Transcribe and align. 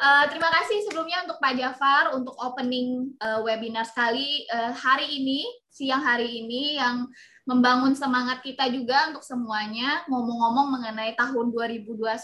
Uh, 0.00 0.24
terima 0.32 0.48
kasih 0.48 0.80
sebelumnya 0.88 1.28
untuk 1.28 1.36
Pak 1.44 1.60
Jafar 1.60 2.16
untuk 2.16 2.32
opening 2.40 3.12
uh, 3.20 3.44
webinar 3.44 3.84
sekali 3.84 4.48
uh, 4.48 4.72
hari 4.72 5.20
ini, 5.20 5.44
siang 5.68 6.00
hari 6.00 6.40
ini 6.40 6.80
yang 6.80 7.04
membangun 7.44 7.92
semangat 7.92 8.40
kita 8.40 8.64
juga 8.72 9.12
untuk 9.12 9.20
semuanya. 9.20 10.00
Ngomong-ngomong 10.08 10.80
mengenai 10.80 11.12
tahun 11.20 11.52
2021 11.52 12.16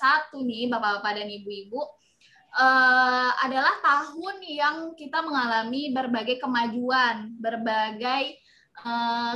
nih, 0.49 0.73
Bapak-bapak 0.73 1.21
dan 1.21 1.29
Ibu-ibu, 1.29 1.81
uh, 2.57 3.31
adalah 3.45 3.77
tahun 3.84 4.36
yang 4.40 4.77
kita 4.96 5.20
mengalami 5.20 5.93
berbagai 5.93 6.40
kemajuan, 6.40 7.36
berbagai 7.36 8.40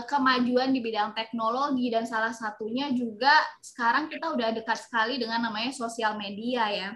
kemajuan 0.05 0.69
di 0.69 0.85
bidang 0.85 1.17
teknologi 1.17 1.89
dan 1.89 2.05
salah 2.05 2.31
satunya 2.31 2.93
juga 2.93 3.33
sekarang 3.65 4.13
kita 4.13 4.37
udah 4.37 4.53
dekat 4.53 4.77
sekali 4.77 5.17
dengan 5.17 5.49
namanya 5.49 5.73
sosial 5.73 6.21
media 6.21 6.69
ya. 6.69 6.91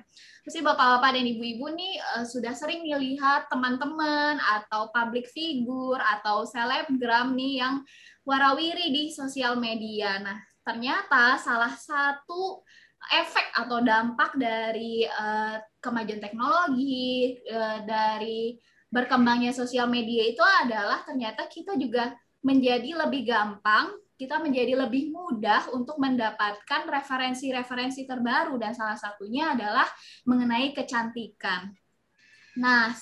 Pasti 0.44 0.60
bapak-bapak 0.60 1.16
dan 1.16 1.24
ibu-ibu 1.24 1.72
nih 1.72 1.94
uh, 2.20 2.24
sudah 2.28 2.52
sering 2.52 2.84
nih 2.84 3.00
lihat 3.00 3.48
teman-teman 3.48 4.36
atau 4.36 4.92
public 4.92 5.24
figure 5.32 5.96
atau 5.96 6.44
selebgram 6.44 7.32
nih 7.32 7.64
yang 7.64 7.80
warawiri 8.28 8.92
di 8.92 9.08
sosial 9.08 9.56
media. 9.56 10.20
Nah, 10.20 10.36
ternyata 10.60 11.40
salah 11.40 11.72
satu 11.72 12.60
efek 13.08 13.56
atau 13.56 13.80
dampak 13.80 14.36
dari 14.36 15.08
uh, 15.08 15.56
kemajuan 15.80 16.20
teknologi, 16.20 17.40
dari 17.88 18.56
berkembangnya 18.92 19.50
sosial 19.50 19.88
media 19.90 20.28
itu 20.28 20.44
adalah 20.44 21.02
ternyata 21.02 21.50
kita 21.50 21.74
juga 21.74 22.14
menjadi 22.44 23.08
lebih 23.08 23.24
gampang 23.24 23.90
kita 24.14 24.38
menjadi 24.38 24.78
lebih 24.78 25.10
mudah 25.10 25.74
untuk 25.74 25.98
mendapatkan 25.98 26.86
referensi-referensi 26.86 28.06
terbaru 28.06 28.54
dan 28.62 28.70
salah 28.70 28.94
satunya 28.94 29.58
adalah 29.58 29.86
mengenai 30.22 30.70
kecantikan. 30.70 31.74
Nah, 32.54 32.94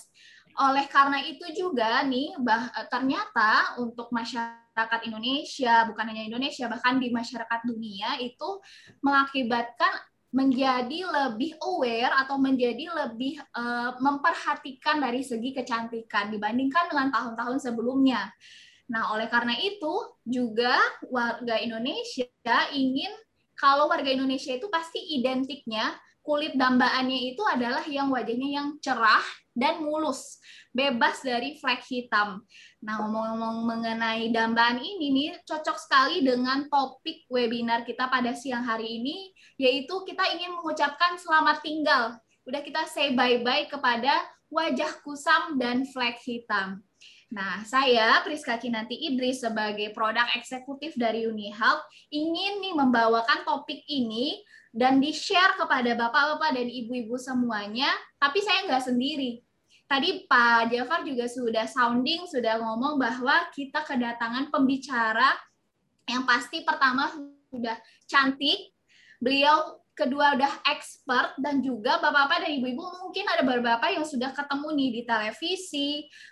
oleh 0.56 0.88
karena 0.88 1.20
itu 1.24 1.44
juga 1.52 2.00
nih 2.04 2.36
bah, 2.40 2.72
ternyata 2.88 3.76
untuk 3.80 4.08
masyarakat 4.12 5.00
Indonesia 5.04 5.84
bukan 5.88 6.04
hanya 6.12 6.24
Indonesia 6.28 6.68
bahkan 6.68 6.96
di 6.96 7.08
masyarakat 7.12 7.60
dunia 7.64 8.20
itu 8.20 8.60
mengakibatkan 9.04 9.92
menjadi 10.32 11.04
lebih 11.04 11.60
aware 11.60 12.24
atau 12.24 12.40
menjadi 12.40 12.88
lebih 12.88 13.36
uh, 13.52 14.00
memperhatikan 14.00 14.96
dari 14.96 15.20
segi 15.20 15.52
kecantikan 15.52 16.32
dibandingkan 16.32 16.88
dengan 16.88 17.12
tahun-tahun 17.12 17.60
sebelumnya. 17.60 18.32
Nah, 18.92 19.16
oleh 19.16 19.24
karena 19.32 19.56
itu 19.56 20.20
juga 20.20 20.76
warga 21.08 21.56
Indonesia 21.56 22.28
ingin 22.76 23.08
kalau 23.56 23.88
warga 23.88 24.12
Indonesia 24.12 24.52
itu 24.52 24.68
pasti 24.68 25.00
identiknya 25.16 25.96
kulit 26.20 26.54
dambaannya 26.54 27.34
itu 27.34 27.42
adalah 27.48 27.82
yang 27.88 28.12
wajahnya 28.12 28.48
yang 28.62 28.68
cerah 28.84 29.24
dan 29.56 29.80
mulus, 29.80 30.40
bebas 30.76 31.24
dari 31.24 31.56
flek 31.56 31.84
hitam. 31.88 32.44
Nah, 32.84 33.00
ngomong-ngomong 33.00 33.64
mengenai 33.64 34.28
dambaan 34.28 34.76
ini 34.80 35.08
nih 35.12 35.40
cocok 35.44 35.76
sekali 35.80 36.20
dengan 36.20 36.68
topik 36.68 37.24
webinar 37.32 37.88
kita 37.88 38.12
pada 38.12 38.36
siang 38.36 38.64
hari 38.64 39.00
ini 39.00 39.32
yaitu 39.56 40.04
kita 40.04 40.24
ingin 40.36 40.52
mengucapkan 40.56 41.16
selamat 41.16 41.64
tinggal. 41.64 42.16
Udah 42.44 42.60
kita 42.60 42.84
say 42.88 43.16
bye-bye 43.16 43.72
kepada 43.72 44.20
wajah 44.52 45.00
kusam 45.00 45.56
dan 45.56 45.88
flek 45.88 46.20
hitam. 46.24 46.84
Nah, 47.32 47.64
saya 47.64 48.20
Priska 48.28 48.60
Kinanti 48.60 48.92
Idris 49.08 49.40
sebagai 49.40 49.88
produk 49.96 50.28
eksekutif 50.36 50.92
dari 51.00 51.24
UniHealth 51.24 51.80
ingin 52.12 52.60
nih 52.60 52.76
membawakan 52.76 53.48
topik 53.48 53.80
ini 53.88 54.36
dan 54.68 55.00
di-share 55.00 55.56
kepada 55.56 55.96
bapak-bapak 55.96 56.60
dan 56.60 56.68
ibu-ibu 56.68 57.16
semuanya, 57.16 57.88
tapi 58.20 58.44
saya 58.44 58.68
nggak 58.68 58.84
sendiri. 58.84 59.40
Tadi 59.88 60.28
Pak 60.28 60.76
Jafar 60.76 61.04
juga 61.08 61.24
sudah 61.24 61.64
sounding, 61.64 62.28
sudah 62.28 62.60
ngomong 62.60 63.00
bahwa 63.00 63.48
kita 63.52 63.80
kedatangan 63.80 64.52
pembicara 64.52 65.32
yang 66.08 66.28
pasti 66.28 66.64
pertama 66.68 67.08
sudah 67.48 67.80
cantik, 68.08 68.76
beliau 69.20 69.81
kedua 69.92 70.36
udah 70.40 70.64
expert 70.72 71.36
dan 71.36 71.60
juga 71.60 72.00
bapak-bapak 72.00 72.48
dan 72.48 72.52
ibu-ibu 72.56 72.80
mungkin 73.04 73.28
ada 73.28 73.44
beberapa 73.44 73.86
yang 73.92 74.08
sudah 74.08 74.32
ketemu 74.32 74.68
nih 74.72 74.90
di 74.90 75.02
televisi 75.04 75.90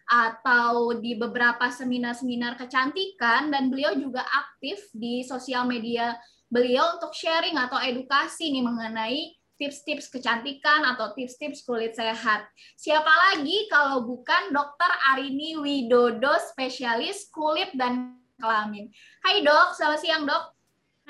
atau 0.08 0.96
di 0.96 1.12
beberapa 1.20 1.68
seminar-seminar 1.68 2.56
kecantikan 2.56 3.52
dan 3.52 3.68
beliau 3.68 3.92
juga 3.92 4.24
aktif 4.24 4.88
di 4.96 5.20
sosial 5.28 5.68
media 5.68 6.16
beliau 6.48 6.98
untuk 6.98 7.12
sharing 7.12 7.54
atau 7.60 7.78
edukasi 7.78 8.48
nih 8.48 8.64
mengenai 8.64 9.38
tips-tips 9.60 10.08
kecantikan 10.08 10.88
atau 10.88 11.12
tips-tips 11.12 11.68
kulit 11.68 11.92
sehat. 11.92 12.48
Siapa 12.80 13.12
lagi 13.28 13.68
kalau 13.68 14.08
bukan 14.08 14.56
Dokter 14.56 14.88
Arini 15.12 15.60
Widodo, 15.60 16.32
spesialis 16.48 17.28
kulit 17.28 17.68
dan 17.76 18.16
kelamin. 18.40 18.88
Hai 19.20 19.44
dok, 19.44 19.76
selamat 19.76 20.00
siang 20.00 20.24
dok. 20.24 20.59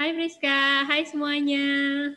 Hai 0.00 0.16
Friska, 0.16 0.88
hai 0.88 1.04
semuanya. 1.04 1.60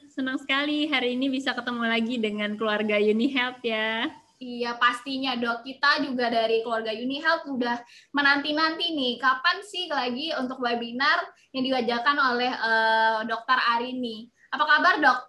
Senang 0.07 0.39
sekali 0.39 0.87
hari 0.87 1.19
ini 1.19 1.27
bisa 1.27 1.51
ketemu 1.51 1.83
lagi 1.83 2.15
dengan 2.15 2.55
keluarga 2.55 2.95
Uni 2.95 3.27
Health 3.27 3.59
ya. 3.59 4.07
Iya 4.39 4.79
pastinya 4.79 5.35
dok, 5.35 5.67
kita 5.67 5.99
juga 6.07 6.31
dari 6.31 6.63
keluarga 6.63 6.95
Uni 6.95 7.19
Health 7.19 7.43
udah 7.43 7.83
menanti-nanti 8.15 8.87
nih, 8.87 9.19
kapan 9.19 9.59
sih 9.67 9.91
lagi 9.91 10.31
untuk 10.31 10.63
webinar 10.63 11.27
yang 11.51 11.67
diwajakan 11.67 12.17
oleh 12.23 12.55
uh, 12.55 13.19
dokter 13.27 13.59
Arini. 13.75 14.31
Apa 14.55 14.63
kabar 14.63 15.03
dok? 15.03 15.19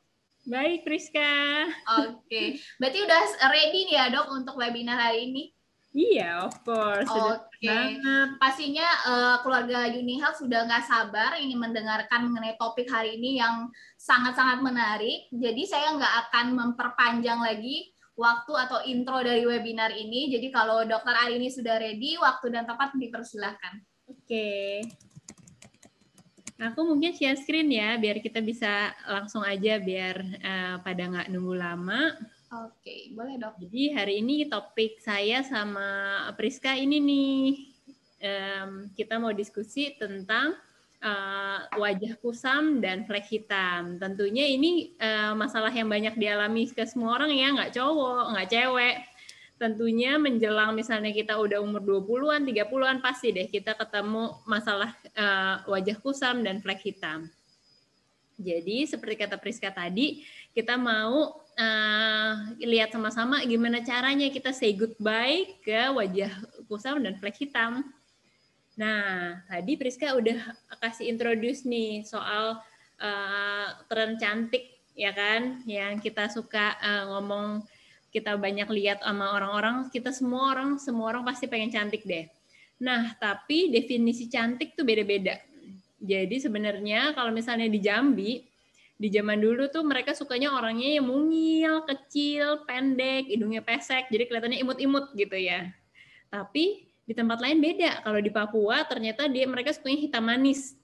Baik 0.47 0.87
Friska. 0.87 1.35
Oke, 2.07 2.23
okay. 2.23 2.47
berarti 2.79 3.03
udah 3.03 3.23
ready 3.51 3.81
nih 3.91 3.99
ya 3.99 4.15
dok 4.15 4.31
untuk 4.31 4.55
webinar 4.63 4.95
hari 4.95 5.27
ini? 5.27 5.51
Iya, 5.95 6.51
of 6.51 6.59
course. 6.67 7.07
Oke. 7.07 7.63
Okay. 7.63 8.03
Pastinya 8.43 8.83
uh, 9.07 9.37
keluarga 9.47 9.87
Health 9.95 10.43
sudah 10.43 10.67
nggak 10.67 10.91
sabar 10.91 11.39
ingin 11.39 11.63
mendengarkan 11.63 12.27
mengenai 12.27 12.59
topik 12.59 12.91
hari 12.91 13.15
ini 13.15 13.39
yang 13.39 13.71
sangat-sangat 13.95 14.59
menarik. 14.59 15.31
Jadi 15.31 15.63
saya 15.63 15.95
nggak 15.95 16.15
akan 16.29 16.47
memperpanjang 16.59 17.39
lagi 17.39 17.95
waktu 18.19 18.53
atau 18.59 18.83
intro 18.83 19.23
dari 19.23 19.47
webinar 19.47 19.95
ini. 19.95 20.35
Jadi 20.35 20.51
kalau 20.51 20.83
Dokter 20.83 21.15
Ari 21.15 21.39
ini 21.39 21.47
sudah 21.47 21.79
ready, 21.79 22.19
waktu 22.19 22.51
dan 22.51 22.67
tempat 22.67 22.91
dipersilahkan. 22.99 23.75
Oke. 24.11 24.19
Okay. 24.27 24.75
Aku 26.59 26.87
mungkin 26.87 27.15
share 27.15 27.39
screen 27.39 27.71
ya, 27.71 27.99
biar 27.99 28.19
kita 28.19 28.43
bisa 28.43 28.91
langsung 29.07 29.47
aja, 29.47 29.79
biar 29.79 30.17
uh, 30.43 30.77
pada 30.83 31.03
nggak 31.07 31.31
nunggu 31.31 31.55
lama. 31.55 32.15
Oke, 32.55 33.11
boleh 33.11 33.35
dok. 33.35 33.59
Jadi 33.67 33.91
hari 33.91 34.23
ini 34.23 34.47
topik 34.47 35.03
saya 35.03 35.43
sama 35.43 36.23
Priska 36.39 36.79
ini 36.79 37.03
nih, 37.03 37.43
um, 38.23 38.71
kita 38.95 39.19
mau 39.19 39.35
diskusi 39.35 39.99
tentang 39.99 40.55
uh, 41.03 41.59
wajah 41.75 42.15
kusam 42.23 42.79
dan 42.79 43.03
flek 43.11 43.27
hitam. 43.27 43.99
Tentunya 43.99 44.47
ini 44.47 44.95
uh, 45.03 45.35
masalah 45.35 45.75
yang 45.75 45.91
banyak 45.91 46.15
dialami 46.15 46.71
ke 46.71 46.87
semua 46.87 47.19
orang 47.19 47.35
ya, 47.35 47.51
nggak 47.59 47.75
cowok, 47.75 48.25
nggak 48.39 48.51
cewek. 48.55 48.97
Tentunya 49.59 50.13
menjelang 50.23 50.79
misalnya 50.79 51.11
kita 51.11 51.35
udah 51.35 51.59
umur 51.59 51.83
20-an, 51.83 52.47
30-an 52.47 53.03
pasti 53.03 53.35
deh 53.35 53.51
kita 53.51 53.75
ketemu 53.75 54.31
masalah 54.47 54.95
uh, 55.19 55.67
wajah 55.67 55.99
kusam 55.99 56.47
dan 56.47 56.63
flek 56.63 56.87
hitam. 56.87 57.27
Jadi 58.39 58.87
seperti 58.87 59.15
kata 59.15 59.39
Priska 59.39 59.71
tadi, 59.71 60.23
kita 60.55 60.75
mau 60.75 61.44
uh, 61.59 62.55
lihat 62.63 62.91
sama-sama 62.95 63.43
gimana 63.47 63.83
caranya 63.83 64.31
kita 64.31 64.51
say 64.51 64.75
goodbye 64.75 65.47
ke 65.63 65.91
wajah 65.95 66.31
kusam 66.67 67.03
dan 67.03 67.19
flek 67.19 67.39
hitam. 67.39 67.83
Nah, 68.75 69.39
tadi 69.47 69.79
Priska 69.79 70.19
udah 70.19 70.39
kasih 70.83 71.07
introduce 71.07 71.63
nih 71.63 72.03
soal 72.03 72.59
uh, 72.99 73.67
tren 73.87 74.19
cantik 74.19 74.75
ya 74.95 75.15
kan, 75.15 75.63
yang 75.67 76.03
kita 76.03 76.27
suka 76.31 76.75
uh, 76.83 77.05
ngomong 77.15 77.63
kita 78.15 78.39
banyak 78.39 78.71
lihat 78.71 79.03
sama 79.03 79.35
orang-orang, 79.35 79.91
kita 79.91 80.15
semua 80.15 80.55
orang 80.55 80.79
semua 80.79 81.11
orang 81.11 81.27
pasti 81.27 81.51
pengen 81.51 81.71
cantik 81.71 82.07
deh. 82.07 82.31
Nah, 82.83 83.15
tapi 83.19 83.71
definisi 83.71 84.27
cantik 84.31 84.75
tuh 84.75 84.87
beda-beda. 84.87 85.39
Jadi 85.99 86.37
sebenarnya 86.37 87.15
kalau 87.15 87.31
misalnya 87.31 87.71
di 87.71 87.81
Jambi, 87.83 88.43
di 88.95 89.11
zaman 89.11 89.43
dulu 89.43 89.67
tuh 89.75 89.83
mereka 89.83 90.15
sukanya 90.15 90.55
orangnya 90.55 91.03
yang 91.03 91.07
mungil, 91.11 91.83
kecil, 91.83 92.63
pendek, 92.63 93.27
hidungnya 93.27 93.59
pesek, 93.59 94.07
jadi 94.07 94.31
kelihatannya 94.31 94.63
imut-imut 94.63 95.11
gitu 95.19 95.35
ya. 95.35 95.75
Tapi 96.31 96.87
di 97.05 97.13
tempat 97.13 97.43
lain 97.43 97.59
beda. 97.59 98.07
Kalau 98.07 98.21
di 98.23 98.31
Papua 98.31 98.87
ternyata 98.87 99.27
dia 99.27 99.45
mereka 99.51 99.75
sukanya 99.75 99.99
hitam 99.99 100.25
manis. 100.25 100.79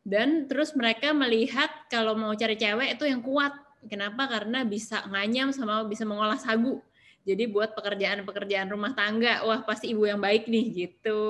Dan 0.00 0.48
terus 0.48 0.72
mereka 0.72 1.12
melihat 1.12 1.68
kalau 1.92 2.16
mau 2.16 2.32
cari 2.32 2.56
cewek 2.56 2.96
itu 2.96 3.04
yang 3.04 3.20
kuat. 3.20 3.52
Kenapa? 3.90 4.30
Karena 4.30 4.64
bisa 4.64 5.04
nganyam 5.10 5.52
sama 5.52 5.84
bisa 5.84 6.06
mengolah 6.08 6.38
sagu. 6.40 6.80
Jadi 7.26 7.50
buat 7.52 7.76
pekerjaan-pekerjaan 7.76 8.72
rumah 8.72 8.96
tangga, 8.96 9.44
wah 9.44 9.60
pasti 9.60 9.92
ibu 9.92 10.08
yang 10.08 10.22
baik 10.22 10.48
nih 10.48 10.88
gitu. 10.88 11.20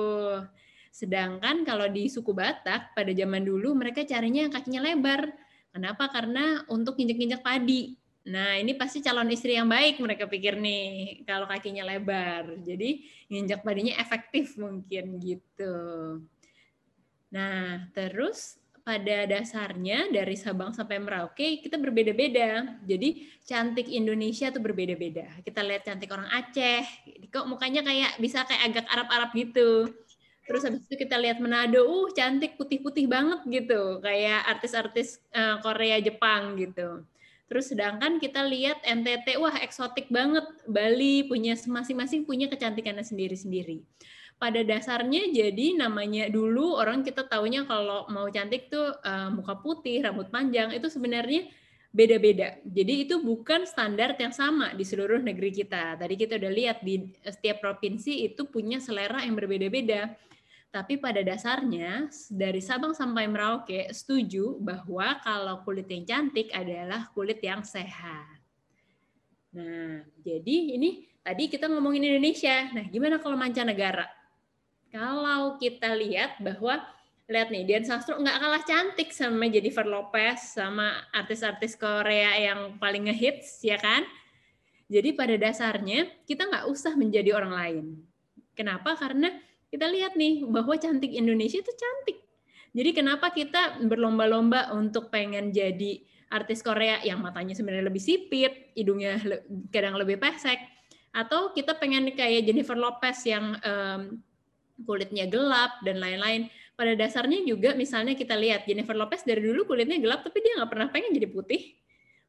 Sedangkan 0.91 1.67
kalau 1.67 1.91
di 1.91 2.07
suku 2.07 2.31
Batak 2.31 2.95
pada 2.95 3.11
zaman 3.11 3.43
dulu 3.43 3.75
mereka 3.75 4.07
carinya 4.07 4.47
yang 4.47 4.53
kakinya 4.55 4.81
lebar 4.87 5.35
Kenapa? 5.71 6.11
Karena 6.11 6.67
untuk 6.67 6.99
injek-injek 6.99 7.39
padi. 7.39 7.95
Nah, 8.21 8.59
ini 8.59 8.77
pasti 8.77 9.01
calon 9.01 9.33
istri 9.33 9.57
yang 9.57 9.65
baik 9.65 9.97
mereka 9.97 10.29
pikir 10.29 10.59
nih 10.59 11.23
kalau 11.25 11.49
kakinya 11.49 11.81
lebar. 11.87 12.59
Jadi 12.61 13.07
nginjak 13.31 13.65
badannya 13.65 13.97
efektif 13.97 14.59
mungkin 14.61 15.17
gitu. 15.17 15.75
Nah, 17.33 17.87
terus 17.95 18.61
pada 18.81 19.29
dasarnya 19.29 20.09
dari 20.09 20.33
Sabang 20.37 20.73
sampai 20.73 20.97
Merauke 21.01 21.61
kita 21.61 21.77
berbeda-beda. 21.77 22.77
Jadi 22.85 23.29
cantik 23.45 23.87
Indonesia 23.89 24.49
tuh 24.53 24.61
berbeda-beda. 24.61 25.41
Kita 25.41 25.61
lihat 25.65 25.85
cantik 25.85 26.09
orang 26.13 26.29
Aceh, 26.29 26.83
kok 27.29 27.47
mukanya 27.49 27.81
kayak 27.85 28.17
bisa 28.21 28.45
kayak 28.45 28.63
agak 28.69 28.85
Arab-Arab 28.89 29.29
gitu. 29.33 29.69
Terus 30.51 30.67
habis 30.67 30.83
itu 30.83 30.99
kita 30.99 31.15
lihat 31.15 31.39
Manado, 31.39 31.87
uh 31.87 32.11
cantik 32.11 32.59
putih-putih 32.59 33.07
banget 33.07 33.39
gitu, 33.47 34.03
kayak 34.03 34.43
artis-artis 34.51 35.23
uh, 35.31 35.63
Korea 35.63 36.03
Jepang 36.03 36.59
gitu. 36.59 37.07
Terus 37.47 37.71
sedangkan 37.71 38.19
kita 38.19 38.43
lihat 38.43 38.83
NTT, 38.83 39.39
wah 39.39 39.55
eksotik 39.63 40.11
banget. 40.11 40.43
Bali 40.67 41.23
punya 41.23 41.55
masing-masing 41.55 42.27
punya 42.27 42.51
kecantikannya 42.51 43.07
sendiri-sendiri 43.07 43.87
pada 44.41 44.65
dasarnya 44.65 45.29
jadi 45.29 45.77
namanya 45.77 46.25
dulu 46.33 46.73
orang 46.73 47.05
kita 47.05 47.29
taunya 47.29 47.61
kalau 47.69 48.09
mau 48.09 48.25
cantik 48.33 48.73
tuh 48.73 48.89
uh, 49.05 49.29
muka 49.29 49.61
putih, 49.61 50.01
rambut 50.01 50.33
panjang 50.33 50.73
itu 50.73 50.89
sebenarnya 50.89 51.45
beda-beda. 51.93 52.57
Jadi 52.65 53.05
itu 53.05 53.21
bukan 53.21 53.69
standar 53.69 54.17
yang 54.17 54.33
sama 54.33 54.73
di 54.73 54.81
seluruh 54.81 55.21
negeri 55.21 55.53
kita. 55.53 55.93
Tadi 55.99 56.17
kita 56.17 56.41
udah 56.41 56.51
lihat 56.57 56.81
di 56.81 57.05
setiap 57.21 57.61
provinsi 57.61 58.25
itu 58.25 58.49
punya 58.49 58.81
selera 58.81 59.21
yang 59.21 59.37
berbeda-beda. 59.37 60.09
Tapi 60.71 60.95
pada 60.95 61.19
dasarnya 61.19 62.07
dari 62.31 62.63
Sabang 62.63 62.95
sampai 62.95 63.27
Merauke 63.27 63.91
setuju 63.91 64.55
bahwa 64.55 65.19
kalau 65.19 65.59
kulit 65.67 65.91
yang 65.91 66.07
cantik 66.07 66.47
adalah 66.55 67.11
kulit 67.11 67.43
yang 67.43 67.59
sehat. 67.59 68.39
Nah, 69.51 70.07
jadi 70.23 70.79
ini 70.79 71.11
tadi 71.19 71.51
kita 71.51 71.67
ngomongin 71.67 72.07
Indonesia. 72.07 72.71
Nah, 72.71 72.87
gimana 72.87 73.19
kalau 73.19 73.35
mancanegara? 73.35 74.07
kalau 74.91 75.55
kita 75.55 75.95
lihat 75.95 76.37
bahwa 76.43 76.83
lihat 77.31 77.47
nih 77.47 77.63
Dian 77.63 77.87
Sastro 77.87 78.19
nggak 78.19 78.37
kalah 78.43 78.63
cantik 78.67 79.09
sama 79.15 79.47
Jennifer 79.47 79.87
Lopez 79.87 80.59
sama 80.59 81.07
artis-artis 81.15 81.79
Korea 81.79 82.35
yang 82.35 82.75
paling 82.75 83.07
ngehits 83.07 83.63
ya 83.63 83.79
kan 83.79 84.03
jadi 84.91 85.15
pada 85.15 85.39
dasarnya 85.39 86.11
kita 86.27 86.43
nggak 86.51 86.67
usah 86.67 86.91
menjadi 86.99 87.31
orang 87.31 87.53
lain 87.55 87.85
kenapa 88.51 88.99
karena 88.99 89.31
kita 89.71 89.87
lihat 89.87 90.19
nih 90.19 90.43
bahwa 90.45 90.75
cantik 90.75 91.15
Indonesia 91.15 91.63
itu 91.63 91.73
cantik 91.73 92.21
jadi 92.71 92.91
kenapa 92.95 93.31
kita 93.31 93.81
berlomba-lomba 93.83 94.75
untuk 94.75 95.11
pengen 95.11 95.51
jadi 95.51 96.03
artis 96.31 96.63
Korea 96.63 97.03
yang 97.03 97.19
matanya 97.19 97.55
sebenarnya 97.55 97.91
lebih 97.91 98.03
sipit 98.03 98.71
hidungnya 98.75 99.19
kadang 99.75 99.99
lebih 99.99 100.19
pesek 100.19 100.59
atau 101.11 101.51
kita 101.51 101.75
pengen 101.75 102.07
kayak 102.15 102.47
Jennifer 102.47 102.75
Lopez 102.79 103.19
yang 103.27 103.59
um, 103.59 104.23
kulitnya 104.87 105.27
gelap 105.27 105.83
dan 105.83 105.99
lain-lain. 105.99 106.47
Pada 106.79 106.95
dasarnya 106.97 107.43
juga 107.45 107.75
misalnya 107.77 108.17
kita 108.17 108.33
lihat 108.33 108.65
Jennifer 108.65 108.95
Lopez 108.95 109.21
dari 109.27 109.43
dulu 109.43 109.67
kulitnya 109.67 109.99
gelap 110.01 110.25
tapi 110.25 110.41
dia 110.41 110.57
nggak 110.57 110.71
pernah 110.71 110.87
pengen 110.89 111.11
jadi 111.13 111.27
putih. 111.29 111.61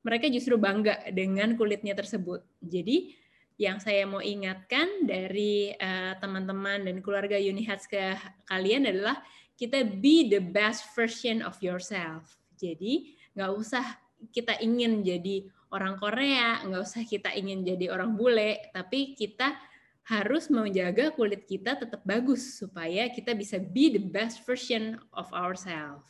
Mereka 0.03 0.27
justru 0.35 0.59
bangga 0.59 0.99
dengan 1.15 1.55
kulitnya 1.55 1.95
tersebut. 1.95 2.43
Jadi 2.59 3.15
yang 3.61 3.79
saya 3.79 4.09
mau 4.09 4.21
ingatkan 4.21 5.05
dari 5.05 5.73
uh, 5.77 6.17
teman-teman 6.19 6.89
dan 6.89 6.99
keluarga 7.05 7.37
Unihats 7.37 7.85
ke 7.87 8.17
kalian 8.49 8.89
adalah 8.89 9.21
kita 9.57 9.85
be 9.85 10.27
the 10.33 10.41
best 10.41 10.91
version 10.97 11.45
of 11.45 11.55
yourself. 11.61 12.41
Jadi 12.57 13.15
nggak 13.37 13.53
usah 13.53 13.85
kita 14.31 14.59
ingin 14.63 15.03
jadi 15.03 15.47
orang 15.73 15.97
Korea, 15.99 16.63
nggak 16.63 16.83
usah 16.83 17.03
kita 17.07 17.33
ingin 17.35 17.65
jadi 17.65 17.91
orang 17.91 18.15
bule, 18.15 18.71
tapi 18.71 19.17
kita 19.17 19.57
harus 20.03 20.51
menjaga 20.51 21.15
kulit 21.15 21.47
kita 21.47 21.79
tetap 21.79 22.03
bagus 22.03 22.59
supaya 22.59 23.07
kita 23.09 23.39
bisa 23.39 23.63
be 23.63 23.95
the 23.95 24.03
best 24.03 24.43
version 24.43 24.99
of 25.15 25.31
ourselves. 25.31 26.05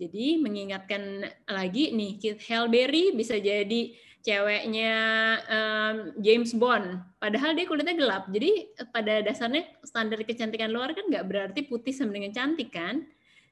Jadi 0.00 0.40
mengingatkan 0.40 1.28
lagi 1.44 1.92
nih, 1.92 2.16
Kit 2.16 2.40
Halle 2.48 2.72
Berry 2.72 3.12
bisa 3.12 3.36
jadi 3.36 3.92
ceweknya 4.20 4.94
um, 5.48 5.96
James 6.20 6.52
Bond. 6.52 7.00
Padahal 7.16 7.56
dia 7.56 7.64
kulitnya 7.64 7.96
gelap. 7.96 8.28
Jadi 8.28 8.72
pada 8.92 9.24
dasarnya 9.24 9.64
standar 9.84 10.20
kecantikan 10.24 10.68
luar 10.68 10.92
kan 10.92 11.08
nggak 11.08 11.26
berarti 11.26 11.60
putih 11.64 11.92
sama 11.92 12.16
dengan 12.16 12.32
cantik 12.32 12.72
kan. 12.72 13.04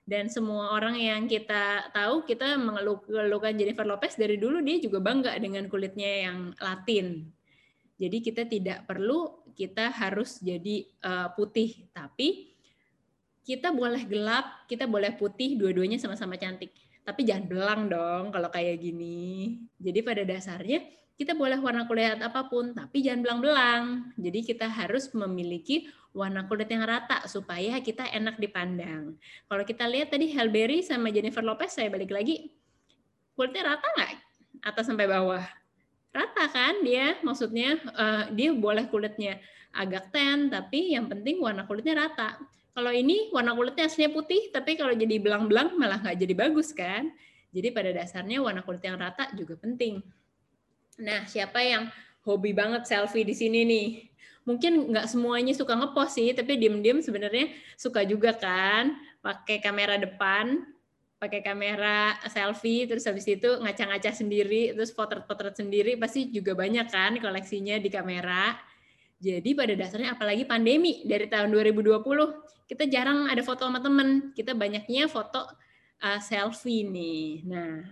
Dan 0.08 0.32
semua 0.32 0.72
orang 0.72 0.96
yang 0.96 1.28
kita 1.28 1.92
tahu 1.92 2.24
kita 2.24 2.56
mengeluhkan 2.56 3.52
Jennifer 3.60 3.84
Lopez 3.84 4.16
dari 4.16 4.40
dulu 4.40 4.64
dia 4.64 4.80
juga 4.80 5.04
bangga 5.04 5.36
dengan 5.36 5.68
kulitnya 5.68 6.28
yang 6.28 6.56
Latin. 6.56 7.28
Jadi 8.00 8.16
kita 8.24 8.48
tidak 8.48 8.88
perlu 8.88 9.44
kita 9.52 9.90
harus 9.90 10.38
jadi 10.38 10.86
uh, 11.02 11.28
putih, 11.34 11.90
tapi 11.90 12.54
kita 13.42 13.74
boleh 13.74 14.06
gelap, 14.06 14.64
kita 14.70 14.86
boleh 14.86 15.18
putih, 15.18 15.58
dua-duanya 15.58 15.98
sama-sama 15.98 16.38
cantik. 16.38 16.70
Tapi 17.08 17.24
jangan 17.24 17.48
belang 17.48 17.82
dong 17.88 18.24
kalau 18.28 18.52
kayak 18.52 18.84
gini. 18.84 19.56
Jadi 19.80 20.04
pada 20.04 20.28
dasarnya 20.28 20.84
kita 21.16 21.32
boleh 21.32 21.56
warna 21.56 21.88
kulit 21.88 22.20
apa 22.20 22.44
pun, 22.52 22.76
tapi 22.76 23.00
jangan 23.00 23.24
belang-belang. 23.24 24.12
Jadi 24.20 24.44
kita 24.44 24.68
harus 24.68 25.08
memiliki 25.16 25.88
warna 26.12 26.44
kulit 26.44 26.68
yang 26.68 26.84
rata 26.84 27.24
supaya 27.24 27.80
kita 27.80 28.04
enak 28.12 28.36
dipandang. 28.36 29.16
Kalau 29.48 29.64
kita 29.64 29.88
lihat 29.88 30.12
tadi 30.12 30.36
Halle 30.36 30.52
Berry 30.52 30.84
sama 30.84 31.08
Jennifer 31.08 31.40
Lopez, 31.40 31.72
saya 31.72 31.88
balik 31.88 32.12
lagi, 32.12 32.52
kulitnya 33.32 33.72
rata 33.72 33.88
nggak? 33.96 34.12
Atas 34.68 34.84
sampai 34.84 35.08
bawah 35.08 35.40
rata 36.18 36.44
kan 36.48 36.74
dia 36.82 37.20
maksudnya 37.20 37.78
uh, 37.92 38.24
dia 38.32 38.50
boleh 38.56 38.88
kulitnya 38.88 39.38
agak 39.70 40.10
tan 40.10 40.48
tapi 40.48 40.96
yang 40.96 41.06
penting 41.06 41.38
warna 41.38 41.68
kulitnya 41.68 42.08
rata 42.08 42.40
kalau 42.78 42.94
ini 42.94 43.26
warna 43.34 43.58
kulitnya 43.58 43.90
aslinya 43.90 44.14
putih 44.14 44.54
tapi 44.54 44.78
kalau 44.78 44.94
jadi 44.94 45.18
belang-belang 45.18 45.74
malah 45.74 45.98
nggak 45.98 46.14
jadi 46.14 46.34
bagus 46.38 46.70
kan? 46.70 47.10
Jadi 47.50 47.74
pada 47.74 47.90
dasarnya 47.90 48.38
warna 48.38 48.62
kulit 48.62 48.86
yang 48.86 48.94
rata 48.94 49.26
juga 49.34 49.58
penting. 49.58 49.98
Nah 51.02 51.26
siapa 51.26 51.58
yang 51.58 51.90
hobi 52.22 52.54
banget 52.54 52.86
selfie 52.86 53.26
di 53.26 53.34
sini 53.34 53.66
nih? 53.66 53.88
Mungkin 54.46 54.94
nggak 54.94 55.10
semuanya 55.10 55.58
suka 55.58 55.74
ngepost 55.74 56.22
sih 56.22 56.30
tapi 56.38 56.54
diem-diem 56.54 57.02
sebenarnya 57.02 57.50
suka 57.74 58.06
juga 58.06 58.30
kan? 58.38 58.94
Pakai 59.26 59.58
kamera 59.58 59.98
depan 59.98 60.62
pakai 61.18 61.42
kamera 61.42 62.14
selfie 62.30 62.86
terus 62.86 63.02
habis 63.10 63.26
itu 63.26 63.58
ngaca-ngaca 63.58 64.14
sendiri 64.14 64.70
terus 64.70 64.94
potret-potret 64.94 65.58
sendiri 65.58 65.98
pasti 65.98 66.30
juga 66.30 66.54
banyak 66.54 66.86
kan 66.86 67.18
koleksinya 67.18 67.82
di 67.82 67.90
kamera. 67.90 68.54
Jadi 69.18 69.50
pada 69.58 69.74
dasarnya 69.74 70.14
apalagi 70.14 70.46
pandemi 70.46 71.02
dari 71.02 71.26
tahun 71.26 71.50
2020 71.50 71.98
kita 72.68 72.84
jarang 72.86 73.26
ada 73.26 73.42
foto 73.42 73.66
sama 73.66 73.82
temen, 73.82 74.30
kita 74.36 74.52
banyaknya 74.54 75.08
foto 75.10 75.42
uh, 76.04 76.20
selfie 76.20 76.86
nih. 76.86 77.42
Nah, 77.48 77.82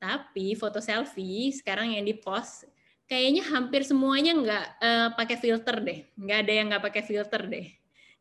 tapi 0.00 0.56
foto 0.58 0.80
selfie 0.80 1.54
sekarang 1.54 1.94
yang 1.94 2.02
dipost 2.08 2.66
kayaknya 3.04 3.44
hampir 3.52 3.84
semuanya 3.84 4.32
nggak 4.34 4.66
uh, 4.80 5.08
pakai 5.14 5.36
filter 5.36 5.76
deh, 5.84 6.00
nggak 6.16 6.38
ada 6.42 6.52
yang 6.52 6.66
nggak 6.72 6.84
pakai 6.88 7.02
filter 7.04 7.42
deh. 7.46 7.66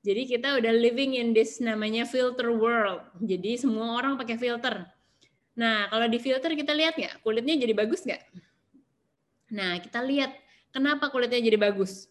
Jadi 0.06 0.22
kita 0.30 0.62
udah 0.62 0.72
living 0.72 1.20
in 1.20 1.34
this 1.34 1.60
namanya 1.60 2.08
filter 2.08 2.54
world. 2.54 3.04
Jadi 3.20 3.60
semua 3.60 3.98
orang 3.98 4.16
pakai 4.16 4.40
filter. 4.40 4.88
Nah, 5.58 5.90
kalau 5.90 6.06
di 6.08 6.20
filter 6.22 6.54
kita 6.54 6.72
lihat 6.72 6.96
nggak 6.96 7.26
kulitnya 7.26 7.58
jadi 7.58 7.74
bagus 7.74 8.06
nggak? 8.06 8.24
Nah, 9.58 9.80
kita 9.82 10.00
lihat 10.04 10.32
kenapa 10.70 11.10
kulitnya 11.10 11.42
jadi 11.42 11.58
bagus. 11.60 12.08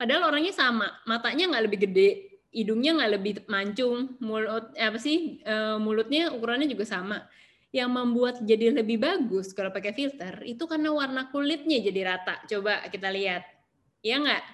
Padahal 0.00 0.32
orangnya 0.32 0.56
sama, 0.56 0.88
matanya 1.04 1.52
nggak 1.52 1.64
lebih 1.68 1.78
gede, 1.84 2.40
hidungnya 2.56 2.96
nggak 2.96 3.12
lebih 3.20 3.32
mancung, 3.52 4.16
mulut 4.16 4.72
apa 4.72 4.96
sih 4.96 5.44
eh, 5.44 5.76
mulutnya 5.76 6.32
ukurannya 6.32 6.64
juga 6.72 6.88
sama. 6.88 7.28
Yang 7.68 7.90
membuat 7.92 8.34
jadi 8.40 8.72
lebih 8.80 8.96
bagus 8.96 9.52
kalau 9.52 9.68
pakai 9.68 9.92
filter 9.92 10.40
itu 10.48 10.64
karena 10.64 10.88
warna 10.88 11.28
kulitnya 11.28 11.84
jadi 11.84 12.16
rata. 12.16 12.40
Coba 12.48 12.80
kita 12.88 13.12
lihat, 13.12 13.44
ya 14.00 14.16
nggak? 14.24 14.44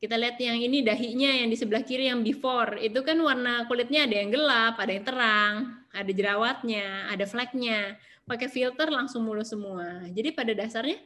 Kita 0.00 0.16
lihat 0.16 0.40
yang 0.40 0.58
ini 0.58 0.80
dahinya 0.80 1.30
yang 1.30 1.52
di 1.52 1.54
sebelah 1.60 1.84
kiri 1.84 2.08
yang 2.08 2.24
before. 2.24 2.80
Itu 2.80 3.04
kan 3.04 3.20
warna 3.20 3.68
kulitnya 3.68 4.08
ada 4.08 4.16
yang 4.16 4.32
gelap, 4.32 4.74
ada 4.80 4.90
yang 4.96 5.04
terang, 5.06 5.54
ada 5.92 6.10
jerawatnya, 6.10 7.12
ada 7.12 7.22
fleknya. 7.28 8.00
Pakai 8.24 8.48
filter 8.48 8.88
langsung 8.88 9.28
mulus 9.28 9.52
semua. 9.52 10.08
Jadi 10.08 10.32
pada 10.34 10.56
dasarnya 10.56 10.98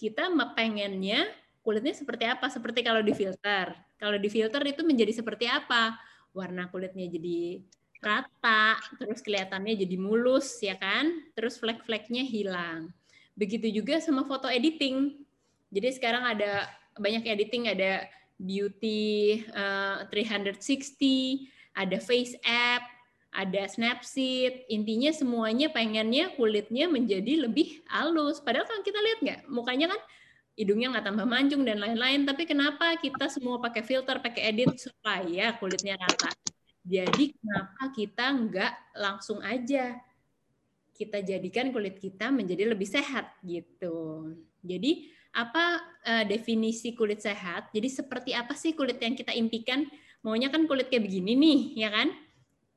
kita 0.00 0.32
pengennya 0.56 1.28
kulitnya 1.64 1.96
seperti 1.96 2.28
apa? 2.28 2.46
Seperti 2.52 2.84
kalau 2.84 3.00
di 3.00 3.16
filter. 3.16 3.72
Kalau 3.96 4.20
di 4.20 4.28
filter 4.28 4.60
itu 4.68 4.84
menjadi 4.84 5.16
seperti 5.16 5.48
apa? 5.48 5.96
Warna 6.36 6.68
kulitnya 6.68 7.08
jadi 7.08 7.64
rata, 8.04 8.76
terus 9.00 9.24
kelihatannya 9.24 9.80
jadi 9.80 9.96
mulus 9.96 10.60
ya 10.60 10.76
kan? 10.76 11.24
Terus 11.32 11.56
flek-fleknya 11.56 12.20
hilang. 12.20 12.92
Begitu 13.32 13.72
juga 13.72 13.96
sama 13.98 14.28
foto 14.28 14.46
editing. 14.46 15.24
Jadi 15.72 15.88
sekarang 15.96 16.22
ada 16.22 16.68
banyak 17.00 17.24
editing, 17.26 17.72
ada 17.72 18.06
beauty 18.36 19.42
uh, 19.56 20.04
eh, 20.06 20.52
360, 20.52 21.48
ada 21.74 21.96
face 21.98 22.36
app, 22.44 22.84
ada 23.34 23.66
snapseed. 23.66 24.68
Intinya 24.70 25.10
semuanya 25.10 25.72
pengennya 25.72 26.30
kulitnya 26.38 26.86
menjadi 26.86 27.48
lebih 27.48 27.82
halus. 27.90 28.38
Padahal 28.38 28.68
kan 28.68 28.84
kita 28.86 29.00
lihat 29.00 29.18
nggak, 29.24 29.40
mukanya 29.50 29.96
kan 29.96 30.00
hidungnya 30.54 30.94
nggak 30.94 31.06
tambah 31.06 31.26
mancung 31.26 31.62
dan 31.66 31.78
lain-lain. 31.82 32.26
Tapi 32.26 32.46
kenapa 32.46 32.94
kita 32.98 33.30
semua 33.30 33.58
pakai 33.58 33.82
filter, 33.82 34.18
pakai 34.18 34.50
edit 34.54 34.74
supaya 34.78 35.54
kulitnya 35.58 35.98
rata? 35.98 36.30
Jadi 36.84 37.34
kenapa 37.36 37.82
kita 37.94 38.24
nggak 38.32 38.72
langsung 38.98 39.40
aja 39.40 39.96
kita 40.94 41.26
jadikan 41.26 41.74
kulit 41.74 41.98
kita 41.98 42.30
menjadi 42.30 42.70
lebih 42.70 42.86
sehat 42.86 43.34
gitu. 43.42 44.30
Jadi 44.62 45.10
apa 45.34 45.82
uh, 46.06 46.24
definisi 46.24 46.94
kulit 46.94 47.18
sehat? 47.18 47.74
Jadi 47.74 47.90
seperti 47.90 48.30
apa 48.30 48.54
sih 48.54 48.78
kulit 48.78 49.02
yang 49.02 49.18
kita 49.18 49.34
impikan? 49.34 49.82
Maunya 50.22 50.48
kan 50.48 50.70
kulit 50.70 50.88
kayak 50.88 51.04
begini 51.04 51.34
nih, 51.36 51.60
ya 51.82 51.90
kan? 51.90 52.08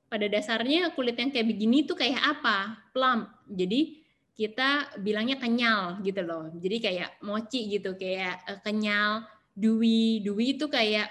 pada 0.08 0.26
dasarnya 0.32 0.92
kulit 0.96 1.20
yang 1.20 1.32
kayak 1.32 1.48
begini 1.48 1.84
tuh 1.84 2.00
kayak 2.00 2.20
apa? 2.20 2.80
Plump. 2.96 3.28
Jadi 3.48 4.07
kita 4.38 5.02
bilangnya 5.02 5.42
kenyal 5.42 5.98
gitu 6.06 6.22
loh. 6.22 6.54
Jadi 6.54 6.78
kayak 6.78 7.10
mochi 7.26 7.74
gitu, 7.74 7.98
kayak 7.98 8.46
uh, 8.46 8.60
kenyal, 8.62 9.26
dewy. 9.58 10.22
Dewy 10.22 10.54
itu 10.54 10.70
kayak 10.70 11.10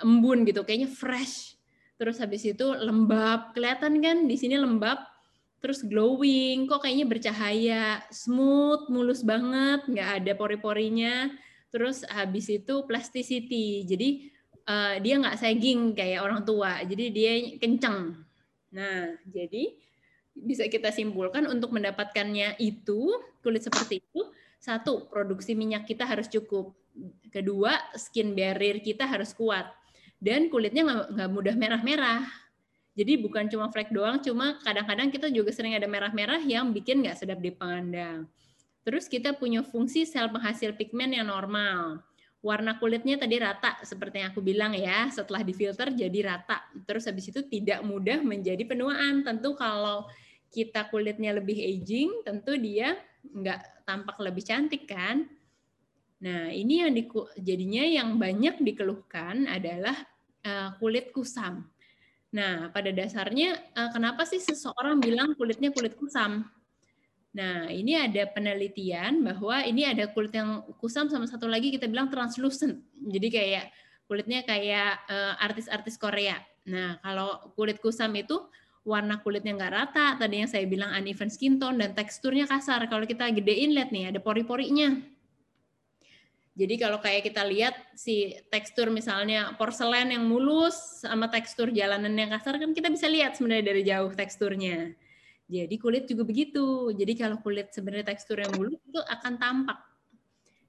embun 0.00 0.46
gitu, 0.46 0.62
kayaknya 0.62 0.86
fresh. 0.86 1.58
Terus 1.98 2.22
habis 2.22 2.46
itu 2.46 2.62
lembab. 2.62 3.52
Kelihatan 3.52 3.98
kan 3.98 4.24
di 4.30 4.38
sini 4.38 4.54
lembab, 4.54 5.02
terus 5.58 5.82
glowing, 5.82 6.70
kok 6.70 6.86
kayaknya 6.86 7.06
bercahaya, 7.10 7.84
smooth, 8.08 8.88
mulus 8.88 9.26
banget, 9.26 9.84
nggak 9.90 10.10
ada 10.22 10.32
pori-porinya. 10.38 11.28
Terus 11.74 12.06
habis 12.06 12.48
itu 12.48 12.86
plasticity, 12.86 13.84
jadi 13.84 14.08
uh, 14.66 14.94
dia 15.02 15.20
nggak 15.20 15.38
sagging 15.38 15.92
kayak 15.92 16.22
orang 16.22 16.42
tua, 16.42 16.82
jadi 16.82 17.04
dia 17.12 17.32
kenceng 17.60 18.30
Nah, 18.70 19.18
jadi 19.26 19.74
bisa 20.42 20.66
kita 20.66 20.88
simpulkan 20.90 21.46
untuk 21.46 21.70
mendapatkannya 21.72 22.56
itu 22.58 23.14
kulit 23.44 23.64
seperti 23.64 24.00
itu 24.00 24.22
satu 24.60 25.08
produksi 25.08 25.56
minyak 25.56 25.88
kita 25.88 26.04
harus 26.04 26.28
cukup. 26.28 26.76
Kedua 27.32 27.72
skin 27.96 28.36
barrier 28.36 28.84
kita 28.84 29.08
harus 29.08 29.32
kuat. 29.32 29.72
Dan 30.20 30.52
kulitnya 30.52 30.84
nggak 30.84 31.30
mudah 31.32 31.56
merah-merah. 31.56 32.28
Jadi 32.92 33.16
bukan 33.16 33.48
cuma 33.48 33.72
flek 33.72 33.88
doang 33.88 34.20
cuma 34.20 34.60
kadang-kadang 34.60 35.08
kita 35.08 35.32
juga 35.32 35.48
sering 35.48 35.72
ada 35.72 35.88
merah-merah 35.88 36.44
yang 36.44 36.76
bikin 36.76 37.00
nggak 37.00 37.16
sedap 37.24 37.40
dipandang. 37.40 38.28
Terus 38.84 39.08
kita 39.08 39.32
punya 39.32 39.64
fungsi 39.64 40.04
sel 40.04 40.28
penghasil 40.28 40.76
pigmen 40.76 41.16
yang 41.16 41.32
normal. 41.32 42.04
Warna 42.40 42.76
kulitnya 42.80 43.20
tadi 43.20 43.36
rata 43.36 43.80
seperti 43.84 44.20
yang 44.20 44.32
aku 44.32 44.44
bilang 44.44 44.76
ya. 44.76 45.08
Setelah 45.08 45.40
difilter 45.40 45.92
jadi 45.92 46.20
rata. 46.24 46.60
Terus 46.84 47.08
habis 47.08 47.32
itu 47.32 47.40
tidak 47.48 47.80
mudah 47.80 48.20
menjadi 48.20 48.64
penuaan. 48.68 49.24
Tentu 49.24 49.56
kalau 49.56 50.04
kita 50.50 50.90
kulitnya 50.90 51.34
lebih 51.34 51.56
aging 51.56 52.26
tentu 52.26 52.58
dia 52.58 52.98
nggak 53.22 53.86
tampak 53.86 54.16
lebih 54.18 54.42
cantik 54.44 54.90
kan 54.90 55.26
nah 56.20 56.52
ini 56.52 56.84
yang 56.84 56.92
di, 56.92 57.08
jadinya 57.40 57.84
yang 57.86 58.20
banyak 58.20 58.60
dikeluhkan 58.60 59.48
adalah 59.48 59.96
uh, 60.44 60.76
kulit 60.76 61.14
kusam 61.16 61.64
nah 62.30 62.68
pada 62.70 62.92
dasarnya 62.92 63.56
uh, 63.74 63.90
kenapa 63.90 64.28
sih 64.28 64.38
seseorang 64.38 65.00
bilang 65.00 65.32
kulitnya 65.34 65.72
kulit 65.72 65.96
kusam 65.96 66.46
Nah, 67.30 67.70
ini 67.70 67.94
ada 67.94 68.26
penelitian 68.26 69.22
bahwa 69.22 69.62
ini 69.62 69.86
ada 69.86 70.10
kulit 70.10 70.34
yang 70.34 70.66
kusam 70.82 71.06
sama 71.06 71.30
satu 71.30 71.46
lagi 71.46 71.70
kita 71.70 71.86
bilang 71.86 72.10
translucent. 72.10 72.82
Jadi 72.98 73.28
kayak 73.30 73.64
kulitnya 74.10 74.42
kayak 74.42 75.06
uh, 75.06 75.38
artis-artis 75.38 75.94
Korea. 75.94 76.34
Nah, 76.66 76.98
kalau 76.98 77.54
kulit 77.54 77.78
kusam 77.78 78.10
itu 78.18 78.34
warna 78.90 79.22
kulitnya 79.22 79.54
nggak 79.54 79.72
rata, 79.72 80.18
tadi 80.18 80.42
yang 80.42 80.50
saya 80.50 80.66
bilang 80.66 80.90
uneven 80.90 81.30
skin 81.30 81.62
tone 81.62 81.78
dan 81.78 81.94
teksturnya 81.94 82.50
kasar. 82.50 82.90
Kalau 82.90 83.06
kita 83.06 83.30
gedein 83.30 83.70
lihat 83.70 83.94
nih 83.94 84.10
ada 84.10 84.18
pori-porinya. 84.18 84.98
Jadi 86.58 86.74
kalau 86.76 86.98
kayak 86.98 87.30
kita 87.30 87.46
lihat 87.46 87.72
si 87.94 88.34
tekstur 88.50 88.90
misalnya 88.90 89.54
porselen 89.54 90.12
yang 90.12 90.26
mulus 90.26 91.06
sama 91.06 91.30
tekstur 91.30 91.70
jalanan 91.70 92.12
yang 92.12 92.34
kasar 92.34 92.58
kan 92.58 92.74
kita 92.74 92.90
bisa 92.90 93.06
lihat 93.06 93.38
sebenarnya 93.38 93.64
dari 93.70 93.82
jauh 93.86 94.10
teksturnya. 94.12 94.92
Jadi 95.46 95.74
kulit 95.78 96.04
juga 96.10 96.26
begitu. 96.26 96.90
Jadi 96.92 97.12
kalau 97.14 97.38
kulit 97.40 97.70
sebenarnya 97.70 98.12
teksturnya 98.12 98.50
mulus 98.58 98.76
itu 98.82 98.98
akan 98.98 99.32
tampak 99.38 99.78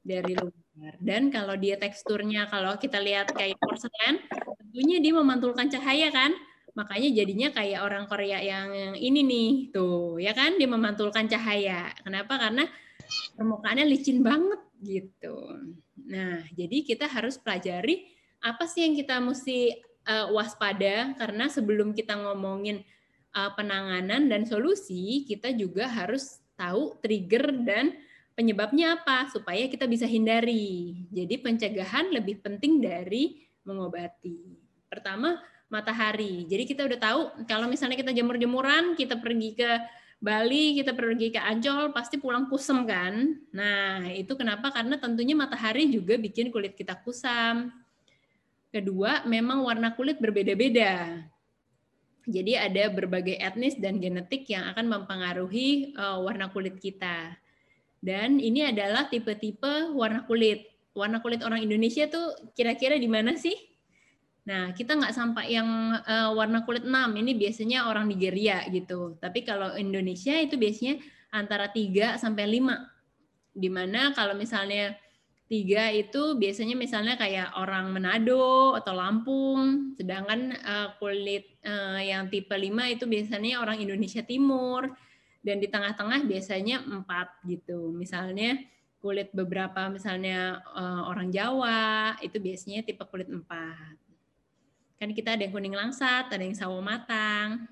dari 0.02 0.34
luar. 0.34 0.96
Dan 0.98 1.30
kalau 1.30 1.54
dia 1.58 1.78
teksturnya 1.78 2.50
kalau 2.50 2.74
kita 2.78 2.98
lihat 2.98 3.30
kayak 3.34 3.58
porselen, 3.62 4.22
tentunya 4.58 4.98
dia 4.98 5.14
memantulkan 5.14 5.70
cahaya 5.70 6.10
kan? 6.10 6.34
Makanya 6.74 7.10
jadinya 7.12 7.50
kayak 7.52 7.84
orang 7.84 8.06
Korea 8.08 8.40
yang 8.40 8.96
ini 8.96 9.22
nih, 9.24 9.52
tuh, 9.76 10.20
ya 10.20 10.32
kan? 10.32 10.56
Dia 10.56 10.70
memantulkan 10.72 11.28
cahaya. 11.28 11.92
Kenapa? 12.04 12.40
Karena 12.40 12.64
permukaannya 13.36 13.86
licin 13.88 14.24
banget 14.24 14.62
gitu. 14.82 15.38
Nah, 16.08 16.44
jadi 16.56 16.84
kita 16.84 17.06
harus 17.08 17.38
pelajari 17.38 18.08
apa 18.42 18.66
sih 18.66 18.82
yang 18.82 18.98
kita 18.98 19.22
mesti 19.22 19.78
uh, 20.10 20.34
waspada 20.34 21.14
karena 21.14 21.46
sebelum 21.46 21.94
kita 21.94 22.18
ngomongin 22.18 22.82
uh, 23.38 23.52
penanganan 23.54 24.26
dan 24.32 24.48
solusi, 24.50 25.28
kita 25.30 25.54
juga 25.54 25.86
harus 25.86 26.42
tahu 26.58 26.98
trigger 27.02 27.54
dan 27.62 27.94
penyebabnya 28.34 28.98
apa 29.02 29.30
supaya 29.30 29.68
kita 29.70 29.86
bisa 29.86 30.10
hindari. 30.10 31.06
Jadi 31.14 31.36
pencegahan 31.42 32.10
lebih 32.10 32.42
penting 32.42 32.82
dari 32.82 33.38
mengobati. 33.62 34.58
Pertama, 34.90 35.38
matahari. 35.72 36.46
Jadi 36.46 36.64
kita 36.68 36.84
udah 36.84 37.00
tahu 37.00 37.22
kalau 37.48 37.66
misalnya 37.72 37.96
kita 37.96 38.12
jemur-jemuran, 38.12 39.00
kita 39.00 39.16
pergi 39.18 39.56
ke 39.56 39.72
Bali, 40.22 40.78
kita 40.78 40.94
pergi 40.94 41.34
ke 41.34 41.42
Ancol, 41.42 41.90
pasti 41.96 42.22
pulang 42.22 42.46
kusam 42.46 42.86
kan? 42.86 43.42
Nah, 43.50 44.06
itu 44.14 44.38
kenapa? 44.38 44.70
Karena 44.70 45.02
tentunya 45.02 45.34
matahari 45.34 45.90
juga 45.90 46.14
bikin 46.14 46.54
kulit 46.54 46.78
kita 46.78 46.94
kusam. 47.02 47.74
Kedua, 48.70 49.26
memang 49.26 49.66
warna 49.66 49.98
kulit 49.98 50.22
berbeda-beda. 50.22 51.26
Jadi 52.30 52.54
ada 52.54 52.94
berbagai 52.94 53.34
etnis 53.34 53.74
dan 53.82 53.98
genetik 53.98 54.46
yang 54.46 54.70
akan 54.70 54.94
mempengaruhi 54.94 55.98
uh, 55.98 56.22
warna 56.22 56.54
kulit 56.54 56.78
kita. 56.78 57.34
Dan 57.98 58.38
ini 58.38 58.62
adalah 58.62 59.10
tipe-tipe 59.10 59.90
warna 59.98 60.22
kulit. 60.30 60.70
Warna 60.94 61.18
kulit 61.18 61.42
orang 61.42 61.66
Indonesia 61.66 62.06
tuh 62.06 62.54
kira-kira 62.54 62.94
di 63.02 63.10
mana 63.10 63.34
sih? 63.42 63.71
Nah, 64.42 64.74
kita 64.74 64.98
nggak 64.98 65.14
sampai 65.14 65.54
yang 65.54 65.70
uh, 66.02 66.34
warna 66.34 66.66
kulit 66.66 66.82
6, 66.82 66.90
ini 66.92 67.38
biasanya 67.38 67.86
orang 67.86 68.10
Nigeria 68.10 68.66
gitu. 68.74 69.18
Tapi 69.22 69.46
kalau 69.46 69.78
Indonesia 69.78 70.34
itu 70.34 70.58
biasanya 70.58 70.98
antara 71.30 71.70
3 71.70 72.18
sampai 72.18 72.46
5. 72.58 73.54
Di 73.54 73.70
mana 73.70 74.16
kalau 74.18 74.34
misalnya 74.34 74.98
Tiga 75.52 75.92
itu 75.92 76.40
biasanya 76.40 76.80
misalnya 76.80 77.20
kayak 77.20 77.60
orang 77.60 77.92
Manado 77.92 78.72
atau 78.72 78.96
Lampung, 78.96 79.92
sedangkan 80.00 80.56
uh, 80.64 80.96
kulit 80.96 81.60
uh, 81.68 82.00
yang 82.00 82.32
tipe 82.32 82.56
5 82.56 82.72
itu 82.96 83.04
biasanya 83.04 83.60
orang 83.60 83.84
Indonesia 83.84 84.24
Timur 84.24 84.88
dan 85.44 85.60
di 85.60 85.68
tengah-tengah 85.68 86.24
biasanya 86.24 86.88
empat 86.88 87.44
gitu. 87.44 87.92
Misalnya 87.92 88.64
kulit 89.04 89.36
beberapa 89.36 89.92
misalnya 89.92 90.64
uh, 90.72 91.12
orang 91.12 91.28
Jawa 91.36 92.16
itu 92.24 92.40
biasanya 92.40 92.88
tipe 92.88 93.04
kulit 93.12 93.28
empat. 93.28 94.11
Kan 95.02 95.18
kita 95.18 95.34
ada 95.34 95.42
yang 95.42 95.54
kuning 95.54 95.74
langsat, 95.74 96.30
ada 96.30 96.46
yang 96.46 96.54
sawo 96.54 96.78
matang. 96.78 97.66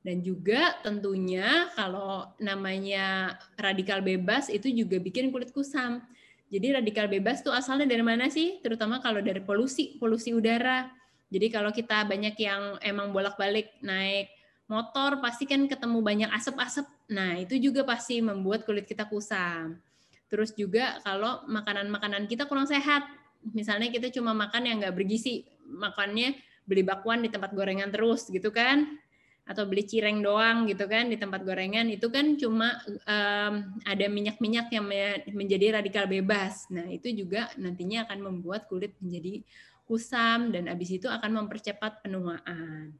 Dan 0.00 0.24
juga 0.24 0.80
tentunya 0.80 1.68
kalau 1.76 2.32
namanya 2.40 3.36
radikal 3.60 4.00
bebas 4.00 4.48
itu 4.48 4.72
juga 4.72 4.96
bikin 4.96 5.28
kulit 5.28 5.52
kusam 5.52 6.00
jadi 6.52 6.76
radikal 6.76 7.08
bebas 7.08 7.40
tuh 7.40 7.48
asalnya 7.48 7.88
dari 7.88 8.04
mana 8.04 8.28
sih? 8.28 8.60
Terutama 8.60 9.00
kalau 9.00 9.24
dari 9.24 9.40
polusi, 9.40 9.96
polusi 9.96 10.36
udara. 10.36 10.84
Jadi 11.32 11.48
kalau 11.48 11.72
kita 11.72 12.04
banyak 12.04 12.36
yang 12.36 12.76
emang 12.84 13.08
bolak-balik 13.08 13.80
naik 13.80 14.28
motor, 14.68 15.16
pasti 15.24 15.48
kan 15.48 15.64
ketemu 15.64 16.04
banyak 16.04 16.28
asap-asap. 16.28 16.84
Nah, 17.08 17.40
itu 17.40 17.56
juga 17.56 17.88
pasti 17.88 18.20
membuat 18.20 18.68
kulit 18.68 18.84
kita 18.84 19.08
kusam. 19.08 19.80
Terus 20.28 20.52
juga 20.52 21.00
kalau 21.00 21.40
makanan-makanan 21.48 22.28
kita 22.28 22.44
kurang 22.44 22.68
sehat. 22.68 23.08
Misalnya 23.56 23.88
kita 23.88 24.12
cuma 24.12 24.36
makan 24.36 24.68
yang 24.68 24.76
nggak 24.84 24.92
bergizi, 24.92 25.48
makannya 25.72 26.36
beli 26.68 26.86
bakwan 26.86 27.24
di 27.24 27.32
tempat 27.32 27.56
gorengan 27.56 27.90
terus 27.90 28.30
gitu 28.30 28.54
kan 28.54 29.00
atau 29.42 29.66
beli 29.66 29.82
cireng 29.82 30.22
doang 30.22 30.70
gitu 30.70 30.86
kan 30.86 31.10
di 31.10 31.18
tempat 31.18 31.42
gorengan 31.42 31.90
itu 31.90 32.06
kan 32.14 32.38
cuma 32.38 32.78
um, 32.86 33.54
ada 33.82 34.06
minyak-minyak 34.06 34.70
yang 34.70 34.86
menjadi 35.34 35.82
radikal 35.82 36.06
bebas. 36.06 36.70
Nah, 36.70 36.86
itu 36.86 37.10
juga 37.10 37.50
nantinya 37.58 38.06
akan 38.06 38.18
membuat 38.22 38.70
kulit 38.70 38.94
menjadi 39.02 39.42
kusam 39.82 40.54
dan 40.54 40.70
habis 40.70 40.94
itu 40.94 41.10
akan 41.10 41.42
mempercepat 41.42 42.06
penuaan. 42.06 42.94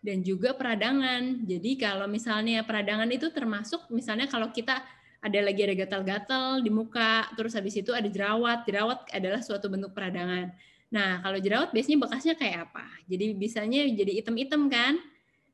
Dan 0.00 0.24
juga 0.24 0.56
peradangan. 0.56 1.44
Jadi 1.44 1.76
kalau 1.76 2.08
misalnya 2.08 2.64
peradangan 2.64 3.10
itu 3.12 3.28
termasuk 3.28 3.84
misalnya 3.92 4.30
kalau 4.30 4.48
kita 4.48 4.80
ada 5.20 5.40
lagi 5.42 5.60
ada 5.66 5.74
gatal-gatal 5.74 6.62
di 6.62 6.70
muka, 6.70 7.26
terus 7.36 7.52
habis 7.52 7.76
itu 7.76 7.90
ada 7.92 8.06
jerawat. 8.06 8.64
Jerawat 8.64 9.10
adalah 9.12 9.42
suatu 9.44 9.68
bentuk 9.68 9.92
peradangan. 9.92 10.54
Nah, 10.96 11.20
kalau 11.20 11.36
jerawat 11.36 11.76
biasanya 11.76 12.08
bekasnya 12.08 12.34
kayak 12.40 12.72
apa? 12.72 12.88
Jadi 13.04 13.36
bisanya 13.36 13.84
jadi 13.84 14.12
item-item 14.24 14.72
kan? 14.72 14.96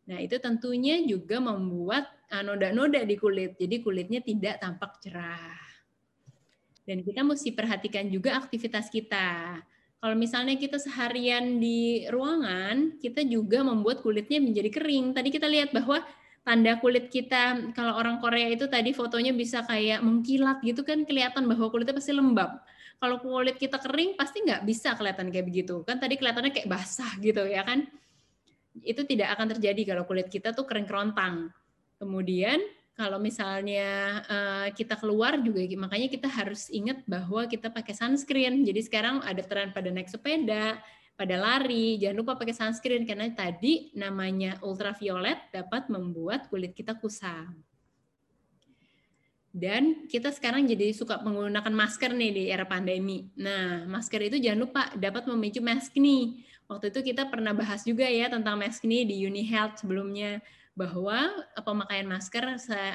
Nah, 0.07 0.19
itu 0.23 0.39
tentunya 0.39 1.03
juga 1.03 1.43
membuat 1.43 2.07
ah, 2.31 2.47
noda-noda 2.47 3.03
di 3.03 3.19
kulit. 3.19 3.59
Jadi 3.59 3.83
kulitnya 3.83 4.23
tidak 4.23 4.63
tampak 4.63 5.03
cerah. 5.03 5.59
Dan 6.87 7.03
kita 7.03 7.27
mesti 7.27 7.51
perhatikan 7.51 8.07
juga 8.07 8.39
aktivitas 8.39 8.87
kita. 8.87 9.59
Kalau 10.03 10.19
misalnya 10.19 10.59
kita 10.59 10.79
seharian 10.83 11.59
di 11.59 12.07
ruangan, 12.11 12.99
kita 12.99 13.23
juga 13.27 13.63
membuat 13.67 14.03
kulitnya 14.03 14.43
menjadi 14.43 14.71
kering. 14.71 15.15
Tadi 15.15 15.31
kita 15.31 15.47
lihat 15.47 15.71
bahwa 15.71 16.03
tanda 16.43 16.75
kulit 16.83 17.07
kita, 17.07 17.71
kalau 17.75 17.95
orang 17.99 18.19
Korea 18.19 18.51
itu 18.51 18.67
tadi 18.67 18.91
fotonya 18.91 19.31
bisa 19.31 19.63
kayak 19.63 20.03
mengkilat 20.03 20.59
gitu 20.67 20.83
kan, 20.83 21.07
kelihatan 21.07 21.47
bahwa 21.47 21.71
kulitnya 21.71 21.95
pasti 21.95 22.11
lembab. 22.11 22.51
Kalau 23.03 23.19
kulit 23.19 23.59
kita 23.59 23.83
kering, 23.83 24.15
pasti 24.15 24.47
nggak 24.47 24.63
bisa 24.63 24.95
kelihatan 24.95 25.35
kayak 25.35 25.47
begitu. 25.51 25.83
Kan 25.83 25.99
tadi 25.99 26.15
kelihatannya 26.15 26.55
kayak 26.55 26.71
basah 26.71 27.19
gitu 27.19 27.43
ya 27.51 27.67
kan 27.67 27.83
itu 28.81 29.05
tidak 29.05 29.37
akan 29.37 29.53
terjadi 29.53 29.93
kalau 29.93 30.09
kulit 30.09 30.33
kita 30.33 30.57
tuh 30.57 30.65
kering 30.65 30.89
kerontang. 30.89 31.53
Kemudian 32.01 32.57
kalau 32.97 33.21
misalnya 33.21 34.21
uh, 34.25 34.69
kita 34.73 34.97
keluar 34.97 35.37
juga 35.41 35.61
makanya 35.77 36.09
kita 36.09 36.29
harus 36.29 36.73
ingat 36.73 37.05
bahwa 37.05 37.45
kita 37.45 37.69
pakai 37.69 37.93
sunscreen. 37.93 38.65
Jadi 38.65 38.81
sekarang 38.81 39.21
ada 39.21 39.45
tren 39.45 39.77
pada 39.77 39.93
naik 39.93 40.09
sepeda, 40.09 40.81
pada 41.13 41.37
lari, 41.37 42.01
jangan 42.01 42.17
lupa 42.25 42.33
pakai 42.41 42.57
sunscreen 42.57 43.05
karena 43.05 43.29
tadi 43.33 43.93
namanya 43.93 44.57
ultraviolet 44.65 45.53
dapat 45.53 45.93
membuat 45.93 46.49
kulit 46.49 46.73
kita 46.73 46.97
kusam. 46.97 47.53
Dan 49.53 50.09
kita 50.09 50.33
sekarang 50.33 50.65
jadi 50.65 50.97
suka 50.97 51.21
menggunakan 51.21 51.71
masker 51.77 52.17
nih 52.17 52.31
di 52.33 52.43
era 52.49 52.65
pandemi. 52.65 53.29
Nah, 53.37 53.85
masker 53.85 54.33
itu 54.33 54.41
jangan 54.41 54.61
lupa 54.65 54.83
dapat 54.97 55.29
memicu 55.29 55.61
mask 55.61 55.93
nih 56.01 56.41
Waktu 56.73 56.89
itu 56.89 57.13
kita 57.13 57.29
pernah 57.29 57.53
bahas 57.53 57.85
juga 57.85 58.09
ya 58.09 58.33
tentang 58.33 58.57
mask 58.57 58.89
ini 58.89 59.05
di 59.05 59.29
Uni 59.29 59.45
Health 59.45 59.85
sebelumnya 59.85 60.41
bahwa 60.73 61.29
pemakaian 61.53 62.09
masker 62.09 62.49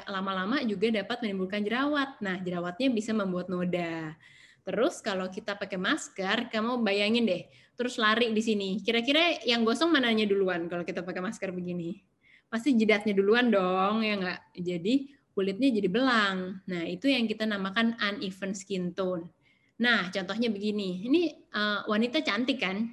lama-lama 0.10 0.66
juga 0.66 0.90
dapat 0.90 1.22
menimbulkan 1.22 1.62
jerawat. 1.62 2.18
Nah, 2.18 2.42
jerawatnya 2.42 2.90
bisa 2.90 3.14
membuat 3.14 3.54
noda. 3.54 4.18
Terus 4.66 4.98
kalau 5.06 5.30
kita 5.30 5.54
pakai 5.54 5.78
masker, 5.78 6.50
kamu 6.50 6.82
bayangin 6.82 7.30
deh, 7.30 7.46
terus 7.78 8.02
lari 8.02 8.34
di 8.34 8.42
sini. 8.42 8.82
Kira-kira 8.82 9.46
yang 9.46 9.62
gosong 9.62 9.94
mananya 9.94 10.26
duluan 10.26 10.66
kalau 10.66 10.82
kita 10.82 11.06
pakai 11.06 11.22
masker 11.22 11.54
begini? 11.54 12.02
Pasti 12.50 12.74
jidatnya 12.74 13.14
duluan 13.14 13.54
dong, 13.54 14.02
ya 14.02 14.18
nggak? 14.18 14.58
Jadi 14.58 15.17
kulitnya 15.38 15.70
jadi 15.70 15.86
belang. 15.86 16.58
Nah, 16.66 16.84
itu 16.90 17.06
yang 17.06 17.30
kita 17.30 17.46
namakan 17.46 17.94
uneven 18.02 18.58
skin 18.58 18.98
tone. 18.98 19.30
Nah, 19.78 20.10
contohnya 20.10 20.50
begini. 20.50 21.06
Ini 21.06 21.22
uh, 21.54 21.86
wanita 21.86 22.26
cantik 22.26 22.58
kan? 22.58 22.90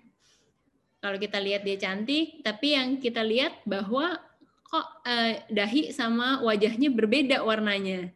Kalau 1.00 1.16
kita 1.16 1.40
lihat 1.40 1.64
dia 1.64 1.80
cantik, 1.80 2.44
tapi 2.44 2.76
yang 2.76 3.00
kita 3.00 3.24
lihat 3.24 3.64
bahwa 3.68 4.16
kok 4.64 4.86
eh, 5.04 5.44
dahi 5.52 5.92
sama 5.92 6.40
wajahnya 6.40 6.88
berbeda 6.88 7.44
warnanya. 7.44 8.08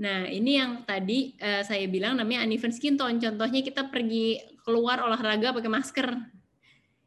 Nah, 0.00 0.24
ini 0.26 0.56
yang 0.56 0.82
tadi 0.88 1.36
eh, 1.36 1.60
saya 1.60 1.84
bilang 1.92 2.16
namanya 2.16 2.48
uneven 2.48 2.72
skin 2.72 2.96
tone. 2.96 3.20
Contohnya 3.20 3.60
kita 3.60 3.92
pergi 3.92 4.40
keluar 4.64 5.04
olahraga 5.04 5.52
pakai 5.52 5.68
masker. 5.68 6.08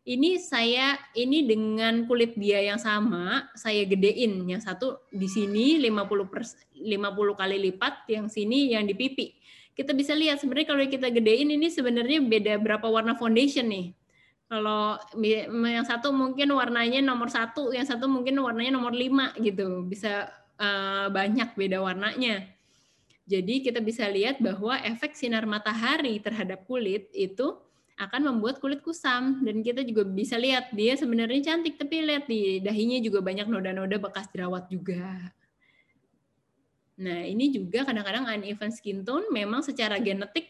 Ini 0.06 0.38
saya 0.38 1.02
ini 1.18 1.50
dengan 1.50 2.06
kulit 2.06 2.38
dia 2.38 2.62
yang 2.62 2.78
sama, 2.78 3.50
saya 3.58 3.82
gedein. 3.90 4.46
Yang 4.46 4.70
satu 4.70 5.02
di 5.10 5.26
sini 5.26 5.82
50 5.82 6.30
per, 6.30 6.46
50 6.78 7.42
kali 7.42 7.58
lipat, 7.70 8.06
yang 8.14 8.30
sini 8.30 8.78
yang 8.78 8.86
di 8.86 8.94
pipi. 8.94 9.34
Kita 9.74 9.98
bisa 9.98 10.14
lihat 10.14 10.38
sebenarnya 10.38 10.78
kalau 10.78 10.86
kita 10.86 11.10
gedein 11.10 11.50
ini 11.50 11.74
sebenarnya 11.74 12.22
beda 12.22 12.54
berapa 12.62 12.86
warna 12.86 13.18
foundation 13.18 13.66
nih 13.66 13.98
kalau 14.46 15.02
yang 15.26 15.86
satu 15.86 16.14
mungkin 16.14 16.54
warnanya 16.54 17.02
nomor 17.02 17.34
satu, 17.34 17.74
yang 17.74 17.86
satu 17.86 18.06
mungkin 18.06 18.38
warnanya 18.38 18.78
nomor 18.78 18.94
lima 18.94 19.34
gitu, 19.42 19.82
bisa 19.90 20.30
uh, 20.62 21.10
banyak 21.10 21.58
beda 21.58 21.82
warnanya. 21.82 22.46
Jadi 23.26 23.66
kita 23.66 23.82
bisa 23.82 24.06
lihat 24.06 24.38
bahwa 24.38 24.78
efek 24.86 25.18
sinar 25.18 25.50
matahari 25.50 26.22
terhadap 26.22 26.62
kulit 26.70 27.10
itu 27.10 27.58
akan 27.96 28.22
membuat 28.36 28.60
kulit 28.60 28.84
kusam 28.84 29.40
dan 29.40 29.64
kita 29.64 29.80
juga 29.88 30.04
bisa 30.04 30.36
lihat 30.36 30.76
dia 30.76 31.00
sebenarnya 31.00 31.56
cantik 31.56 31.80
tapi 31.80 32.04
lihat 32.04 32.28
di 32.28 32.60
dahinya 32.60 33.00
juga 33.00 33.24
banyak 33.24 33.48
noda-noda 33.48 33.96
bekas 33.96 34.28
jerawat 34.36 34.68
juga. 34.68 35.32
Nah, 36.96 37.28
ini 37.28 37.52
juga 37.52 37.84
kadang-kadang 37.84 38.28
uneven 38.28 38.72
skin 38.72 39.04
tone 39.04 39.28
memang 39.32 39.64
secara 39.64 40.00
genetik 40.00 40.48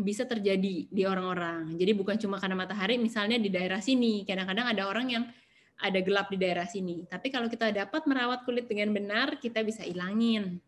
bisa 0.00 0.24
terjadi 0.24 0.88
di 0.88 1.02
orang-orang. 1.04 1.74
Jadi 1.76 1.92
bukan 1.96 2.16
cuma 2.20 2.36
karena 2.36 2.56
matahari, 2.56 3.00
misalnya 3.00 3.40
di 3.40 3.48
daerah 3.48 3.80
sini, 3.80 4.22
kadang-kadang 4.24 4.68
ada 4.68 4.84
orang 4.88 5.06
yang 5.08 5.24
ada 5.78 5.98
gelap 6.02 6.28
di 6.28 6.38
daerah 6.38 6.66
sini. 6.66 7.06
Tapi 7.06 7.30
kalau 7.30 7.46
kita 7.46 7.70
dapat 7.70 8.04
merawat 8.04 8.42
kulit 8.44 8.66
dengan 8.66 8.92
benar, 8.94 9.38
kita 9.38 9.62
bisa 9.62 9.82
ilangin. 9.86 10.60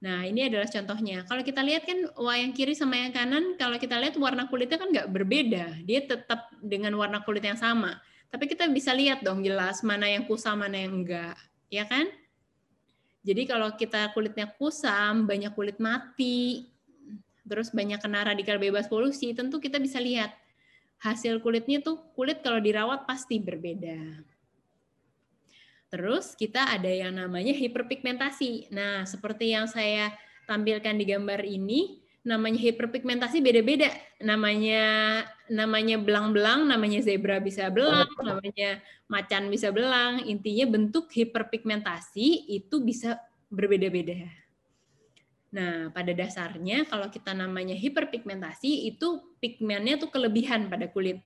Nah, 0.00 0.24
ini 0.24 0.48
adalah 0.48 0.64
contohnya. 0.64 1.28
Kalau 1.28 1.44
kita 1.44 1.60
lihat 1.60 1.84
kan 1.84 2.08
yang 2.16 2.52
kiri 2.56 2.72
sama 2.72 2.96
yang 2.96 3.12
kanan, 3.12 3.60
kalau 3.60 3.76
kita 3.76 4.00
lihat 4.00 4.16
warna 4.16 4.48
kulitnya 4.48 4.80
kan 4.80 4.88
nggak 4.88 5.12
berbeda. 5.12 5.84
Dia 5.84 6.00
tetap 6.08 6.48
dengan 6.56 6.96
warna 6.96 7.20
kulit 7.20 7.44
yang 7.44 7.60
sama. 7.60 8.00
Tapi 8.32 8.48
kita 8.48 8.64
bisa 8.72 8.96
lihat 8.96 9.20
dong 9.20 9.44
jelas 9.44 9.84
mana 9.84 10.08
yang 10.08 10.24
kusam, 10.24 10.56
mana 10.56 10.80
yang 10.80 11.04
enggak. 11.04 11.36
Ya 11.68 11.84
kan? 11.84 12.08
Jadi 13.20 13.44
kalau 13.44 13.76
kita 13.76 14.08
kulitnya 14.16 14.48
kusam, 14.56 15.28
banyak 15.28 15.52
kulit 15.52 15.76
mati, 15.76 16.72
terus 17.44 17.68
banyak 17.68 18.00
kena 18.00 18.24
radikal 18.24 18.56
bebas 18.56 18.88
polusi, 18.88 19.36
tentu 19.36 19.60
kita 19.60 19.76
bisa 19.76 20.00
lihat 20.00 20.32
hasil 21.04 21.44
kulitnya 21.44 21.84
tuh 21.84 22.00
kulit 22.16 22.40
kalau 22.40 22.56
dirawat 22.56 23.04
pasti 23.04 23.36
berbeda. 23.36 24.24
Terus 25.90 26.38
kita 26.38 26.70
ada 26.70 26.86
yang 26.86 27.18
namanya 27.18 27.50
hiperpigmentasi. 27.50 28.70
Nah, 28.70 29.02
seperti 29.02 29.50
yang 29.50 29.66
saya 29.66 30.14
tampilkan 30.46 30.94
di 30.94 31.04
gambar 31.04 31.42
ini, 31.42 31.98
namanya 32.22 32.62
hiperpigmentasi 32.62 33.42
beda-beda. 33.42 33.90
Namanya 34.22 34.82
namanya 35.50 35.98
belang-belang, 35.98 36.70
namanya 36.70 37.02
zebra 37.02 37.42
bisa 37.42 37.66
belang, 37.74 38.06
namanya 38.22 38.78
macan 39.10 39.50
bisa 39.50 39.74
belang. 39.74 40.22
Intinya 40.30 40.70
bentuk 40.70 41.10
hiperpigmentasi 41.10 42.54
itu 42.54 42.76
bisa 42.86 43.18
berbeda-beda. 43.50 44.30
Nah, 45.50 45.90
pada 45.90 46.14
dasarnya 46.14 46.86
kalau 46.86 47.10
kita 47.10 47.34
namanya 47.34 47.74
hiperpigmentasi 47.74 48.94
itu 48.94 49.34
pigmennya 49.42 49.98
tuh 49.98 50.14
kelebihan 50.14 50.70
pada 50.70 50.86
kulit. 50.86 51.18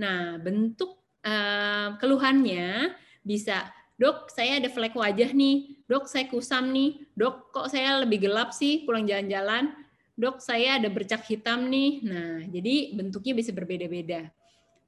Nah, 0.00 0.40
bentuk 0.40 0.96
uh, 1.28 2.00
keluhannya 2.00 2.96
bisa, 3.20 3.68
dok 3.98 4.30
saya 4.30 4.62
ada 4.62 4.70
flek 4.70 4.94
wajah 4.94 5.34
nih, 5.34 5.82
dok 5.90 6.06
saya 6.06 6.30
kusam 6.30 6.70
nih, 6.70 7.02
dok 7.18 7.50
kok 7.50 7.66
saya 7.66 8.06
lebih 8.06 8.30
gelap 8.30 8.54
sih 8.54 8.86
pulang 8.86 9.04
jalan-jalan, 9.04 9.74
dok 10.14 10.38
saya 10.38 10.78
ada 10.78 10.86
bercak 10.86 11.26
hitam 11.26 11.66
nih. 11.66 12.06
Nah, 12.06 12.46
jadi 12.46 12.94
bentuknya 12.94 13.34
bisa 13.34 13.50
berbeda-beda. 13.50 14.30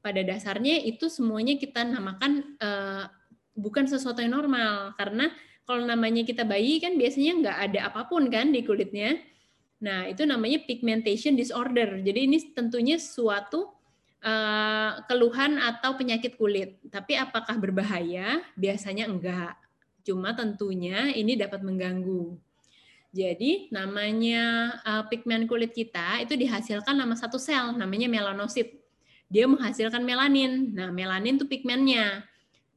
Pada 0.00 0.22
dasarnya 0.22 0.80
itu 0.86 1.10
semuanya 1.10 1.58
kita 1.58 1.84
namakan 1.84 2.56
uh, 2.62 3.04
bukan 3.58 3.84
sesuatu 3.90 4.22
yang 4.22 4.32
normal 4.32 4.94
karena 4.96 5.28
kalau 5.68 5.84
namanya 5.84 6.24
kita 6.24 6.46
bayi 6.46 6.80
kan 6.80 6.96
biasanya 6.96 7.32
nggak 7.44 7.58
ada 7.68 7.80
apa 7.92 8.06
pun 8.06 8.30
kan 8.30 8.54
di 8.54 8.62
kulitnya. 8.62 9.18
Nah, 9.80 10.06
itu 10.06 10.22
namanya 10.28 10.62
pigmentation 10.64 11.34
disorder. 11.34 11.98
Jadi 12.04 12.30
ini 12.30 12.38
tentunya 12.52 13.00
suatu 13.00 13.79
uh, 14.24 15.00
keluhan 15.08 15.60
atau 15.60 15.96
penyakit 15.96 16.36
kulit. 16.36 16.80
Tapi 16.88 17.16
apakah 17.16 17.56
berbahaya? 17.56 18.44
Biasanya 18.56 19.08
enggak. 19.08 19.56
Cuma 20.04 20.32
tentunya 20.32 21.12
ini 21.12 21.36
dapat 21.36 21.60
mengganggu. 21.60 22.36
Jadi 23.10 23.74
namanya 23.74 24.78
uh, 24.86 25.02
pigmen 25.10 25.50
kulit 25.50 25.74
kita 25.74 26.22
itu 26.22 26.38
dihasilkan 26.38 26.94
nama 26.94 27.18
satu 27.18 27.42
sel, 27.42 27.74
namanya 27.74 28.06
melanosit. 28.06 28.78
Dia 29.26 29.50
menghasilkan 29.50 30.02
melanin. 30.02 30.74
Nah, 30.74 30.94
melanin 30.94 31.38
itu 31.38 31.46
pigmennya. 31.46 32.22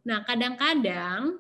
Nah, 0.06 0.26
kadang-kadang 0.26 1.38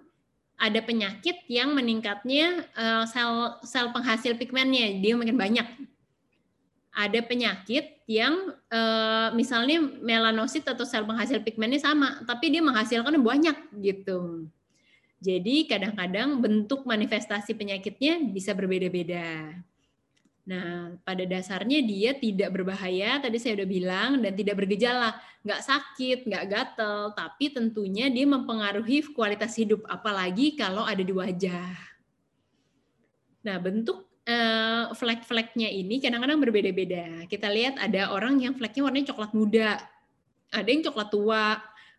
ada 0.57 0.79
penyakit 0.85 1.43
yang 1.49 1.73
meningkatnya 1.73 2.69
uh, 2.77 3.03
sel 3.09 3.57
sel 3.65 3.89
penghasil 3.89 4.37
pigmennya 4.37 5.01
dia 5.01 5.17
makin 5.17 5.37
banyak. 5.37 5.67
Ada 6.93 7.25
penyakit 7.25 8.05
yang 8.05 8.53
uh, 8.73 9.29
misalnya 9.37 9.77
melanosit 10.01 10.65
atau 10.65 10.81
sel 10.83 11.05
penghasil 11.05 11.45
pigmennya 11.45 11.79
sama, 11.79 12.25
tapi 12.25 12.49
dia 12.49 12.65
menghasilkan 12.65 13.13
banyak 13.21 13.57
gitu. 13.79 14.49
Jadi 15.23 15.69
kadang-kadang 15.69 16.41
bentuk 16.43 16.83
manifestasi 16.83 17.55
penyakitnya 17.55 18.19
bisa 18.27 18.51
berbeda-beda. 18.51 19.55
Nah, 20.43 20.99
pada 21.07 21.23
dasarnya 21.23 21.79
dia 21.79 22.11
tidak 22.19 22.51
berbahaya, 22.51 23.23
tadi 23.23 23.39
saya 23.39 23.55
sudah 23.55 23.69
bilang, 23.69 24.19
dan 24.19 24.35
tidak 24.35 24.59
bergejala, 24.59 25.15
nggak 25.47 25.61
sakit, 25.63 26.27
nggak 26.27 26.45
gatel, 26.51 27.15
tapi 27.15 27.55
tentunya 27.55 28.11
dia 28.11 28.27
mempengaruhi 28.27 29.15
kualitas 29.15 29.55
hidup, 29.55 29.87
apalagi 29.87 30.59
kalau 30.59 30.83
ada 30.83 30.99
di 30.99 31.15
wajah. 31.15 31.71
Nah, 33.47 33.55
bentuk 33.63 34.03
uh, 34.27 34.93
flek-fleknya 34.95 35.69
ini 35.71 35.99
kadang-kadang 35.99 36.39
berbeda-beda. 36.39 37.27
Kita 37.27 37.47
lihat 37.51 37.79
ada 37.79 38.11
orang 38.11 38.39
yang 38.39 38.53
fleknya 38.55 38.87
warnanya 38.87 39.07
coklat 39.15 39.31
muda, 39.35 39.69
ada 40.53 40.69
yang 40.69 40.83
coklat 40.85 41.09
tua, 41.09 41.45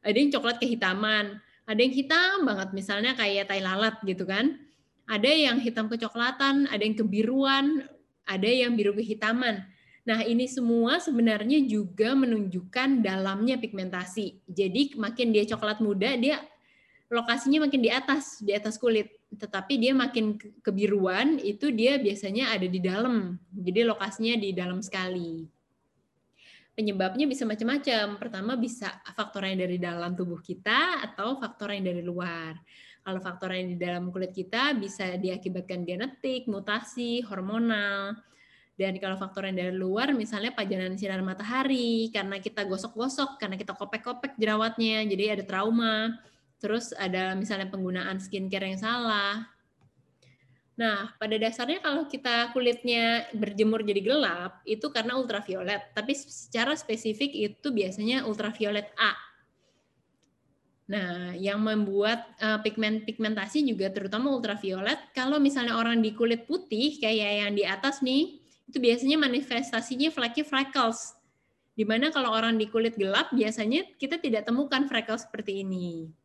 ada 0.04 0.16
yang 0.16 0.30
coklat 0.30 0.56
kehitaman, 0.60 1.40
Ada 1.64 1.80
yang 1.80 1.94
hitam 1.96 2.36
banget, 2.44 2.68
misalnya 2.76 3.16
kayak 3.16 3.48
tai 3.48 3.64
lalat 3.64 3.96
gitu 4.04 4.28
kan. 4.28 4.60
Ada 5.08 5.32
yang 5.32 5.56
hitam 5.60 5.88
kecoklatan, 5.88 6.68
ada 6.68 6.82
yang 6.84 6.96
kebiruan, 6.96 7.88
ada 8.28 8.48
yang 8.48 8.76
biru 8.76 8.92
kehitaman. 8.96 9.64
Nah, 10.04 10.20
ini 10.20 10.44
semua 10.44 11.00
sebenarnya 11.00 11.64
juga 11.64 12.12
menunjukkan 12.12 13.00
dalamnya 13.00 13.56
pigmentasi. 13.56 14.44
Jadi 14.44 14.92
makin 15.00 15.32
dia 15.32 15.48
coklat 15.48 15.80
muda, 15.80 16.12
dia 16.20 16.44
lokasinya 17.08 17.64
makin 17.64 17.80
di 17.80 17.88
atas, 17.88 18.44
di 18.44 18.52
atas 18.52 18.76
kulit. 18.76 19.08
Tetapi 19.36 19.74
dia 19.76 19.92
makin 19.92 20.38
kebiruan, 20.62 21.38
itu 21.42 21.70
dia 21.74 21.98
biasanya 21.98 22.54
ada 22.54 22.66
di 22.66 22.80
dalam. 22.80 23.38
Jadi 23.50 23.80
lokasinya 23.84 24.34
di 24.38 24.50
dalam 24.54 24.80
sekali. 24.80 25.46
Penyebabnya 26.74 27.30
bisa 27.30 27.46
macam-macam. 27.46 28.18
Pertama 28.18 28.58
bisa 28.58 28.98
faktor 29.14 29.46
yang 29.46 29.62
dari 29.62 29.78
dalam 29.78 30.18
tubuh 30.18 30.42
kita 30.42 31.06
atau 31.06 31.38
faktor 31.38 31.70
yang 31.70 31.86
dari 31.86 32.02
luar. 32.02 32.58
Kalau 33.04 33.20
faktor 33.20 33.52
yang 33.52 33.74
di 33.74 33.78
dalam 33.78 34.08
kulit 34.08 34.32
kita 34.32 34.74
bisa 34.74 35.14
diakibatkan 35.20 35.84
genetik, 35.84 36.48
mutasi, 36.48 37.20
hormonal, 37.22 38.16
dan 38.74 38.98
kalau 38.98 39.14
faktor 39.14 39.46
yang 39.46 39.54
dari 39.54 39.70
luar, 39.70 40.10
misalnya 40.10 40.50
pajanan 40.50 40.98
sinar 40.98 41.22
matahari, 41.22 42.10
karena 42.10 42.42
kita 42.42 42.66
gosok-gosok, 42.66 43.38
karena 43.38 43.54
kita 43.54 43.70
kopek-kopek 43.78 44.34
jerawatnya, 44.34 45.06
jadi 45.06 45.38
ada 45.38 45.44
trauma. 45.46 46.18
Terus 46.64 46.96
ada 46.96 47.36
misalnya 47.36 47.68
penggunaan 47.68 48.16
skincare 48.16 48.72
yang 48.72 48.80
salah. 48.80 49.44
Nah, 50.80 51.12
pada 51.20 51.36
dasarnya 51.36 51.84
kalau 51.84 52.08
kita 52.08 52.56
kulitnya 52.56 53.28
berjemur 53.36 53.84
jadi 53.84 54.00
gelap, 54.00 54.64
itu 54.64 54.88
karena 54.88 55.20
ultraviolet. 55.20 55.92
Tapi 55.92 56.16
secara 56.16 56.72
spesifik 56.72 57.36
itu 57.36 57.68
biasanya 57.68 58.24
ultraviolet 58.24 58.88
A. 58.96 59.12
Nah, 60.88 61.36
yang 61.36 61.60
membuat 61.60 62.32
uh, 62.40 62.64
pigment 62.64 63.04
pigmentasi 63.04 63.60
juga 63.68 63.92
terutama 63.92 64.32
ultraviolet. 64.32 65.12
Kalau 65.12 65.36
misalnya 65.36 65.76
orang 65.76 66.00
di 66.00 66.16
kulit 66.16 66.48
putih 66.48 66.96
kayak 66.96 67.44
yang 67.44 67.52
di 67.52 67.68
atas 67.68 68.00
nih, 68.00 68.40
itu 68.64 68.80
biasanya 68.80 69.20
manifestasinya 69.20 70.08
flaky 70.08 70.48
freckles. 70.48 71.12
Di 71.76 71.84
mana 71.84 72.08
kalau 72.08 72.32
orang 72.32 72.56
di 72.56 72.72
kulit 72.72 72.96
gelap 72.96 73.30
biasanya 73.36 73.84
kita 74.00 74.16
tidak 74.16 74.48
temukan 74.48 74.88
freckles 74.88 75.28
seperti 75.28 75.60
ini. 75.60 76.23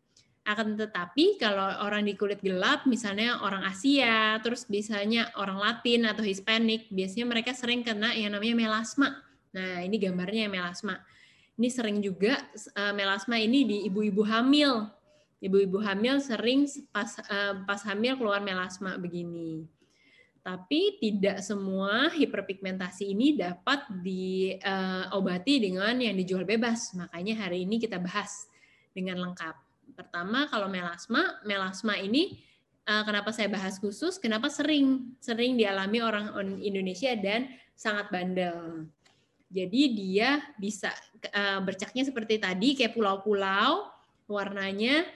Akan 0.49 0.73
tetapi 0.73 1.37
kalau 1.37 1.61
orang 1.85 2.09
di 2.09 2.17
kulit 2.17 2.41
gelap, 2.41 2.89
misalnya 2.89 3.37
orang 3.45 3.69
Asia, 3.69 4.41
terus 4.41 4.65
biasanya 4.65 5.29
orang 5.37 5.61
Latin 5.61 6.09
atau 6.09 6.25
Hispanic, 6.25 6.89
biasanya 6.89 7.29
mereka 7.29 7.53
sering 7.53 7.85
kena 7.85 8.17
yang 8.17 8.33
namanya 8.33 8.57
melasma. 8.57 9.13
Nah, 9.53 9.85
ini 9.85 10.01
gambarnya 10.01 10.49
melasma. 10.49 11.05
Ini 11.53 11.69
sering 11.69 12.01
juga 12.01 12.41
uh, 12.73 12.93
melasma 12.97 13.37
ini 13.37 13.61
di 13.61 13.77
ibu-ibu 13.85 14.25
hamil. 14.25 14.89
Ibu-ibu 15.37 15.85
hamil 15.85 16.17
sering 16.17 16.65
pas 16.89 17.13
uh, 17.29 17.61
pas 17.69 17.85
hamil 17.85 18.17
keluar 18.17 18.41
melasma 18.41 18.97
begini. 18.97 19.69
Tapi 20.41 20.97
tidak 20.97 21.45
semua 21.45 22.09
hiperpigmentasi 22.09 23.13
ini 23.13 23.37
dapat 23.37 23.85
diobati 24.01 25.61
dengan 25.61 25.93
yang 26.01 26.17
dijual 26.17 26.41
bebas. 26.41 26.97
Makanya 26.97 27.45
hari 27.45 27.69
ini 27.69 27.77
kita 27.77 28.01
bahas 28.01 28.49
dengan 28.97 29.21
lengkap. 29.29 29.68
Pertama, 29.93 30.49
kalau 30.51 30.67
melasma, 30.67 31.39
melasma 31.45 31.97
ini 31.97 32.37
eh, 32.85 33.03
kenapa 33.05 33.29
saya 33.31 33.47
bahas 33.47 33.77
khusus? 33.77 34.17
Kenapa 34.17 34.49
sering 34.49 35.15
sering 35.21 35.55
dialami 35.55 36.01
orang 36.03 36.33
Indonesia 36.59 37.13
dan 37.17 37.49
sangat 37.77 38.11
bandel. 38.11 38.89
Jadi 39.49 39.81
dia 39.97 40.43
bisa 40.59 40.93
eh, 41.25 41.59
bercaknya 41.63 42.05
seperti 42.05 42.37
tadi 42.37 42.77
kayak 42.77 42.93
pulau-pulau, 42.93 43.89
warnanya 44.29 45.07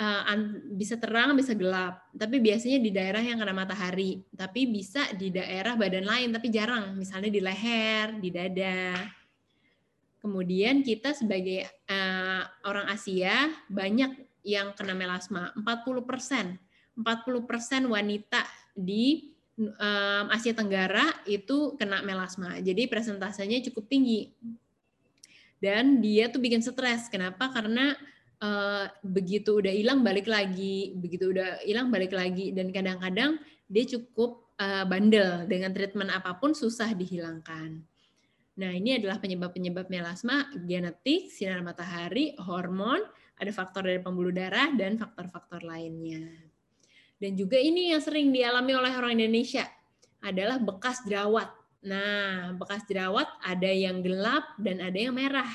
uh, 0.00 0.24
bisa 0.72 0.96
terang, 0.96 1.36
bisa 1.36 1.52
gelap. 1.52 2.00
Tapi 2.14 2.40
biasanya 2.40 2.78
di 2.80 2.90
daerah 2.92 3.20
yang 3.20 3.40
kena 3.40 3.54
matahari. 3.54 4.22
Tapi 4.32 4.68
bisa 4.68 5.12
di 5.16 5.28
daerah 5.28 5.76
badan 5.76 6.06
lain, 6.06 6.28
tapi 6.32 6.48
jarang. 6.48 6.96
Misalnya 6.96 7.30
di 7.32 7.40
leher, 7.42 8.06
di 8.16 8.28
dada. 8.32 8.96
Kemudian 10.22 10.86
kita 10.86 11.18
sebagai 11.18 11.66
uh, 11.90 12.46
orang 12.62 12.86
Asia 12.94 13.50
banyak 13.66 14.14
yang 14.46 14.70
kena 14.78 14.94
melasma. 14.94 15.50
40 15.58 16.06
persen. 16.06 16.46
40 16.94 17.48
persen 17.48 17.82
wanita 17.90 18.46
di 18.70 19.34
um, 19.58 20.26
Asia 20.30 20.54
Tenggara 20.54 21.10
itu 21.26 21.74
kena 21.74 22.06
melasma. 22.06 22.62
Jadi 22.62 22.86
presentasenya 22.86 23.58
cukup 23.66 23.90
tinggi. 23.90 24.30
Dan 25.58 25.98
dia 25.98 26.30
tuh 26.30 26.38
bikin 26.38 26.62
stres. 26.62 27.10
Kenapa? 27.10 27.50
Karena 27.50 27.94
uh, 28.42 28.86
begitu 29.02 29.62
udah 29.62 29.70
hilang 29.74 30.02
balik 30.02 30.26
lagi, 30.26 30.94
begitu 30.98 31.30
udah 31.30 31.62
hilang 31.62 31.90
balik 31.90 32.14
lagi, 32.14 32.50
dan 32.50 32.74
kadang-kadang 32.74 33.38
dia 33.70 33.84
cukup 33.86 34.50
uh, 34.58 34.84
bandel 34.86 35.46
dengan 35.46 35.70
treatment 35.70 36.10
apa 36.10 36.34
pun 36.38 36.54
susah 36.54 36.90
dihilangkan. 36.94 37.82
Nah 38.60 38.72
ini 38.76 39.00
adalah 39.00 39.16
penyebab-penyebab 39.16 39.88
melasma 39.88 40.50
genetik, 40.68 41.32
sinar 41.32 41.64
matahari, 41.64 42.36
hormon, 42.36 43.00
ada 43.40 43.50
faktor 43.50 43.88
dari 43.88 43.98
pembuluh 43.98 44.30
darah 44.30 44.70
dan 44.76 45.00
faktor-faktor 45.00 45.64
lainnya. 45.64 46.28
Dan 47.16 47.38
juga 47.38 47.56
ini 47.56 47.94
yang 47.94 48.02
sering 48.02 48.34
dialami 48.34 48.74
oleh 48.76 48.92
orang 48.92 49.16
Indonesia 49.16 49.64
adalah 50.20 50.60
bekas 50.60 51.02
jerawat. 51.06 51.48
Nah, 51.82 52.54
bekas 52.54 52.86
jerawat 52.86 53.26
ada 53.42 53.70
yang 53.70 54.04
gelap 54.04 54.54
dan 54.60 54.78
ada 54.78 54.94
yang 54.94 55.14
merah 55.14 55.50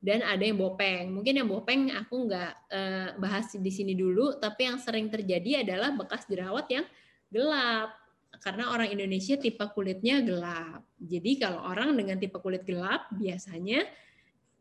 dan 0.00 0.24
ada 0.24 0.40
yang 0.40 0.56
bopeng. 0.56 1.12
Mungkin 1.12 1.44
yang 1.44 1.48
bopeng 1.48 1.92
aku 1.92 2.24
nggak 2.24 2.52
uh, 2.72 3.08
bahas 3.20 3.52
di 3.52 3.68
sini 3.68 3.92
dulu, 3.92 4.40
tapi 4.40 4.64
yang 4.64 4.80
sering 4.80 5.12
terjadi 5.12 5.60
adalah 5.60 5.92
bekas 5.92 6.24
jerawat 6.24 6.64
yang 6.72 6.88
gelap. 7.28 7.99
Karena 8.40 8.72
orang 8.72 8.88
Indonesia 8.88 9.36
tipe 9.36 9.62
kulitnya 9.76 10.24
gelap. 10.24 10.80
Jadi 10.96 11.36
kalau 11.36 11.60
orang 11.60 11.92
dengan 11.92 12.16
tipe 12.16 12.40
kulit 12.40 12.64
gelap 12.64 13.12
biasanya 13.12 13.84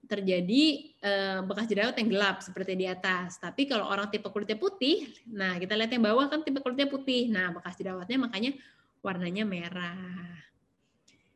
terjadi 0.10 0.64
uh, 1.06 1.40
bekas 1.46 1.70
jerawat 1.70 1.96
yang 1.96 2.10
gelap 2.12 2.44
seperti 2.44 2.76
di 2.76 2.86
atas. 2.90 3.40
Tapi 3.40 3.72
kalau 3.72 3.88
orang 3.88 4.12
tipe 4.12 4.28
kulitnya 4.28 4.60
putih, 4.60 5.08
nah 5.32 5.56
kita 5.56 5.80
lihat 5.80 5.96
yang 5.96 6.04
bawah 6.04 6.28
kan 6.28 6.44
tipe 6.44 6.60
kulitnya 6.60 6.92
putih. 6.92 7.32
Nah 7.32 7.56
bekas 7.56 7.80
jerawatnya 7.80 8.20
makanya 8.20 8.52
warnanya 9.00 9.48
merah. 9.48 10.28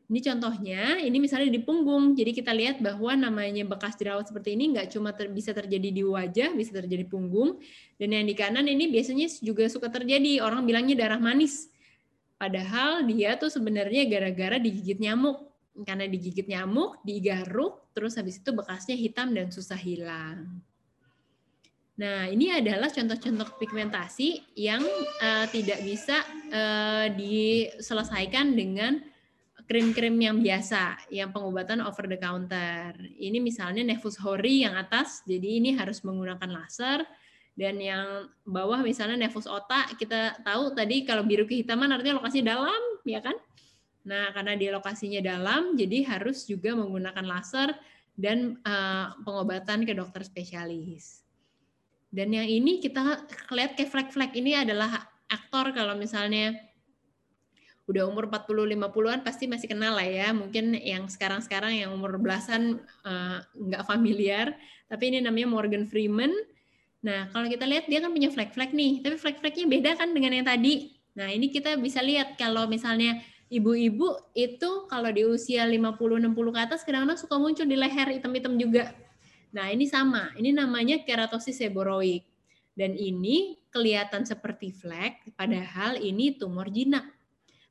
Ini 0.04 0.20
contohnya, 0.20 1.00
ini 1.00 1.16
misalnya 1.16 1.48
di 1.48 1.64
punggung. 1.64 2.12
Jadi 2.12 2.36
kita 2.36 2.52
lihat 2.52 2.76
bahwa 2.84 3.16
namanya 3.16 3.64
bekas 3.64 3.96
jerawat 3.96 4.28
seperti 4.28 4.52
ini 4.52 4.76
nggak 4.76 4.92
cuma 4.92 5.16
ter, 5.16 5.32
bisa 5.32 5.56
terjadi 5.56 5.88
di 5.88 6.04
wajah, 6.04 6.52
bisa 6.52 6.76
terjadi 6.76 7.08
punggung. 7.08 7.56
Dan 7.96 8.12
yang 8.12 8.28
di 8.28 8.36
kanan 8.36 8.68
ini 8.68 8.92
biasanya 8.92 9.32
juga 9.40 9.64
suka 9.72 9.88
terjadi. 9.88 10.44
Orang 10.44 10.68
bilangnya 10.68 11.08
darah 11.08 11.16
manis. 11.16 11.72
Padahal 12.34 13.06
dia 13.06 13.38
tuh 13.38 13.48
sebenarnya 13.48 14.04
gara-gara 14.10 14.58
digigit 14.58 14.98
nyamuk. 14.98 15.50
Karena 15.74 16.06
digigit 16.06 16.46
nyamuk, 16.46 17.02
digaruk, 17.02 17.90
terus 17.90 18.14
habis 18.14 18.38
itu 18.38 18.54
bekasnya 18.54 18.94
hitam 18.94 19.34
dan 19.34 19.50
susah 19.50 19.78
hilang. 19.78 20.62
Nah, 21.94 22.26
ini 22.26 22.50
adalah 22.50 22.90
contoh-contoh 22.90 23.54
pigmentasi 23.58 24.54
yang 24.58 24.82
uh, 25.22 25.46
tidak 25.50 25.78
bisa 25.86 26.22
uh, 26.50 27.06
diselesaikan 27.10 28.54
dengan 28.54 28.98
krim-krim 29.64 30.18
yang 30.18 30.42
biasa, 30.42 31.08
yang 31.08 31.30
pengobatan 31.30 31.80
over 31.80 32.04
the 32.10 32.18
counter. 32.18 32.92
Ini 32.98 33.38
misalnya 33.38 33.86
Nevus 33.86 34.18
Hori 34.20 34.66
yang 34.66 34.74
atas, 34.74 35.22
jadi 35.24 35.62
ini 35.62 35.78
harus 35.78 36.02
menggunakan 36.02 36.50
laser. 36.50 37.06
Dan 37.54 37.78
yang 37.78 38.26
bawah 38.42 38.82
misalnya 38.82 39.14
Nevus 39.14 39.46
otak, 39.46 39.94
kita 39.94 40.42
tahu 40.42 40.74
tadi 40.74 41.06
kalau 41.06 41.22
biru 41.22 41.46
kehitaman 41.46 41.86
artinya 41.86 42.18
lokasi 42.18 42.42
dalam, 42.42 42.82
ya 43.06 43.22
kan? 43.22 43.38
Nah, 44.04 44.34
karena 44.34 44.58
dia 44.58 44.74
lokasinya 44.74 45.22
dalam, 45.22 45.78
jadi 45.78 46.02
harus 46.04 46.44
juga 46.44 46.74
menggunakan 46.74 47.24
laser 47.24 47.72
dan 48.18 48.58
uh, 48.66 49.14
pengobatan 49.22 49.86
ke 49.86 49.94
dokter 49.94 50.26
spesialis. 50.26 51.22
Dan 52.14 52.30
yang 52.30 52.46
ini 52.46 52.78
kita 52.78 53.26
lihat 53.50 53.74
kayak 53.74 53.90
flek-flek 53.90 54.38
ini 54.38 54.54
adalah 54.54 55.10
aktor 55.26 55.74
kalau 55.74 55.98
misalnya 55.98 56.54
udah 57.84 58.08
umur 58.08 58.30
40 58.32 58.80
50-an 58.80 59.20
pasti 59.26 59.44
masih 59.50 59.68
kenal 59.68 59.98
lah 59.98 60.06
ya. 60.06 60.30
Mungkin 60.30 60.78
yang 60.78 61.10
sekarang-sekarang 61.10 61.74
yang 61.74 61.90
umur 61.90 62.16
belasan 62.22 62.80
uh, 63.02 63.42
familiar, 63.84 64.54
tapi 64.86 65.10
ini 65.10 65.18
namanya 65.20 65.50
Morgan 65.50 65.84
Freeman. 65.90 66.32
Nah, 67.04 67.28
kalau 67.28 67.44
kita 67.52 67.68
lihat 67.68 67.84
dia 67.84 68.00
kan 68.00 68.08
punya 68.08 68.32
flek-flek 68.32 68.72
nih, 68.72 69.04
tapi 69.04 69.20
flek-fleknya 69.20 69.68
beda 69.68 69.90
kan 70.00 70.16
dengan 70.16 70.40
yang 70.40 70.48
tadi. 70.48 70.96
Nah, 71.12 71.28
ini 71.28 71.52
kita 71.52 71.76
bisa 71.76 72.00
lihat 72.00 72.40
kalau 72.40 72.64
misalnya 72.64 73.20
ibu-ibu 73.52 74.32
itu 74.32 74.88
kalau 74.88 75.12
di 75.12 75.28
usia 75.28 75.68
50 75.68 76.00
60 76.00 76.32
ke 76.32 76.60
atas 76.64 76.80
kadang-kadang 76.82 77.20
suka 77.20 77.36
muncul 77.36 77.68
di 77.68 77.76
leher 77.76 78.08
hitam-hitam 78.08 78.56
juga. 78.56 78.96
Nah, 79.52 79.68
ini 79.68 79.84
sama. 79.84 80.32
Ini 80.34 80.56
namanya 80.56 81.04
keratosis 81.04 81.60
seborrheic. 81.60 82.24
Dan 82.74 82.98
ini 82.98 83.62
kelihatan 83.70 84.26
seperti 84.26 84.74
flek, 84.74 85.38
padahal 85.38 85.94
ini 85.94 86.34
tumor 86.34 86.66
jinak 86.74 87.06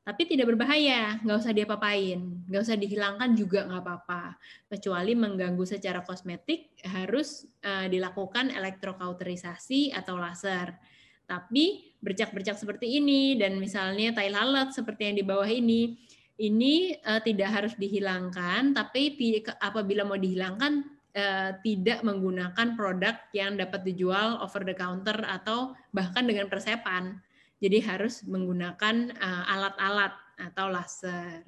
tapi 0.04 0.28
tidak 0.28 0.52
berbahaya, 0.52 1.16
nggak 1.24 1.38
usah 1.40 1.56
diapa-apain, 1.56 2.20
nggak 2.44 2.60
usah 2.60 2.76
dihilangkan 2.76 3.32
juga 3.32 3.64
nggak 3.64 3.80
apa-apa, 3.80 4.36
kecuali 4.68 5.16
mengganggu 5.16 5.64
secara 5.64 6.04
kosmetik 6.04 6.76
harus 6.84 7.48
uh, 7.64 7.88
dilakukan 7.88 8.52
elektrokauterisasi 8.52 9.96
atau 9.96 10.20
laser. 10.20 10.76
Tapi 11.24 11.96
bercak-bercak 12.04 12.60
seperti 12.60 13.00
ini 13.00 13.40
dan 13.40 13.56
misalnya 13.56 14.12
tai 14.12 14.28
lalat 14.28 14.76
seperti 14.76 15.08
yang 15.08 15.16
di 15.16 15.24
bawah 15.24 15.48
ini, 15.48 15.96
ini 16.36 16.92
uh, 17.00 17.24
tidak 17.24 17.48
harus 17.48 17.72
dihilangkan, 17.80 18.76
tapi 18.76 19.16
apabila 19.56 20.04
mau 20.04 20.20
dihilangkan 20.20 20.84
uh, 21.16 21.50
tidak 21.64 22.04
menggunakan 22.04 22.76
produk 22.76 23.16
yang 23.32 23.56
dapat 23.56 23.88
dijual 23.88 24.36
over 24.44 24.68
the 24.68 24.76
counter 24.76 25.16
atau 25.24 25.72
bahkan 25.96 26.28
dengan 26.28 26.52
persepan 26.52 27.24
jadi 27.64 27.80
harus 27.80 28.20
menggunakan 28.28 29.16
eh, 29.16 29.44
alat-alat 29.48 30.12
atau 30.36 30.68
laser. 30.68 31.40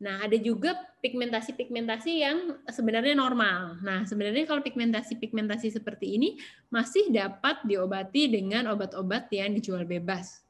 Nah, 0.00 0.24
ada 0.24 0.36
juga 0.40 0.72
pigmentasi-pigmentasi 1.04 2.12
yang 2.24 2.56
sebenarnya 2.64 3.12
normal. 3.12 3.76
Nah, 3.84 4.08
sebenarnya 4.08 4.48
kalau 4.48 4.64
pigmentasi-pigmentasi 4.64 5.76
seperti 5.76 6.16
ini 6.16 6.40
masih 6.72 7.12
dapat 7.12 7.60
diobati 7.68 8.32
dengan 8.32 8.72
obat-obat 8.72 9.28
yang 9.28 9.52
dijual 9.52 9.84
bebas. 9.84 10.40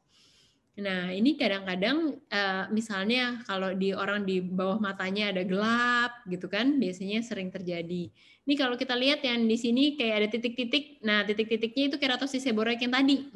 Nah, 0.78 1.10
ini 1.10 1.34
kadang-kadang 1.34 2.22
uh, 2.30 2.70
misalnya 2.70 3.42
kalau 3.42 3.74
di 3.74 3.90
orang 3.90 4.22
di 4.22 4.38
bawah 4.38 4.78
matanya 4.78 5.34
ada 5.34 5.42
gelap 5.42 6.22
gitu 6.30 6.46
kan, 6.46 6.78
biasanya 6.78 7.26
sering 7.26 7.50
terjadi. 7.50 8.06
Ini 8.46 8.54
kalau 8.54 8.78
kita 8.78 8.94
lihat 8.94 9.18
yang 9.26 9.50
di 9.50 9.58
sini 9.58 9.98
kayak 9.98 10.14
ada 10.14 10.28
titik-titik. 10.30 11.02
Nah, 11.02 11.26
titik-titiknya 11.26 11.90
itu 11.90 11.96
keratosis 11.98 12.46
seborrheic 12.46 12.86
yang 12.86 12.94
tadi. 12.94 13.28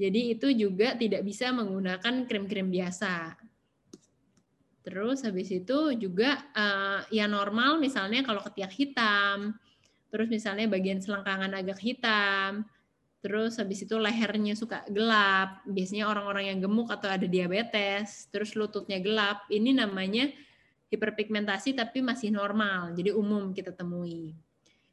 Jadi 0.00 0.32
itu 0.32 0.48
juga 0.56 0.96
tidak 0.96 1.20
bisa 1.28 1.52
menggunakan 1.52 2.24
krim-krim 2.24 2.72
biasa. 2.72 3.36
Terus 4.80 5.20
habis 5.28 5.52
itu 5.52 5.92
juga 6.00 6.40
uh, 6.56 7.04
ya 7.12 7.28
normal 7.28 7.76
misalnya 7.76 8.24
kalau 8.24 8.40
ketiak 8.48 8.72
hitam, 8.72 9.52
terus 10.08 10.32
misalnya 10.32 10.64
bagian 10.72 11.04
selangkangan 11.04 11.52
agak 11.52 11.76
hitam, 11.84 12.64
terus 13.20 13.60
habis 13.60 13.84
itu 13.84 13.92
lehernya 14.00 14.56
suka 14.56 14.80
gelap, 14.88 15.60
biasanya 15.68 16.08
orang-orang 16.08 16.56
yang 16.56 16.58
gemuk 16.64 16.88
atau 16.88 17.12
ada 17.12 17.28
diabetes, 17.28 18.32
terus 18.32 18.56
lututnya 18.56 18.96
gelap, 19.04 19.44
ini 19.52 19.76
namanya 19.76 20.32
hiperpigmentasi 20.88 21.76
tapi 21.76 22.00
masih 22.00 22.32
normal, 22.32 22.96
jadi 22.96 23.12
umum 23.12 23.52
kita 23.52 23.76
temui 23.76 24.32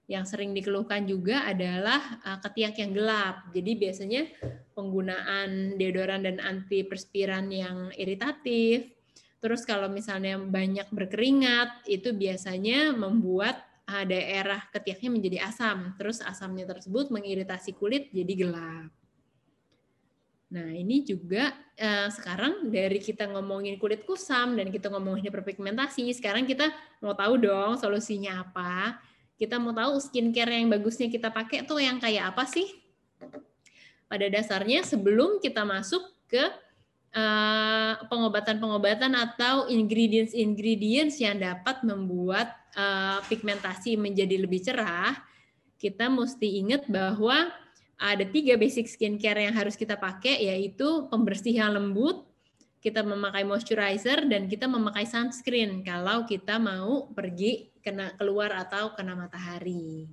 yang 0.08 0.24
sering 0.24 0.56
dikeluhkan 0.56 1.04
juga 1.04 1.44
adalah 1.44 2.24
uh, 2.24 2.40
ketiak 2.40 2.80
yang 2.80 2.96
gelap. 2.96 3.52
Jadi 3.52 3.72
biasanya 3.76 4.22
penggunaan 4.72 5.76
deodoran 5.76 6.24
dan 6.24 6.40
antiperspiran 6.40 7.52
yang 7.52 7.92
iritatif. 8.00 8.88
Terus 9.44 9.68
kalau 9.68 9.92
misalnya 9.92 10.40
banyak 10.40 10.88
berkeringat, 10.96 11.84
itu 11.92 12.16
biasanya 12.16 12.96
membuat 12.96 13.60
uh, 13.92 14.08
daerah 14.08 14.64
ketiaknya 14.72 15.12
menjadi 15.12 15.38
asam. 15.52 15.92
Terus 16.00 16.24
asamnya 16.24 16.64
tersebut 16.64 17.12
mengiritasi 17.12 17.76
kulit 17.76 18.08
jadi 18.16 18.34
gelap. 18.48 18.90
Nah, 20.48 20.72
ini 20.72 21.04
juga 21.04 21.52
uh, 21.76 22.08
sekarang 22.08 22.72
dari 22.72 23.04
kita 23.04 23.28
ngomongin 23.28 23.76
kulit 23.76 24.08
kusam 24.08 24.56
dan 24.56 24.72
kita 24.72 24.88
ngomongin 24.88 25.28
hiperpigmentasi, 25.28 26.08
sekarang 26.16 26.48
kita 26.48 26.72
mau 27.04 27.12
tahu 27.12 27.36
dong 27.36 27.76
solusinya 27.76 28.48
apa 28.48 28.96
kita 29.38 29.62
mau 29.62 29.72
tahu 29.72 30.02
skincare 30.02 30.58
yang 30.58 30.68
bagusnya 30.74 31.08
kita 31.08 31.30
pakai 31.30 31.64
tuh 31.64 31.78
yang 31.78 32.02
kayak 32.02 32.34
apa 32.34 32.44
sih? 32.50 32.66
Pada 34.10 34.26
dasarnya 34.28 34.82
sebelum 34.82 35.38
kita 35.38 35.62
masuk 35.62 36.02
ke 36.26 36.42
eh, 37.14 37.94
pengobatan-pengobatan 38.10 39.14
uh, 39.14 39.24
atau 39.30 39.56
ingredients-ingredients 39.70 41.22
yang 41.22 41.38
dapat 41.38 41.86
membuat 41.86 42.52
uh, 42.76 43.22
pigmentasi 43.30 43.96
menjadi 43.96 44.42
lebih 44.42 44.60
cerah, 44.66 45.16
kita 45.78 46.10
mesti 46.10 46.60
ingat 46.66 46.90
bahwa 46.90 47.54
ada 47.98 48.26
tiga 48.30 48.54
basic 48.58 48.86
skincare 48.86 49.50
yang 49.50 49.56
harus 49.58 49.74
kita 49.74 49.98
pakai, 49.98 50.38
yaitu 50.46 51.10
pembersih 51.10 51.58
yang 51.58 51.74
lembut, 51.74 52.27
kita 52.88 53.04
memakai 53.04 53.44
moisturizer, 53.44 54.24
dan 54.32 54.48
kita 54.48 54.64
memakai 54.72 55.04
sunscreen 55.04 55.84
kalau 55.84 56.24
kita 56.24 56.56
mau 56.56 57.12
pergi 57.12 57.76
kena 57.84 58.16
keluar 58.16 58.56
atau 58.56 58.96
kena 58.96 59.12
matahari. 59.20 60.08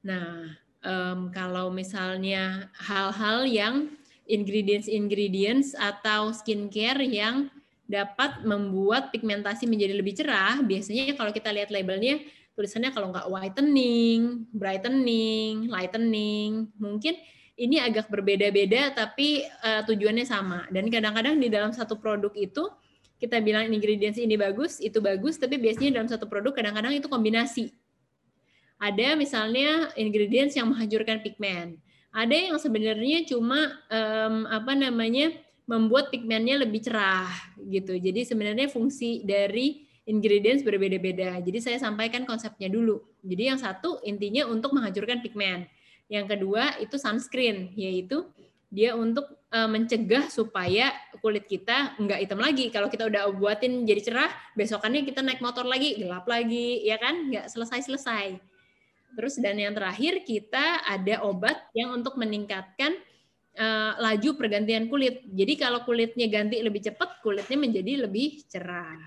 Nah, 0.00 0.56
um, 0.80 1.28
kalau 1.28 1.68
misalnya 1.68 2.72
hal-hal 2.80 3.44
yang 3.44 3.92
ingredients-ingredients 4.24 5.76
atau 5.76 6.32
skincare 6.32 7.04
yang 7.04 7.52
dapat 7.84 8.40
membuat 8.48 9.12
pigmentasi 9.12 9.68
menjadi 9.68 9.92
lebih 9.92 10.16
cerah, 10.16 10.64
biasanya 10.64 11.12
kalau 11.12 11.28
kita 11.28 11.52
lihat 11.52 11.68
labelnya 11.68 12.24
tulisannya 12.56 12.92
kalau 12.92 13.12
nggak 13.12 13.28
whitening, 13.28 14.48
brightening, 14.52 15.68
lightening, 15.68 16.72
mungkin 16.80 17.16
ini 17.62 17.78
agak 17.78 18.10
berbeda-beda 18.10 18.90
tapi 18.90 19.46
uh, 19.62 19.86
tujuannya 19.86 20.26
sama. 20.26 20.66
Dan 20.74 20.90
kadang-kadang 20.90 21.38
di 21.38 21.46
dalam 21.46 21.70
satu 21.70 21.94
produk 21.94 22.34
itu 22.34 22.66
kita 23.22 23.38
bilang 23.38 23.70
ingredients 23.70 24.18
ini 24.18 24.34
bagus, 24.34 24.82
itu 24.82 24.98
bagus, 24.98 25.38
tapi 25.38 25.54
biasanya 25.54 26.02
dalam 26.02 26.10
satu 26.10 26.26
produk 26.26 26.50
kadang-kadang 26.50 26.98
itu 26.98 27.06
kombinasi. 27.06 27.70
Ada 28.82 29.14
misalnya 29.14 29.94
ingredients 29.94 30.58
yang 30.58 30.74
menghancurkan 30.74 31.22
pigmen. 31.22 31.78
Ada 32.10 32.50
yang 32.50 32.58
sebenarnya 32.58 33.22
cuma 33.30 33.78
um, 33.86 34.50
apa 34.50 34.74
namanya 34.74 35.30
membuat 35.70 36.10
pigmennya 36.10 36.66
lebih 36.66 36.82
cerah 36.82 37.30
gitu. 37.62 37.94
Jadi 37.94 38.26
sebenarnya 38.26 38.66
fungsi 38.66 39.22
dari 39.22 39.86
ingredients 40.02 40.66
berbeda-beda. 40.66 41.38
Jadi 41.38 41.62
saya 41.62 41.78
sampaikan 41.78 42.26
konsepnya 42.26 42.66
dulu. 42.66 43.06
Jadi 43.22 43.54
yang 43.54 43.58
satu 43.62 44.02
intinya 44.02 44.50
untuk 44.50 44.74
menghancurkan 44.74 45.22
pigmen. 45.22 45.70
Yang 46.12 46.36
kedua 46.36 46.76
itu 46.76 47.00
sunscreen, 47.00 47.72
yaitu 47.72 48.28
dia 48.68 48.92
untuk 48.92 49.32
uh, 49.48 49.68
mencegah 49.68 50.28
supaya 50.28 50.92
kulit 51.24 51.48
kita 51.48 51.96
nggak 51.96 52.20
hitam 52.20 52.36
lagi. 52.36 52.68
Kalau 52.68 52.92
kita 52.92 53.08
udah 53.08 53.32
buatin 53.32 53.88
jadi 53.88 54.00
cerah, 54.04 54.32
besokannya 54.52 55.08
kita 55.08 55.24
naik 55.24 55.40
motor 55.40 55.64
lagi, 55.64 55.96
gelap 55.96 56.28
lagi, 56.28 56.84
ya 56.84 57.00
kan? 57.00 57.32
Nggak 57.32 57.48
selesai-selesai. 57.48 58.36
Terus 59.12 59.40
dan 59.40 59.56
yang 59.56 59.72
terakhir 59.72 60.24
kita 60.24 60.84
ada 60.84 61.24
obat 61.24 61.56
yang 61.72 61.96
untuk 61.96 62.20
meningkatkan 62.20 62.92
uh, 63.56 63.96
laju 63.96 64.36
pergantian 64.36 64.92
kulit. 64.92 65.24
Jadi 65.32 65.56
kalau 65.56 65.80
kulitnya 65.84 66.28
ganti 66.28 66.60
lebih 66.60 66.92
cepat, 66.92 67.24
kulitnya 67.24 67.56
menjadi 67.56 68.04
lebih 68.04 68.44
cerah. 68.48 69.00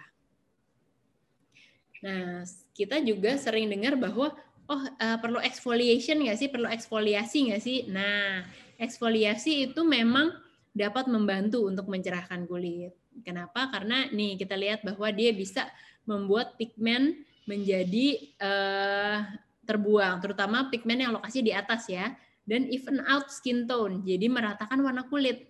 Nah, 2.06 2.46
kita 2.78 3.02
juga 3.02 3.34
sering 3.42 3.66
dengar 3.66 3.98
bahwa 3.98 4.30
oh 4.70 4.82
uh, 4.82 5.18
perlu 5.22 5.40
exfoliation 5.42 6.22
nggak 6.22 6.38
sih? 6.38 6.50
Perlu 6.50 6.68
eksfoliasi 6.70 7.52
nggak 7.52 7.62
sih? 7.62 7.78
Nah, 7.90 8.46
eksfoliasi 8.80 9.72
itu 9.72 9.82
memang 9.86 10.34
dapat 10.76 11.08
membantu 11.08 11.66
untuk 11.66 11.88
mencerahkan 11.88 12.44
kulit. 12.46 12.92
Kenapa? 13.24 13.72
Karena 13.72 14.12
nih 14.12 14.36
kita 14.36 14.60
lihat 14.60 14.84
bahwa 14.84 15.08
dia 15.16 15.32
bisa 15.32 15.72
membuat 16.04 16.60
pigmen 16.60 17.24
menjadi 17.48 18.36
uh, 18.42 19.24
terbuang, 19.66 20.22
terutama 20.22 20.70
pigmen 20.70 21.02
yang 21.02 21.14
lokasi 21.16 21.42
di 21.42 21.54
atas 21.54 21.90
ya, 21.90 22.14
dan 22.46 22.70
even 22.70 23.02
out 23.10 23.30
skin 23.34 23.66
tone, 23.66 24.06
jadi 24.06 24.30
meratakan 24.30 24.78
warna 24.82 25.06
kulit. 25.10 25.50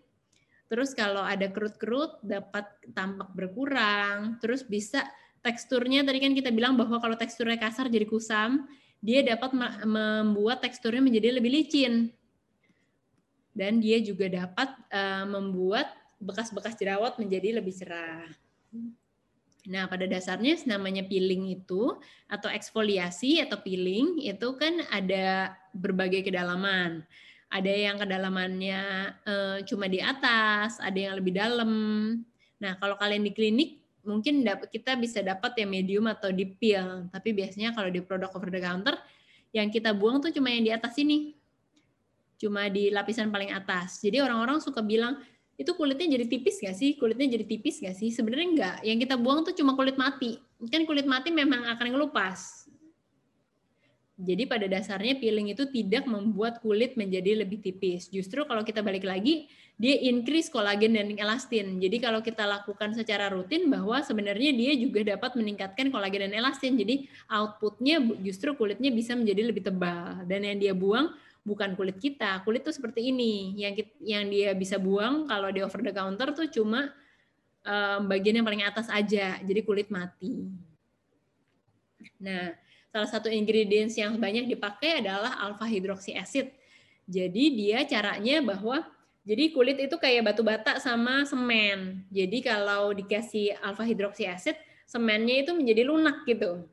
Terus 0.65 0.95
kalau 0.97 1.21
ada 1.21 1.51
kerut-kerut 1.51 2.23
dapat 2.25 2.65
tampak 2.95 3.35
berkurang, 3.35 4.39
terus 4.41 4.65
bisa 4.65 5.03
teksturnya 5.45 6.01
tadi 6.01 6.17
kan 6.23 6.33
kita 6.33 6.49
bilang 6.49 6.73
bahwa 6.73 6.97
kalau 6.97 7.13
teksturnya 7.13 7.59
kasar 7.59 7.91
jadi 7.91 8.07
kusam, 8.09 8.65
dia 9.03 9.21
dapat 9.21 9.53
membuat 9.83 10.63
teksturnya 10.65 11.03
menjadi 11.03 11.37
lebih 11.37 11.51
licin 11.51 12.09
dan 13.55 13.79
dia 13.79 14.03
juga 14.03 14.27
dapat 14.27 14.67
uh, 14.91 15.23
membuat 15.23 15.87
bekas-bekas 16.19 16.75
jerawat 16.75 17.15
menjadi 17.15 17.63
lebih 17.63 17.71
cerah. 17.71 18.27
Nah, 19.65 19.89
pada 19.89 20.05
dasarnya 20.05 20.61
namanya 20.69 21.01
peeling 21.07 21.49
itu 21.49 21.97
atau 22.29 22.51
eksfoliasi 22.51 23.41
atau 23.41 23.57
peeling 23.63 24.21
itu 24.21 24.47
kan 24.59 24.83
ada 24.93 25.55
berbagai 25.73 26.27
kedalaman. 26.27 27.01
Ada 27.49 27.71
yang 27.71 27.97
kedalamannya 27.97 28.81
uh, 29.25 29.57
cuma 29.65 29.89
di 29.89 30.03
atas, 30.03 30.77
ada 30.83 30.99
yang 30.99 31.15
lebih 31.17 31.33
dalam. 31.33 31.71
Nah, 32.61 32.73
kalau 32.77 32.99
kalian 32.99 33.25
di 33.25 33.31
klinik 33.33 33.84
mungkin 34.05 34.45
kita 34.69 34.95
bisa 34.95 35.19
dapat 35.25 35.57
yang 35.57 35.69
medium 35.73 36.05
atau 36.07 36.29
di 36.29 36.45
peel, 36.45 37.09
tapi 37.09 37.33
biasanya 37.33 37.73
kalau 37.73 37.89
di 37.89 37.99
produk 37.99 38.31
over 38.37 38.53
the 38.53 38.61
counter 38.61 38.95
yang 39.51 39.67
kita 39.73 39.91
buang 39.91 40.21
tuh 40.21 40.31
cuma 40.31 40.53
yang 40.53 40.63
di 40.63 40.71
atas 40.71 40.93
ini 41.01 41.33
cuma 42.37 42.67
di 42.69 42.93
lapisan 42.93 43.33
paling 43.33 43.51
atas. 43.51 43.99
Jadi 44.03 44.21
orang-orang 44.21 44.61
suka 44.61 44.83
bilang 44.83 45.17
itu 45.55 45.71
kulitnya 45.71 46.19
jadi 46.19 46.27
tipis 46.27 46.59
nggak 46.59 46.75
sih? 46.75 46.89
Kulitnya 46.99 47.39
jadi 47.39 47.45
tipis 47.47 47.79
nggak 47.79 47.95
sih? 47.95 48.09
Sebenarnya 48.11 48.47
enggak. 48.51 48.77
Yang 48.83 48.97
kita 49.07 49.15
buang 49.15 49.47
tuh 49.47 49.55
cuma 49.55 49.71
kulit 49.73 49.95
mati. 49.95 50.35
Kan 50.67 50.83
kulit 50.83 51.07
mati 51.07 51.31
memang 51.31 51.63
akan 51.71 51.95
ngelupas. 51.95 52.64
Jadi 54.15 54.47
pada 54.47 54.63
dasarnya 54.71 55.19
peeling 55.19 55.51
itu 55.51 55.67
tidak 55.67 56.07
membuat 56.07 56.63
kulit 56.63 56.95
menjadi 56.95 57.43
lebih 57.43 57.59
tipis. 57.59 58.07
Justru 58.07 58.47
kalau 58.47 58.63
kita 58.63 58.79
balik 58.79 59.03
lagi, 59.03 59.51
dia 59.75 59.99
increase 60.07 60.47
kolagen 60.47 60.95
dan 60.95 61.11
elastin. 61.19 61.83
Jadi 61.83 61.99
kalau 61.99 62.23
kita 62.23 62.47
lakukan 62.47 62.95
secara 62.95 63.27
rutin 63.27 63.67
bahwa 63.67 63.99
sebenarnya 63.99 64.55
dia 64.55 64.71
juga 64.79 65.03
dapat 65.03 65.35
meningkatkan 65.35 65.91
kolagen 65.91 66.31
dan 66.31 66.33
elastin. 66.39 66.79
Jadi 66.79 67.11
outputnya 67.27 67.99
justru 68.23 68.55
kulitnya 68.55 68.87
bisa 68.87 69.19
menjadi 69.19 69.51
lebih 69.51 69.67
tebal. 69.67 70.23
Dan 70.23 70.47
yang 70.47 70.63
dia 70.63 70.71
buang 70.71 71.11
bukan 71.43 71.75
kulit 71.75 71.99
kita. 71.99 72.39
Kulit 72.47 72.63
tuh 72.63 72.71
seperti 72.71 73.11
ini. 73.11 73.51
Yang 73.59 73.91
yang 73.99 74.31
dia 74.31 74.55
bisa 74.55 74.79
buang 74.79 75.27
kalau 75.27 75.51
di 75.51 75.59
over 75.59 75.83
the 75.83 75.91
counter 75.91 76.31
tuh 76.31 76.47
cuma 76.47 76.95
um, 77.67 78.07
bagian 78.07 78.39
yang 78.39 78.47
paling 78.47 78.63
atas 78.63 78.87
aja. 78.87 79.43
Jadi 79.43 79.59
kulit 79.67 79.91
mati. 79.91 80.47
Nah, 82.15 82.55
salah 82.95 83.11
satu 83.11 83.27
ingredients 83.27 83.99
yang 83.99 84.15
banyak 84.15 84.47
dipakai 84.47 85.03
adalah 85.03 85.35
alpha 85.43 85.67
hydroxy 85.67 86.15
acid. 86.15 86.47
Jadi 87.03 87.51
dia 87.51 87.83
caranya 87.83 88.39
bahwa 88.39 88.87
jadi 89.27 89.51
kulit 89.51 89.83
itu 89.83 89.99
kayak 89.99 90.31
batu 90.31 90.47
bata 90.47 90.79
sama 90.79 91.27
semen. 91.27 92.07
Jadi 92.07 92.39
kalau 92.39 92.95
dikasih 92.95 93.59
alpha 93.59 93.83
hydroxy 93.83 94.23
acid, 94.31 94.55
semennya 94.87 95.43
itu 95.43 95.51
menjadi 95.51 95.83
lunak 95.83 96.23
gitu. 96.23 96.63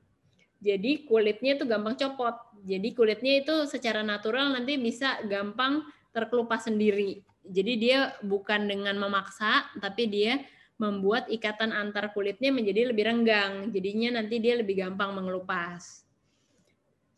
Jadi 0.63 1.11
kulitnya 1.11 1.59
itu 1.59 1.67
gampang 1.67 1.99
copot. 1.99 2.39
Jadi 2.63 2.95
kulitnya 2.95 3.43
itu 3.43 3.67
secara 3.67 4.07
natural 4.07 4.55
nanti 4.55 4.79
bisa 4.79 5.19
gampang 5.27 5.83
terkelupas 6.15 6.71
sendiri. 6.71 7.19
Jadi 7.43 7.73
dia 7.83 8.15
bukan 8.23 8.71
dengan 8.71 8.95
memaksa, 8.95 9.67
tapi 9.83 10.07
dia 10.07 10.39
membuat 10.79 11.27
ikatan 11.27 11.75
antar 11.75 12.15
kulitnya 12.15 12.55
menjadi 12.55 12.95
lebih 12.95 13.11
renggang. 13.11 13.75
Jadinya 13.75 14.23
nanti 14.23 14.39
dia 14.39 14.55
lebih 14.55 14.87
gampang 14.87 15.19
mengelupas 15.19 16.02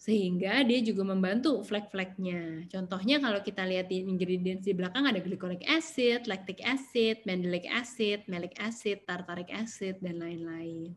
sehingga 0.04 0.60
dia 0.68 0.84
juga 0.84 1.00
membantu 1.00 1.64
flek-fleknya. 1.64 2.68
Contohnya 2.68 3.16
kalau 3.24 3.40
kita 3.40 3.64
lihat 3.64 3.88
di 3.88 4.04
ingredients 4.04 4.68
di 4.68 4.76
belakang 4.76 5.08
ada 5.08 5.16
glycolic 5.16 5.64
acid, 5.64 6.28
lactic 6.28 6.60
acid, 6.60 7.24
mandelic 7.24 7.64
acid, 7.72 8.20
malic 8.28 8.52
acid, 8.60 9.00
tartaric 9.08 9.48
acid 9.48 9.96
dan 10.04 10.20
lain-lain. 10.20 10.92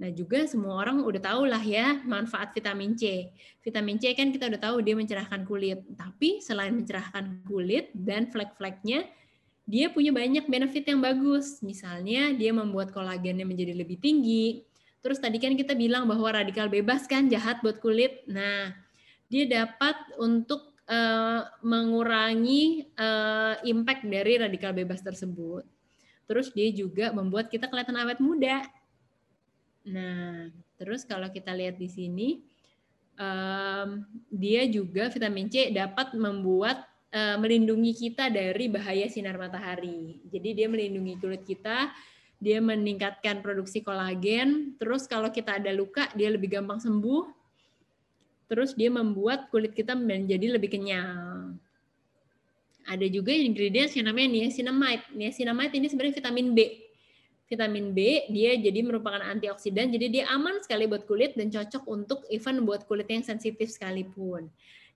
Nah 0.00 0.08
juga 0.08 0.48
semua 0.48 0.80
orang 0.80 1.04
udah 1.04 1.20
tahu 1.20 1.52
lah 1.52 1.60
ya 1.60 2.00
manfaat 2.08 2.56
vitamin 2.56 2.96
C. 2.96 3.28
Vitamin 3.60 4.00
C 4.00 4.16
kan 4.16 4.32
kita 4.32 4.48
udah 4.48 4.60
tahu 4.72 4.80
dia 4.80 4.96
mencerahkan 4.96 5.44
kulit. 5.44 5.84
Tapi 5.92 6.40
selain 6.40 6.72
mencerahkan 6.72 7.44
kulit 7.44 7.92
dan 7.92 8.32
flek-fleknya, 8.32 9.04
dia 9.68 9.92
punya 9.92 10.16
banyak 10.16 10.48
benefit 10.48 10.88
yang 10.88 11.04
bagus. 11.04 11.60
Misalnya 11.60 12.32
dia 12.32 12.56
membuat 12.56 12.88
kolagennya 12.88 13.44
menjadi 13.44 13.76
lebih 13.76 14.00
tinggi, 14.00 14.64
Terus 14.98 15.18
tadi 15.22 15.38
kan 15.38 15.54
kita 15.54 15.78
bilang 15.78 16.10
bahwa 16.10 16.42
radikal 16.42 16.66
bebas 16.66 17.06
kan 17.06 17.30
jahat 17.30 17.62
buat 17.62 17.78
kulit. 17.78 18.26
Nah, 18.26 18.74
dia 19.30 19.44
dapat 19.46 19.94
untuk 20.18 20.74
uh, 20.88 21.46
mengurangi 21.62 22.88
uh, 22.98 23.60
impact 23.62 24.02
dari 24.08 24.42
radikal 24.42 24.74
bebas 24.74 25.04
tersebut. 25.04 25.62
Terus 26.28 26.52
dia 26.52 26.68
juga 26.74 27.14
membuat 27.14 27.48
kita 27.48 27.70
kelihatan 27.70 27.96
awet 27.96 28.18
muda. 28.20 28.66
Nah, 29.88 30.52
terus 30.76 31.06
kalau 31.06 31.30
kita 31.32 31.54
lihat 31.56 31.80
di 31.80 31.88
sini, 31.88 32.28
um, 33.16 34.04
dia 34.28 34.68
juga 34.68 35.08
vitamin 35.08 35.48
C 35.48 35.72
dapat 35.72 36.12
membuat 36.12 36.84
uh, 37.12 37.36
melindungi 37.40 37.96
kita 37.96 38.28
dari 38.28 38.68
bahaya 38.68 39.08
sinar 39.08 39.40
matahari. 39.40 40.20
Jadi 40.28 40.48
dia 40.52 40.66
melindungi 40.68 41.16
kulit 41.16 41.42
kita 41.48 41.92
dia 42.38 42.62
meningkatkan 42.62 43.42
produksi 43.42 43.82
kolagen. 43.82 44.78
Terus 44.78 45.10
kalau 45.10 45.30
kita 45.30 45.58
ada 45.58 45.74
luka, 45.74 46.06
dia 46.14 46.30
lebih 46.30 46.54
gampang 46.54 46.78
sembuh. 46.78 47.26
Terus 48.48 48.72
dia 48.72 48.88
membuat 48.88 49.50
kulit 49.52 49.74
kita 49.74 49.92
menjadi 49.92 50.56
lebih 50.56 50.72
kenyal. 50.72 51.52
Ada 52.88 53.04
juga 53.12 53.36
ingredients 53.36 53.92
yang 53.92 54.08
namanya 54.08 54.32
niacinamide. 54.32 55.04
Niacinamide 55.12 55.76
ini 55.76 55.86
sebenarnya 55.92 56.16
vitamin 56.24 56.56
B. 56.56 56.58
Vitamin 57.48 57.92
B 57.92 58.28
dia 58.32 58.56
jadi 58.56 58.80
merupakan 58.84 59.20
antioksidan, 59.24 59.88
jadi 59.88 60.06
dia 60.08 60.24
aman 60.32 60.60
sekali 60.60 60.84
buat 60.84 61.08
kulit 61.08 61.32
dan 61.32 61.48
cocok 61.48 61.84
untuk 61.88 62.24
even 62.28 62.64
buat 62.64 62.84
kulit 62.84 63.08
yang 63.08 63.24
sensitif 63.24 63.72
sekalipun. 63.72 64.48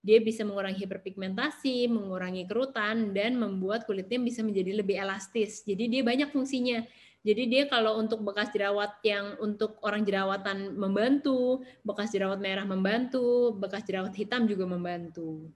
Dia 0.05 0.21
bisa 0.21 0.45
mengurangi 0.45 0.83
hiperpigmentasi, 0.85 1.89
mengurangi 1.89 2.45
kerutan, 2.45 3.17
dan 3.17 3.39
membuat 3.41 3.89
kulitnya 3.89 4.21
bisa 4.21 4.45
menjadi 4.45 4.83
lebih 4.83 4.99
elastis. 4.99 5.63
Jadi 5.65 5.89
dia 5.89 6.03
banyak 6.05 6.29
fungsinya 6.29 6.85
jadi 7.23 7.43
dia 7.47 7.65
kalau 7.71 8.03
untuk 8.03 8.27
bekas 8.27 8.51
jerawat 8.51 8.99
yang 9.07 9.39
untuk 9.39 9.79
orang 9.87 10.03
jerawatan 10.03 10.75
membantu, 10.75 11.63
bekas 11.87 12.11
jerawat 12.11 12.43
merah 12.43 12.67
membantu, 12.67 13.55
bekas 13.55 13.87
jerawat 13.87 14.11
hitam 14.19 14.51
juga 14.51 14.67
membantu. 14.67 15.47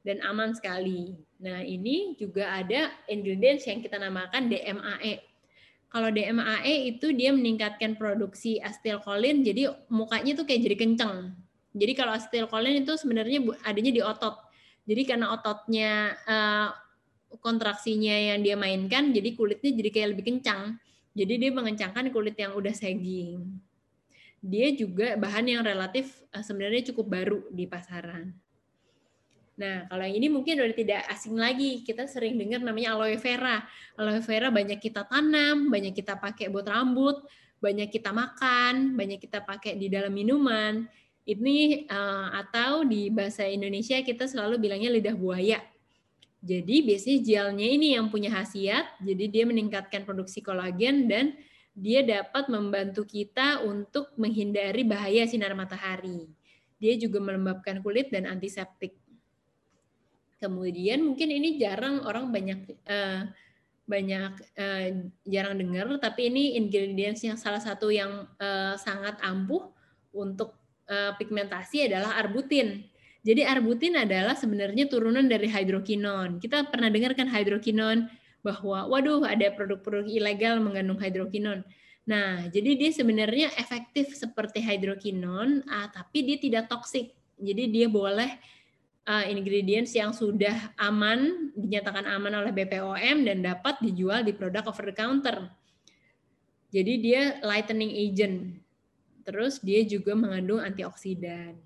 Dan 0.00 0.24
aman 0.24 0.56
sekali. 0.56 1.20
Nah, 1.36 1.60
ini 1.60 2.16
juga 2.16 2.48
ada 2.48 2.96
ingredients 3.12 3.68
yang 3.68 3.84
kita 3.84 4.00
namakan 4.00 4.48
DMAE. 4.48 5.20
Kalau 5.92 6.08
DMAE 6.08 6.96
itu 6.96 7.12
dia 7.12 7.36
meningkatkan 7.36 8.00
produksi 8.00 8.56
acetylcholine, 8.64 9.44
jadi 9.44 9.68
mukanya 9.92 10.32
tuh 10.32 10.48
kayak 10.48 10.64
jadi 10.64 10.76
kenceng. 10.80 11.36
Jadi 11.76 11.92
kalau 11.92 12.16
acetylcholine 12.16 12.88
itu 12.88 12.96
sebenarnya 12.96 13.44
adanya 13.68 13.92
di 13.92 14.00
otot. 14.00 14.40
Jadi 14.88 15.02
karena 15.04 15.32
ototnya 15.36 16.16
uh, 16.24 16.68
kontraksinya 17.40 18.34
yang 18.34 18.42
dia 18.44 18.54
mainkan 18.58 19.10
jadi 19.10 19.34
kulitnya 19.34 19.70
jadi 19.74 19.90
kayak 19.90 20.08
lebih 20.16 20.24
kencang. 20.30 20.78
Jadi 21.14 21.34
dia 21.38 21.50
mengencangkan 21.54 22.10
kulit 22.10 22.34
yang 22.34 22.58
udah 22.58 22.74
sagging. 22.74 23.46
Dia 24.42 24.74
juga 24.74 25.14
bahan 25.14 25.46
yang 25.46 25.62
relatif 25.62 26.26
eh, 26.34 26.42
sebenarnya 26.42 26.90
cukup 26.90 27.06
baru 27.06 27.40
di 27.54 27.64
pasaran. 27.70 28.34
Nah, 29.54 29.86
kalau 29.86 30.02
yang 30.02 30.18
ini 30.18 30.26
mungkin 30.26 30.58
udah 30.58 30.74
tidak 30.74 31.06
asing 31.14 31.38
lagi. 31.38 31.86
Kita 31.86 32.10
sering 32.10 32.34
dengar 32.34 32.58
namanya 32.58 32.98
aloe 32.98 33.14
vera. 33.14 33.62
Aloe 33.94 34.18
vera 34.18 34.50
banyak 34.50 34.82
kita 34.82 35.06
tanam, 35.06 35.70
banyak 35.70 35.94
kita 35.94 36.18
pakai 36.18 36.50
buat 36.50 36.66
rambut, 36.66 37.22
banyak 37.62 37.86
kita 37.86 38.10
makan, 38.10 38.98
banyak 38.98 39.22
kita 39.22 39.46
pakai 39.46 39.78
di 39.78 39.86
dalam 39.86 40.10
minuman. 40.10 40.82
Ini 41.24 41.86
uh, 41.88 42.36
atau 42.36 42.82
di 42.84 43.08
bahasa 43.08 43.46
Indonesia 43.46 43.96
kita 44.02 44.26
selalu 44.26 44.60
bilangnya 44.60 44.90
lidah 44.92 45.16
buaya 45.16 45.62
jadi 46.44 46.84
biasanya 46.84 47.18
gelnya 47.24 47.68
ini 47.72 47.96
yang 47.96 48.12
punya 48.12 48.28
khasiat, 48.28 49.00
jadi 49.00 49.24
dia 49.32 49.44
meningkatkan 49.48 50.04
produksi 50.04 50.44
kolagen 50.44 51.08
dan 51.08 51.32
dia 51.72 52.04
dapat 52.04 52.52
membantu 52.52 53.08
kita 53.08 53.64
untuk 53.64 54.12
menghindari 54.20 54.84
bahaya 54.84 55.24
sinar 55.24 55.56
matahari. 55.56 56.28
Dia 56.76 57.00
juga 57.00 57.16
melembabkan 57.24 57.80
kulit 57.80 58.12
dan 58.12 58.28
antiseptik. 58.28 58.92
Kemudian 60.36 61.00
mungkin 61.00 61.32
ini 61.32 61.56
jarang 61.56 62.04
orang 62.04 62.28
banyak 62.28 62.60
uh, 62.92 63.24
banyak 63.88 64.32
uh, 64.60 64.88
jarang 65.24 65.56
dengar, 65.56 65.96
tapi 65.96 66.28
ini 66.28 66.60
ingredients 66.60 67.24
yang 67.24 67.40
salah 67.40 67.64
satu 67.64 67.88
yang 67.88 68.28
uh, 68.36 68.76
sangat 68.76 69.16
ampuh 69.24 69.72
untuk 70.12 70.60
uh, 70.92 71.16
pigmentasi 71.16 71.88
adalah 71.88 72.20
arbutin. 72.20 72.84
Jadi 73.24 73.40
arbutin 73.40 73.96
adalah 73.96 74.36
sebenarnya 74.36 74.84
turunan 74.84 75.24
dari 75.24 75.48
hidrokinon. 75.48 76.44
Kita 76.44 76.68
pernah 76.68 76.92
dengar 76.92 77.16
kan 77.16 77.24
hidrokinon 77.24 78.12
bahwa 78.44 78.84
waduh 78.84 79.24
ada 79.24 79.48
produk-produk 79.56 80.04
ilegal 80.04 80.60
mengandung 80.60 81.00
hidrokinon. 81.00 81.64
Nah, 82.04 82.44
jadi 82.52 82.76
dia 82.76 82.92
sebenarnya 82.92 83.48
efektif 83.56 84.12
seperti 84.12 84.60
hidrokinon, 84.60 85.64
ah, 85.64 85.88
tapi 85.88 86.20
dia 86.20 86.36
tidak 86.36 86.68
toksik. 86.68 87.16
Jadi 87.40 87.72
dia 87.72 87.88
boleh 87.88 88.28
uh, 89.08 89.24
ingredients 89.24 89.96
yang 89.96 90.12
sudah 90.12 90.76
aman, 90.76 91.50
dinyatakan 91.56 92.04
aman 92.04 92.44
oleh 92.44 92.52
BPOM 92.52 93.24
dan 93.24 93.40
dapat 93.40 93.80
dijual 93.80 94.20
di 94.20 94.36
produk 94.36 94.68
over 94.68 94.92
the 94.92 94.94
counter. 94.96 95.48
Jadi 96.74 96.92
dia 97.00 97.22
lightening 97.40 97.88
agent. 97.88 98.36
Terus 99.24 99.64
dia 99.64 99.80
juga 99.88 100.12
mengandung 100.12 100.60
antioksidan. 100.60 101.56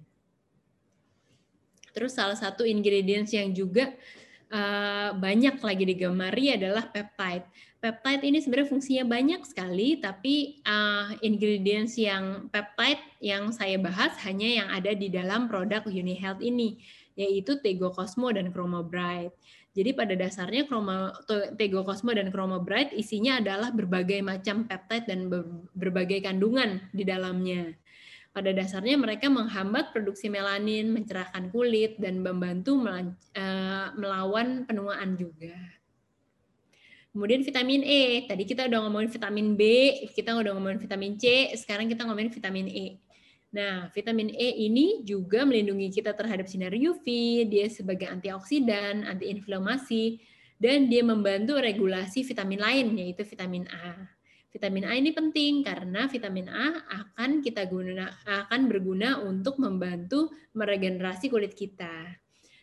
Terus 1.99 2.15
salah 2.15 2.39
satu 2.39 2.63
ingredients 2.63 3.35
yang 3.35 3.51
juga 3.51 3.91
uh, 4.55 5.19
banyak 5.19 5.59
lagi 5.59 5.83
digemari 5.83 6.55
adalah 6.55 6.87
peptide. 6.87 7.43
Peptide 7.83 8.23
ini 8.23 8.39
sebenarnya 8.39 8.71
fungsinya 8.71 9.05
banyak 9.11 9.43
sekali, 9.43 9.99
tapi 9.99 10.63
uh, 10.63 11.11
ingredients 11.27 11.99
yang 11.99 12.47
peptide 12.55 13.03
yang 13.19 13.51
saya 13.51 13.83
bahas 13.83 14.15
hanya 14.23 14.47
yang 14.63 14.69
ada 14.71 14.95
di 14.95 15.11
dalam 15.11 15.51
produk 15.51 15.83
UniHealth 15.91 16.39
ini, 16.39 16.79
yaitu 17.19 17.59
Tego 17.59 17.91
Cosmo 17.91 18.31
dan 18.31 18.55
Bright. 18.87 19.35
Jadi 19.75 19.91
pada 19.95 20.15
dasarnya 20.15 20.71
Chromo, 20.71 21.11
Tego 21.59 21.83
Cosmo 21.83 22.15
dan 22.15 22.31
Chromo 22.31 22.63
Bright 22.63 22.95
isinya 22.95 23.43
adalah 23.43 23.75
berbagai 23.75 24.23
macam 24.23 24.71
peptide 24.71 25.07
dan 25.11 25.27
berbagai 25.75 26.23
kandungan 26.23 26.79
di 26.95 27.03
dalamnya. 27.03 27.75
Pada 28.39 28.55
dasarnya 28.55 28.95
mereka 28.95 29.27
menghambat 29.27 29.91
produksi 29.91 30.31
melanin, 30.31 30.95
mencerahkan 30.95 31.51
kulit, 31.51 31.99
dan 31.99 32.23
membantu 32.23 32.79
eh, 33.35 33.87
melawan 33.99 34.63
penuaan 34.63 35.19
juga. 35.19 35.59
Kemudian 37.11 37.43
vitamin 37.43 37.83
E. 37.83 38.31
Tadi 38.31 38.47
kita 38.47 38.71
udah 38.71 38.79
ngomongin 38.87 39.11
vitamin 39.11 39.59
B, 39.59 39.63
kita 40.15 40.39
udah 40.39 40.55
ngomongin 40.55 40.79
vitamin 40.79 41.19
C, 41.19 41.51
sekarang 41.59 41.91
kita 41.91 42.07
ngomongin 42.07 42.31
vitamin 42.31 42.71
E. 42.71 43.03
Nah, 43.51 43.91
vitamin 43.91 44.31
E 44.31 44.55
ini 44.71 45.03
juga 45.03 45.43
melindungi 45.43 45.91
kita 45.91 46.15
terhadap 46.15 46.47
sinar 46.47 46.71
UV, 46.71 47.03
dia 47.51 47.67
sebagai 47.67 48.07
antioksidan, 48.07 49.03
antiinflamasi, 49.03 50.23
dan 50.63 50.87
dia 50.87 51.03
membantu 51.03 51.59
regulasi 51.59 52.23
vitamin 52.23 52.63
lain, 52.63 52.87
yaitu 53.03 53.27
vitamin 53.27 53.67
A. 53.67 54.18
Vitamin 54.49 54.89
A 54.89 54.97
ini 54.97 55.13
penting 55.13 55.61
karena 55.61 56.09
vitamin 56.09 56.49
A 56.49 56.81
akan 56.89 57.45
kita 57.45 57.69
guna 57.69 58.09
akan 58.25 58.65
berguna 58.65 59.21
untuk 59.21 59.61
membantu 59.61 60.33
meregenerasi 60.57 61.29
kulit 61.29 61.53
kita 61.53 62.17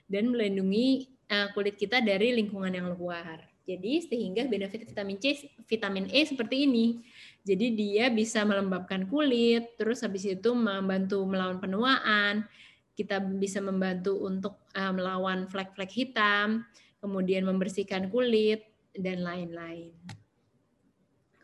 dan 0.09 0.33
melindungi 0.33 1.05
eh, 1.29 1.47
kulit 1.53 1.77
kita 1.77 2.01
dari 2.01 2.33
lingkungan 2.33 2.73
yang 2.73 2.89
luar. 2.89 3.37
Jadi 3.65 4.01
sehingga 4.05 4.45
benefit 4.45 4.85
vitamin 4.85 5.17
C, 5.17 5.49
vitamin 5.65 6.05
E 6.13 6.21
seperti 6.25 6.69
ini. 6.69 7.01
Jadi 7.41 7.73
dia 7.73 8.13
bisa 8.13 8.45
melembabkan 8.45 9.09
kulit, 9.09 9.73
terus 9.77 10.05
habis 10.05 10.25
itu 10.25 10.53
membantu 10.53 11.25
melawan 11.25 11.57
penuaan, 11.57 12.45
kita 12.93 13.17
bisa 13.21 13.61
membantu 13.65 14.21
untuk 14.21 14.61
uh, 14.77 14.93
melawan 14.93 15.49
flek-flek 15.49 15.89
hitam, 15.89 16.61
kemudian 17.01 17.45
membersihkan 17.45 18.09
kulit 18.13 18.69
dan 18.93 19.25
lain-lain. 19.25 19.93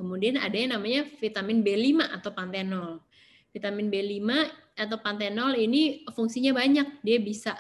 Kemudian 0.02 0.42
ada 0.42 0.58
yang 0.58 0.74
namanya 0.74 1.06
vitamin 1.22 1.62
B5 1.62 2.02
atau 2.02 2.34
pantenol. 2.34 2.98
Vitamin 3.54 3.94
B5 3.94 4.26
atau 4.82 4.98
pantenol 4.98 5.54
ini 5.54 6.02
fungsinya 6.10 6.58
banyak. 6.58 7.06
Dia 7.06 7.22
bisa 7.22 7.54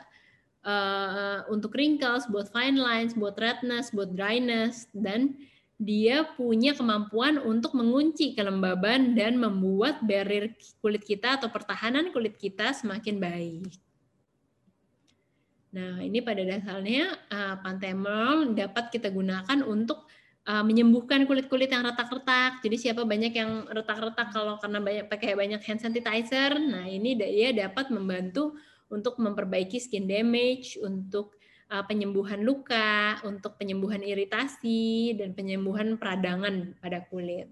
uh, 0.65 1.45
untuk 1.53 1.77
wrinkles, 1.77 2.25
buat 2.33 2.49
fine 2.49 2.81
lines, 2.81 3.13
buat 3.13 3.37
redness, 3.37 3.93
buat 3.93 4.17
dryness, 4.17 4.89
dan 4.97 5.37
dia 5.81 6.29
punya 6.37 6.77
kemampuan 6.77 7.41
untuk 7.41 7.73
mengunci 7.73 8.37
kelembaban 8.37 9.17
dan 9.17 9.41
membuat 9.41 10.01
barrier 10.05 10.53
kulit 10.77 11.01
kita 11.01 11.41
atau 11.41 11.49
pertahanan 11.49 12.13
kulit 12.13 12.37
kita 12.37 12.69
semakin 12.69 13.17
baik. 13.17 13.65
Nah, 15.71 16.03
ini 16.03 16.19
pada 16.21 16.43
dasarnya 16.43 17.15
uh, 17.31 17.55
pantemol 17.63 18.53
dapat 18.53 18.91
kita 18.91 19.07
gunakan 19.09 19.63
untuk 19.65 20.05
uh, 20.47 20.63
menyembuhkan 20.65 21.25
kulit-kulit 21.29 21.69
yang 21.69 21.85
retak-retak. 21.85 22.61
Jadi 22.65 22.75
siapa 22.77 23.05
banyak 23.05 23.33
yang 23.33 23.67
retak-retak 23.69 24.33
kalau 24.33 24.57
karena 24.57 24.79
banyak 24.81 25.05
pakai 25.09 25.37
banyak 25.37 25.61
hand 25.61 25.81
sanitizer, 25.81 26.57
nah 26.57 26.85
ini 26.87 27.13
dia 27.17 27.53
dapat 27.53 27.93
membantu 27.93 28.57
untuk 28.91 29.17
memperbaiki 29.21 29.79
skin 29.79 30.09
damage, 30.09 30.75
untuk 30.81 31.37
uh, 31.71 31.83
penyembuhan 31.87 32.43
luka, 32.43 33.21
untuk 33.23 33.55
penyembuhan 33.55 34.03
iritasi, 34.03 35.15
dan 35.15 35.31
penyembuhan 35.31 35.95
peradangan 35.95 36.75
pada 36.83 37.05
kulit. 37.07 37.47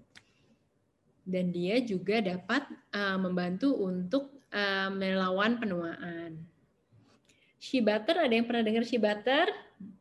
Dan 1.24 1.54
dia 1.54 1.78
juga 1.80 2.18
dapat 2.20 2.66
uh, 2.92 3.16
membantu 3.16 3.72
untuk 3.78 4.34
uh, 4.50 4.90
melawan 4.92 5.56
penuaan. 5.56 6.36
Shea 7.60 7.84
butter, 7.84 8.16
ada 8.24 8.32
yang 8.32 8.48
pernah 8.48 8.64
dengar 8.64 8.84
shea 8.88 9.00
butter? 9.00 9.48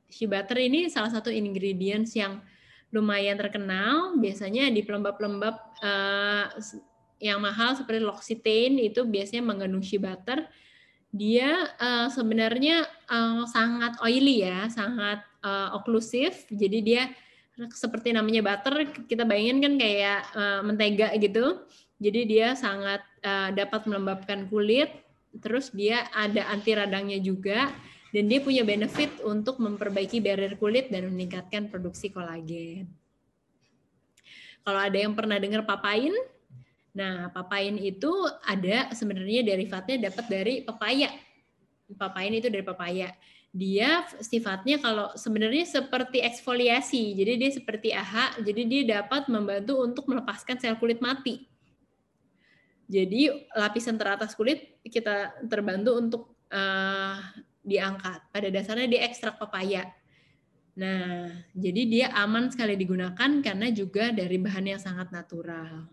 Shea 0.08 0.28
butter 0.32 0.58
ini 0.60 0.88
salah 0.88 1.12
satu 1.12 1.28
ingredients 1.28 2.16
yang 2.16 2.40
lumayan 2.90 3.38
terkenal. 3.38 4.18
Biasanya 4.18 4.70
di 4.74 4.82
pelembab-pelembab 4.86 5.56
uh, 5.82 6.46
yang 7.20 7.40
mahal 7.44 7.76
seperti 7.76 8.00
L'Occitane 8.00 8.80
itu 8.90 9.04
biasanya 9.04 9.44
mengandung 9.44 9.84
shea 9.84 10.00
butter 10.00 10.48
dia 11.10 11.74
uh, 11.82 12.08
sebenarnya 12.14 12.86
uh, 13.10 13.42
sangat 13.50 13.98
oily 14.06 14.46
ya, 14.46 14.70
sangat 14.70 15.26
uh, 15.42 15.74
oklusif. 15.82 16.46
Jadi 16.54 16.80
dia 16.86 17.10
seperti 17.74 18.14
namanya 18.14 18.46
butter, 18.46 18.88
kita 19.10 19.26
bayangin 19.26 19.60
kan 19.60 19.74
kayak 19.82 20.22
uh, 20.38 20.62
mentega 20.62 21.10
gitu. 21.18 21.66
Jadi 22.00 22.30
dia 22.30 22.54
sangat 22.56 23.04
uh, 23.26 23.52
dapat 23.52 23.84
melembabkan 23.90 24.48
kulit, 24.48 24.88
terus 25.44 25.74
dia 25.74 26.08
ada 26.16 26.48
anti 26.48 26.72
radangnya 26.72 27.20
juga, 27.20 27.74
dan 28.10 28.24
dia 28.26 28.40
punya 28.42 28.66
benefit 28.66 29.22
untuk 29.22 29.62
memperbaiki 29.62 30.22
barrier 30.22 30.58
kulit 30.58 30.90
dan 30.90 31.10
meningkatkan 31.10 31.70
produksi 31.70 32.10
kolagen. 32.10 32.90
Kalau 34.66 34.82
ada 34.82 34.98
yang 34.98 35.14
pernah 35.16 35.40
dengar 35.40 35.64
papain, 35.64 36.14
Nah, 37.00 37.30
papain 37.30 37.78
itu 37.78 38.10
ada 38.42 38.90
sebenarnya 38.92 39.46
derivatnya 39.46 40.10
dapat 40.10 40.26
dari 40.26 40.56
pepaya. 40.66 41.10
Papain 41.96 42.34
itu 42.34 42.50
dari 42.50 42.66
pepaya. 42.66 43.14
Dia 43.50 44.06
sifatnya 44.22 44.78
kalau 44.82 45.10
sebenarnya 45.16 45.66
seperti 45.66 46.22
eksfoliasi. 46.22 47.18
Jadi 47.18 47.34
dia 47.38 47.52
seperti 47.54 47.90
AHA, 47.94 48.46
jadi 48.46 48.62
dia 48.66 48.82
dapat 49.02 49.30
membantu 49.30 49.82
untuk 49.82 50.06
melepaskan 50.10 50.58
sel 50.62 50.78
kulit 50.78 51.02
mati. 51.02 51.46
Jadi 52.90 53.30
lapisan 53.54 54.02
teratas 54.02 54.34
kulit 54.34 54.82
kita 54.82 55.46
terbantu 55.46 55.92
untuk 55.94 56.22
uh, 56.50 57.22
diangkat. 57.64 58.20
Pada 58.32 58.48
dasarnya 58.50 58.88
dia 58.88 59.02
ekstrak 59.06 59.38
pepaya. 59.38 59.90
Nah, 60.80 61.28
jadi 61.52 61.82
dia 61.86 62.08
aman 62.16 62.48
sekali 62.48 62.80
digunakan 62.80 63.30
karena 63.44 63.68
juga 63.74 64.16
dari 64.16 64.40
bahan 64.40 64.76
yang 64.76 64.82
sangat 64.82 65.12
natural. 65.12 65.92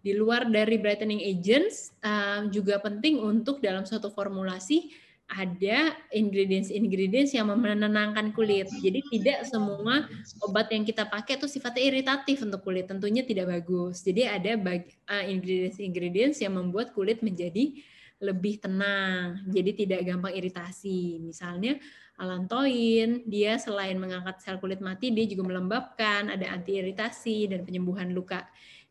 Di 0.00 0.16
luar 0.16 0.48
dari 0.48 0.80
brightening 0.80 1.20
agents, 1.20 1.92
uh, 2.02 2.48
juga 2.48 2.80
penting 2.80 3.20
untuk 3.20 3.60
dalam 3.60 3.84
suatu 3.84 4.08
formulasi 4.08 4.90
ada 5.30 5.94
ingredients-ingredients 6.10 7.30
yang 7.38 7.46
menenangkan 7.54 8.34
kulit. 8.34 8.66
Jadi 8.82 8.98
tidak 9.14 9.46
semua 9.46 10.10
obat 10.42 10.66
yang 10.74 10.82
kita 10.82 11.06
pakai 11.06 11.38
itu 11.38 11.46
sifatnya 11.46 11.86
iritatif 11.86 12.42
untuk 12.42 12.66
kulit. 12.66 12.90
Tentunya 12.90 13.22
tidak 13.22 13.46
bagus. 13.46 14.02
Jadi 14.02 14.26
ada 14.26 14.58
uh, 14.58 15.24
ingredients-ingredients 15.30 16.42
yang 16.42 16.58
membuat 16.58 16.90
kulit 16.90 17.22
menjadi 17.22 17.78
lebih 18.20 18.60
tenang. 18.60 19.40
Jadi 19.48 19.84
tidak 19.84 20.00
gampang 20.04 20.36
iritasi. 20.36 21.18
Misalnya 21.24 21.80
alantoin, 22.20 23.24
dia 23.24 23.56
selain 23.56 23.96
mengangkat 23.96 24.44
sel 24.44 24.60
kulit 24.60 24.84
mati, 24.84 25.08
dia 25.08 25.24
juga 25.24 25.48
melembabkan, 25.48 26.28
ada 26.28 26.52
anti 26.52 26.76
iritasi 26.76 27.48
dan 27.48 27.64
penyembuhan 27.64 28.12
luka 28.12 28.44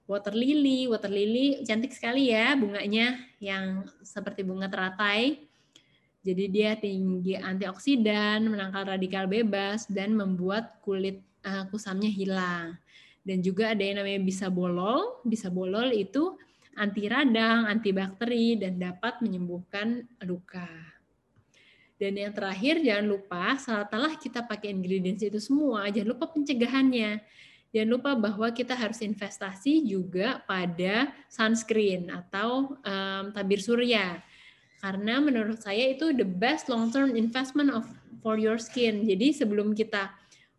water 0.10 0.34
lily. 0.34 0.90
Water 0.90 1.14
lily 1.14 1.62
cantik 1.62 1.94
sekali 1.94 2.34
ya 2.34 2.58
bunganya 2.58 3.22
yang 3.38 3.86
seperti 4.02 4.42
bunga 4.42 4.66
teratai. 4.66 5.46
Jadi 6.20 6.52
dia 6.52 6.76
tinggi 6.76 7.38
antioksidan, 7.38 8.44
menangkal 8.50 8.92
radikal 8.92 9.30
bebas 9.30 9.88
dan 9.88 10.18
membuat 10.18 10.82
kulit 10.84 11.24
uh, 11.48 11.64
kusamnya 11.72 12.12
hilang. 12.12 12.76
Dan 13.24 13.40
juga 13.46 13.72
ada 13.72 13.80
yang 13.80 14.02
namanya 14.04 14.20
bisa 14.26 14.52
bolol. 14.52 15.22
Bisa 15.24 15.48
bolol 15.48 15.96
itu 15.96 16.36
anti 16.80 17.12
radang, 17.12 17.68
antibakteri 17.68 18.56
dan 18.56 18.80
dapat 18.80 19.20
menyembuhkan 19.20 20.08
luka. 20.24 20.68
Dan 22.00 22.16
yang 22.16 22.32
terakhir 22.32 22.80
jangan 22.80 23.12
lupa 23.12 23.60
setelah 23.60 24.16
kita 24.16 24.48
pakai 24.48 24.72
ingredients 24.72 25.20
itu 25.20 25.36
semua, 25.44 25.92
jangan 25.92 26.16
lupa 26.16 26.32
pencegahannya. 26.32 27.20
Jangan 27.70 27.90
lupa 27.92 28.18
bahwa 28.18 28.50
kita 28.50 28.74
harus 28.74 28.98
investasi 29.04 29.86
juga 29.86 30.42
pada 30.50 31.14
sunscreen 31.30 32.10
atau 32.10 32.74
um, 32.82 33.24
tabir 33.30 33.62
surya. 33.62 34.24
Karena 34.80 35.22
menurut 35.22 35.60
saya 35.62 35.92
itu 35.92 36.16
the 36.16 36.26
best 36.26 36.72
long 36.72 36.90
term 36.90 37.14
investment 37.14 37.70
of 37.70 37.86
for 38.24 38.40
your 38.42 38.58
skin. 38.58 39.06
Jadi 39.06 39.36
sebelum 39.36 39.78
kita 39.78 40.10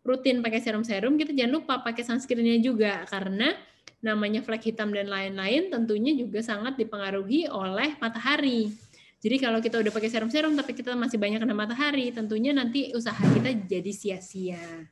rutin 0.05 0.39
pakai 0.45 0.61
serum-serum, 0.61 1.17
kita 1.19 1.33
jangan 1.35 1.59
lupa 1.59 1.81
pakai 1.81 2.05
sunscreennya 2.05 2.61
juga 2.63 3.03
karena 3.09 3.57
namanya 4.01 4.41
flek 4.41 4.73
hitam 4.73 4.89
dan 4.89 5.07
lain-lain 5.07 5.69
tentunya 5.69 6.17
juga 6.17 6.41
sangat 6.41 6.75
dipengaruhi 6.75 7.47
oleh 7.47 7.95
matahari. 8.01 8.73
Jadi 9.21 9.37
kalau 9.37 9.61
kita 9.61 9.77
udah 9.77 9.93
pakai 9.93 10.09
serum-serum 10.09 10.57
tapi 10.57 10.73
kita 10.73 10.97
masih 10.97 11.21
banyak 11.21 11.37
kena 11.37 11.53
matahari, 11.53 12.09
tentunya 12.09 12.49
nanti 12.51 12.89
usaha 12.97 13.21
kita 13.21 13.53
jadi 13.69 13.91
sia-sia. 13.93 14.89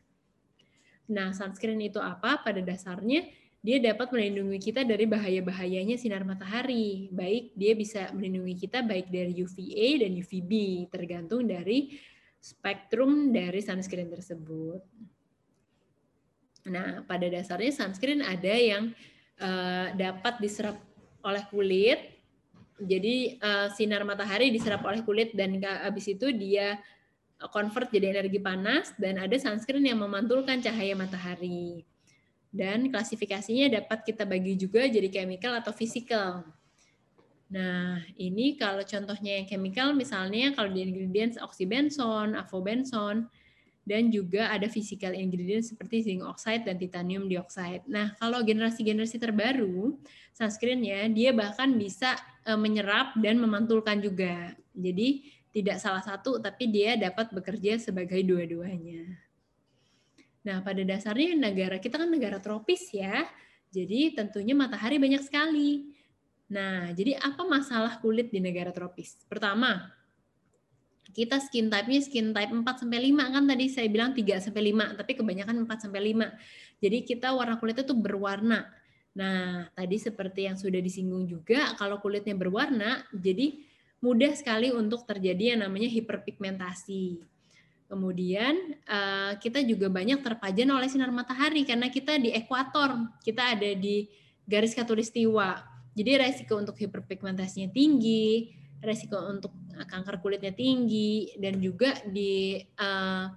Nah, 1.10 1.34
sunscreen 1.34 1.82
itu 1.82 1.98
apa? 1.98 2.38
Pada 2.46 2.62
dasarnya 2.62 3.26
dia 3.60 3.82
dapat 3.82 4.14
melindungi 4.14 4.72
kita 4.72 4.86
dari 4.86 5.10
bahaya-bahayanya 5.10 5.98
sinar 5.98 6.22
matahari. 6.22 7.10
Baik 7.10 7.58
dia 7.58 7.74
bisa 7.74 8.14
melindungi 8.14 8.56
kita 8.70 8.86
baik 8.86 9.10
dari 9.10 9.34
UVA 9.34 10.06
dan 10.06 10.14
UVB, 10.14 10.52
tergantung 10.94 11.50
dari 11.50 11.98
spektrum 12.38 13.34
dari 13.34 13.66
sunscreen 13.66 14.14
tersebut. 14.14 14.86
Nah, 16.68 17.06
pada 17.08 17.28
dasarnya 17.30 17.72
sunscreen 17.72 18.20
ada 18.20 18.56
yang 18.56 18.92
uh, 19.40 19.88
dapat 19.96 20.42
diserap 20.44 20.76
oleh 21.24 21.44
kulit. 21.48 22.20
Jadi 22.80 23.36
uh, 23.44 23.68
sinar 23.76 24.08
matahari 24.08 24.52
diserap 24.52 24.84
oleh 24.88 25.04
kulit 25.04 25.36
dan 25.36 25.60
habis 25.60 26.08
itu 26.08 26.32
dia 26.32 26.80
convert 27.48 27.88
jadi 27.92 28.16
energi 28.20 28.40
panas 28.40 28.92
dan 29.00 29.20
ada 29.20 29.36
sunscreen 29.40 29.84
yang 29.88 30.00
memantulkan 30.00 30.60
cahaya 30.60 30.96
matahari. 30.96 31.88
Dan 32.50 32.90
klasifikasinya 32.90 33.70
dapat 33.72 34.04
kita 34.04 34.26
bagi 34.26 34.58
juga 34.60 34.84
jadi 34.88 35.08
chemical 35.08 35.56
atau 35.60 35.72
physical. 35.72 36.44
Nah, 37.50 37.98
ini 38.20 38.60
kalau 38.60 38.86
contohnya 38.86 39.42
yang 39.42 39.48
chemical 39.50 39.94
misalnya 39.98 40.54
kalau 40.54 40.70
di 40.70 40.86
ingredients 40.86 41.40
oxybenzone, 41.42 42.38
avobenson, 42.38 43.26
dan 43.90 44.14
juga 44.14 44.54
ada 44.54 44.70
physical 44.70 45.18
ingredient 45.18 45.66
seperti 45.66 46.06
zinc 46.06 46.22
oxide 46.22 46.62
dan 46.62 46.78
titanium 46.78 47.26
dioxide. 47.26 47.82
Nah, 47.90 48.14
kalau 48.22 48.46
generasi-generasi 48.46 49.18
terbaru, 49.18 49.98
sunscreennya 50.38 51.10
dia 51.10 51.34
bahkan 51.34 51.74
bisa 51.74 52.14
eh, 52.46 52.54
menyerap 52.54 53.18
dan 53.18 53.42
memantulkan 53.42 53.98
juga. 53.98 54.54
Jadi 54.78 55.26
tidak 55.50 55.82
salah 55.82 56.06
satu, 56.06 56.38
tapi 56.38 56.70
dia 56.70 56.94
dapat 56.94 57.34
bekerja 57.34 57.82
sebagai 57.82 58.22
dua-duanya. 58.22 59.10
Nah, 60.46 60.62
pada 60.62 60.86
dasarnya 60.86 61.34
negara 61.34 61.82
kita 61.82 61.98
kan 61.98 62.14
negara 62.14 62.38
tropis 62.38 62.94
ya, 62.94 63.26
jadi 63.74 64.14
tentunya 64.14 64.54
matahari 64.54 65.02
banyak 65.02 65.26
sekali. 65.26 65.98
Nah, 66.54 66.94
jadi 66.94 67.18
apa 67.18 67.42
masalah 67.46 67.98
kulit 67.98 68.30
di 68.30 68.38
negara 68.38 68.70
tropis? 68.70 69.18
Pertama, 69.26 69.90
kita 71.14 71.42
skin 71.42 71.68
type-nya 71.68 72.02
skin 72.06 72.32
type 72.32 72.52
4 72.54 72.64
sampai 72.86 73.10
5 73.10 73.36
kan 73.36 73.44
tadi 73.46 73.66
saya 73.70 73.88
bilang 73.90 74.12
3 74.14 74.46
sampai 74.46 74.74
5, 74.74 74.98
tapi 75.00 75.12
kebanyakan 75.18 75.56
4 75.66 75.86
sampai 75.90 76.02
5. 76.14 76.30
Jadi 76.80 76.98
kita 77.04 77.34
warna 77.34 77.58
kulitnya 77.58 77.84
tuh 77.84 77.98
berwarna. 77.98 78.70
Nah, 79.18 79.68
tadi 79.74 79.98
seperti 79.98 80.48
yang 80.48 80.56
sudah 80.56 80.80
disinggung 80.80 81.26
juga 81.26 81.74
kalau 81.76 81.98
kulitnya 82.00 82.38
berwarna 82.38 83.04
jadi 83.12 83.58
mudah 84.00 84.32
sekali 84.32 84.72
untuk 84.72 85.04
terjadi 85.04 85.58
yang 85.58 85.66
namanya 85.68 85.92
hiperpigmentasi. 85.92 87.20
Kemudian 87.90 88.54
eh, 88.86 89.34
kita 89.42 89.66
juga 89.66 89.90
banyak 89.90 90.22
terpajan 90.22 90.70
oleh 90.70 90.88
sinar 90.88 91.10
matahari 91.10 91.66
karena 91.66 91.90
kita 91.90 92.22
di 92.22 92.30
ekuator, 92.32 93.18
kita 93.26 93.58
ada 93.58 93.74
di 93.74 94.06
garis 94.46 94.78
khatulistiwa. 94.78 95.58
Jadi 95.98 96.12
resiko 96.16 96.56
untuk 96.56 96.78
hiperpigmentasinya 96.78 97.74
tinggi, 97.74 98.56
resiko 98.80 99.20
untuk 99.28 99.52
kanker 99.76 100.20
kulitnya 100.20 100.52
tinggi 100.52 101.36
dan 101.40 101.60
juga 101.60 101.96
di 102.08 102.60
uh, 102.80 103.28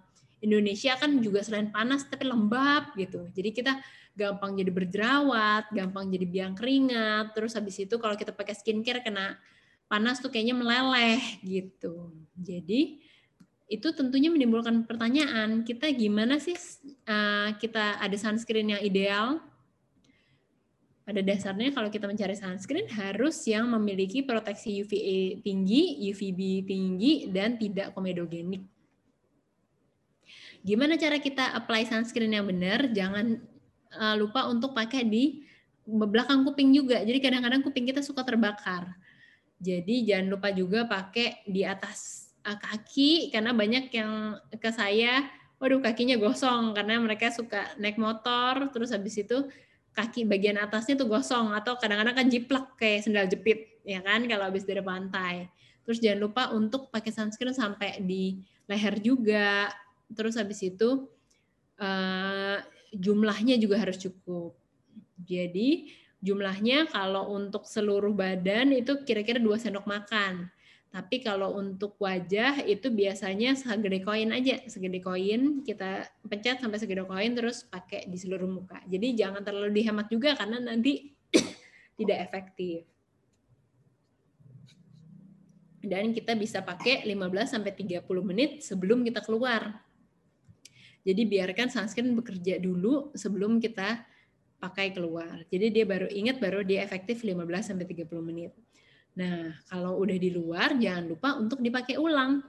Indonesia 0.43 0.99
kan 0.99 1.23
juga 1.23 1.43
selain 1.47 1.71
panas 1.71 2.03
tapi 2.07 2.27
lembab 2.27 2.95
gitu. 2.99 3.31
Jadi 3.31 3.51
kita 3.55 3.79
gampang 4.13 4.59
jadi 4.59 4.71
berjerawat, 4.75 5.71
gampang 5.71 6.11
jadi 6.11 6.27
biang 6.27 6.55
keringat. 6.59 7.33
Terus 7.33 7.55
habis 7.55 7.79
itu 7.79 7.95
kalau 8.03 8.19
kita 8.19 8.35
pakai 8.35 8.59
skincare 8.59 9.07
kena 9.07 9.39
panas 9.87 10.19
tuh 10.19 10.35
kayaknya 10.35 10.59
meleleh 10.59 11.23
gitu. 11.47 12.11
Jadi 12.35 13.03
itu 13.71 13.89
tentunya 13.97 14.29
menimbulkan 14.29 14.85
pertanyaan 14.85 15.65
kita 15.65 15.89
gimana 15.97 16.37
sih 16.37 16.59
uh, 17.09 17.57
kita 17.57 18.03
ada 18.03 18.17
sunscreen 18.21 18.77
yang 18.77 18.83
ideal 18.85 19.41
pada 21.03 21.19
dasarnya 21.19 21.75
kalau 21.75 21.91
kita 21.91 22.07
mencari 22.07 22.39
sunscreen 22.39 22.87
harus 22.87 23.35
yang 23.51 23.67
memiliki 23.75 24.23
proteksi 24.23 24.87
UVA 24.87 25.43
tinggi, 25.43 25.99
UVB 26.11 26.41
tinggi, 26.63 27.13
dan 27.27 27.59
tidak 27.59 27.91
komedogenik. 27.91 28.63
Gimana 30.63 30.95
cara 30.95 31.19
kita 31.19 31.59
apply 31.59 31.91
sunscreen 31.91 32.39
yang 32.39 32.47
benar? 32.47 32.87
Jangan 32.95 33.35
uh, 33.99 34.15
lupa 34.15 34.47
untuk 34.47 34.79
pakai 34.79 35.03
di 35.03 35.43
belakang 35.83 36.47
kuping 36.47 36.71
juga. 36.71 37.03
Jadi 37.03 37.19
kadang-kadang 37.19 37.67
kuping 37.67 37.91
kita 37.91 37.99
suka 37.99 38.23
terbakar. 38.23 38.95
Jadi 39.59 40.07
jangan 40.07 40.39
lupa 40.39 40.55
juga 40.55 40.87
pakai 40.87 41.43
di 41.51 41.67
atas 41.67 42.31
uh, 42.47 42.55
kaki 42.55 43.35
karena 43.35 43.51
banyak 43.51 43.91
yang 43.91 44.39
ke 44.55 44.71
saya, 44.71 45.27
waduh 45.63 45.79
kakinya 45.79 46.19
gosong 46.19 46.75
karena 46.75 46.99
mereka 46.99 47.31
suka 47.31 47.71
naik 47.79 47.95
motor 47.95 48.75
terus 48.75 48.91
habis 48.91 49.15
itu 49.15 49.47
kaki 49.93 50.25
bagian 50.25 50.57
atasnya 50.57 50.97
tuh 50.97 51.09
gosong 51.09 51.53
atau 51.53 51.77
kadang-kadang 51.77 52.17
kan 52.17 52.27
jiplak 52.33 52.77
kayak 52.81 53.05
sendal 53.05 53.29
jepit 53.29 53.81
ya 53.85 54.01
kan 54.01 54.25
kalau 54.25 54.49
habis 54.49 54.65
dari 54.65 54.81
pantai. 54.81 55.49
Terus 55.83 55.99
jangan 55.99 56.21
lupa 56.23 56.43
untuk 56.55 56.89
pakai 56.95 57.11
sunscreen 57.11 57.53
sampai 57.53 58.01
di 58.01 58.39
leher 58.71 59.03
juga. 59.03 59.69
Terus 60.15 60.39
habis 60.39 60.63
itu 60.63 61.11
uh, 61.83 62.59
jumlahnya 62.95 63.59
juga 63.59 63.83
harus 63.83 63.99
cukup. 63.99 64.55
Jadi 65.23 65.91
jumlahnya 66.23 66.87
kalau 66.87 67.35
untuk 67.35 67.67
seluruh 67.67 68.15
badan 68.15 68.71
itu 68.71 69.03
kira-kira 69.03 69.43
2 69.43 69.59
sendok 69.59 69.85
makan. 69.85 70.47
Tapi 70.93 71.25
kalau 71.25 71.57
untuk 71.57 71.97
wajah 71.97 72.69
itu 72.69 72.93
biasanya 72.93 73.57
segede 73.57 74.05
koin 74.05 74.29
aja, 74.29 74.61
segede 74.69 75.01
koin 75.01 75.65
kita 75.65 76.05
pencet 76.29 76.61
sampai 76.61 76.77
segede 76.77 77.09
koin 77.09 77.33
terus 77.33 77.65
pakai 77.65 78.05
di 78.05 78.21
seluruh 78.21 78.45
muka. 78.45 78.77
Jadi 78.85 79.17
jangan 79.17 79.41
terlalu 79.41 79.81
dihemat 79.81 80.13
juga 80.13 80.37
karena 80.37 80.61
nanti 80.61 81.09
tidak 81.99 82.29
efektif. 82.29 82.85
Dan 85.81 86.13
kita 86.13 86.37
bisa 86.37 86.61
pakai 86.61 87.09
15 87.09 87.57
sampai 87.57 87.73
30 87.73 88.05
menit 88.21 88.61
sebelum 88.61 89.01
kita 89.01 89.25
keluar. 89.25 89.81
Jadi 91.09 91.25
biarkan 91.25 91.73
sunscreen 91.73 92.13
bekerja 92.13 92.61
dulu 92.61 93.17
sebelum 93.17 93.65
kita 93.65 94.05
pakai 94.61 94.93
keluar. 94.93 95.41
Jadi 95.49 95.73
dia 95.73 95.89
baru 95.89 96.07
ingat 96.13 96.37
baru 96.37 96.61
dia 96.63 96.85
efektif 96.85 97.25
15 97.25 97.43
sampai 97.65 97.89
30 97.89 98.13
menit. 98.23 98.53
Nah, 99.13 99.53
kalau 99.69 100.01
udah 100.01 100.17
di 100.17 100.33
luar 100.33 100.77
jangan 100.81 101.05
lupa 101.05 101.37
untuk 101.37 101.61
dipakai 101.61 102.01
ulang. 102.01 102.41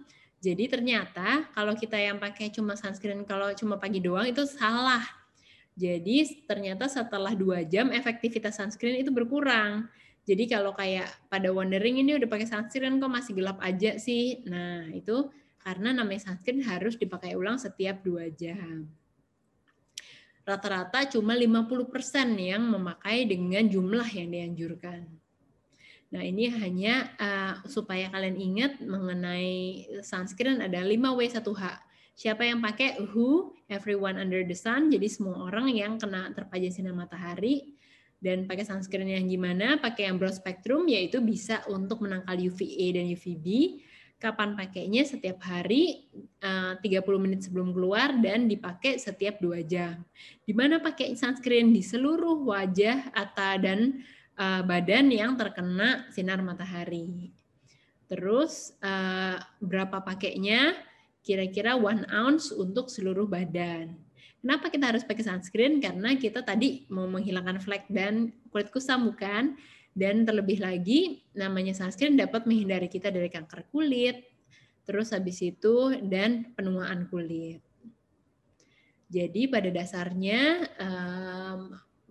Jadi 0.44 0.68
ternyata 0.68 1.48
kalau 1.56 1.72
kita 1.72 1.96
yang 1.96 2.20
pakai 2.20 2.52
cuma 2.52 2.76
sunscreen 2.76 3.24
kalau 3.24 3.52
cuma 3.56 3.80
pagi 3.80 4.04
doang 4.04 4.28
itu 4.28 4.44
salah. 4.44 5.04
Jadi 5.74 6.44
ternyata 6.44 6.92
setelah 6.92 7.32
dua 7.32 7.64
jam 7.64 7.90
efektivitas 7.96 8.60
sunscreen 8.60 9.00
itu 9.00 9.12
berkurang. 9.12 9.88
Jadi 10.24 10.48
kalau 10.48 10.72
kayak 10.76 11.08
pada 11.28 11.52
wondering 11.52 12.00
ini 12.00 12.16
udah 12.20 12.28
pakai 12.28 12.48
sunscreen 12.48 13.00
kok 13.00 13.12
masih 13.12 13.34
gelap 13.40 13.60
aja 13.64 13.96
sih. 13.96 14.44
Nah 14.48 14.92
itu 14.92 15.32
karena 15.64 15.96
namanya 15.96 16.32
sunscreen 16.32 16.60
harus 16.64 17.00
dipakai 17.00 17.40
ulang 17.40 17.56
setiap 17.56 18.04
dua 18.04 18.28
jam. 18.32 18.88
Rata-rata 20.44 21.08
cuma 21.08 21.40
50% 21.40 22.36
yang 22.36 22.68
memakai 22.68 23.24
dengan 23.24 23.64
jumlah 23.64 24.08
yang 24.12 24.28
dianjurkan. 24.28 25.23
Nah, 26.14 26.22
ini 26.22 26.46
hanya 26.46 27.10
uh, 27.18 27.66
supaya 27.66 28.06
kalian 28.14 28.38
ingat 28.38 28.78
mengenai 28.86 29.90
sunscreen 30.06 30.62
ada 30.62 30.86
5W1H. 30.86 31.90
Siapa 32.14 32.46
yang 32.46 32.62
pakai 32.62 33.02
who, 33.10 33.58
everyone 33.66 34.22
under 34.22 34.46
the 34.46 34.54
sun, 34.54 34.94
jadi 34.94 35.10
semua 35.10 35.50
orang 35.50 35.74
yang 35.74 35.98
kena 35.98 36.30
terpajan 36.38 36.70
sinar 36.70 36.94
matahari 36.94 37.74
dan 38.22 38.46
pakai 38.46 38.62
sunscreen 38.62 39.10
yang 39.10 39.26
gimana? 39.26 39.82
Pakai 39.82 40.06
yang 40.06 40.22
broad 40.22 40.38
spectrum 40.38 40.86
yaitu 40.86 41.18
bisa 41.18 41.66
untuk 41.66 42.06
menangkal 42.06 42.38
UVA 42.38 43.02
dan 43.02 43.10
UVB. 43.10 43.82
Kapan 44.22 44.54
pakainya? 44.54 45.04
Setiap 45.04 45.42
hari 45.44 46.14
eh, 46.40 46.78
uh, 46.78 46.80
30 46.80 47.04
menit 47.26 47.44
sebelum 47.44 47.74
keluar 47.74 48.16
dan 48.22 48.46
dipakai 48.46 49.02
setiap 49.02 49.42
dua 49.42 49.66
jam. 49.66 50.06
Di 50.46 50.54
mana 50.54 50.78
pakai 50.78 51.18
sunscreen 51.18 51.74
di 51.74 51.82
seluruh 51.82 52.46
wajah 52.46 53.10
atau 53.12 53.58
dan 53.58 54.06
uh, 54.38 54.62
badan 54.66 55.10
yang 55.14 55.38
terkena 55.38 56.08
sinar 56.14 56.42
matahari. 56.42 57.34
Terus 58.08 58.78
uh, 58.84 59.42
berapa 59.62 60.04
pakainya? 60.04 60.78
Kira-kira 61.24 61.80
one 61.80 62.04
ounce 62.12 62.52
untuk 62.52 62.92
seluruh 62.92 63.26
badan. 63.32 63.96
Kenapa 64.44 64.68
kita 64.68 64.92
harus 64.92 65.08
pakai 65.08 65.24
sunscreen? 65.24 65.80
Karena 65.80 66.20
kita 66.20 66.44
tadi 66.44 66.84
mau 66.92 67.08
menghilangkan 67.08 67.64
flek 67.64 67.88
dan 67.88 68.36
kulit 68.52 68.68
kusam 68.76 69.08
bukan? 69.08 69.56
Dan 69.96 70.28
terlebih 70.28 70.60
lagi 70.60 71.24
namanya 71.32 71.72
sunscreen 71.72 72.20
dapat 72.20 72.44
menghindari 72.44 72.92
kita 72.92 73.08
dari 73.08 73.32
kanker 73.32 73.72
kulit, 73.72 74.26
terus 74.84 75.16
habis 75.16 75.40
itu 75.40 75.96
dan 76.02 76.52
penuaan 76.58 77.08
kulit. 77.08 77.64
Jadi 79.08 79.46
pada 79.48 79.70
dasarnya 79.70 80.66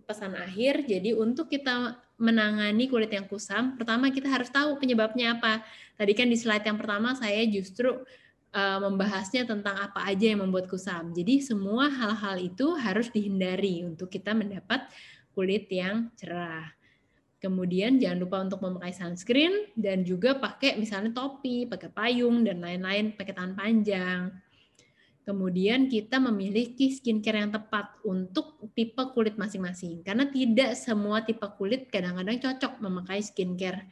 pesan 0.07 0.39
akhir, 0.39 0.87
jadi 0.87 1.18
untuk 1.18 1.51
kita 1.51 1.99
menangani 2.23 2.87
kulit 2.87 3.11
yang 3.11 3.27
kusam, 3.27 3.75
pertama 3.75 4.14
kita 4.14 4.31
harus 4.31 4.47
tahu 4.47 4.79
penyebabnya 4.79 5.35
apa. 5.35 5.66
Tadi 5.99 6.12
kan 6.14 6.31
di 6.31 6.39
slide 6.39 6.62
yang 6.62 6.79
pertama 6.79 7.18
saya 7.18 7.43
justru 7.51 7.99
uh, 8.55 8.79
membahasnya 8.79 9.43
tentang 9.43 9.75
apa 9.75 10.07
aja 10.07 10.31
yang 10.31 10.47
membuat 10.47 10.70
kusam. 10.70 11.11
Jadi 11.11 11.43
semua 11.43 11.91
hal-hal 11.91 12.39
itu 12.39 12.79
harus 12.79 13.11
dihindari 13.11 13.83
untuk 13.83 14.07
kita 14.07 14.31
mendapat 14.31 14.87
kulit 15.35 15.66
yang 15.66 16.14
cerah. 16.14 16.70
Kemudian 17.43 17.99
jangan 17.99 18.18
lupa 18.23 18.39
untuk 18.47 18.62
memakai 18.62 18.95
sunscreen 18.95 19.75
dan 19.75 20.07
juga 20.07 20.39
pakai 20.39 20.79
misalnya 20.79 21.11
topi, 21.11 21.66
pakai 21.66 21.91
payung 21.91 22.47
dan 22.47 22.62
lain-lain, 22.62 23.18
pakai 23.18 23.35
tangan 23.35 23.59
panjang. 23.59 24.31
Kemudian 25.23 25.87
kita 25.87 26.18
memiliki 26.18 26.91
skincare 26.91 27.47
yang 27.47 27.55
tepat 27.55 27.95
untuk 28.03 28.59
tipe 28.75 28.99
kulit 29.14 29.39
masing-masing. 29.39 30.03
Karena 30.03 30.27
tidak 30.27 30.75
semua 30.75 31.23
tipe 31.23 31.47
kulit 31.55 31.87
kadang-kadang 31.95 32.43
cocok 32.43 32.83
memakai 32.83 33.23
skincare 33.23 33.87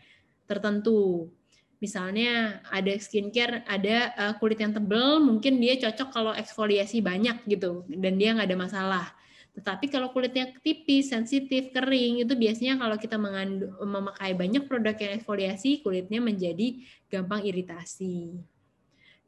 tertentu. 0.50 1.30
Misalnya 1.78 2.60
ada 2.68 2.92
skincare, 2.98 3.62
ada 3.64 3.96
eh, 4.12 4.34
kulit 4.42 4.58
yang 4.58 4.74
tebal, 4.74 5.22
mungkin 5.22 5.62
dia 5.62 5.78
cocok 5.78 6.08
kalau 6.10 6.32
eksfoliasi 6.34 6.98
banyak 7.00 7.46
gitu, 7.46 7.86
dan 7.88 8.18
dia 8.18 8.34
nggak 8.34 8.50
ada 8.50 8.58
masalah. 8.58 9.06
Tetapi 9.54 9.90
kalau 9.90 10.14
kulitnya 10.14 10.50
tipis, 10.62 11.10
sensitif, 11.10 11.74
kering, 11.74 12.22
itu 12.22 12.34
biasanya 12.38 12.78
kalau 12.78 12.96
kita 12.98 13.18
memakai 13.18 14.34
banyak 14.38 14.66
produk 14.70 14.94
yang 14.94 15.12
eksfoliasi, 15.18 15.82
kulitnya 15.82 16.22
menjadi 16.22 16.80
gampang 17.10 17.42
iritasi. 17.42 18.38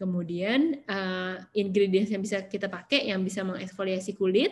Kemudian 0.02 0.82
uh, 0.90 1.38
ingredients 1.54 2.10
yang 2.10 2.26
bisa 2.26 2.42
kita 2.42 2.66
pakai 2.66 3.06
yang 3.06 3.22
bisa 3.22 3.46
mengeksfoliasi 3.46 4.18
kulit, 4.18 4.50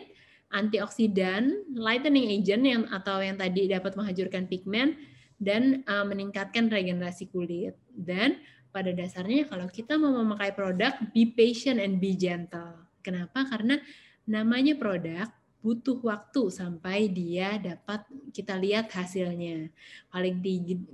antioksidan, 0.55 1.75
lightening 1.75 2.31
agent 2.39 2.63
yang 2.63 2.83
atau 2.87 3.19
yang 3.19 3.35
tadi 3.35 3.67
dapat 3.67 3.99
menghancurkan 3.99 4.47
pigmen 4.47 4.95
dan 5.43 5.83
uh, 5.91 6.07
meningkatkan 6.07 6.71
regenerasi 6.71 7.27
kulit. 7.35 7.75
Dan 7.91 8.39
pada 8.71 8.95
dasarnya 8.95 9.51
kalau 9.51 9.67
kita 9.67 9.99
mau 9.99 10.15
memakai 10.23 10.55
produk, 10.55 10.95
be 11.11 11.27
patient 11.35 11.83
and 11.83 11.99
be 11.99 12.15
gentle. 12.15 12.87
Kenapa? 13.03 13.43
Karena 13.51 13.83
namanya 14.31 14.79
produk 14.79 15.27
butuh 15.61 16.01
waktu 16.01 16.49
sampai 16.49 17.11
dia 17.11 17.59
dapat 17.59 18.07
kita 18.31 18.55
lihat 18.55 18.87
hasilnya. 18.95 19.69
Paling 20.15 20.39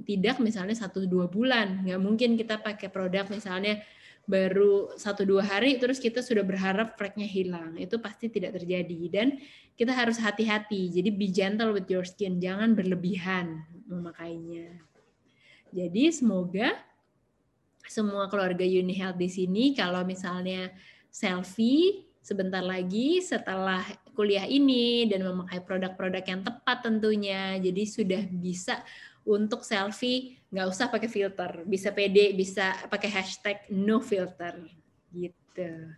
tidak 0.09 0.41
misalnya 0.41 0.75
satu 0.75 1.05
dua 1.05 1.29
bulan. 1.29 1.85
Nggak 1.87 2.01
mungkin 2.01 2.31
kita 2.41 2.59
pakai 2.65 2.89
produk 2.89 3.29
misalnya 3.29 3.85
baru 4.27 4.91
satu 4.99 5.23
dua 5.23 5.47
hari 5.47 5.79
terus 5.79 6.03
kita 6.03 6.21
sudah 6.21 6.43
berharap 6.43 6.99
fleknya 6.99 7.27
hilang. 7.27 7.79
Itu 7.79 8.03
pasti 8.03 8.27
tidak 8.27 8.59
terjadi. 8.59 9.01
Dan 9.09 9.39
kita 9.79 9.95
harus 9.95 10.19
hati-hati. 10.19 10.91
Jadi 10.91 11.09
be 11.15 11.31
gentle 11.31 11.71
with 11.73 11.87
your 11.87 12.03
skin. 12.05 12.43
Jangan 12.43 12.75
berlebihan 12.75 13.63
memakainya. 13.87 14.83
Jadi 15.71 16.11
semoga 16.11 16.75
semua 17.87 18.27
keluarga 18.27 18.67
Uni 18.67 18.95
Health 18.99 19.19
di 19.19 19.31
sini 19.31 19.65
kalau 19.79 20.03
misalnya 20.03 20.75
selfie 21.07 22.07
sebentar 22.19 22.59
lagi 22.59 23.23
setelah 23.23 23.87
kuliah 24.19 24.43
ini 24.43 25.07
dan 25.07 25.23
memakai 25.23 25.63
produk-produk 25.63 26.25
yang 26.27 26.43
tepat 26.43 26.83
tentunya 26.83 27.55
jadi 27.63 27.83
sudah 27.87 28.23
bisa 28.27 28.83
untuk 29.27 29.67
selfie 29.67 30.39
nggak 30.55 30.69
usah 30.71 30.87
pakai 30.87 31.11
filter, 31.11 31.67
bisa 31.67 31.91
pede, 31.91 32.33
bisa 32.39 32.79
pakai 32.87 33.11
hashtag 33.11 33.59
no 33.75 33.99
filter 33.99 34.63
gitu. 35.11 35.91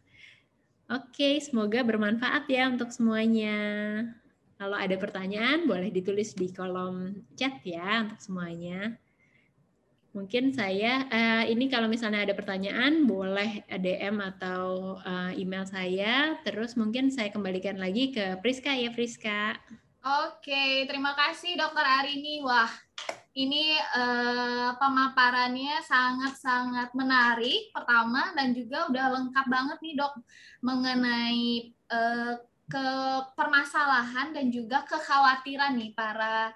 Oke, 0.89 1.37
semoga 1.45 1.85
bermanfaat 1.85 2.49
ya 2.49 2.65
untuk 2.73 2.89
semuanya. 2.89 3.61
Kalau 4.57 4.75
ada 4.75 4.97
pertanyaan 4.97 5.69
boleh 5.69 5.93
ditulis 5.93 6.33
di 6.33 6.49
kolom 6.51 7.13
chat 7.37 7.61
ya 7.63 8.09
untuk 8.09 8.19
semuanya. 8.25 8.97
Mungkin 10.17 10.51
saya 10.57 11.05
uh, 11.07 11.45
ini 11.45 11.69
kalau 11.69 11.87
misalnya 11.87 12.25
ada 12.25 12.35
pertanyaan 12.35 13.05
boleh 13.05 13.63
DM 13.69 14.19
atau 14.19 14.97
uh, 15.05 15.31
email 15.37 15.69
saya. 15.69 16.41
Terus 16.43 16.75
mungkin 16.75 17.13
saya 17.13 17.29
kembalikan 17.29 17.77
lagi 17.77 18.11
ke 18.11 18.41
Priska 18.41 18.73
ya 18.73 18.89
Priska. 18.91 19.61
Oke, 19.99 20.87
terima 20.87 21.13
kasih 21.19 21.59
Dokter 21.59 21.83
Arini. 21.83 22.39
Wah, 22.47 22.71
ini 23.39 23.75
uh, 23.75 24.75
pemaparannya 24.79 25.79
sangat-sangat 25.83 26.91
menarik 26.95 27.71
pertama 27.71 28.35
dan 28.35 28.51
juga 28.51 28.91
udah 28.91 29.07
lengkap 29.15 29.47
banget 29.47 29.79
nih 29.79 29.95
dok 29.95 30.15
mengenai 30.63 31.71
uh, 31.91 32.35
ke 32.69 32.87
permasalahan 33.33 34.35
dan 34.35 34.51
juga 34.51 34.85
kekhawatiran 34.85 35.79
nih 35.79 35.95
para 35.95 36.53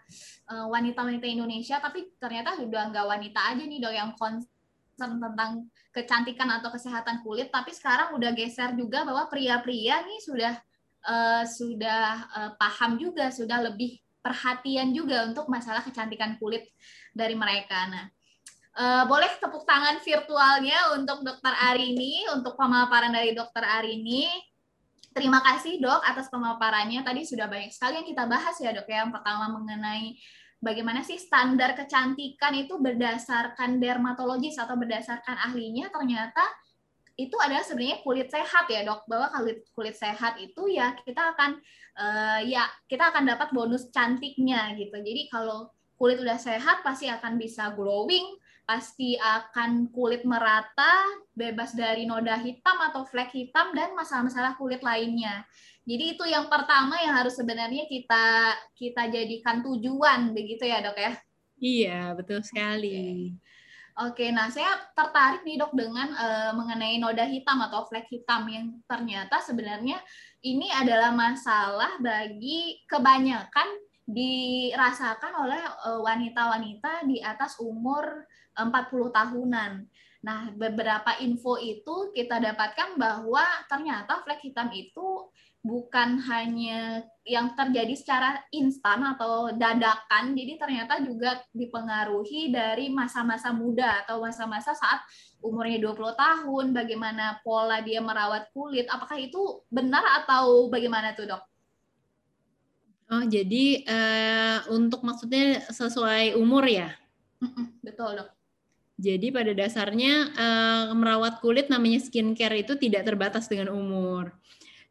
uh, 0.51 0.67
wanita-wanita 0.69 1.25
Indonesia 1.25 1.79
tapi 1.79 2.13
ternyata 2.19 2.59
udah 2.59 2.83
nggak 2.93 3.07
wanita 3.09 3.41
aja 3.55 3.65
nih 3.65 3.81
dok 3.81 3.95
yang 3.95 4.11
concern 4.19 5.19
tentang 5.23 5.67
kecantikan 5.95 6.51
atau 6.51 6.69
kesehatan 6.69 7.23
kulit 7.25 7.49
tapi 7.49 7.73
sekarang 7.73 8.13
udah 8.19 8.35
geser 8.35 8.77
juga 8.77 9.07
bahwa 9.07 9.25
pria-pria 9.31 10.05
nih 10.05 10.21
sudah 10.21 10.55
uh, 11.07 11.45
sudah 11.47 12.27
uh, 12.33 12.51
paham 12.59 12.99
juga 12.99 13.31
sudah 13.31 13.63
lebih 13.73 13.99
perhatian 14.23 14.95
juga 14.95 15.27
untuk 15.27 15.51
masalah 15.51 15.83
kecantikan 15.83 16.39
kulit 16.39 16.71
dari 17.11 17.35
mereka. 17.35 17.91
Nah, 17.91 18.07
uh, 18.79 19.05
boleh 19.11 19.29
tepuk 19.43 19.67
tangan 19.67 19.99
virtualnya 19.99 20.95
untuk 20.95 21.27
Dokter 21.27 21.55
Arini, 21.71 22.25
untuk 22.31 22.55
pemaparan 22.55 23.11
dari 23.11 23.35
Dokter 23.35 23.67
Arini. 23.67 24.31
Terima 25.13 25.45
kasih 25.45 25.77
dok 25.77 26.01
atas 26.09 26.33
pemaparannya. 26.33 27.05
Tadi 27.05 27.21
sudah 27.29 27.45
banyak 27.45 27.69
sekali 27.69 28.01
yang 28.01 28.09
kita 28.09 28.25
bahas 28.25 28.57
ya 28.63 28.73
dok 28.73 28.89
ya. 28.89 29.05
Yang 29.05 29.21
pertama 29.21 29.45
mengenai 29.53 30.17
bagaimana 30.63 31.05
sih 31.05 31.21
standar 31.21 31.77
kecantikan 31.77 32.57
itu 32.57 32.81
berdasarkan 32.81 33.77
dermatologis 33.77 34.57
atau 34.57 34.79
berdasarkan 34.79 35.37
ahlinya 35.53 35.93
ternyata 35.93 36.41
itu 37.17 37.37
adalah 37.39 37.65
sebenarnya 37.65 38.01
kulit 38.05 38.29
sehat 38.33 38.69
ya 38.69 38.87
dok. 38.87 39.05
Bahwa 39.09 39.29
kulit 39.33 39.65
kulit 39.73 39.97
sehat 39.97 40.39
itu 40.39 40.69
ya 40.73 40.97
kita 41.01 41.37
akan 41.37 41.61
uh, 41.99 42.41
ya 42.45 42.69
kita 42.89 43.13
akan 43.13 43.29
dapat 43.29 43.49
bonus 43.51 43.89
cantiknya 43.91 44.77
gitu. 44.77 44.97
Jadi 44.97 45.29
kalau 45.29 45.73
kulit 45.97 46.19
udah 46.19 46.39
sehat 46.41 46.83
pasti 46.83 47.07
akan 47.07 47.39
bisa 47.39 47.73
glowing 47.79 48.43
pasti 48.63 49.19
akan 49.19 49.91
kulit 49.91 50.23
merata 50.23 51.03
bebas 51.35 51.75
dari 51.75 52.07
noda 52.07 52.39
hitam 52.39 52.79
atau 52.79 53.03
flek 53.03 53.35
hitam 53.35 53.75
dan 53.75 53.93
masalah-masalah 53.99 54.55
kulit 54.55 54.81
lainnya. 54.81 55.43
Jadi 55.83 56.15
itu 56.15 56.25
yang 56.31 56.47
pertama 56.47 56.95
yang 57.03 57.19
harus 57.19 57.35
sebenarnya 57.35 57.91
kita 57.91 58.55
kita 58.79 59.11
jadikan 59.11 59.67
tujuan 59.67 60.31
begitu 60.31 60.63
ya 60.63 60.79
dok 60.79 60.95
ya? 60.95 61.13
Iya 61.59 61.99
betul 62.15 62.41
sekali. 62.47 63.35
Okay. 63.35 63.52
Oke, 63.93 64.33
nah 64.33 64.49
saya 64.49 64.73
tertarik 64.97 65.45
nih 65.45 65.61
dok 65.61 65.77
dengan 65.77 66.09
uh, 66.17 66.57
mengenai 66.57 66.97
noda 66.97 67.29
hitam 67.29 67.61
atau 67.61 67.85
flek 67.85 68.09
hitam 68.09 68.49
yang 68.49 68.81
ternyata 68.89 69.37
sebenarnya 69.45 70.01
ini 70.41 70.73
adalah 70.73 71.13
masalah 71.13 72.01
bagi 72.01 72.81
kebanyakan 72.89 73.69
dirasakan 74.03 75.47
oleh 75.47 75.63
eh, 75.63 76.01
wanita-wanita 76.03 77.07
di 77.07 77.23
atas 77.23 77.55
umur 77.63 78.27
40 78.59 78.69
tahunan. 79.15 79.73
Nah, 80.23 80.55
beberapa 80.55 81.19
info 81.23 81.59
itu 81.59 82.11
kita 82.15 82.39
dapatkan 82.39 82.99
bahwa 82.99 83.43
ternyata 83.71 84.23
flek 84.23 84.43
hitam 84.43 84.71
itu 84.75 85.31
bukan 85.63 86.19
hanya 86.27 87.07
yang 87.23 87.55
terjadi 87.55 87.95
secara 87.95 88.43
instan 88.51 88.99
atau 89.15 89.55
dadakan, 89.55 90.35
jadi 90.35 90.59
ternyata 90.59 90.99
juga 91.07 91.39
dipengaruhi 91.55 92.51
dari 92.51 92.91
masa-masa 92.91 93.55
muda 93.55 94.03
atau 94.03 94.19
masa-masa 94.19 94.75
saat 94.75 95.07
umurnya 95.39 95.79
20 95.79 96.19
tahun, 96.19 96.67
bagaimana 96.75 97.39
pola 97.47 97.79
dia 97.79 98.03
merawat 98.03 98.51
kulit, 98.51 98.91
apakah 98.91 99.23
itu 99.23 99.63
benar 99.71 100.03
atau 100.27 100.67
bagaimana 100.67 101.15
tuh 101.15 101.31
dok? 101.31 101.43
Oh, 103.13 103.23
jadi 103.23 103.87
uh, 103.87 104.59
untuk 104.75 105.07
maksudnya 105.07 105.63
sesuai 105.71 106.35
umur 106.35 106.67
ya? 106.67 106.91
Betul 107.87 108.19
dok. 108.19 108.31
Jadi 108.99 109.35
pada 109.35 109.55
dasarnya 109.55 110.15
uh, 110.35 110.85
merawat 110.95 111.39
kulit 111.39 111.71
namanya 111.71 112.03
skincare 112.03 112.67
itu 112.67 112.75
tidak 112.79 113.07
terbatas 113.07 113.47
dengan 113.47 113.75
umur. 113.75 114.31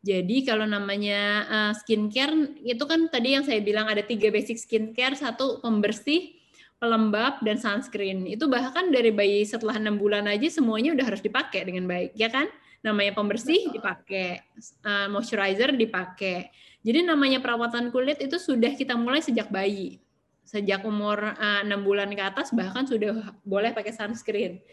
Jadi 0.01 0.41
kalau 0.49 0.65
namanya 0.65 1.45
uh, 1.45 1.73
skincare 1.77 2.57
itu 2.65 2.81
kan 2.89 3.05
tadi 3.13 3.37
yang 3.37 3.45
saya 3.45 3.61
bilang 3.61 3.85
ada 3.85 4.01
tiga 4.01 4.33
basic 4.33 4.57
skincare, 4.57 5.13
satu 5.13 5.61
pembersih, 5.61 6.41
pelembab 6.81 7.37
dan 7.45 7.61
sunscreen. 7.61 8.25
Itu 8.25 8.49
bahkan 8.49 8.89
dari 8.89 9.13
bayi 9.13 9.45
setelah 9.45 9.77
enam 9.77 10.01
bulan 10.01 10.25
aja 10.25 10.49
semuanya 10.49 10.97
udah 10.97 11.05
harus 11.05 11.21
dipakai 11.21 11.69
dengan 11.69 11.85
baik, 11.85 12.17
ya 12.17 12.33
kan? 12.33 12.49
Namanya 12.81 13.13
pembersih 13.13 13.69
dipakai, 13.69 14.41
uh, 14.81 15.05
moisturizer 15.13 15.77
dipakai. 15.77 16.49
Jadi 16.81 17.05
namanya 17.05 17.37
perawatan 17.37 17.93
kulit 17.93 18.17
itu 18.25 18.41
sudah 18.41 18.73
kita 18.73 18.97
mulai 18.97 19.21
sejak 19.21 19.53
bayi, 19.53 20.01
sejak 20.41 20.81
umur 20.81 21.37
enam 21.37 21.77
uh, 21.77 21.85
bulan 21.85 22.09
ke 22.09 22.25
atas 22.25 22.49
bahkan 22.49 22.89
sudah 22.89 23.37
boleh 23.45 23.69
pakai 23.69 23.93
sunscreen. 23.93 24.65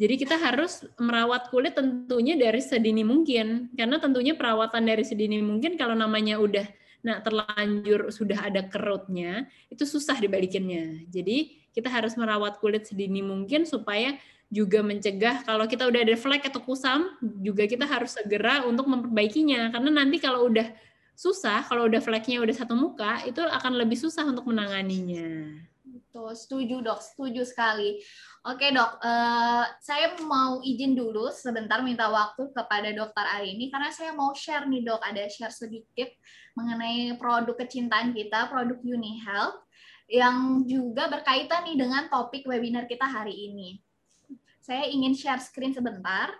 Jadi 0.00 0.14
kita 0.16 0.40
harus 0.40 0.80
merawat 0.96 1.52
kulit 1.52 1.76
tentunya 1.76 2.32
dari 2.32 2.64
sedini 2.64 3.04
mungkin, 3.04 3.68
karena 3.76 4.00
tentunya 4.00 4.32
perawatan 4.32 4.88
dari 4.88 5.04
sedini 5.04 5.44
mungkin 5.44 5.76
kalau 5.76 5.92
namanya 5.92 6.40
udah 6.40 6.64
nah 7.00 7.20
terlanjur 7.20 8.08
sudah 8.08 8.48
ada 8.48 8.64
kerutnya, 8.64 9.44
itu 9.68 9.84
susah 9.84 10.16
dibalikinnya. 10.16 11.04
Jadi 11.12 11.68
kita 11.76 11.92
harus 11.92 12.16
merawat 12.16 12.56
kulit 12.64 12.88
sedini 12.88 13.20
mungkin 13.20 13.68
supaya 13.68 14.16
juga 14.50 14.82
mencegah 14.82 15.46
kalau 15.46 15.68
kita 15.68 15.86
udah 15.86 16.00
ada 16.00 16.16
flek 16.16 16.48
atau 16.48 16.64
kusam, 16.64 17.14
juga 17.44 17.68
kita 17.68 17.84
harus 17.84 18.16
segera 18.16 18.64
untuk 18.64 18.88
memperbaikinya. 18.88 19.68
Karena 19.68 20.00
nanti 20.00 20.16
kalau 20.16 20.48
udah 20.48 20.66
susah, 21.12 21.60
kalau 21.68 21.86
udah 21.86 22.00
fleknya 22.00 22.40
udah 22.40 22.56
satu 22.56 22.72
muka, 22.72 23.20
itu 23.28 23.38
akan 23.44 23.76
lebih 23.76 24.00
susah 24.00 24.24
untuk 24.24 24.48
menanganinya. 24.48 25.60
Betul, 25.86 26.34
setuju 26.34 26.82
dok, 26.82 26.98
setuju 26.98 27.46
sekali. 27.46 28.02
Oke 28.40 28.72
dok, 28.72 29.04
uh, 29.04 29.68
saya 29.84 30.16
mau 30.24 30.64
izin 30.64 30.96
dulu 30.96 31.28
sebentar 31.28 31.84
minta 31.84 32.08
waktu 32.08 32.48
kepada 32.56 32.88
dokter 32.88 33.20
Arini 33.36 33.68
karena 33.68 33.92
saya 33.92 34.16
mau 34.16 34.32
share 34.32 34.64
nih 34.64 34.80
dok, 34.80 34.96
ada 35.04 35.28
share 35.28 35.52
sedikit 35.52 36.08
mengenai 36.56 37.20
produk 37.20 37.52
kecintaan 37.52 38.16
kita, 38.16 38.48
produk 38.48 38.80
Uni 38.80 39.20
Health 39.20 39.60
yang 40.08 40.64
juga 40.64 41.12
berkaitan 41.12 41.68
nih 41.68 41.84
dengan 41.84 42.08
topik 42.08 42.48
webinar 42.48 42.88
kita 42.88 43.04
hari 43.04 43.52
ini. 43.52 43.76
Saya 44.64 44.88
ingin 44.88 45.12
share 45.12 45.44
screen 45.44 45.76
sebentar. 45.76 46.32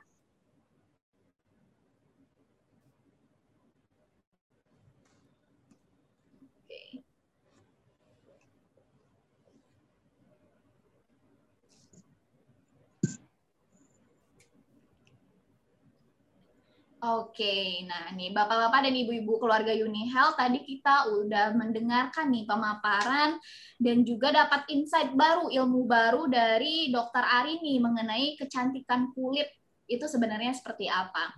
Oke, 17.00 17.80
nah 17.88 18.12
nih 18.12 18.28
bapak-bapak 18.28 18.84
dan 18.84 18.92
ibu-ibu 18.92 19.40
keluarga 19.40 19.72
Uni 19.72 20.12
Health 20.12 20.36
tadi 20.36 20.60
kita 20.60 21.08
udah 21.08 21.56
mendengarkan 21.56 22.28
nih 22.28 22.44
pemaparan 22.44 23.40
dan 23.80 24.04
juga 24.04 24.28
dapat 24.28 24.68
insight 24.68 25.16
baru, 25.16 25.48
ilmu 25.48 25.88
baru 25.88 26.28
dari 26.28 26.92
Dokter 26.92 27.24
Arini 27.24 27.80
mengenai 27.80 28.36
kecantikan 28.36 29.16
kulit 29.16 29.48
itu 29.88 30.04
sebenarnya 30.04 30.52
seperti 30.52 30.92
apa. 30.92 31.32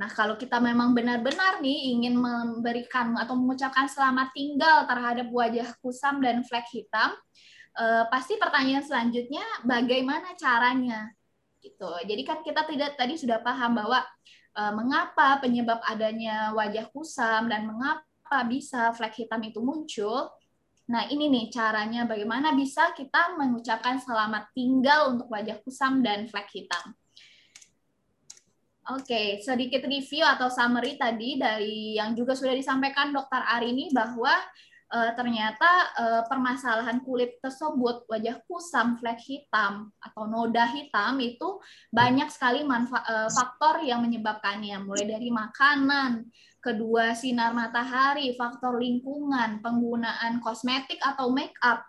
Nah, 0.00 0.08
kalau 0.08 0.40
kita 0.40 0.56
memang 0.56 0.96
benar-benar 0.96 1.60
nih 1.60 2.00
ingin 2.00 2.16
memberikan 2.16 3.12
atau 3.20 3.36
mengucapkan 3.36 3.84
selamat 3.84 4.32
tinggal 4.32 4.88
terhadap 4.88 5.28
wajah 5.28 5.68
kusam 5.84 6.24
dan 6.24 6.40
flek 6.48 6.64
hitam, 6.72 7.12
eh, 7.76 8.08
pasti 8.08 8.40
pertanyaan 8.40 8.80
selanjutnya 8.80 9.44
bagaimana 9.68 10.32
caranya? 10.40 11.12
Gitu. 11.60 11.92
Jadi 12.08 12.22
kan 12.24 12.40
kita 12.40 12.64
tidak 12.64 12.96
tadi 12.96 13.20
sudah 13.20 13.44
paham 13.44 13.76
bahwa 13.76 14.00
mengapa 14.54 15.42
penyebab 15.42 15.82
adanya 15.82 16.54
wajah 16.54 16.86
kusam 16.94 17.50
dan 17.50 17.66
mengapa 17.66 18.38
bisa 18.46 18.94
flek 18.94 19.26
hitam 19.26 19.42
itu 19.42 19.58
muncul. 19.58 20.30
Nah, 20.84 21.08
ini 21.08 21.32
nih 21.32 21.48
caranya 21.48 22.04
bagaimana 22.04 22.52
bisa 22.52 22.92
kita 22.92 23.34
mengucapkan 23.40 23.96
selamat 23.98 24.52
tinggal 24.52 25.16
untuk 25.16 25.32
wajah 25.32 25.58
kusam 25.64 26.04
dan 26.04 26.28
flek 26.28 26.46
hitam. 26.52 26.92
Oke, 28.92 29.40
sedikit 29.40 29.80
review 29.88 30.28
atau 30.28 30.52
summary 30.52 31.00
tadi 31.00 31.40
dari 31.40 31.96
yang 31.96 32.12
juga 32.12 32.36
sudah 32.36 32.52
disampaikan 32.52 33.16
Dokter 33.16 33.40
Arini 33.40 33.88
bahwa 33.88 34.28
uh, 34.94 35.10
ternyata 35.18 35.70
uh, 35.98 36.22
permasalahan 36.30 37.02
kulit 37.02 37.42
tersebut, 37.42 38.06
wajah 38.06 38.38
kusam, 38.46 38.94
flek 39.02 39.18
hitam 39.26 39.90
atau 39.98 40.30
noda 40.30 40.62
hitam 40.70 41.18
itu 41.18 41.58
banyak 41.90 42.30
sekali 42.30 42.62
uh, 42.62 43.26
faktor 43.26 43.82
yang 43.82 44.06
menyebabkannya, 44.06 44.86
mulai 44.86 45.10
dari 45.10 45.34
makanan, 45.34 46.30
kedua 46.62 47.18
sinar 47.18 47.50
matahari, 47.50 48.38
faktor 48.38 48.78
lingkungan, 48.78 49.58
penggunaan 49.58 50.38
kosmetik 50.38 51.02
atau 51.02 51.34
make 51.34 51.58
up, 51.66 51.82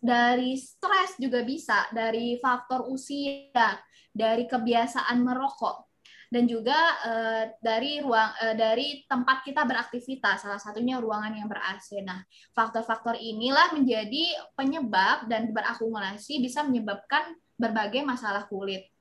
dari 0.00 0.56
stres 0.56 1.20
juga 1.20 1.44
bisa, 1.44 1.86
dari 1.92 2.40
faktor 2.40 2.88
usia, 2.88 3.76
dari 4.16 4.48
kebiasaan 4.48 5.20
merokok 5.20 5.85
dan 6.32 6.44
juga 6.50 6.76
uh, 7.06 7.44
dari 7.62 8.02
ruang 8.02 8.30
uh, 8.42 8.54
dari 8.56 9.06
tempat 9.06 9.46
kita 9.46 9.62
beraktivitas 9.62 10.42
salah 10.42 10.58
satunya 10.58 10.98
ruangan 10.98 11.34
yang 11.34 11.46
ber 11.46 11.62
AC. 11.62 12.02
Nah, 12.02 12.22
faktor-faktor 12.56 13.14
inilah 13.18 13.74
menjadi 13.76 14.34
penyebab 14.58 15.30
dan 15.30 15.54
berakumulasi 15.54 16.42
bisa 16.42 16.66
menyebabkan 16.66 17.36
berbagai 17.56 18.02
masalah 18.04 18.44
kulit. 18.50 18.95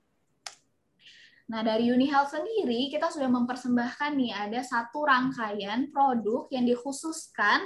Nah, 1.46 1.62
dari 1.62 1.94
UniHealth 1.94 2.34
sendiri 2.34 2.90
kita 2.90 3.14
sudah 3.14 3.30
mempersembahkan 3.30 4.18
nih 4.18 4.34
ada 4.34 4.66
satu 4.66 5.06
rangkaian 5.06 5.94
produk 5.94 6.50
yang 6.50 6.66
dikhususkan 6.66 7.62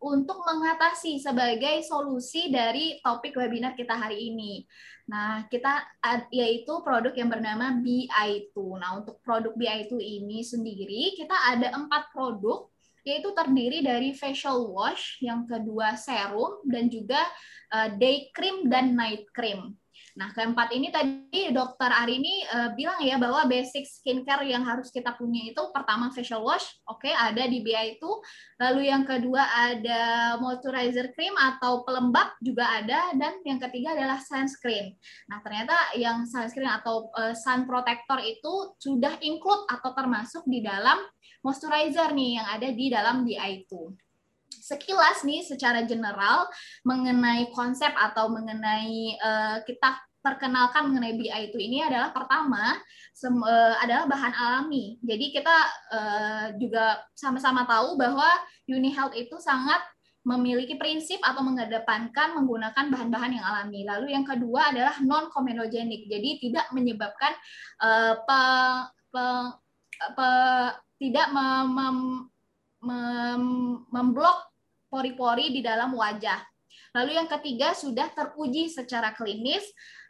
untuk 0.00 0.40
mengatasi 0.48 1.20
sebagai 1.20 1.84
solusi 1.84 2.48
dari 2.48 2.96
topik 3.04 3.36
webinar 3.36 3.76
kita 3.76 3.92
hari 3.92 4.32
ini. 4.32 4.64
Nah, 5.12 5.44
kita 5.52 5.84
yaitu 6.32 6.80
produk 6.80 7.12
yang 7.12 7.28
bernama 7.28 7.76
BI2. 7.76 8.56
Nah, 8.80 9.04
untuk 9.04 9.20
produk 9.20 9.52
BI2 9.52 10.00
ini 10.00 10.40
sendiri 10.40 11.12
kita 11.12 11.36
ada 11.52 11.76
empat 11.76 12.08
produk 12.16 12.72
yaitu 13.04 13.32
terdiri 13.32 13.80
dari 13.80 14.12
facial 14.12 14.68
wash, 14.72 15.16
yang 15.24 15.48
kedua 15.48 15.96
serum 15.96 16.60
dan 16.68 16.92
juga 16.92 17.20
uh, 17.72 17.88
day 17.96 18.28
cream 18.32 18.68
dan 18.68 18.92
night 18.92 19.24
cream. 19.32 19.76
Nah, 20.18 20.34
keempat 20.34 20.74
ini 20.74 20.90
tadi 20.90 21.54
dokter 21.54 21.94
Arini 21.94 22.42
uh, 22.50 22.74
bilang 22.74 22.98
ya 23.06 23.22
bahwa 23.22 23.46
basic 23.46 23.86
skincare 23.86 24.42
yang 24.50 24.66
harus 24.66 24.90
kita 24.90 25.14
punya 25.14 25.54
itu 25.54 25.62
pertama 25.70 26.10
facial 26.10 26.42
wash, 26.42 26.66
oke 26.90 27.06
okay, 27.06 27.14
ada 27.14 27.46
di 27.46 27.62
BI 27.62 28.02
itu. 28.02 28.10
Lalu 28.58 28.90
yang 28.90 29.06
kedua 29.06 29.46
ada 29.46 30.34
moisturizer 30.42 31.14
cream 31.14 31.38
atau 31.38 31.86
pelembab 31.86 32.34
juga 32.42 32.66
ada 32.66 33.14
dan 33.14 33.38
yang 33.46 33.62
ketiga 33.62 33.94
adalah 33.94 34.18
sunscreen. 34.18 34.98
Nah, 35.30 35.38
ternyata 35.38 35.94
yang 35.94 36.26
sunscreen 36.26 36.66
atau 36.66 37.14
uh, 37.14 37.30
sun 37.38 37.70
protector 37.70 38.18
itu 38.18 38.74
sudah 38.82 39.22
include 39.22 39.70
atau 39.70 39.94
termasuk 39.94 40.42
di 40.50 40.66
dalam 40.66 40.98
moisturizer 41.46 42.10
nih 42.10 42.42
yang 42.42 42.46
ada 42.58 42.68
di 42.74 42.90
dalam 42.90 43.22
BI 43.22 43.62
itu 43.62 43.94
sekilas 44.68 45.24
nih 45.24 45.40
secara 45.40 45.84
general 45.88 46.44
mengenai 46.84 47.48
konsep 47.56 47.88
atau 47.96 48.28
mengenai 48.28 49.16
uh, 49.16 49.56
kita 49.64 50.07
perkenalkan 50.18 50.90
mengenai 50.90 51.14
BI 51.14 51.40
itu 51.50 51.58
ini 51.58 51.82
adalah 51.84 52.10
pertama 52.10 52.74
sem, 53.14 53.32
uh, 53.32 53.74
adalah 53.78 54.04
bahan 54.10 54.34
alami. 54.34 54.98
Jadi 55.02 55.26
kita 55.30 55.56
uh, 55.94 56.46
juga 56.58 57.02
sama-sama 57.14 57.64
tahu 57.64 57.94
bahwa 57.94 58.26
Uni 58.66 58.90
Health 58.90 59.14
itu 59.14 59.38
sangat 59.38 59.80
memiliki 60.26 60.76
prinsip 60.76 61.16
atau 61.24 61.40
mengedepankan 61.40 62.36
menggunakan 62.36 62.92
bahan-bahan 62.92 63.32
yang 63.40 63.46
alami. 63.46 63.86
Lalu 63.88 64.12
yang 64.12 64.26
kedua 64.28 64.74
adalah 64.74 65.00
non 65.00 65.32
comedogenic. 65.32 66.04
Jadi 66.10 66.50
tidak 66.50 66.68
menyebabkan 66.76 67.32
uh, 67.80 68.14
pe, 68.20 68.42
pe, 69.08 69.24
pe, 70.12 70.30
tidak 71.00 71.26
mem, 71.32 71.66
mem, 71.72 71.98
mem, 72.84 73.44
memblok 73.88 74.52
pori-pori 74.92 75.54
di 75.54 75.64
dalam 75.64 75.96
wajah. 75.96 76.42
Lalu 76.96 77.16
yang 77.16 77.28
ketiga 77.28 77.76
sudah 77.76 78.10
teruji 78.12 78.72
secara 78.72 79.12
klinis 79.12 79.64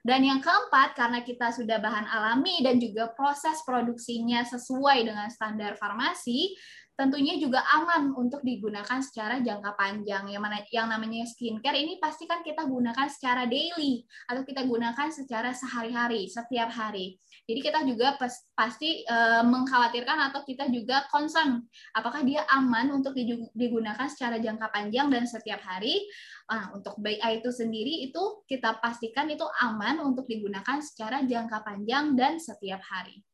dan 0.09 0.25
yang 0.25 0.41
keempat, 0.41 0.97
karena 0.97 1.21
kita 1.21 1.53
sudah 1.53 1.77
bahan 1.85 2.09
alami 2.09 2.65
dan 2.65 2.81
juga 2.81 3.13
proses 3.13 3.61
produksinya 3.69 4.41
sesuai 4.41 5.05
dengan 5.05 5.29
standar 5.29 5.77
farmasi, 5.77 6.57
tentunya 6.97 7.37
juga 7.37 7.61
aman 7.77 8.17
untuk 8.17 8.41
digunakan 8.41 9.05
secara 9.05 9.45
jangka 9.45 9.77
panjang. 9.77 10.33
Yang 10.33 10.43
mana 10.43 10.59
yang 10.73 10.89
namanya 10.89 11.29
skincare 11.29 11.77
ini 11.77 12.01
pasti 12.01 12.25
kan 12.25 12.41
kita 12.41 12.65
gunakan 12.65 13.05
secara 13.13 13.45
daily 13.45 14.03
atau 14.33 14.43
kita 14.49 14.65
gunakan 14.65 15.13
secara 15.13 15.53
sehari-hari, 15.53 16.25
setiap 16.25 16.73
hari. 16.73 17.21
Jadi 17.49 17.65
kita 17.65 17.81
juga 17.89 18.13
pasti 18.53 19.09
uh, 19.09 19.41
mengkhawatirkan 19.41 20.29
atau 20.29 20.45
kita 20.45 20.69
juga 20.69 21.09
concern 21.09 21.65
apakah 21.97 22.21
dia 22.21 22.45
aman 22.53 22.93
untuk 22.93 23.17
digunakan 23.57 24.05
secara 24.05 24.37
jangka 24.37 24.69
panjang 24.69 25.09
dan 25.09 25.25
setiap 25.25 25.65
hari. 25.65 26.05
Nah, 26.45 26.77
untuk 26.77 27.01
BI 27.01 27.17
itu 27.17 27.49
sendiri 27.49 28.05
itu 28.05 28.45
kita 28.45 28.77
pastikan 28.85 29.33
itu 29.33 29.49
aman 29.65 29.97
untuk 30.05 30.29
digunakan 30.29 30.77
secara 30.85 31.25
jangka 31.25 31.65
panjang 31.65 32.13
dan 32.21 32.37
setiap 32.37 32.85
hari. 32.85 33.25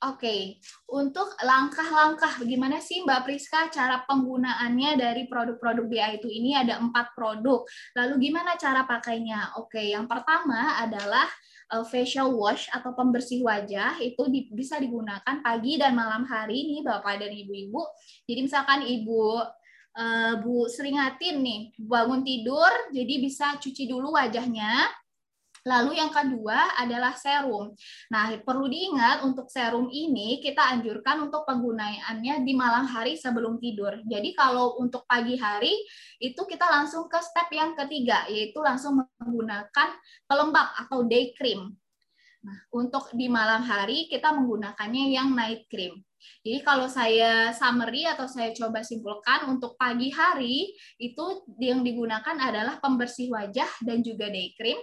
Oke, 0.00 0.56
untuk 0.88 1.28
langkah-langkah 1.44 2.40
bagaimana 2.40 2.80
sih 2.80 3.04
Mbak 3.04 3.20
Priska 3.20 3.68
cara 3.68 4.00
penggunaannya 4.08 4.96
dari 4.96 5.28
produk-produk 5.28 5.84
BI 5.92 6.16
itu 6.16 6.24
ini 6.24 6.56
ada 6.56 6.80
empat 6.80 7.12
produk. 7.12 7.68
Lalu 7.92 8.32
gimana 8.32 8.56
cara 8.56 8.88
pakainya? 8.88 9.52
Oke, 9.60 9.92
yang 9.92 10.08
pertama 10.08 10.80
adalah 10.80 11.28
uh, 11.76 11.84
facial 11.84 12.32
wash 12.32 12.72
atau 12.72 12.96
pembersih 12.96 13.44
wajah 13.44 14.00
itu 14.00 14.24
bisa 14.56 14.80
digunakan 14.80 15.36
pagi 15.44 15.76
dan 15.76 15.92
malam 15.92 16.24
hari 16.24 16.64
nih 16.64 16.80
Bapak 16.80 17.20
dan 17.20 17.36
Ibu-ibu. 17.36 17.84
Jadi 18.24 18.40
misalkan 18.40 18.80
Ibu 18.88 19.24
uh, 20.00 20.32
Bu 20.40 20.64
seringatin 20.64 21.44
nih 21.44 21.76
bangun 21.76 22.24
tidur, 22.24 22.72
jadi 22.88 23.14
bisa 23.20 23.60
cuci 23.60 23.84
dulu 23.84 24.16
wajahnya 24.16 24.88
Lalu 25.68 26.00
yang 26.00 26.08
kedua 26.08 26.72
adalah 26.80 27.12
serum. 27.12 27.76
Nah, 28.08 28.32
perlu 28.40 28.64
diingat 28.64 29.20
untuk 29.28 29.52
serum 29.52 29.92
ini 29.92 30.40
kita 30.40 30.72
anjurkan 30.72 31.28
untuk 31.28 31.44
penggunaannya 31.44 32.40
di 32.48 32.52
malam 32.56 32.88
hari 32.88 33.20
sebelum 33.20 33.60
tidur. 33.60 34.00
Jadi 34.08 34.32
kalau 34.32 34.80
untuk 34.80 35.04
pagi 35.04 35.36
hari 35.36 35.76
itu 36.16 36.40
kita 36.48 36.64
langsung 36.64 37.12
ke 37.12 37.20
step 37.20 37.52
yang 37.52 37.76
ketiga 37.76 38.24
yaitu 38.32 38.56
langsung 38.64 39.04
menggunakan 39.20 39.88
pelembab 40.24 40.68
atau 40.80 41.04
day 41.04 41.36
cream. 41.36 41.76
Nah, 42.40 42.56
untuk 42.72 43.12
di 43.12 43.28
malam 43.28 43.60
hari 43.60 44.08
kita 44.08 44.32
menggunakannya 44.32 45.12
yang 45.12 45.36
night 45.36 45.68
cream. 45.68 46.00
Jadi 46.40 46.64
kalau 46.64 46.88
saya 46.88 47.52
summary 47.52 48.08
atau 48.08 48.24
saya 48.24 48.52
coba 48.56 48.80
simpulkan 48.80 49.44
untuk 49.48 49.76
pagi 49.76 50.08
hari 50.12 50.72
itu 50.96 51.24
yang 51.60 51.84
digunakan 51.84 52.36
adalah 52.36 52.80
pembersih 52.80 53.28
wajah 53.32 53.68
dan 53.84 54.00
juga 54.00 54.32
day 54.32 54.56
cream. 54.56 54.80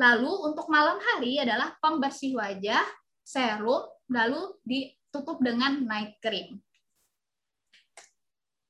Lalu 0.00 0.32
untuk 0.48 0.64
malam 0.72 0.96
hari 0.96 1.36
adalah 1.36 1.76
pembersih 1.76 2.32
wajah, 2.32 2.80
serum, 3.20 3.84
lalu 4.08 4.56
ditutup 4.64 5.44
dengan 5.44 5.84
night 5.84 6.16
cream. 6.24 6.56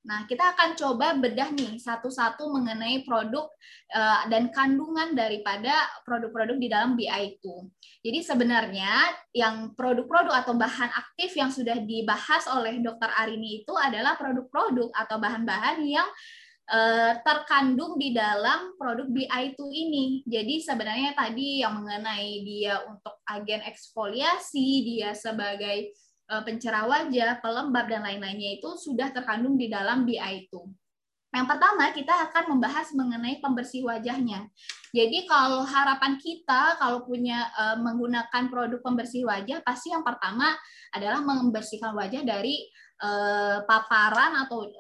Nah, 0.00 0.24
kita 0.24 0.56
akan 0.56 0.74
coba 0.80 1.12
bedah 1.12 1.52
nih 1.52 1.76
satu-satu 1.76 2.48
mengenai 2.50 3.04
produk 3.04 3.46
uh, 3.92 4.26
dan 4.32 4.48
kandungan 4.48 5.12
daripada 5.12 5.86
produk-produk 6.08 6.56
di 6.56 6.66
dalam 6.72 6.96
BI 6.96 7.36
itu. 7.36 7.68
Jadi 8.00 8.24
sebenarnya 8.24 8.90
yang 9.36 9.76
produk-produk 9.76 10.32
atau 10.32 10.56
bahan 10.56 10.88
aktif 10.88 11.36
yang 11.36 11.52
sudah 11.52 11.78
dibahas 11.84 12.48
oleh 12.48 12.80
Dr. 12.80 13.12
Arini 13.12 13.60
itu 13.60 13.76
adalah 13.76 14.16
produk-produk 14.16 14.88
atau 14.96 15.20
bahan-bahan 15.20 15.84
yang 15.84 16.08
uh, 16.70 17.12
terkandung 17.26 17.98
di 17.98 18.14
dalam 18.14 18.78
produk 18.78 19.10
BI2 19.10 19.58
ini. 19.74 20.04
Jadi 20.24 20.62
sebenarnya 20.62 21.12
tadi 21.18 21.60
yang 21.60 21.82
mengenai 21.82 22.46
dia 22.46 22.78
untuk 22.86 23.18
agen 23.26 23.60
eksfoliasi, 23.66 24.86
dia 24.86 25.10
sebagai 25.12 25.92
uh, 26.30 26.42
pencerah 26.46 26.86
wajah, 26.86 27.42
pelembab 27.42 27.90
dan 27.90 28.06
lain-lainnya 28.06 28.62
itu 28.62 28.78
sudah 28.78 29.10
terkandung 29.10 29.58
di 29.58 29.66
dalam 29.66 30.06
BI2. 30.06 30.54
Yang 31.30 31.46
pertama, 31.46 31.94
kita 31.94 32.14
akan 32.26 32.44
membahas 32.58 32.90
mengenai 32.90 33.38
pembersih 33.38 33.86
wajahnya. 33.86 34.50
Jadi 34.90 35.30
kalau 35.30 35.62
harapan 35.62 36.18
kita 36.18 36.74
kalau 36.82 37.06
punya 37.06 37.46
uh, 37.54 37.78
menggunakan 37.78 38.50
produk 38.50 38.82
pembersih 38.82 39.22
wajah, 39.22 39.62
pasti 39.62 39.94
yang 39.94 40.02
pertama 40.02 40.50
adalah 40.90 41.22
membersihkan 41.22 41.94
wajah 41.94 42.26
dari 42.26 42.66
uh, 43.02 43.64
paparan 43.64 44.46
atau 44.46 44.70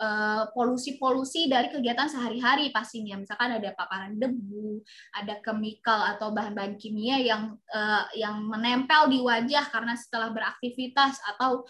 polusi-polusi 0.52 1.48
uh, 1.48 1.58
dari 1.58 1.68
kegiatan 1.72 2.06
sehari-hari 2.06 2.70
pastinya. 2.70 3.18
Misalkan 3.18 3.56
ada 3.56 3.72
paparan 3.74 4.16
debu, 4.20 4.80
ada 5.16 5.40
kemikal 5.40 6.16
atau 6.16 6.30
bahan-bahan 6.30 6.76
kimia 6.76 7.18
yang 7.18 7.56
uh, 7.72 8.04
yang 8.14 8.44
menempel 8.44 9.10
di 9.10 9.18
wajah 9.24 9.66
karena 9.72 9.96
setelah 9.96 10.30
beraktivitas 10.30 11.18
atau 11.36 11.64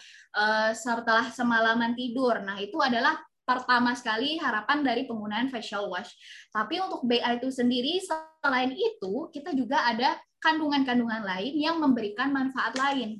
setelah 0.71 1.27
semalaman 1.31 1.91
tidur. 1.91 2.39
Nah, 2.39 2.55
itu 2.59 2.79
adalah 2.79 3.19
pertama 3.51 3.91
sekali 3.97 4.39
harapan 4.39 4.85
dari 4.85 5.03
penggunaan 5.03 5.51
facial 5.51 5.91
wash. 5.91 6.15
Tapi 6.55 6.79
untuk 6.79 7.03
BA 7.03 7.41
itu 7.41 7.51
sendiri 7.51 7.99
selain 7.99 8.71
itu 8.71 9.27
kita 9.33 9.51
juga 9.51 9.83
ada 9.91 10.15
kandungan-kandungan 10.41 11.21
lain 11.21 11.53
yang 11.59 11.77
memberikan 11.77 12.31
manfaat 12.33 12.73
lain. 12.79 13.19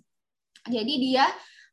Jadi 0.66 0.94
dia 1.02 1.26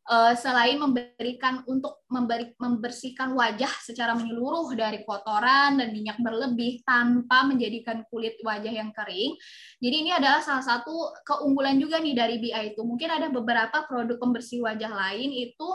eh, 0.09 0.34
selain 0.40 0.80
memberikan 0.80 1.61
untuk 1.68 2.02
memberi, 2.09 2.56
membersihkan 2.56 3.36
wajah 3.36 3.70
secara 3.84 4.16
menyeluruh 4.16 4.72
dari 4.72 5.04
kotoran 5.04 5.78
dan 5.78 5.92
minyak 5.92 6.16
berlebih 6.18 6.80
tanpa 6.82 7.44
menjadikan 7.44 8.02
kulit 8.09 8.40
wajah 8.40 8.72
yang 8.72 8.90
kering. 8.96 9.36
Jadi 9.78 9.96
ini 10.00 10.11
adalah 10.16 10.40
salah 10.40 10.64
satu 10.64 11.12
keunggulan 11.22 11.76
juga 11.76 12.00
nih 12.00 12.16
dari 12.16 12.36
BI 12.40 12.74
itu. 12.74 12.80
Mungkin 12.80 13.09
ada 13.12 13.28
beberapa 13.28 13.84
produk 13.84 14.16
pembersih 14.16 14.64
wajah 14.64 14.90
lain 14.90 15.30
itu 15.30 15.68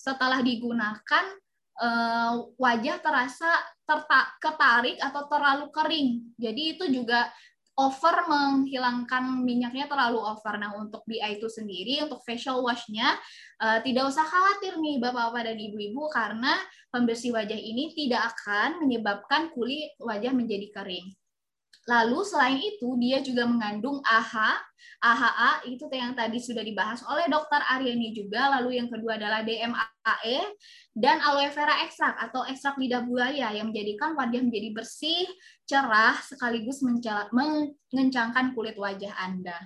setelah 0.00 0.40
digunakan 0.40 1.24
uh, 1.80 2.34
wajah 2.56 2.96
terasa 3.00 3.50
terta 3.88 4.20
ketarik 4.38 4.96
atau 5.02 5.26
terlalu 5.26 5.66
kering. 5.74 6.08
Jadi 6.38 6.62
itu 6.78 6.84
juga 6.88 7.26
over 7.80 8.16
menghilangkan 8.28 9.40
minyaknya 9.40 9.88
terlalu 9.88 10.20
over. 10.20 10.54
Nah 10.60 10.76
untuk 10.76 11.00
BI 11.08 11.40
itu 11.40 11.48
sendiri 11.48 12.04
untuk 12.04 12.20
facial 12.20 12.60
washnya 12.60 13.16
uh, 13.60 13.80
tidak 13.80 14.08
usah 14.12 14.24
khawatir 14.24 14.76
nih 14.76 15.00
bapak-bapak 15.00 15.52
dan 15.52 15.56
ibu-ibu 15.56 16.12
karena 16.12 16.52
pembersih 16.92 17.32
wajah 17.32 17.56
ini 17.56 17.96
tidak 17.96 18.36
akan 18.36 18.84
menyebabkan 18.84 19.48
kulit 19.56 19.96
wajah 20.00 20.32
menjadi 20.36 20.68
kering. 20.72 21.19
Lalu 21.90 22.22
selain 22.22 22.62
itu 22.62 22.94
dia 23.02 23.18
juga 23.18 23.50
mengandung 23.50 23.98
AHA, 24.06 24.62
AHA 25.02 25.66
itu 25.66 25.90
yang 25.90 26.14
tadi 26.14 26.38
sudah 26.38 26.62
dibahas 26.62 27.02
oleh 27.02 27.26
dokter 27.26 27.58
Aryani 27.58 28.14
juga. 28.14 28.46
Lalu 28.54 28.78
yang 28.78 28.86
kedua 28.86 29.18
adalah 29.18 29.42
DMAE 29.42 30.38
dan 30.94 31.18
aloe 31.18 31.50
vera 31.50 31.82
ekstrak 31.82 32.14
atau 32.30 32.46
ekstrak 32.46 32.78
lidah 32.78 33.02
buaya 33.02 33.50
yang 33.50 33.74
menjadikan 33.74 34.14
wajah 34.14 34.38
menjadi 34.38 34.70
bersih, 34.70 35.26
cerah 35.66 36.14
sekaligus 36.22 36.78
mengencangkan 37.90 38.54
kulit 38.54 38.78
wajah 38.78 39.10
Anda. 39.18 39.58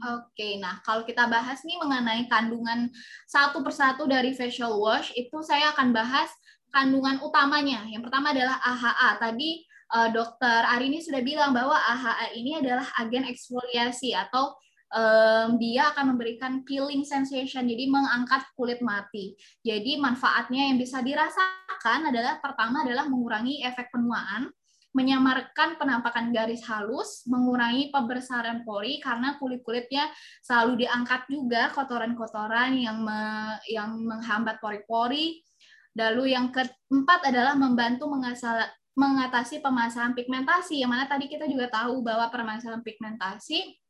Oke, 0.00 0.56
nah 0.56 0.80
kalau 0.80 1.04
kita 1.04 1.28
bahas 1.28 1.60
nih 1.60 1.76
mengenai 1.76 2.24
kandungan 2.24 2.88
satu 3.28 3.60
persatu 3.60 4.08
dari 4.08 4.32
facial 4.32 4.80
wash, 4.80 5.12
itu 5.12 5.44
saya 5.44 5.76
akan 5.76 5.92
bahas 5.92 6.32
kandungan 6.72 7.20
utamanya. 7.20 7.84
Yang 7.84 8.08
pertama 8.08 8.32
adalah 8.32 8.56
AHA. 8.64 9.20
Tadi 9.20 9.50
uh, 9.92 10.08
dokter 10.08 10.60
Arini 10.72 11.04
sudah 11.04 11.20
bilang 11.20 11.52
bahwa 11.52 11.76
AHA 11.76 12.32
ini 12.32 12.56
adalah 12.64 12.88
agen 12.96 13.28
eksfoliasi 13.28 14.16
atau 14.16 14.56
um, 14.94 15.58
dia 15.58 15.90
akan 15.94 16.14
memberikan 16.16 16.64
peeling 16.66 17.04
sensation, 17.06 17.66
jadi 17.66 17.84
mengangkat 17.90 18.46
kulit 18.54 18.80
mati. 18.80 19.34
Jadi 19.60 19.98
manfaatnya 19.98 20.70
yang 20.70 20.78
bisa 20.78 21.02
dirasakan 21.02 22.10
adalah 22.10 22.38
pertama 22.40 22.86
adalah 22.86 23.06
mengurangi 23.06 23.62
efek 23.66 23.90
penuaan, 23.90 24.50
menyamarkan 24.90 25.78
penampakan 25.78 26.34
garis 26.34 26.66
halus, 26.66 27.22
mengurangi 27.30 27.94
pembesaran 27.94 28.66
pori 28.66 28.98
karena 28.98 29.38
kulit-kulitnya 29.38 30.10
selalu 30.42 30.86
diangkat 30.86 31.30
juga 31.30 31.70
kotoran-kotoran 31.70 32.74
yang 32.74 32.98
me, 32.98 33.54
yang 33.70 33.94
menghambat 34.02 34.58
pori-pori. 34.58 35.42
Lalu 35.94 36.34
yang 36.34 36.50
keempat 36.54 37.30
adalah 37.30 37.54
membantu 37.58 38.10
mengatasi 38.94 39.62
permasalahan 39.62 40.14
pigmentasi, 40.14 40.82
yang 40.82 40.90
mana 40.90 41.06
tadi 41.06 41.26
kita 41.26 41.46
juga 41.46 41.70
tahu 41.70 42.02
bahwa 42.02 42.30
permasalahan 42.30 42.82
pigmentasi 42.82 43.80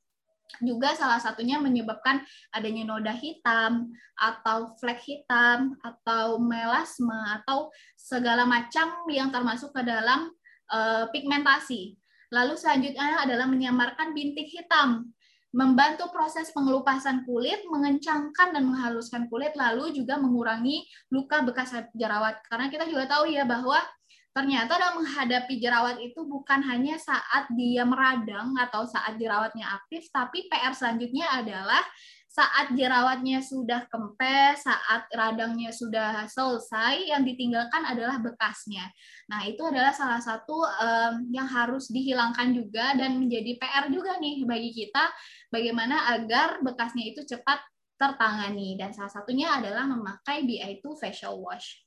juga 0.59 0.98
salah 0.98 1.22
satunya 1.22 1.62
menyebabkan 1.62 2.26
adanya 2.51 2.82
noda 2.82 3.14
hitam 3.14 3.94
atau 4.18 4.74
flek 4.82 4.98
hitam 4.98 5.78
atau 5.78 6.42
melasma 6.42 7.38
atau 7.38 7.70
segala 7.94 8.42
macam 8.42 9.07
yang 9.07 9.30
termasuk 9.30 9.70
ke 9.70 9.86
dalam 9.86 10.26
uh, 10.71 11.05
pigmentasi. 11.11 11.99
Lalu 12.31 12.55
selanjutnya 12.55 13.27
adalah 13.27 13.51
menyamarkan 13.51 14.14
bintik 14.14 14.47
hitam, 14.49 15.11
membantu 15.51 16.07
proses 16.14 16.55
pengelupasan 16.55 17.27
kulit, 17.27 17.66
mengencangkan 17.66 18.55
dan 18.55 18.62
menghaluskan 18.71 19.27
kulit, 19.27 19.51
lalu 19.59 19.91
juga 19.91 20.14
mengurangi 20.14 20.87
luka 21.11 21.43
bekas 21.43 21.75
jerawat. 21.91 22.39
Karena 22.47 22.71
kita 22.71 22.87
juga 22.87 23.11
tahu 23.11 23.35
ya 23.35 23.43
bahwa 23.43 23.83
ternyata 24.31 24.79
dalam 24.79 25.03
menghadapi 25.03 25.59
jerawat 25.59 25.99
itu 25.99 26.23
bukan 26.23 26.62
hanya 26.62 26.95
saat 27.03 27.51
dia 27.51 27.83
meradang 27.83 28.55
atau 28.62 28.87
saat 28.87 29.18
jerawatnya 29.18 29.66
aktif, 29.75 30.07
tapi 30.14 30.47
PR 30.47 30.71
selanjutnya 30.71 31.27
adalah 31.35 31.83
saat 32.31 32.70
jerawatnya 32.78 33.43
sudah 33.43 33.91
kempes, 33.91 34.62
saat 34.62 35.11
radangnya 35.11 35.74
sudah 35.74 36.31
selesai, 36.31 37.11
yang 37.11 37.26
ditinggalkan 37.26 37.83
adalah 37.83 38.22
bekasnya. 38.22 38.87
Nah, 39.26 39.43
itu 39.51 39.59
adalah 39.66 39.91
salah 39.91 40.22
satu 40.22 40.62
um, 40.62 41.26
yang 41.35 41.51
harus 41.51 41.91
dihilangkan 41.91 42.55
juga 42.55 42.95
dan 42.95 43.18
menjadi 43.18 43.59
PR 43.59 43.91
juga 43.91 44.14
nih 44.22 44.47
bagi 44.47 44.70
kita 44.70 45.11
bagaimana 45.51 46.14
agar 46.14 46.62
bekasnya 46.62 47.11
itu 47.11 47.26
cepat 47.26 47.66
tertangani 47.99 48.78
dan 48.78 48.95
salah 48.95 49.11
satunya 49.11 49.51
adalah 49.51 49.91
memakai 49.91 50.47
BI2 50.47 50.87
facial 51.03 51.43
wash. 51.43 51.83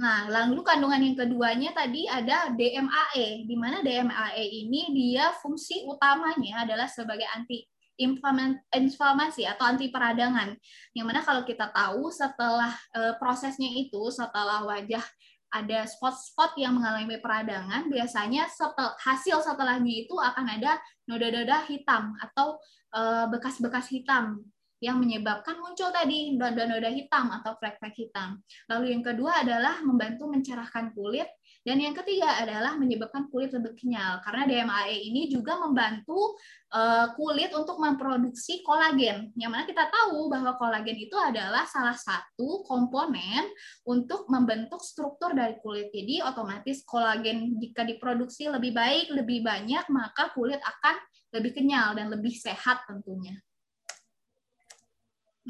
Nah, 0.00 0.28
lalu 0.28 0.60
kandungan 0.60 1.00
yang 1.00 1.16
keduanya 1.16 1.72
tadi 1.72 2.04
ada 2.08 2.52
DMAE, 2.52 3.48
di 3.48 3.56
mana 3.56 3.80
DMAE 3.80 4.68
ini 4.68 4.92
dia 4.92 5.32
fungsi 5.40 5.84
utamanya 5.88 6.68
adalah 6.68 6.88
sebagai 6.88 7.28
anti 7.32 7.64
inflamasi 8.00 9.44
atau 9.44 9.64
anti 9.68 9.92
peradangan. 9.92 10.56
Yang 10.96 11.06
mana 11.06 11.20
kalau 11.20 11.44
kita 11.44 11.68
tahu 11.68 12.08
setelah 12.08 12.72
uh, 12.96 13.14
prosesnya 13.20 13.68
itu, 13.68 14.00
setelah 14.08 14.64
wajah 14.64 15.04
ada 15.50 15.82
spot-spot 15.84 16.54
yang 16.56 16.78
mengalami 16.78 17.18
peradangan, 17.18 17.90
biasanya 17.90 18.46
setel, 18.46 18.94
hasil 19.02 19.42
setelahnya 19.42 20.06
itu 20.06 20.14
akan 20.14 20.46
ada 20.46 20.78
noda-noda 21.10 21.66
hitam 21.66 22.14
atau 22.22 22.54
eh, 22.94 23.26
bekas-bekas 23.34 23.90
hitam 23.90 24.46
yang 24.80 24.96
menyebabkan 24.96 25.60
muncul 25.60 25.92
tadi 25.92 26.38
noda-noda 26.38 26.88
hitam 26.88 27.28
atau 27.34 27.52
flek-flek 27.60 27.92
hitam. 27.98 28.40
Lalu 28.72 28.96
yang 28.96 29.04
kedua 29.04 29.44
adalah 29.44 29.84
membantu 29.84 30.30
mencerahkan 30.30 30.96
kulit 30.96 31.28
dan 31.60 31.76
yang 31.76 31.92
ketiga 31.92 32.40
adalah 32.40 32.80
menyebabkan 32.80 33.28
kulit 33.28 33.52
lebih 33.52 33.76
kenyal 33.76 34.16
karena 34.24 34.48
DMAE 34.48 34.96
ini 35.12 35.28
juga 35.28 35.60
membantu 35.60 36.40
uh, 36.72 37.12
kulit 37.12 37.52
untuk 37.52 37.76
memproduksi 37.76 38.64
kolagen. 38.64 39.28
Yang 39.36 39.50
mana 39.52 39.64
kita 39.68 39.84
tahu 39.92 40.32
bahwa 40.32 40.56
kolagen 40.56 40.96
itu 40.96 41.12
adalah 41.20 41.68
salah 41.68 41.92
satu 41.92 42.64
komponen 42.64 43.44
untuk 43.84 44.24
membentuk 44.32 44.80
struktur 44.80 45.36
dari 45.36 45.60
kulit. 45.60 45.92
Jadi 45.92 46.24
otomatis 46.24 46.80
kolagen 46.88 47.60
jika 47.60 47.84
diproduksi 47.84 48.48
lebih 48.48 48.72
baik, 48.72 49.12
lebih 49.12 49.44
banyak, 49.44 49.84
maka 49.92 50.32
kulit 50.32 50.64
akan 50.64 50.96
lebih 51.36 51.60
kenyal 51.60 51.92
dan 51.92 52.08
lebih 52.08 52.40
sehat 52.40 52.88
tentunya. 52.88 53.36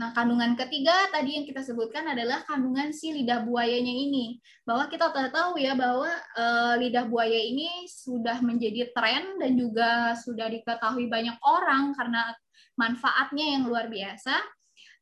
Nah, 0.00 0.16
kandungan 0.16 0.56
ketiga 0.56 1.12
tadi 1.12 1.36
yang 1.36 1.44
kita 1.44 1.60
sebutkan 1.60 2.08
adalah 2.08 2.40
kandungan 2.48 2.88
si 2.88 3.12
lidah 3.12 3.44
buayanya 3.44 3.92
ini. 3.92 4.40
Bahwa 4.64 4.88
kita 4.88 5.12
tahu 5.12 5.60
ya 5.60 5.76
bahwa 5.76 6.08
e, 6.08 6.44
lidah 6.80 7.04
buaya 7.04 7.36
ini 7.36 7.84
sudah 7.84 8.40
menjadi 8.40 8.96
tren 8.96 9.36
dan 9.36 9.60
juga 9.60 10.16
sudah 10.16 10.48
diketahui 10.48 11.04
banyak 11.04 11.36
orang 11.44 11.92
karena 11.92 12.32
manfaatnya 12.80 13.60
yang 13.60 13.68
luar 13.68 13.92
biasa. 13.92 14.40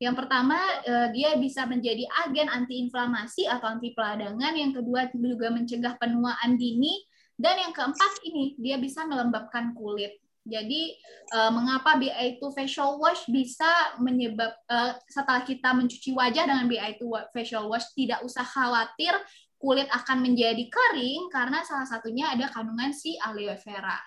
Yang 0.02 0.14
pertama, 0.18 0.58
e, 0.82 1.14
dia 1.14 1.38
bisa 1.38 1.62
menjadi 1.62 2.02
agen 2.26 2.50
antiinflamasi 2.50 3.46
atau 3.46 3.78
anti 3.78 3.94
peradangan. 3.94 4.50
Yang 4.50 4.82
kedua 4.82 5.14
juga 5.14 5.54
mencegah 5.54 5.94
penuaan 6.02 6.58
dini. 6.58 7.06
Dan 7.38 7.54
yang 7.54 7.70
keempat 7.70 8.18
ini, 8.26 8.58
dia 8.58 8.82
bisa 8.82 9.06
melembabkan 9.06 9.78
kulit. 9.78 10.18
Jadi 10.48 10.96
uh, 11.36 11.52
mengapa 11.52 12.00
BI2 12.00 12.40
facial 12.56 12.96
wash 12.96 13.28
bisa 13.28 13.68
menyebab 14.00 14.56
uh, 14.72 14.96
setelah 15.04 15.44
kita 15.44 15.76
mencuci 15.76 16.16
wajah 16.16 16.48
dengan 16.48 16.64
BI2 16.64 17.04
facial 17.36 17.68
wash 17.68 17.92
tidak 17.92 18.24
usah 18.24 18.42
khawatir 18.42 19.12
kulit 19.60 19.90
akan 19.92 20.24
menjadi 20.24 20.64
kering 20.70 21.28
karena 21.28 21.60
salah 21.66 21.84
satunya 21.84 22.32
ada 22.32 22.48
kandungan 22.48 22.96
si 22.96 23.20
aloe 23.20 23.60
vera. 23.60 23.98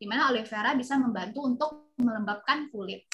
Di 0.00 0.08
mana 0.08 0.32
aloe 0.32 0.48
vera 0.48 0.72
bisa 0.72 0.96
membantu 0.96 1.44
untuk 1.44 1.70
melembabkan 2.00 2.72
kulit. 2.72 3.04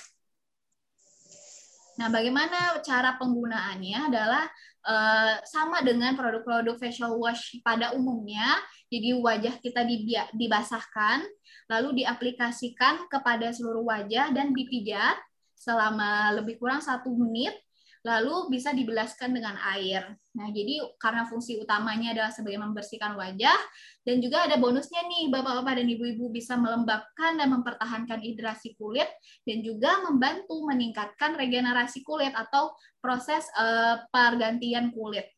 Nah, 1.98 2.06
bagaimana 2.14 2.78
cara 2.78 3.18
penggunaannya 3.18 3.98
adalah 4.06 4.46
uh, 4.86 5.40
sama 5.42 5.82
dengan 5.82 6.14
produk-produk 6.14 6.78
facial 6.78 7.18
wash 7.18 7.58
pada 7.62 7.94
umumnya. 7.94 8.58
Jadi 8.88 9.18
wajah 9.20 9.54
kita 9.60 9.84
dibasahkan, 10.32 11.26
lalu 11.68 12.04
diaplikasikan 12.04 13.10
kepada 13.12 13.52
seluruh 13.52 13.84
wajah 13.84 14.32
dan 14.32 14.56
dipijat 14.56 15.18
selama 15.58 16.32
lebih 16.38 16.56
kurang 16.56 16.80
satu 16.80 17.10
menit 17.12 17.52
lalu 18.08 18.48
bisa 18.48 18.72
dibelaskan 18.72 19.36
dengan 19.36 19.60
air. 19.76 20.16
Nah, 20.32 20.48
jadi 20.48 20.80
karena 20.96 21.28
fungsi 21.28 21.60
utamanya 21.60 22.16
adalah 22.16 22.32
sebagai 22.32 22.56
membersihkan 22.56 23.12
wajah, 23.12 23.60
dan 24.08 24.24
juga 24.24 24.48
ada 24.48 24.56
bonusnya 24.56 25.04
nih, 25.04 25.28
bapak-bapak 25.28 25.84
dan 25.84 25.86
ibu-ibu 25.92 26.32
bisa 26.32 26.56
melembabkan 26.56 27.36
dan 27.36 27.52
mempertahankan 27.52 28.24
hidrasi 28.24 28.72
kulit, 28.80 29.12
dan 29.44 29.60
juga 29.60 30.00
membantu 30.08 30.64
meningkatkan 30.64 31.36
regenerasi 31.36 32.00
kulit 32.00 32.32
atau 32.32 32.72
proses 33.04 33.44
uh, 33.60 34.00
pergantian 34.08 34.88
kulit. 34.88 35.28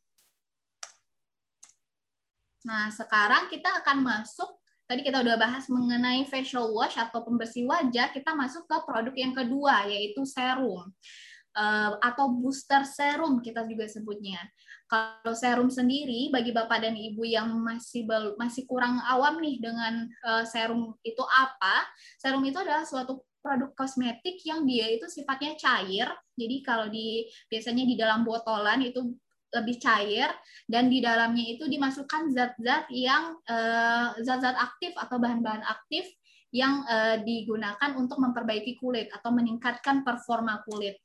Nah, 2.62 2.94
sekarang 2.94 3.50
kita 3.50 3.82
akan 3.82 4.06
masuk 4.06 4.60
Tadi 4.90 5.06
kita 5.06 5.22
udah 5.22 5.38
bahas 5.38 5.70
mengenai 5.70 6.26
facial 6.26 6.74
wash 6.74 6.98
atau 6.98 7.22
pembersih 7.22 7.62
wajah, 7.62 8.10
kita 8.10 8.34
masuk 8.34 8.66
ke 8.66 8.74
produk 8.82 9.14
yang 9.14 9.30
kedua, 9.30 9.86
yaitu 9.86 10.26
serum 10.26 10.90
uh, 11.60 12.00
atau 12.00 12.32
booster 12.32 12.82
serum 12.88 13.44
kita 13.44 13.68
juga 13.68 13.84
sebutnya. 13.84 14.40
Kalau 14.90 15.36
serum 15.36 15.68
sendiri 15.70 16.32
bagi 16.32 16.50
bapak 16.50 16.82
dan 16.82 16.96
ibu 16.98 17.22
yang 17.22 17.52
masih 17.62 18.08
masih 18.34 18.66
kurang 18.66 18.98
awam 19.06 19.38
nih 19.38 19.60
dengan 19.60 20.08
uh, 20.26 20.42
serum 20.48 20.96
itu 21.04 21.22
apa? 21.22 21.86
Serum 22.18 22.42
itu 22.42 22.58
adalah 22.58 22.82
suatu 22.82 23.22
produk 23.40 23.72
kosmetik 23.76 24.40
yang 24.42 24.64
dia 24.66 24.90
itu 24.90 25.06
sifatnya 25.06 25.54
cair. 25.56 26.08
Jadi 26.34 26.56
kalau 26.64 26.88
di 26.88 27.28
biasanya 27.46 27.84
di 27.86 27.94
dalam 27.94 28.24
botolan 28.26 28.82
itu 28.82 29.14
lebih 29.50 29.82
cair 29.82 30.30
dan 30.70 30.86
di 30.86 31.02
dalamnya 31.02 31.58
itu 31.58 31.66
dimasukkan 31.66 32.30
zat-zat 32.30 32.86
yang 32.94 33.34
eh, 33.50 34.14
zat-zat 34.22 34.54
aktif 34.54 34.94
atau 34.94 35.18
bahan-bahan 35.18 35.66
aktif 35.66 36.06
yang 36.54 36.82
digunakan 37.22 37.94
untuk 37.94 38.18
memperbaiki 38.18 38.74
kulit 38.82 39.06
atau 39.14 39.30
meningkatkan 39.30 40.02
performa 40.02 40.58
kulit. 40.66 40.98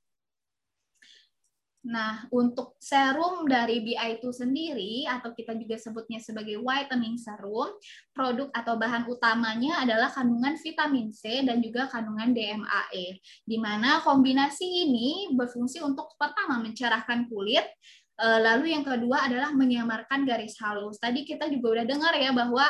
Nah, 1.85 2.25
untuk 2.33 2.73
serum 2.81 3.45
dari 3.45 3.77
BI2 3.85 4.25
sendiri, 4.33 5.05
atau 5.05 5.37
kita 5.37 5.53
juga 5.53 5.77
sebutnya 5.77 6.17
sebagai 6.17 6.57
whitening 6.57 7.13
serum, 7.21 7.77
produk 8.09 8.49
atau 8.57 8.73
bahan 8.73 9.05
utamanya 9.05 9.85
adalah 9.85 10.09
kandungan 10.09 10.57
vitamin 10.57 11.13
C 11.13 11.45
dan 11.45 11.61
juga 11.61 11.85
kandungan 11.93 12.33
DMAE, 12.33 13.21
di 13.45 13.57
mana 13.61 14.01
kombinasi 14.01 14.65
ini 14.89 15.29
berfungsi 15.37 15.77
untuk 15.85 16.17
pertama 16.17 16.57
mencerahkan 16.57 17.29
kulit, 17.29 17.69
eh, 18.17 18.39
lalu 18.41 18.73
yang 18.73 18.81
kedua 18.81 19.29
adalah 19.29 19.53
menyamarkan 19.53 20.25
garis 20.25 20.57
halus. 20.57 20.97
Tadi 20.97 21.21
kita 21.21 21.45
juga 21.53 21.79
udah 21.79 21.85
dengar 21.85 22.13
ya 22.17 22.33
bahwa 22.33 22.65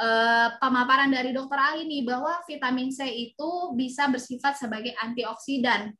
eh, 0.00 0.48
pemaparan 0.60 1.08
dari 1.12 1.32
dokter 1.32 1.56
Ali 1.56 1.88
nih 1.88 2.04
bahwa 2.04 2.44
vitamin 2.44 2.92
C 2.92 3.08
itu 3.08 3.72
bisa 3.72 4.08
bersifat 4.08 4.56
sebagai 4.56 4.92
antioksidan 5.00 5.92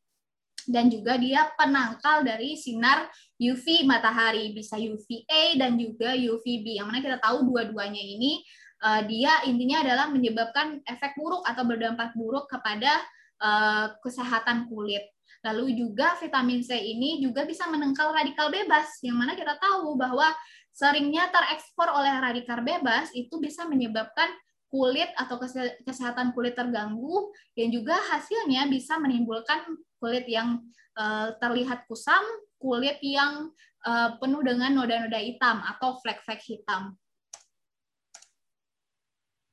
dan 0.69 0.93
juga 0.93 1.17
dia 1.17 1.49
penangkal 1.57 2.27
dari 2.27 2.59
sinar 2.59 3.09
UV 3.41 3.89
matahari 3.89 4.53
bisa 4.53 4.77
UVA 4.77 5.57
dan 5.57 5.81
juga 5.81 6.13
UVB 6.13 6.81
yang 6.81 6.89
mana 6.91 7.01
kita 7.01 7.23
tahu 7.23 7.47
dua-duanya 7.49 8.01
ini 8.01 8.45
uh, 8.85 9.01
dia 9.05 9.45
intinya 9.47 9.85
adalah 9.85 10.07
menyebabkan 10.13 10.81
efek 10.85 11.17
buruk 11.17 11.45
atau 11.47 11.63
berdampak 11.65 12.13
buruk 12.17 12.49
kepada 12.49 13.01
uh, 13.41 13.95
kesehatan 14.05 14.69
kulit. 14.69 15.05
Lalu 15.41 15.73
juga 15.73 16.21
vitamin 16.21 16.61
C 16.61 16.77
ini 16.77 17.25
juga 17.25 17.49
bisa 17.49 17.65
menangkal 17.69 18.13
radikal 18.13 18.53
bebas 18.53 19.01
yang 19.01 19.17
mana 19.17 19.33
kita 19.33 19.57
tahu 19.57 19.97
bahwa 19.97 20.29
seringnya 20.77 21.33
terekspor 21.33 21.89
oleh 21.89 22.13
radikal 22.21 22.61
bebas 22.61 23.09
itu 23.17 23.41
bisa 23.41 23.65
menyebabkan 23.65 24.29
kulit 24.71 25.11
atau 25.19 25.37
kesehatan 25.83 26.31
kulit 26.31 26.55
terganggu 26.55 27.35
yang 27.59 27.75
juga 27.75 27.99
hasilnya 28.15 28.71
bisa 28.71 28.97
menimbulkan 29.03 29.67
kulit 29.99 30.25
yang 30.31 30.63
uh, 30.95 31.35
terlihat 31.43 31.85
kusam, 31.91 32.23
kulit 32.63 32.97
yang 33.03 33.51
uh, 33.85 34.17
penuh 34.23 34.41
dengan 34.47 34.71
noda-noda 34.79 35.19
hitam 35.19 35.59
atau 35.67 35.99
flek-flek 36.01 36.41
hitam. 36.47 36.95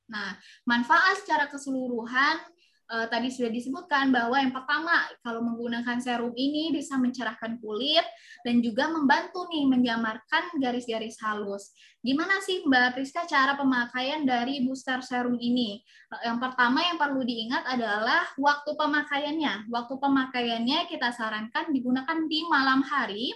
Nah, 0.08 0.40
manfaat 0.64 1.20
secara 1.20 1.52
keseluruhan 1.52 2.40
uh, 2.88 3.06
tadi 3.06 3.28
sudah 3.28 3.52
disebutkan 3.52 4.08
bahwa 4.10 4.36
yang 4.40 4.52
pertama 4.52 5.04
kalau 5.20 5.44
menggunakan 5.44 6.00
serum 6.00 6.32
ini 6.34 6.72
bisa 6.72 6.96
mencerahkan 6.96 7.60
kulit 7.60 8.04
dan 8.42 8.64
juga 8.64 8.88
membantu 8.88 9.46
nih 9.52 9.68
menjamarkan 9.68 10.56
garis-garis 10.58 11.20
halus. 11.20 11.72
Gimana 12.00 12.40
sih 12.40 12.64
Mbak 12.64 12.96
Priska 12.96 13.28
cara 13.28 13.54
pemakaian 13.54 14.24
dari 14.24 14.64
booster 14.64 15.04
serum 15.04 15.36
ini? 15.36 15.84
Yang 16.24 16.38
pertama 16.40 16.80
yang 16.82 16.96
perlu 16.96 17.20
diingat 17.26 17.68
adalah 17.68 18.24
waktu 18.40 18.72
pemakaiannya. 18.72 19.68
Waktu 19.68 19.94
pemakaiannya 20.00 20.88
kita 20.88 21.12
sarankan 21.12 21.74
digunakan 21.74 22.18
di 22.30 22.40
malam 22.48 22.80
hari 22.86 23.34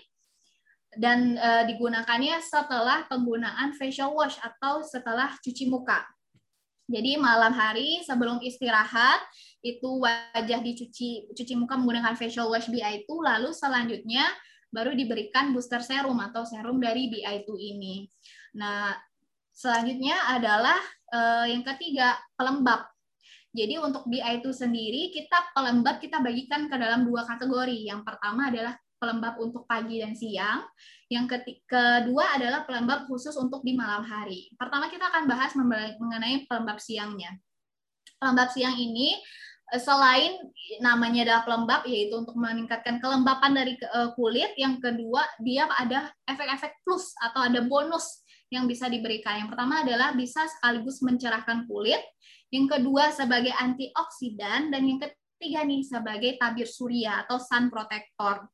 dan 0.92 1.40
e, 1.40 1.50
digunakannya 1.72 2.36
setelah 2.44 3.08
penggunaan 3.08 3.72
facial 3.76 4.12
wash 4.12 4.36
atau 4.40 4.84
setelah 4.84 5.32
cuci 5.40 5.68
muka. 5.72 6.04
Jadi 6.92 7.16
malam 7.16 7.56
hari 7.56 8.04
sebelum 8.04 8.44
istirahat 8.44 9.24
itu 9.64 9.88
wajah 9.96 10.60
dicuci 10.60 11.32
cuci 11.32 11.54
muka 11.56 11.80
menggunakan 11.80 12.12
facial 12.12 12.52
wash 12.52 12.68
BI 12.68 12.84
itu 12.84 13.14
lalu 13.16 13.48
selanjutnya 13.56 14.28
baru 14.68 14.92
diberikan 14.92 15.56
booster 15.56 15.80
serum 15.80 16.20
atau 16.20 16.44
serum 16.44 16.76
dari 16.80 17.08
BI2 17.08 17.48
ini. 17.76 18.08
Nah, 18.56 18.92
selanjutnya 19.52 20.16
adalah 20.32 20.80
uh, 21.12 21.44
yang 21.48 21.64
ketiga 21.64 22.16
pelembab. 22.36 22.88
Jadi 23.52 23.76
untuk 23.76 24.08
BI2 24.08 24.48
sendiri 24.48 25.12
kita 25.12 25.52
pelembab 25.52 26.00
kita 26.00 26.24
bagikan 26.24 26.72
ke 26.72 26.76
dalam 26.80 27.04
dua 27.04 27.28
kategori. 27.28 27.84
Yang 27.84 28.00
pertama 28.08 28.48
adalah 28.48 28.74
pelembab 29.02 29.34
untuk 29.42 29.66
pagi 29.66 29.98
dan 29.98 30.14
siang. 30.14 30.62
Yang 31.10 31.42
kedua 31.66 32.38
adalah 32.38 32.62
pelembab 32.62 33.10
khusus 33.10 33.34
untuk 33.34 33.66
di 33.66 33.74
malam 33.74 34.06
hari. 34.06 34.54
Pertama 34.54 34.86
kita 34.86 35.10
akan 35.10 35.26
bahas 35.26 35.58
mengenai 35.58 36.46
pelembab 36.46 36.78
siangnya. 36.78 37.34
Pelembab 38.22 38.54
siang 38.54 38.78
ini 38.78 39.18
eh, 39.74 39.82
selain 39.82 40.38
namanya 40.78 41.26
adalah 41.26 41.42
pelembab 41.42 41.82
yaitu 41.90 42.14
untuk 42.14 42.38
meningkatkan 42.38 43.02
kelembapan 43.02 43.50
dari 43.50 43.74
eh, 43.74 44.10
kulit, 44.14 44.54
yang 44.54 44.78
kedua 44.78 45.26
dia 45.42 45.66
ada 45.66 46.14
efek-efek 46.30 46.86
plus 46.86 47.10
atau 47.18 47.42
ada 47.50 47.58
bonus 47.66 48.22
yang 48.54 48.70
bisa 48.70 48.86
diberikan. 48.86 49.42
Yang 49.42 49.58
pertama 49.58 49.82
adalah 49.82 50.14
bisa 50.14 50.46
sekaligus 50.46 51.02
mencerahkan 51.02 51.66
kulit, 51.66 52.00
yang 52.52 52.68
kedua 52.68 53.10
sebagai 53.10 53.52
antioksidan 53.56 54.68
dan 54.68 54.82
yang 54.84 55.00
ketiga 55.00 55.64
nih 55.64 55.82
sebagai 55.82 56.32
tabir 56.36 56.68
surya 56.68 57.26
atau 57.26 57.40
sun 57.40 57.72
protector 57.72 58.44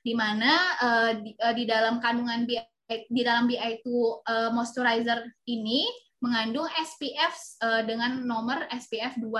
di 0.00 0.16
mana 0.16 0.52
uh, 0.80 1.10
di, 1.20 1.36
uh, 1.36 1.54
di 1.54 1.64
dalam 1.68 2.00
kandungan 2.00 2.48
BI, 2.48 2.60
di 3.06 3.22
dalam 3.22 3.46
BI2 3.46 3.86
uh, 3.86 4.18
eh, 4.26 4.50
moisturizer 4.50 5.22
ini 5.46 5.86
mengandung 6.20 6.66
SPF 6.74 7.62
uh, 7.62 7.82
dengan 7.86 8.26
nomor 8.26 8.66
SPF 8.74 9.16
25. 9.22 9.30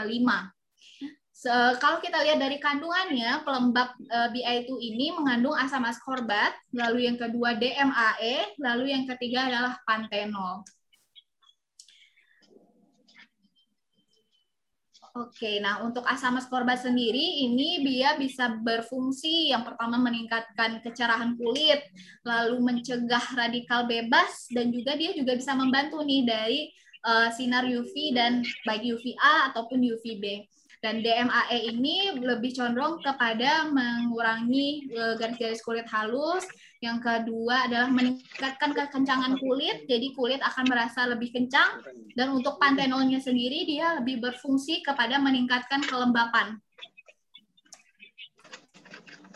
So, 1.40 1.48
kalau 1.80 2.04
kita 2.04 2.20
lihat 2.20 2.36
dari 2.36 2.60
kandungannya, 2.60 3.40
pelembab 3.48 3.96
uh, 4.12 4.28
BI2 4.28 4.68
ini 4.76 5.16
mengandung 5.16 5.56
asam 5.56 5.88
askorbat, 5.88 6.52
lalu 6.76 7.08
yang 7.08 7.16
kedua 7.16 7.56
DMAE, 7.56 8.60
lalu 8.60 8.92
yang 8.92 9.08
ketiga 9.08 9.48
adalah 9.48 9.80
pantenol. 9.88 10.60
Oke, 15.10 15.58
nah 15.58 15.82
untuk 15.82 16.06
asam 16.06 16.38
askorbat 16.38 16.86
sendiri 16.86 17.42
ini 17.42 17.82
dia 17.82 18.14
bisa 18.14 18.54
berfungsi 18.62 19.50
yang 19.50 19.66
pertama 19.66 19.98
meningkatkan 19.98 20.78
kecerahan 20.86 21.34
kulit, 21.34 21.82
lalu 22.22 22.62
mencegah 22.62 23.26
radikal 23.34 23.90
bebas 23.90 24.46
dan 24.54 24.70
juga 24.70 24.94
dia 24.94 25.10
juga 25.10 25.34
bisa 25.34 25.50
membantu 25.58 25.98
nih 26.06 26.22
dari 26.22 26.60
uh, 27.02 27.26
sinar 27.34 27.66
UV 27.66 28.14
dan 28.14 28.46
baik 28.62 28.86
UVA 28.86 29.50
ataupun 29.50 29.82
UVB. 29.82 30.46
Dan 30.80 31.04
DMAE 31.04 31.76
ini 31.76 32.16
lebih 32.16 32.56
condong 32.56 33.04
kepada 33.04 33.68
mengurangi 33.68 34.88
eh, 34.88 35.14
garis-garis 35.20 35.60
kulit 35.60 35.84
halus. 35.92 36.48
Yang 36.80 37.04
kedua 37.04 37.68
adalah 37.68 37.92
meningkatkan 37.92 38.72
kekencangan 38.72 39.36
kulit, 39.36 39.84
jadi 39.84 40.08
kulit 40.16 40.40
akan 40.40 40.64
merasa 40.64 41.04
lebih 41.04 41.36
kencang. 41.36 41.84
Dan 42.16 42.32
untuk 42.32 42.56
pantenolnya 42.56 43.20
sendiri, 43.20 43.68
dia 43.68 44.00
lebih 44.00 44.24
berfungsi 44.24 44.80
kepada 44.80 45.20
meningkatkan 45.20 45.84
kelembapan. 45.84 46.56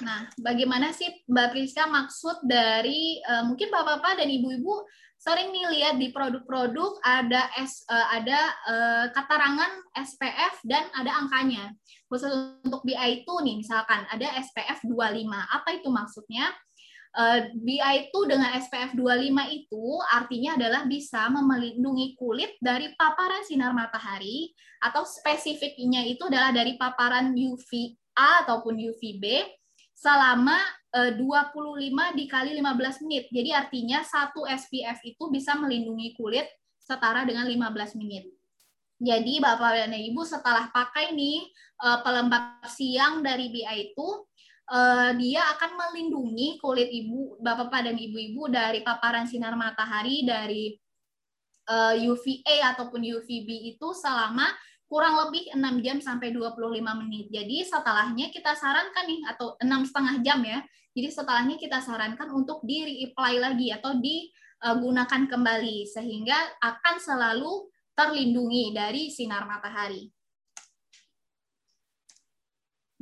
Nah, 0.02 0.26
bagaimana 0.40 0.90
sih 0.90 1.06
Mbak 1.30 1.48
Priska 1.54 1.86
maksud 1.86 2.42
dari 2.48 3.22
uh, 3.22 3.46
mungkin 3.46 3.70
Bapak-bapak 3.70 4.18
dan 4.24 4.28
Ibu-ibu 4.32 4.74
sering 5.24 5.56
nih 5.56 5.66
lihat 5.72 5.96
di 5.96 6.12
produk-produk 6.12 7.00
ada 7.00 7.48
S, 7.56 7.80
uh, 7.88 8.08
ada 8.12 8.40
uh, 8.68 9.04
katarangan 9.16 9.72
SPF 9.96 10.60
dan 10.68 10.84
ada 10.92 11.16
angkanya. 11.16 11.72
Khusus 12.12 12.60
untuk 12.60 12.84
BI2 12.84 13.24
nih 13.24 13.56
misalkan 13.64 14.04
ada 14.12 14.28
SPF 14.44 14.84
25. 14.84 15.00
Apa 15.32 15.80
itu 15.80 15.88
maksudnya? 15.88 16.52
Uh, 17.14 17.46
BI2 17.56 18.12
dengan 18.28 18.52
SPF 18.58 18.92
25 18.92 19.32
itu 19.48 19.84
artinya 20.12 20.60
adalah 20.60 20.82
bisa 20.84 21.30
melindungi 21.32 22.18
kulit 22.20 22.58
dari 22.60 22.92
paparan 22.98 23.40
sinar 23.48 23.72
matahari 23.72 24.52
atau 24.82 25.08
spesifiknya 25.08 26.04
itu 26.04 26.26
adalah 26.28 26.52
dari 26.52 26.76
paparan 26.76 27.32
UVA 27.32 28.44
ataupun 28.44 28.76
UVB 28.76 29.46
selama 29.94 30.58
eh, 30.58 30.83
25 30.94 32.14
dikali 32.14 32.54
15 32.54 33.02
menit. 33.02 33.26
Jadi 33.34 33.50
artinya 33.50 34.06
satu 34.06 34.46
SPF 34.46 35.02
itu 35.02 35.26
bisa 35.26 35.58
melindungi 35.58 36.14
kulit 36.14 36.46
setara 36.78 37.26
dengan 37.26 37.50
15 37.50 37.98
menit. 37.98 38.30
Jadi 39.02 39.42
Bapak 39.42 39.74
dan 39.74 39.90
Ibu 39.90 40.22
setelah 40.22 40.70
pakai 40.70 41.10
nih 41.12 41.50
eh, 41.82 41.98
pelembab 42.06 42.62
siang 42.70 43.26
dari 43.26 43.50
BI 43.50 43.90
itu 43.90 44.08
eh, 44.70 45.10
dia 45.18 45.42
akan 45.58 45.70
melindungi 45.74 46.62
kulit 46.62 46.88
ibu, 46.94 47.42
bapak-bapak 47.42 47.90
dan 47.90 47.96
ibu-ibu 47.98 48.46
dari 48.46 48.86
paparan 48.86 49.26
sinar 49.26 49.58
matahari 49.58 50.22
dari 50.22 50.78
eh, 51.68 51.94
UVA 52.06 52.70
ataupun 52.76 53.02
UVB 53.02 53.74
itu 53.74 53.88
selama 53.98 54.46
kurang 54.86 55.26
lebih 55.26 55.50
6 55.58 55.82
jam 55.82 55.98
sampai 55.98 56.30
25 56.30 56.54
menit. 57.02 57.26
Jadi 57.34 57.66
setelahnya 57.66 58.30
kita 58.30 58.54
sarankan 58.54 59.04
nih 59.10 59.20
atau 59.26 59.58
enam 59.58 59.82
setengah 59.82 60.22
jam 60.22 60.38
ya. 60.46 60.62
Jadi 60.94 61.08
setelahnya 61.10 61.56
kita 61.58 61.82
sarankan 61.82 62.30
untuk 62.30 62.62
di 62.62 62.86
reapply 62.86 63.42
lagi 63.42 63.74
atau 63.74 63.98
digunakan 63.98 65.26
kembali 65.26 65.90
sehingga 65.90 66.38
akan 66.62 66.96
selalu 67.02 67.66
terlindungi 67.98 68.70
dari 68.70 69.10
sinar 69.10 69.42
matahari. 69.46 70.06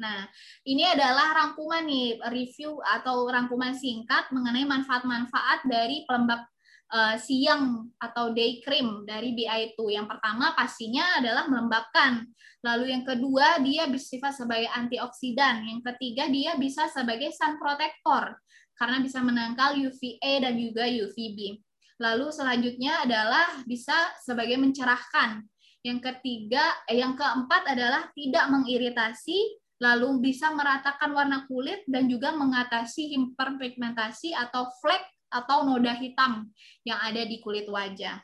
Nah, 0.01 0.24
ini 0.64 0.88
adalah 0.88 1.36
rangkuman 1.36 1.84
nih 1.84 2.16
review 2.32 2.80
atau 2.80 3.28
rangkuman 3.28 3.76
singkat 3.76 4.32
mengenai 4.32 4.64
manfaat-manfaat 4.64 5.68
dari 5.68 6.09
pelembab 6.09 6.49
uh, 6.93 7.16
siang 7.16 7.88
atau 7.97 8.30
day 8.36 8.61
cream 8.61 9.09
dari 9.09 9.32
BI2. 9.32 9.80
Yang 9.97 10.07
pertama 10.12 10.53
pastinya 10.53 11.18
adalah 11.18 11.49
melembabkan. 11.49 12.28
Lalu 12.62 12.95
yang 12.95 13.03
kedua 13.03 13.59
dia 13.64 13.88
bersifat 13.88 14.36
sebagai 14.36 14.70
antioksidan. 14.70 15.66
Yang 15.66 15.80
ketiga 15.93 16.28
dia 16.30 16.55
bisa 16.61 16.86
sebagai 16.93 17.32
sun 17.34 17.59
protector 17.59 18.38
karena 18.76 19.03
bisa 19.03 19.18
menangkal 19.24 19.74
UVA 19.74 20.32
dan 20.45 20.55
juga 20.55 20.86
UVB. 20.86 21.59
Lalu 22.03 22.26
selanjutnya 22.34 23.07
adalah 23.07 23.62
bisa 23.66 23.95
sebagai 24.22 24.59
mencerahkan. 24.59 25.43
Yang 25.82 25.99
ketiga, 26.11 26.62
eh, 26.86 27.03
yang 27.03 27.18
keempat 27.18 27.66
adalah 27.66 28.11
tidak 28.14 28.47
mengiritasi, 28.51 29.38
lalu 29.82 30.22
bisa 30.22 30.55
meratakan 30.55 31.11
warna 31.11 31.43
kulit 31.51 31.82
dan 31.90 32.07
juga 32.07 32.30
mengatasi 32.34 33.11
hiperpigmentasi 33.18 34.30
atau 34.34 34.70
flek 34.78 35.03
atau 35.33 35.64
noda 35.64 35.97
hitam 35.97 36.53
yang 36.85 37.01
ada 37.01 37.24
di 37.24 37.41
kulit 37.41 37.64
wajah. 37.66 38.20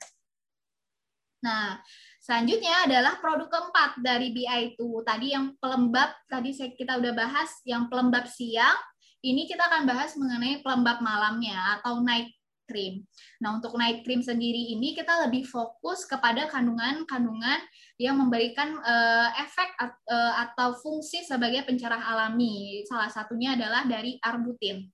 Nah, 1.39 1.79
selanjutnya 2.21 2.85
adalah 2.85 3.17
produk 3.23 3.49
keempat 3.49 4.03
dari 4.03 4.35
BI 4.35 4.75
itu. 4.75 5.01
Tadi 5.07 5.33
yang 5.33 5.55
pelembab, 5.57 6.11
tadi 6.27 6.51
kita 6.53 6.99
udah 6.99 7.13
bahas 7.15 7.51
yang 7.63 7.87
pelembab 7.87 8.27
siang, 8.27 8.77
ini 9.23 9.47
kita 9.47 9.67
akan 9.67 9.87
bahas 9.87 10.15
mengenai 10.19 10.63
pelembab 10.63 11.03
malamnya 11.03 11.79
atau 11.79 12.03
night 12.03 12.31
cream. 12.69 13.03
Nah, 13.41 13.57
untuk 13.57 13.75
night 13.81 14.05
cream 14.05 14.21
sendiri 14.21 14.77
ini 14.77 14.93
kita 14.93 15.25
lebih 15.27 15.49
fokus 15.49 16.05
kepada 16.05 16.47
kandungan-kandungan 16.53 17.65
yang 17.97 18.21
memberikan 18.21 18.77
uh, 18.85 19.33
efek 19.41 19.73
uh, 19.81 20.35
atau 20.45 20.77
fungsi 20.85 21.25
sebagai 21.25 21.65
pencerah 21.65 21.99
alami. 21.99 22.85
Salah 22.85 23.09
satunya 23.09 23.57
adalah 23.57 23.89
dari 23.89 24.21
arbutin. 24.21 24.85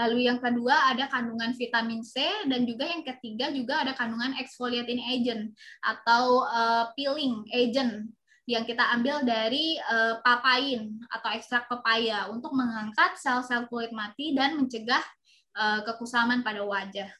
Lalu 0.00 0.32
yang 0.32 0.40
kedua 0.40 0.96
ada 0.96 1.12
kandungan 1.12 1.52
vitamin 1.52 2.00
C 2.00 2.24
dan 2.48 2.64
juga 2.64 2.88
yang 2.88 3.04
ketiga 3.04 3.52
juga 3.52 3.84
ada 3.84 3.92
kandungan 3.92 4.32
exfoliating 4.40 4.96
agent 5.12 5.52
atau 5.84 6.48
uh, 6.48 6.88
peeling 6.96 7.44
agent 7.52 8.08
yang 8.48 8.64
kita 8.64 8.80
ambil 8.96 9.20
dari 9.20 9.76
uh, 9.92 10.24
papain 10.24 10.88
atau 11.12 11.28
ekstrak 11.36 11.68
pepaya 11.68 12.32
untuk 12.32 12.56
mengangkat 12.56 13.12
sel-sel 13.20 13.68
kulit 13.68 13.92
mati 13.92 14.32
dan 14.32 14.56
mencegah 14.56 15.04
uh, 15.60 15.84
kekusaman 15.84 16.40
pada 16.40 16.64
wajah. 16.64 17.12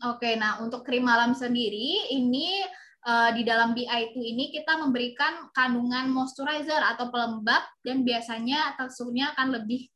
Oke, 0.00 0.32
nah 0.40 0.64
untuk 0.64 0.80
krim 0.80 1.04
malam 1.04 1.36
sendiri 1.36 2.08
ini 2.16 2.64
uh, 3.06 3.30
di 3.32 3.42
dalam 3.46 3.72
BI2 3.72 4.16
ini 4.16 4.52
kita 4.52 4.76
memberikan 4.80 5.48
kandungan 5.54 6.10
moisturizer 6.12 6.80
atau 6.80 7.08
pelembab 7.08 7.62
dan 7.84 8.04
biasanya 8.04 8.76
teksturnya 8.76 9.32
akan 9.36 9.60
lebih 9.60 9.88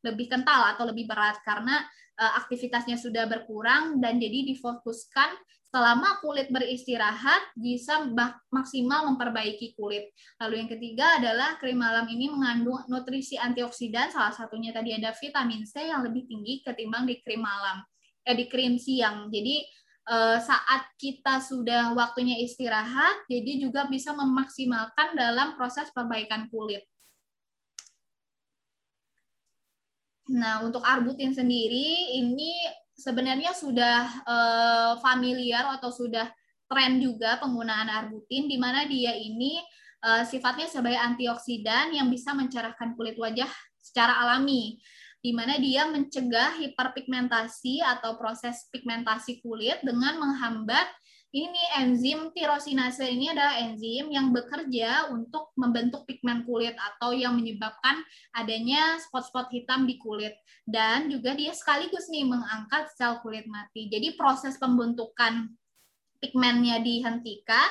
lebih 0.00 0.32
kental 0.32 0.64
atau 0.72 0.88
lebih 0.88 1.04
berat 1.04 1.36
karena 1.44 1.84
uh, 2.16 2.32
aktivitasnya 2.44 2.96
sudah 2.96 3.28
berkurang 3.28 4.00
dan 4.00 4.16
jadi 4.16 4.48
difokuskan 4.52 5.36
selama 5.70 6.18
kulit 6.18 6.50
beristirahat 6.50 7.54
bisa 7.54 8.02
maksimal 8.50 9.06
memperbaiki 9.14 9.78
kulit. 9.78 10.10
Lalu 10.42 10.66
yang 10.66 10.70
ketiga 10.72 11.06
adalah 11.22 11.62
krim 11.62 11.78
malam 11.78 12.10
ini 12.10 12.26
mengandung 12.26 12.82
nutrisi 12.90 13.38
antioksidan, 13.38 14.10
salah 14.10 14.34
satunya 14.34 14.74
tadi 14.74 14.98
ada 14.98 15.14
vitamin 15.14 15.62
C 15.62 15.86
yang 15.86 16.02
lebih 16.02 16.26
tinggi 16.26 16.66
ketimbang 16.66 17.06
di 17.06 17.22
krim 17.22 17.46
malam, 17.46 17.86
eh, 18.26 18.34
di 18.34 18.50
krim 18.50 18.82
siang. 18.82 19.30
Jadi 19.30 19.62
Eh, 19.62 19.79
saat 20.42 20.90
kita 20.98 21.38
sudah 21.38 21.94
waktunya 21.94 22.34
istirahat, 22.42 23.30
jadi 23.30 23.62
juga 23.62 23.86
bisa 23.86 24.10
memaksimalkan 24.10 25.14
dalam 25.14 25.54
proses 25.54 25.86
perbaikan 25.94 26.50
kulit. 26.50 26.82
Nah, 30.30 30.62
untuk 30.62 30.82
arbutin 30.86 31.34
sendiri 31.34 32.18
ini 32.22 32.54
sebenarnya 32.94 33.50
sudah 33.50 33.98
uh, 34.22 34.92
familiar 35.02 35.78
atau 35.78 35.90
sudah 35.90 36.30
tren 36.70 37.02
juga 37.02 37.42
penggunaan 37.42 37.90
arbutin 37.90 38.46
di 38.46 38.54
mana 38.54 38.86
dia 38.86 39.10
ini 39.10 39.58
uh, 40.06 40.22
sifatnya 40.22 40.70
sebagai 40.70 41.02
antioksidan 41.02 41.98
yang 41.98 42.06
bisa 42.06 42.30
mencerahkan 42.30 42.94
kulit 42.94 43.18
wajah 43.18 43.50
secara 43.82 44.22
alami 44.22 44.78
di 45.20 45.36
mana 45.36 45.60
dia 45.60 45.84
mencegah 45.88 46.56
hiperpigmentasi 46.60 47.84
atau 47.84 48.16
proses 48.16 48.68
pigmentasi 48.72 49.44
kulit 49.44 49.80
dengan 49.84 50.16
menghambat 50.16 50.88
ini 51.30 51.62
enzim 51.78 52.34
tirosinase 52.34 53.06
ini 53.06 53.30
adalah 53.30 53.54
enzim 53.62 54.10
yang 54.10 54.34
bekerja 54.34 55.14
untuk 55.14 55.54
membentuk 55.54 56.02
pigmen 56.02 56.42
kulit 56.42 56.74
atau 56.74 57.14
yang 57.14 57.38
menyebabkan 57.38 58.02
adanya 58.34 58.98
spot-spot 58.98 59.46
hitam 59.54 59.86
di 59.86 59.94
kulit 60.02 60.34
dan 60.66 61.06
juga 61.06 61.38
dia 61.38 61.54
sekaligus 61.54 62.10
nih 62.10 62.26
mengangkat 62.26 62.90
sel 62.98 63.22
kulit 63.22 63.46
mati. 63.46 63.86
Jadi 63.86 64.18
proses 64.18 64.58
pembentukan 64.58 65.54
pigmennya 66.18 66.82
dihentikan 66.82 67.70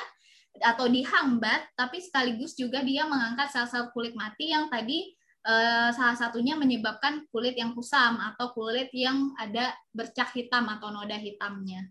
atau 0.58 0.88
dihambat 0.88 1.76
tapi 1.78 2.00
sekaligus 2.00 2.58
juga 2.58 2.82
dia 2.82 3.06
mengangkat 3.06 3.48
sel-sel 3.54 3.92
kulit 3.94 4.16
mati 4.18 4.50
yang 4.50 4.66
tadi 4.72 5.14
uh, 5.46 5.88
salah 5.94 6.16
satunya 6.16 6.56
menyebabkan 6.56 7.24
kulit 7.32 7.56
yang 7.56 7.72
kusam 7.72 8.18
atau 8.20 8.52
kulit 8.52 8.92
yang 8.92 9.32
ada 9.40 9.72
bercak 9.94 10.32
hitam 10.36 10.68
atau 10.68 10.92
noda 10.92 11.16
hitamnya. 11.16 11.88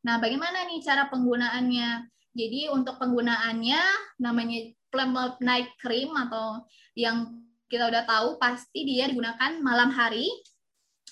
Nah, 0.00 0.16
bagaimana 0.16 0.64
nih 0.64 0.80
cara 0.80 1.12
penggunaannya? 1.12 2.08
Jadi 2.30 2.70
untuk 2.72 2.96
penggunaannya 2.96 3.82
namanya 4.22 4.58
Plum 4.88 5.12
Night 5.44 5.76
Cream 5.82 6.14
atau 6.16 6.64
yang 6.96 7.36
kita 7.70 7.86
udah 7.86 8.02
tahu 8.06 8.40
pasti 8.40 8.82
dia 8.86 9.06
digunakan 9.06 9.60
malam 9.60 9.92
hari. 9.92 10.26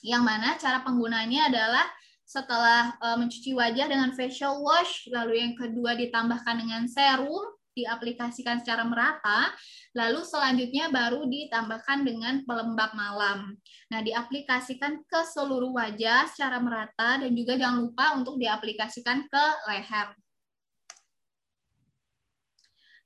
Yang 0.00 0.22
mana 0.22 0.48
cara 0.56 0.78
penggunaannya 0.86 1.42
adalah 1.50 1.86
setelah 2.22 2.94
uh, 3.02 3.16
mencuci 3.18 3.56
wajah 3.56 3.88
dengan 3.88 4.12
facial 4.14 4.62
wash, 4.62 5.09
lalu 5.10 5.42
yang 5.42 5.52
kedua 5.59 5.96
ditambahkan 5.96 6.60
dengan 6.60 6.84
serum, 6.84 7.57
diaplikasikan 7.78 8.59
secara 8.60 8.82
merata, 8.82 9.55
lalu 9.94 10.26
selanjutnya 10.26 10.90
baru 10.90 11.26
ditambahkan 11.30 12.02
dengan 12.02 12.42
pelembab 12.42 12.90
malam. 12.98 13.55
Nah, 13.94 14.00
diaplikasikan 14.02 15.06
ke 15.06 15.20
seluruh 15.30 15.70
wajah 15.70 16.26
secara 16.30 16.59
merata 16.59 17.22
dan 17.22 17.30
juga 17.32 17.55
jangan 17.55 17.78
lupa 17.86 18.06
untuk 18.18 18.36
diaplikasikan 18.42 19.30
ke 19.30 19.44
leher. 19.70 20.09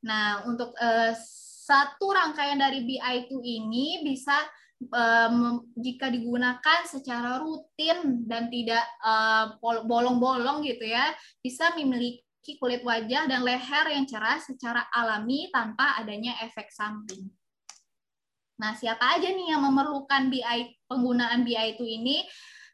Nah, 0.03 0.43
untuk 0.51 0.75
uh, 0.81 1.15
satu 1.63 2.11
rangkaian 2.11 2.59
dari 2.59 2.83
BI2 2.83 3.31
ini 3.39 4.03
bisa 4.03 4.35
um, 4.91 5.63
jika 5.79 6.11
digunakan 6.11 6.81
secara 6.83 7.39
rutin 7.39 8.27
dan 8.27 8.51
tidak 8.51 8.83
bolong-bolong 9.87 10.59
uh, 10.59 10.67
gitu 10.67 10.91
ya, 10.91 11.15
bisa 11.39 11.71
memiliki 11.79 12.27
kulit 12.59 12.83
wajah 12.83 13.31
dan 13.31 13.47
leher 13.47 13.87
yang 13.95 14.05
cerah 14.05 14.43
secara 14.43 14.91
alami 14.91 15.47
tanpa 15.55 15.95
adanya 16.03 16.35
efek 16.43 16.69
samping. 16.75 17.31
Nah, 18.59 18.75
siapa 18.75 19.19
aja 19.19 19.31
nih 19.31 19.55
yang 19.55 19.63
memerlukan 19.63 20.31
BI 20.31 20.61
penggunaan 20.91 21.43
BI2 21.47 21.81
ini? 21.83 22.23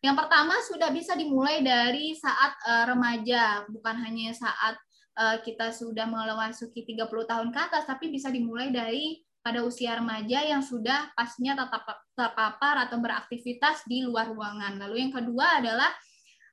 Yang 0.00 0.16
pertama 0.24 0.54
sudah 0.64 0.88
bisa 0.92 1.16
dimulai 1.18 1.60
dari 1.60 2.16
saat 2.16 2.54
uh, 2.64 2.84
remaja, 2.88 3.66
bukan 3.68 3.96
hanya 4.04 4.30
saat 4.36 4.76
uh, 5.18 5.36
kita 5.42 5.74
sudah 5.74 6.06
memasuki 6.06 6.86
30 6.86 7.08
tahun 7.08 7.48
ke 7.50 7.58
atas, 7.58 7.84
tapi 7.88 8.12
bisa 8.12 8.30
dimulai 8.30 8.70
dari 8.70 9.20
pada 9.42 9.64
usia 9.64 9.96
remaja 9.96 10.44
yang 10.44 10.60
sudah 10.60 11.08
pastinya 11.16 11.64
tetap 11.64 11.82
terpapar 12.12 12.84
atau 12.84 13.00
beraktivitas 13.00 13.86
di 13.88 14.04
luar 14.04 14.28
ruangan. 14.28 14.76
Lalu 14.76 15.08
yang 15.08 15.12
kedua 15.14 15.62
adalah 15.62 15.88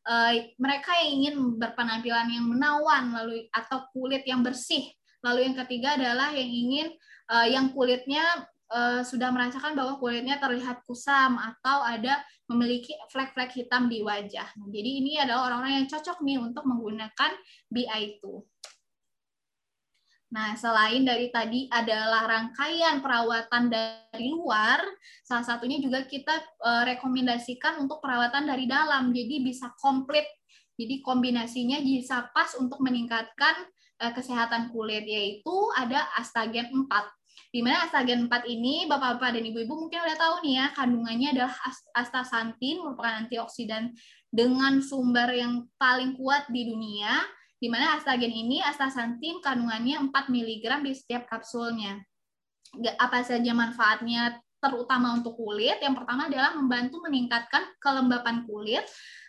uh, 0.05 0.33
mereka 0.61 0.91
yang 1.01 1.09
ingin 1.21 1.35
berpenampilan 1.57 2.29
yang 2.29 2.45
menawan 2.47 3.11
lalu 3.11 3.49
atau 3.51 3.89
kulit 3.91 4.23
yang 4.23 4.45
bersih. 4.45 4.89
Lalu 5.25 5.49
yang 5.51 5.55
ketiga 5.65 5.97
adalah 5.97 6.29
yang 6.31 6.49
ingin 6.49 6.87
uh, 7.33 7.47
yang 7.49 7.73
kulitnya 7.73 8.23
uh, 8.69 9.01
sudah 9.01 9.33
merasakan 9.33 9.73
bahwa 9.73 9.97
kulitnya 9.97 10.37
terlihat 10.37 10.85
kusam 10.85 11.37
atau 11.37 11.81
ada 11.81 12.21
memiliki 12.45 12.93
flek-flek 13.09 13.49
hitam 13.57 13.89
di 13.89 14.05
wajah. 14.05 14.45
Nah, 14.61 14.69
jadi 14.69 14.89
ini 15.01 15.17
adalah 15.17 15.49
orang-orang 15.49 15.81
yang 15.81 15.87
cocok 15.89 16.21
nih 16.21 16.37
untuk 16.37 16.63
menggunakan 16.69 17.31
BI2. 17.73 18.21
Nah, 20.33 20.57
selain 20.57 21.05
dari 21.05 21.29
tadi 21.29 21.69
adalah 21.69 22.25
rangkaian 22.25 22.97
perawatan 22.97 23.69
dari 23.69 24.33
luar, 24.33 24.81
salah 25.21 25.45
satunya 25.45 25.77
juga 25.77 26.01
kita 26.09 26.33
uh, 26.65 26.83
rekomendasikan 26.89 27.77
untuk 27.77 28.01
perawatan 28.01 28.49
dari 28.49 28.65
dalam. 28.65 29.13
Jadi 29.13 29.45
bisa 29.45 29.69
komplit. 29.77 30.25
Jadi 30.75 30.99
kombinasinya 31.05 31.79
bisa 31.79 32.25
pas 32.33 32.57
untuk 32.57 32.81
meningkatkan 32.81 33.69
uh, 34.01 34.11
kesehatan 34.11 34.73
kulit 34.73 35.05
yaitu 35.05 35.55
ada 35.77 36.09
astagen 36.17 36.73
4. 36.73 36.89
Di 37.53 37.63
mana 37.63 37.87
astagen 37.87 38.27
4 38.27 38.49
ini 38.49 38.89
Bapak-bapak 38.89 39.39
dan 39.39 39.43
Ibu-ibu 39.45 39.87
mungkin 39.87 40.03
udah 40.03 40.17
tahu 40.17 40.35
nih 40.43 40.53
ya, 40.59 40.65
kandungannya 40.73 41.29
adalah 41.37 41.53
astaxanthin 41.95 42.81
merupakan 42.81 43.23
antioksidan 43.23 43.93
dengan 44.33 44.83
sumber 44.83 45.31
yang 45.31 45.63
paling 45.79 46.17
kuat 46.19 46.49
di 46.51 46.67
dunia 46.67 47.23
di 47.55 47.67
mana 47.71 47.95
astagen 47.95 48.31
ini 48.31 48.59
astaxanthin 48.59 49.39
kandungannya 49.39 49.99
4 50.11 50.11
mg 50.11 50.65
di 50.83 50.91
setiap 50.91 51.23
kapsulnya. 51.31 52.03
Apa 52.99 53.23
saja 53.23 53.55
manfaatnya 53.55 54.35
terutama 54.59 55.15
untuk 55.15 55.39
kulit? 55.39 55.79
Yang 55.79 56.03
pertama 56.03 56.27
adalah 56.27 56.51
membantu 56.57 56.99
meningkatkan 57.07 57.63
kelembapan 57.79 58.43
kulit. 58.43 58.83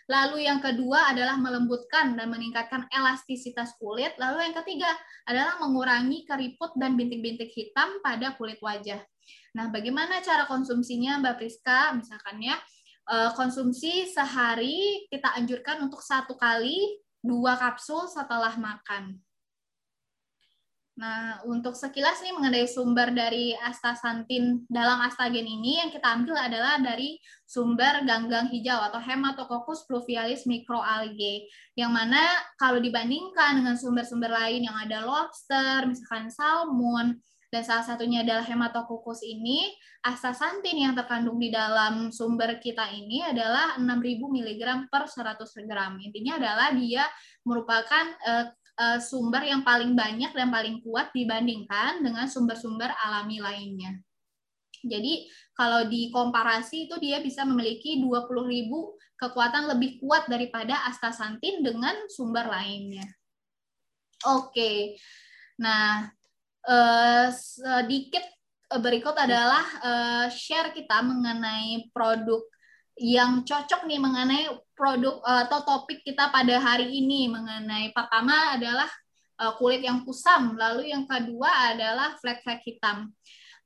Lalu 0.07 0.47
yang 0.47 0.63
kedua 0.63 1.11
adalah 1.11 1.35
melembutkan 1.35 2.15
dan 2.15 2.31
meningkatkan 2.31 2.87
elastisitas 2.91 3.75
kulit. 3.75 4.15
Lalu 4.15 4.51
yang 4.51 4.55
ketiga 4.63 4.87
adalah 5.27 5.59
mengurangi 5.59 6.23
keriput 6.23 6.75
dan 6.79 6.95
bintik-bintik 6.95 7.51
hitam 7.51 7.99
pada 7.99 8.35
kulit 8.39 8.59
wajah. 8.63 9.03
Nah, 9.55 9.67
bagaimana 9.67 10.23
cara 10.23 10.47
konsumsinya 10.47 11.19
Mbak 11.19 11.35
Priska? 11.43 11.91
Misalkan 11.91 12.39
ya, 12.39 12.55
eh, 13.11 13.31
konsumsi 13.35 14.07
sehari 14.07 15.07
kita 15.11 15.35
anjurkan 15.35 15.83
untuk 15.83 15.99
satu 15.99 16.39
kali 16.39 17.03
dua 17.27 17.59
kapsul 17.59 18.07
setelah 18.07 18.55
makan. 18.55 19.19
Nah, 20.97 21.45
untuk 21.45 21.77
sekilas 21.77 22.25
nih 22.25 22.33
mengenai 22.33 22.65
sumber 22.65 23.13
dari 23.13 23.53
astaxanthin 23.53 24.65
dalam 24.65 24.97
astagen 25.05 25.45
ini 25.45 25.77
yang 25.77 25.93
kita 25.93 26.09
ambil 26.09 26.33
adalah 26.33 26.81
dari 26.81 27.21
sumber 27.45 28.01
ganggang 28.01 28.49
hijau 28.49 28.81
atau 28.81 28.97
Hematococcus 28.97 29.85
pluvialis 29.85 30.49
microalgae. 30.49 31.45
Yang 31.77 31.91
mana 31.93 32.25
kalau 32.57 32.81
dibandingkan 32.81 33.61
dengan 33.61 33.77
sumber-sumber 33.77 34.33
lain 34.33 34.65
yang 34.65 34.73
ada 34.73 35.05
lobster, 35.05 35.85
misalkan 35.85 36.33
salmon, 36.33 37.21
dan 37.57 37.65
salah 37.65 37.81
satunya 37.81 38.21
adalah 38.21 38.45
hematococcus 38.45 39.25
ini, 39.25 39.65
astaxanthin 40.05 40.77
yang 40.77 40.93
terkandung 40.93 41.41
di 41.41 41.49
dalam 41.49 42.13
sumber 42.13 42.61
kita 42.61 42.85
ini 42.93 43.25
adalah 43.25 43.81
6000 43.81 43.97
mg 44.13 44.61
per 44.93 45.09
100 45.09 45.65
gram. 45.65 45.97
Intinya 45.97 46.37
adalah 46.37 46.69
dia 46.77 47.09
merupakan 47.41 48.13
uh, 48.29 49.01
sumber 49.01 49.41
yang 49.49 49.65
paling 49.65 49.97
banyak 49.97 50.37
dan 50.37 50.53
paling 50.53 50.85
kuat 50.85 51.09
dibandingkan 51.17 52.05
dengan 52.05 52.29
sumber-sumber 52.29 52.93
alami 52.93 53.41
lainnya. 53.41 54.05
Jadi 54.85 55.25
kalau 55.57 55.89
dikomparasi 55.89 56.85
itu 56.85 57.01
dia 57.01 57.25
bisa 57.25 57.41
memiliki 57.41 57.97
20.000 58.05 58.37
kekuatan 59.17 59.65
lebih 59.65 59.97
kuat 59.97 60.29
daripada 60.29 60.85
astaxanthin 60.93 61.65
dengan 61.65 62.05
sumber 62.05 62.45
lainnya. 62.53 63.09
Oke. 64.29 65.01
Nah, 65.57 66.05
uh, 66.67 67.27
sedikit 67.31 68.23
eh, 68.67 68.81
berikut 68.83 69.15
adalah 69.15 69.63
uh, 69.81 70.25
share 70.27 70.75
kita 70.75 70.99
mengenai 71.01 71.87
produk 71.95 72.43
yang 72.97 73.45
cocok 73.45 73.85
nih 73.85 74.01
mengenai 74.01 74.49
produk 74.73 75.21
atau 75.21 75.61
topik 75.61 76.01
kita 76.01 76.33
pada 76.33 76.57
hari 76.57 76.97
ini 76.97 77.29
mengenai 77.29 77.93
pertama 77.93 78.57
adalah 78.57 78.89
uh, 79.37 79.53
kulit 79.55 79.85
yang 79.85 80.01
kusam, 80.03 80.57
lalu 80.57 80.89
yang 80.91 81.05
kedua 81.05 81.73
adalah 81.73 82.17
flek-flek 82.17 82.65
hitam. 82.65 83.13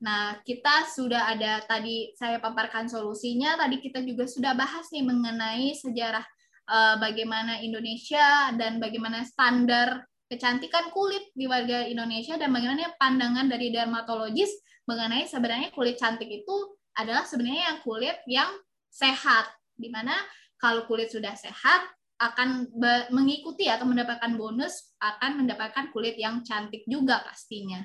Nah, 0.02 0.42
kita 0.42 0.90
sudah 0.90 1.32
ada 1.32 1.62
tadi 1.64 2.12
saya 2.18 2.42
paparkan 2.42 2.90
solusinya, 2.90 3.56
tadi 3.56 3.80
kita 3.80 4.02
juga 4.02 4.26
sudah 4.26 4.52
bahas 4.58 4.90
nih 4.90 5.06
mengenai 5.06 5.78
sejarah 5.78 6.26
uh, 6.68 6.96
bagaimana 6.98 7.62
Indonesia 7.62 8.52
dan 8.58 8.82
bagaimana 8.82 9.24
standar 9.24 10.11
kecantikan 10.32 10.96
kulit 10.96 11.28
di 11.36 11.44
warga 11.44 11.84
Indonesia 11.84 12.40
dan 12.40 12.56
bagaimana 12.56 12.96
pandangan 12.96 13.52
dari 13.52 13.68
dermatologis 13.76 14.56
mengenai 14.88 15.28
sebenarnya 15.28 15.76
kulit 15.76 16.00
cantik 16.00 16.32
itu 16.32 16.56
adalah 16.96 17.28
sebenarnya 17.28 17.76
yang 17.76 17.80
kulit 17.84 18.18
yang 18.32 18.52
sehat 18.88 19.52
di 19.76 19.92
mana 19.92 20.16
kalau 20.56 20.88
kulit 20.88 21.12
sudah 21.12 21.36
sehat 21.36 21.84
akan 22.22 22.70
mengikuti 23.12 23.66
atau 23.68 23.84
mendapatkan 23.84 24.38
bonus 24.40 24.94
akan 25.02 25.44
mendapatkan 25.44 25.90
kulit 25.92 26.16
yang 26.16 26.46
cantik 26.46 26.86
juga 26.86 27.20
pastinya. 27.26 27.82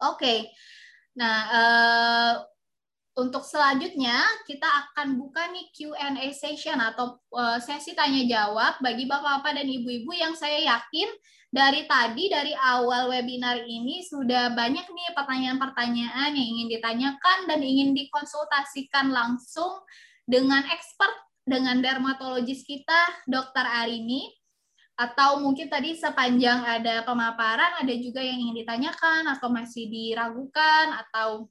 Oke. 0.00 0.22
Okay. 0.22 0.38
Nah, 1.18 1.36
uh, 1.50 2.34
untuk 3.14 3.46
selanjutnya 3.46 4.26
kita 4.42 4.66
akan 4.66 5.14
buka 5.22 5.46
nih 5.54 5.70
Q&A 5.70 6.34
session 6.34 6.82
atau 6.82 7.22
uh, 7.30 7.62
sesi 7.62 7.94
tanya 7.94 8.26
jawab 8.26 8.82
bagi 8.82 9.06
bapak-bapak 9.06 9.62
dan 9.62 9.66
ibu-ibu 9.70 10.10
yang 10.10 10.34
saya 10.34 10.58
yakin 10.58 11.06
dari 11.54 11.86
tadi 11.86 12.26
dari 12.26 12.50
awal 12.58 13.14
webinar 13.14 13.62
ini 13.62 14.02
sudah 14.02 14.50
banyak 14.58 14.82
nih 14.82 15.14
pertanyaan-pertanyaan 15.14 16.34
yang 16.34 16.48
ingin 16.58 16.68
ditanyakan 16.74 17.38
dan 17.46 17.62
ingin 17.62 17.94
dikonsultasikan 17.94 19.14
langsung 19.14 19.78
dengan 20.26 20.66
expert 20.66 21.14
dengan 21.46 21.78
dermatologis 21.78 22.66
kita 22.66 23.30
Dr. 23.30 23.62
Arini 23.62 24.26
atau 24.98 25.38
mungkin 25.38 25.70
tadi 25.70 25.94
sepanjang 25.94 26.66
ada 26.66 27.06
pemaparan 27.06 27.78
ada 27.78 27.94
juga 27.94 28.18
yang 28.18 28.42
ingin 28.42 28.66
ditanyakan 28.66 29.26
atau 29.38 29.50
masih 29.54 29.86
diragukan 29.86 30.90
atau 31.06 31.46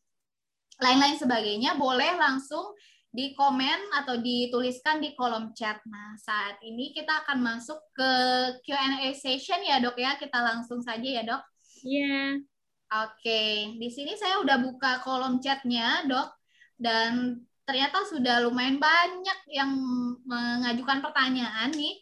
lain-lain 0.82 1.18
sebagainya 1.20 1.78
boleh 1.78 2.18
langsung 2.18 2.74
di 3.14 3.38
komen 3.38 3.94
atau 4.02 4.18
dituliskan 4.18 4.98
di 4.98 5.14
kolom 5.14 5.54
chat. 5.54 5.78
Nah, 5.86 6.18
saat 6.18 6.58
ini 6.66 6.90
kita 6.98 7.22
akan 7.26 7.46
masuk 7.46 7.78
ke 7.94 8.12
Q&A 8.66 9.14
session 9.14 9.62
ya, 9.62 9.78
Dok 9.78 9.94
ya. 10.02 10.18
Kita 10.18 10.42
langsung 10.42 10.82
saja 10.82 11.06
ya, 11.06 11.22
Dok. 11.22 11.42
Iya. 11.86 12.02
Yeah. 12.02 12.30
Oke, 12.94 13.74
di 13.82 13.90
sini 13.90 14.14
saya 14.18 14.42
udah 14.42 14.58
buka 14.62 15.06
kolom 15.06 15.38
chatnya, 15.38 16.10
Dok. 16.10 16.30
Dan 16.74 17.42
ternyata 17.70 18.02
sudah 18.10 18.42
lumayan 18.42 18.82
banyak 18.82 19.40
yang 19.54 19.72
mengajukan 20.26 21.06
pertanyaan 21.06 21.70
nih. 21.70 22.02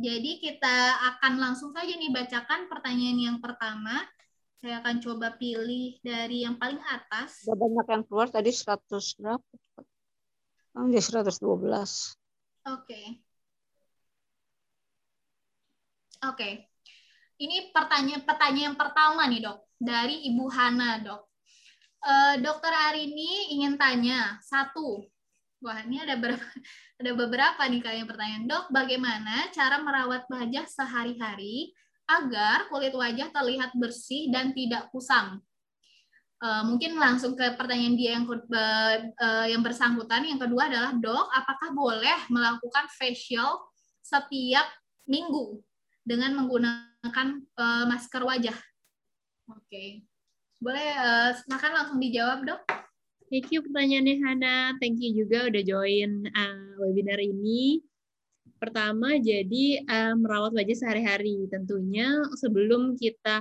Jadi 0.00 0.42
kita 0.42 0.76
akan 1.14 1.38
langsung 1.38 1.70
saja 1.70 1.92
nih 1.92 2.10
bacakan 2.10 2.66
pertanyaan 2.66 3.18
yang 3.30 3.38
pertama. 3.38 4.02
Saya 4.60 4.84
akan 4.84 5.00
coba 5.00 5.32
pilih 5.40 5.96
dari 6.04 6.44
yang 6.44 6.60
paling 6.60 6.76
atas. 6.84 7.48
Sudah 7.48 7.56
banyak 7.56 7.86
yang 7.88 8.04
keluar 8.04 8.28
tadi 8.28 8.52
100 8.52 9.16
berapa? 9.16 9.40
Oh, 10.76 10.86
dia 10.92 11.00
112. 11.00 11.32
Oke. 11.40 12.12
Okay. 12.68 13.06
Oke. 16.20 16.36
Okay. 16.36 16.52
ini 17.40 17.72
pertanyaan 17.72 18.20
pertanyaan 18.28 18.76
yang 18.76 18.76
pertama 18.76 19.24
nih 19.24 19.40
dok 19.40 19.64
dari 19.80 20.28
Ibu 20.28 20.44
Hana 20.52 21.00
dok. 21.00 21.24
Uh, 22.04 22.36
dokter 22.44 22.68
Arini 22.72 23.56
ingin 23.56 23.80
tanya 23.80 24.36
satu, 24.44 25.04
wah 25.64 25.80
ini 25.84 26.04
ada 26.04 26.20
berapa 26.20 26.40
ada 27.00 27.10
beberapa 27.16 27.60
nih 27.64 27.80
kalian 27.80 28.04
pertanyaan 28.04 28.44
dok, 28.44 28.68
bagaimana 28.68 29.48
cara 29.56 29.80
merawat 29.80 30.28
wajah 30.28 30.68
sehari-hari 30.68 31.72
agar 32.18 32.66
kulit 32.66 32.90
wajah 32.90 33.30
terlihat 33.30 33.70
bersih 33.78 34.32
dan 34.34 34.50
tidak 34.50 34.90
kusam? 34.90 35.38
Uh, 36.40 36.64
mungkin 36.64 36.96
langsung 36.96 37.36
ke 37.36 37.52
pertanyaan 37.52 37.94
dia 38.00 38.16
yang 38.16 38.24
uh, 38.24 39.46
yang 39.46 39.60
bersangkutan. 39.60 40.24
Yang 40.24 40.48
kedua 40.48 40.72
adalah 40.72 40.92
dok, 40.96 41.28
apakah 41.36 41.68
boleh 41.76 42.18
melakukan 42.32 42.88
facial 42.96 43.60
setiap 44.00 44.64
minggu 45.04 45.60
dengan 46.00 46.40
menggunakan 46.40 47.44
uh, 47.60 47.84
masker 47.84 48.24
wajah? 48.24 48.56
Oke, 49.52 49.60
okay. 49.68 49.88
boleh 50.56 50.88
uh, 50.96 51.30
silakan 51.36 51.72
langsung 51.76 51.98
dijawab 52.00 52.48
dok. 52.48 52.62
Thank 53.30 53.54
you 53.54 53.62
pertanyaannya 53.62 54.16
Hana. 54.26 54.56
Thank 54.82 54.98
you 55.04 55.14
juga 55.14 55.46
udah 55.46 55.62
join 55.62 56.24
uh, 56.34 56.74
webinar 56.82 57.20
ini. 57.22 57.84
Pertama, 58.60 59.16
jadi 59.16 59.80
uh, 59.88 60.14
merawat 60.20 60.52
wajah 60.52 60.76
sehari-hari. 60.84 61.48
Tentunya 61.48 62.12
sebelum 62.36 62.92
kita 63.00 63.40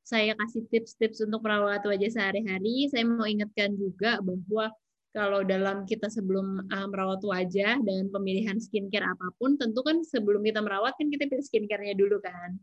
saya 0.00 0.32
kasih 0.36 0.64
tips-tips 0.72 1.20
untuk 1.20 1.44
merawat 1.44 1.84
wajah 1.84 2.08
sehari-hari, 2.08 2.88
saya 2.88 3.04
mau 3.04 3.28
ingatkan 3.28 3.76
juga 3.76 4.24
bahwa 4.24 4.72
kalau 5.12 5.44
dalam 5.44 5.84
kita 5.84 6.08
sebelum 6.08 6.64
uh, 6.72 6.88
merawat 6.88 7.20
wajah 7.20 7.76
dan 7.84 8.08
pemilihan 8.08 8.56
skincare 8.56 9.04
apa 9.04 9.36
pun, 9.36 9.60
tentu 9.60 9.84
kan 9.84 10.00
sebelum 10.00 10.40
kita 10.40 10.64
merawat 10.64 10.96
kan 10.96 11.12
kita 11.12 11.28
pilih 11.28 11.44
skincare-nya 11.44 11.92
dulu 11.92 12.18
kan. 12.24 12.56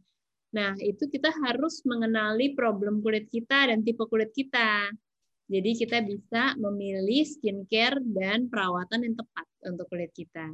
Nah, 0.52 0.76
itu 0.82 1.08
kita 1.08 1.32
harus 1.48 1.80
mengenali 1.88 2.58
problem 2.58 3.00
kulit 3.00 3.30
kita 3.32 3.72
dan 3.72 3.86
tipe 3.86 4.04
kulit 4.10 4.36
kita. 4.36 4.90
Jadi 5.48 5.72
kita 5.80 6.04
bisa 6.04 6.56
memilih 6.60 7.24
skincare 7.30 8.04
dan 8.04 8.52
perawatan 8.52 9.06
yang 9.06 9.16
tepat 9.16 9.48
untuk 9.70 9.88
kulit 9.88 10.12
kita. 10.12 10.48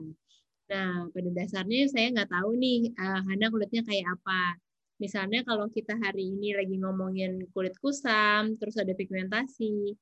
Nah, 0.68 1.08
pada 1.16 1.30
dasarnya 1.32 1.88
saya 1.88 2.12
nggak 2.12 2.32
tahu 2.32 2.52
nih, 2.60 2.92
uh, 3.00 3.22
Hana 3.24 3.48
kulitnya 3.48 3.82
kayak 3.88 4.20
apa 4.20 4.60
Misalnya 4.98 5.46
kalau 5.46 5.70
kita 5.70 5.94
hari 6.02 6.34
ini 6.34 6.58
lagi 6.58 6.74
ngomongin 6.82 7.46
kulit 7.54 7.78
kusam, 7.78 8.58
terus 8.58 8.82
ada 8.82 8.98
pigmentasi, 8.98 9.94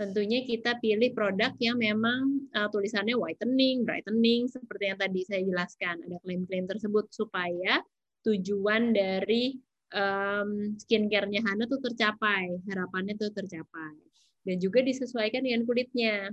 tentunya 0.00 0.40
kita 0.48 0.80
pilih 0.80 1.12
produk 1.12 1.52
yang 1.60 1.76
memang 1.76 2.48
uh, 2.56 2.68
tulisannya 2.72 3.12
whitening, 3.12 3.84
brightening, 3.84 4.48
seperti 4.48 4.88
yang 4.88 4.98
tadi 4.98 5.20
saya 5.28 5.44
jelaskan. 5.44 6.00
Ada 6.00 6.16
klaim-klaim 6.24 6.64
tersebut 6.64 7.12
supaya 7.12 7.84
tujuan 8.24 8.96
dari 8.96 9.60
um, 9.92 10.72
skincare-nya 10.80 11.44
Hana 11.44 11.68
tuh 11.68 11.84
tercapai, 11.84 12.48
harapannya 12.72 13.20
tuh 13.20 13.28
tercapai. 13.36 14.00
Dan 14.48 14.56
juga 14.64 14.80
disesuaikan 14.80 15.44
dengan 15.44 15.68
kulitnya. 15.68 16.32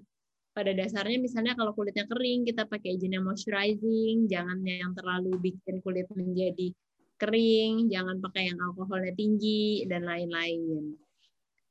Pada 0.56 0.72
dasarnya 0.72 1.19
misalnya 1.19 1.52
kalau 1.60 1.76
kulitnya 1.76 2.07
kering, 2.07 2.48
kita 2.48 2.64
pakai 2.64 2.95
agent 2.95 3.19
yang 3.19 3.27
moisturizing, 3.27 4.32
jangan 4.32 4.64
yang 4.64 4.95
terlalu 4.95 5.36
bikin 5.44 5.84
kulit 5.84 6.07
menjadi 6.15 6.72
kering, 7.19 7.91
jangan 7.91 8.23
pakai 8.23 8.48
yang 8.48 8.60
alkoholnya 8.64 9.11
tinggi, 9.19 9.84
dan 9.84 10.07
lain-lain. 10.07 10.95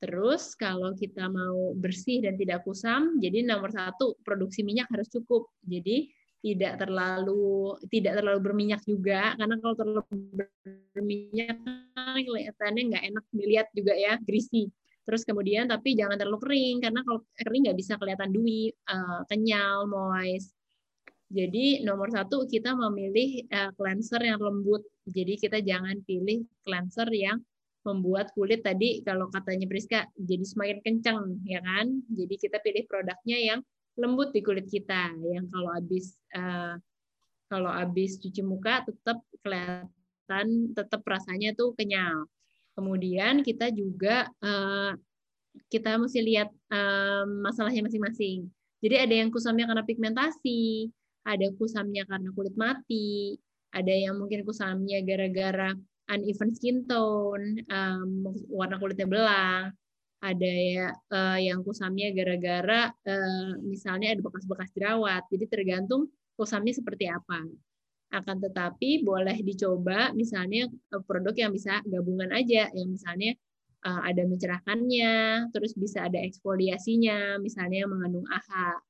Terus 0.04 0.52
kalau 0.52 0.92
kita 0.92 1.32
mau 1.32 1.72
bersih 1.80 2.20
dan 2.20 2.36
tidak 2.36 2.60
kusam, 2.68 3.16
jadi 3.24 3.40
nomor 3.40 3.72
satu 3.72 4.20
produksi 4.20 4.60
minyak 4.60 4.84
harus 4.92 5.08
cukup. 5.08 5.48
Jadi 5.64 6.12
tidak 6.44 6.76
terlalu 6.76 7.72
tidak 7.88 8.20
terlalu 8.20 8.40
berminyak 8.44 8.84
juga 8.84 9.32
karena 9.32 9.56
kalau 9.64 9.74
terlalu 9.80 10.04
berminyak 10.92 11.56
kelihatannya 12.04 12.82
nggak 12.92 13.04
enak 13.08 13.24
dilihat 13.32 13.68
juga 13.72 13.96
ya 13.96 14.20
greasy. 14.20 14.68
Terus 15.04 15.22
kemudian 15.28 15.68
tapi 15.68 15.92
jangan 15.92 16.16
terlalu 16.16 16.40
kering 16.40 16.76
karena 16.80 17.00
kalau 17.04 17.20
kering 17.36 17.62
nggak 17.68 17.78
bisa 17.78 18.00
kelihatan 18.00 18.32
dewy, 18.32 18.72
uh, 18.88 19.20
kenyal, 19.28 19.84
moist. 19.84 20.56
Jadi 21.28 21.82
nomor 21.84 22.08
satu 22.12 22.48
kita 22.48 22.72
memilih 22.72 23.44
uh, 23.52 23.70
cleanser 23.76 24.20
yang 24.24 24.40
lembut. 24.40 24.84
Jadi 25.04 25.36
kita 25.36 25.60
jangan 25.60 26.00
pilih 26.04 26.44
cleanser 26.64 27.08
yang 27.12 27.40
membuat 27.84 28.32
kulit 28.32 28.64
tadi 28.64 29.04
kalau 29.04 29.28
katanya 29.28 29.68
Priska 29.68 30.08
jadi 30.16 30.44
semakin 30.44 30.78
kencang 30.80 31.44
ya 31.44 31.60
kan. 31.60 32.00
Jadi 32.08 32.34
kita 32.40 32.64
pilih 32.64 32.88
produknya 32.88 33.38
yang 33.40 33.60
lembut 34.00 34.32
di 34.32 34.40
kulit 34.40 34.64
kita. 34.72 35.12
Yang 35.20 35.46
kalau 35.52 35.70
habis 35.76 36.06
uh, 36.32 36.74
kalau 37.52 37.70
habis 37.70 38.16
cuci 38.16 38.40
muka 38.40 38.88
tetap 38.88 39.20
kelihatan 39.44 40.72
tetap 40.72 41.04
rasanya 41.04 41.52
tuh 41.52 41.76
kenyal. 41.76 42.24
Kemudian 42.74 43.46
kita 43.46 43.70
juga 43.70 44.26
uh, 44.42 44.92
kita 45.70 45.94
mesti 45.98 46.18
lihat 46.22 46.50
uh, 46.74 47.22
masalahnya 47.42 47.86
masing-masing. 47.86 48.50
Jadi 48.82 48.96
ada 49.00 49.14
yang 49.14 49.30
kusamnya 49.30 49.64
karena 49.70 49.84
pigmentasi, 49.86 50.90
ada 51.24 51.46
kusamnya 51.56 52.04
karena 52.04 52.28
kulit 52.34 52.52
mati, 52.58 53.38
ada 53.72 53.94
yang 53.94 54.20
mungkin 54.20 54.44
kusamnya 54.44 55.00
gara-gara 55.06 55.72
uneven 56.10 56.50
skin 56.52 56.84
tone, 56.84 57.64
um, 57.72 58.28
warna 58.52 58.76
kulitnya 58.76 59.08
belang, 59.08 59.72
ada 60.20 60.50
ya 60.50 60.88
yang 61.40 61.60
kusamnya 61.64 62.12
gara-gara 62.12 62.92
uh, 62.92 63.50
misalnya 63.64 64.12
ada 64.12 64.20
bekas-bekas 64.20 64.68
jerawat. 64.76 65.22
Jadi 65.32 65.44
tergantung 65.48 66.12
kusamnya 66.36 66.76
seperti 66.76 67.08
apa. 67.08 67.44
Akan 68.12 68.42
tetapi 68.42 69.06
boleh 69.06 69.40
dicoba 69.40 70.12
misalnya 70.12 70.68
eh, 70.68 71.02
produk 71.06 71.34
yang 71.34 71.52
bisa 71.54 71.80
gabungan 71.86 72.30
aja, 72.34 72.68
yang 72.74 72.90
misalnya 72.92 73.36
uh, 73.84 74.00
ada 74.02 74.24
mencerahkannya, 74.24 75.14
terus 75.52 75.76
bisa 75.76 76.08
ada 76.08 76.18
eksfoliasinya, 76.18 77.38
misalnya 77.38 77.84
yang 77.86 77.92
mengandung 77.92 78.26
AHA. 78.26 78.80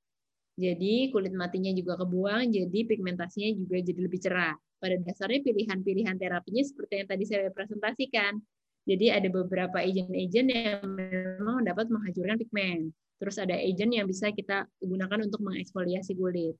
Jadi 0.54 1.10
kulit 1.10 1.34
matinya 1.34 1.74
juga 1.74 1.98
kebuang, 1.98 2.54
jadi 2.54 2.78
pigmentasinya 2.86 3.50
juga 3.58 3.82
jadi 3.82 4.00
lebih 4.06 4.20
cerah. 4.22 4.54
Pada 4.78 4.94
dasarnya 5.02 5.42
pilihan-pilihan 5.42 6.14
terapinya 6.14 6.62
seperti 6.62 7.02
yang 7.02 7.08
tadi 7.10 7.24
saya 7.26 7.50
presentasikan. 7.50 8.38
Jadi 8.84 9.08
ada 9.10 9.28
beberapa 9.32 9.80
agent-agent 9.80 10.48
yang 10.52 10.84
memang 10.84 11.64
dapat 11.64 11.88
menghancurkan 11.90 12.36
pigmen. 12.38 12.92
Terus 13.18 13.40
ada 13.40 13.56
agent 13.56 13.90
yang 13.96 14.06
bisa 14.06 14.30
kita 14.30 14.68
gunakan 14.78 15.24
untuk 15.24 15.40
mengeksfoliasi 15.42 16.14
kulit. 16.14 16.54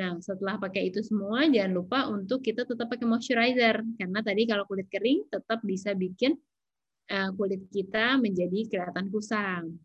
Nah, 0.00 0.16
setelah 0.24 0.56
pakai 0.56 0.88
itu 0.88 1.04
semua, 1.04 1.44
jangan 1.44 1.72
lupa 1.76 2.08
untuk 2.08 2.40
kita 2.40 2.64
tetap 2.64 2.88
pakai 2.88 3.04
moisturizer. 3.04 3.84
Karena 4.00 4.24
tadi 4.24 4.48
kalau 4.48 4.64
kulit 4.64 4.88
kering, 4.88 5.28
tetap 5.28 5.60
bisa 5.60 5.92
bikin 5.92 6.40
eh, 7.12 7.30
kulit 7.36 7.68
kita 7.68 8.16
menjadi 8.16 8.64
kelihatan 8.72 9.12
kusam. 9.12 9.76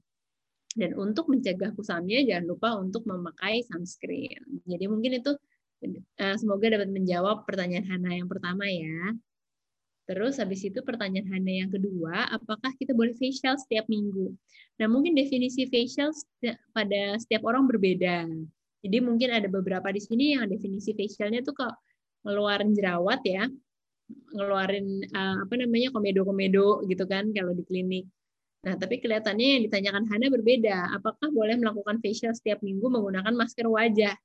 Dan 0.71 0.95
untuk 0.95 1.27
mencegah 1.27 1.75
kusamnya, 1.75 2.23
jangan 2.23 2.45
lupa 2.47 2.79
untuk 2.79 3.03
memakai 3.03 3.67
sunscreen. 3.67 4.63
Jadi 4.63 4.85
mungkin 4.87 5.19
itu 5.19 5.35
eh, 5.83 6.35
semoga 6.39 6.71
dapat 6.71 6.95
menjawab 6.95 7.43
pertanyaan 7.43 7.83
Hana 7.83 8.15
yang 8.15 8.31
pertama 8.31 8.63
ya. 8.71 9.11
Terus 10.07 10.39
habis 10.39 10.61
itu 10.63 10.79
pertanyaan 10.79 11.27
Hana 11.27 11.65
yang 11.65 11.71
kedua, 11.75 12.29
apakah 12.31 12.71
kita 12.79 12.95
boleh 12.95 13.11
facial 13.19 13.59
setiap 13.59 13.89
minggu? 13.91 14.31
Nah 14.79 14.87
mungkin 14.87 15.11
definisi 15.17 15.67
facial 15.67 16.15
pada 16.71 17.19
setiap 17.19 17.41
orang 17.43 17.65
berbeda. 17.67 18.29
Jadi 18.85 18.97
mungkin 19.01 19.33
ada 19.33 19.49
beberapa 19.49 19.89
di 19.89 19.97
sini 19.97 20.37
yang 20.37 20.45
definisi 20.45 20.93
facialnya 20.93 21.41
tuh 21.41 21.57
kok 21.57 21.73
ngeluarin 22.21 22.77
jerawat 22.77 23.21
ya, 23.25 23.49
ngeluarin 24.37 25.01
eh, 25.09 25.35
apa 25.41 25.53
namanya 25.57 25.89
komedo-komedo 25.89 26.85
gitu 26.85 27.03
kan 27.09 27.33
kalau 27.33 27.57
di 27.57 27.65
klinik. 27.65 28.05
Nah, 28.65 28.73
tapi 28.77 28.97
kelihatannya 28.97 29.47
yang 29.57 29.63
ditanyakan 29.69 30.05
Hana 30.09 30.25
berbeda. 30.29 30.77
Apakah 30.97 31.29
boleh 31.29 31.53
melakukan 31.57 32.01
facial 32.01 32.33
setiap 32.33 32.65
minggu 32.65 32.89
menggunakan 32.89 33.33
masker 33.33 33.69
wajah? 33.69 34.17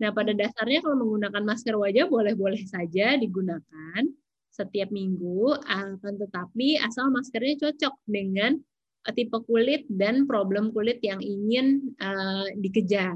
Nah, 0.00 0.10
pada 0.14 0.30
dasarnya 0.32 0.80
kalau 0.80 0.96
menggunakan 1.02 1.42
masker 1.42 1.74
wajah 1.74 2.06
boleh-boleh 2.06 2.62
saja 2.70 3.18
digunakan 3.18 4.02
setiap 4.50 4.90
minggu, 4.94 5.58
akan 5.66 6.14
tetapi 6.18 6.78
asal 6.82 7.10
maskernya 7.10 7.66
cocok 7.66 7.94
dengan 8.06 8.58
eh, 9.06 9.12
tipe 9.14 9.38
kulit 9.46 9.86
dan 9.90 10.26
problem 10.30 10.70
kulit 10.74 10.98
yang 11.02 11.18
ingin 11.22 11.94
uh, 12.02 12.46
dikejar. 12.58 13.14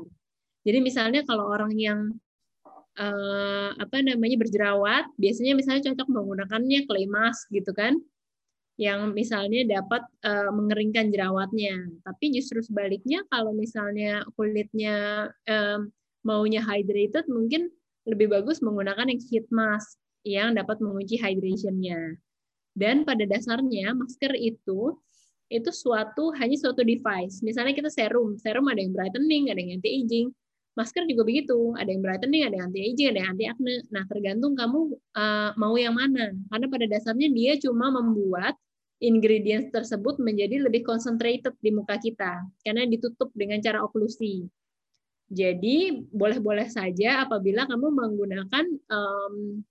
Jadi 0.65 0.78
misalnya 0.81 1.20
kalau 1.28 1.49
orang 1.53 1.73
yang 1.77 2.01
uh, 2.97 3.70
apa 3.77 4.01
namanya 4.01 4.41
berjerawat, 4.41 5.12
biasanya 5.20 5.53
misalnya 5.55 5.93
cocok 5.93 6.09
menggunakannya 6.09 6.89
clay 6.89 7.07
mask 7.07 7.53
gitu 7.53 7.70
kan 7.77 8.01
yang 8.74 9.15
misalnya 9.15 9.62
dapat 9.70 10.03
uh, 10.27 10.51
mengeringkan 10.51 11.15
jerawatnya. 11.15 11.78
Tapi 12.03 12.35
justru 12.35 12.59
sebaliknya 12.59 13.23
kalau 13.31 13.55
misalnya 13.55 14.27
kulitnya 14.35 15.31
um, 15.47 15.95
maunya 16.27 16.59
hydrated 16.59 17.28
mungkin 17.31 17.70
lebih 18.09 18.35
bagus 18.35 18.59
menggunakan 18.65 19.07
yang 19.07 19.20
sheet 19.23 19.47
mask 19.55 20.01
yang 20.27 20.57
dapat 20.59 20.81
menguji 20.82 21.20
hydration-nya. 21.20 22.19
Dan 22.74 23.07
pada 23.07 23.23
dasarnya 23.23 23.95
masker 23.95 24.35
itu 24.35 24.99
itu 25.53 25.70
suatu 25.70 26.35
hanya 26.35 26.59
suatu 26.59 26.82
device. 26.82 27.45
Misalnya 27.47 27.77
kita 27.77 27.93
serum, 27.93 28.35
serum 28.41 28.66
ada 28.66 28.81
yang 28.82 28.91
brightening, 28.91 29.55
ada 29.55 29.61
yang 29.61 29.78
anti 29.78 29.91
aging. 30.03 30.27
Masker 30.75 31.07
juga 31.07 31.23
begitu, 31.23 31.71
ada 31.79 31.87
yang 31.87 32.03
brightening, 32.03 32.43
ada 32.43 32.55
yang 32.59 32.67
anti 32.67 32.81
aging, 32.83 33.07
ada 33.15 33.19
yang 33.23 33.31
anti 33.39 33.45
acne. 33.47 33.75
Nah, 33.95 34.03
tergantung 34.11 34.59
kamu 34.59 34.79
uh, 35.15 35.51
mau 35.55 35.79
yang 35.79 35.95
mana. 35.95 36.35
Karena 36.51 36.67
pada 36.67 36.87
dasarnya 36.91 37.31
dia 37.31 37.55
cuma 37.63 37.95
membuat 37.95 38.59
ingredients 38.99 39.71
tersebut 39.71 40.19
menjadi 40.19 40.67
lebih 40.67 40.83
concentrated 40.83 41.55
di 41.63 41.71
muka 41.71 41.99
kita 41.99 42.43
karena 42.67 42.91
ditutup 42.91 43.31
dengan 43.39 43.63
cara 43.63 43.87
oklusi. 43.87 44.51
Jadi 45.31 46.05
boleh-boleh 46.11 46.67
saja 46.67 47.23
apabila 47.23 47.71
kamu 47.71 47.95
menggunakan 47.95 48.65
um, 48.91 49.63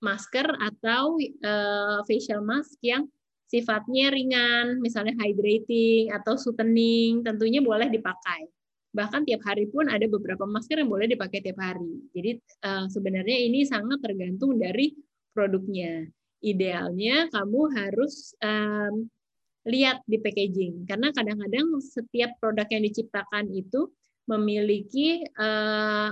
masker 0.00 0.48
atau 0.58 1.20
uh, 1.20 2.00
facial 2.08 2.40
mask 2.40 2.80
yang 2.82 3.04
sifatnya 3.52 4.08
ringan, 4.10 4.80
misalnya 4.80 5.12
hydrating 5.20 6.08
atau 6.08 6.40
soothing, 6.40 7.20
tentunya 7.20 7.60
boleh 7.60 7.92
dipakai 7.92 8.48
bahkan 8.92 9.24
tiap 9.24 9.40
hari 9.48 9.66
pun 9.68 9.88
ada 9.88 10.04
beberapa 10.04 10.44
masker 10.44 10.80
yang 10.84 10.92
boleh 10.92 11.08
dipakai 11.08 11.40
tiap 11.40 11.58
hari. 11.58 12.04
Jadi 12.12 12.30
uh, 12.64 12.86
sebenarnya 12.92 13.36
ini 13.48 13.64
sangat 13.64 14.04
tergantung 14.04 14.60
dari 14.60 14.92
produknya. 15.32 16.06
Idealnya 16.44 17.32
kamu 17.32 17.60
harus 17.72 18.36
um, 18.44 19.08
lihat 19.64 20.02
di 20.04 20.18
packaging 20.18 20.84
karena 20.84 21.14
kadang-kadang 21.14 21.78
setiap 21.78 22.34
produk 22.42 22.66
yang 22.66 22.82
diciptakan 22.82 23.46
itu 23.54 23.88
memiliki 24.26 25.22
uh, 25.38 26.10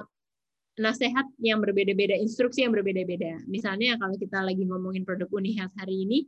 nasihat 0.80 1.26
yang 1.44 1.60
berbeda-beda, 1.60 2.16
instruksi 2.16 2.64
yang 2.64 2.72
berbeda-beda. 2.72 3.42
Misalnya 3.44 4.00
kalau 4.00 4.16
kita 4.16 4.40
lagi 4.40 4.64
ngomongin 4.64 5.04
produk 5.04 5.28
Unihealth 5.28 5.76
hari 5.76 6.08
ini, 6.08 6.18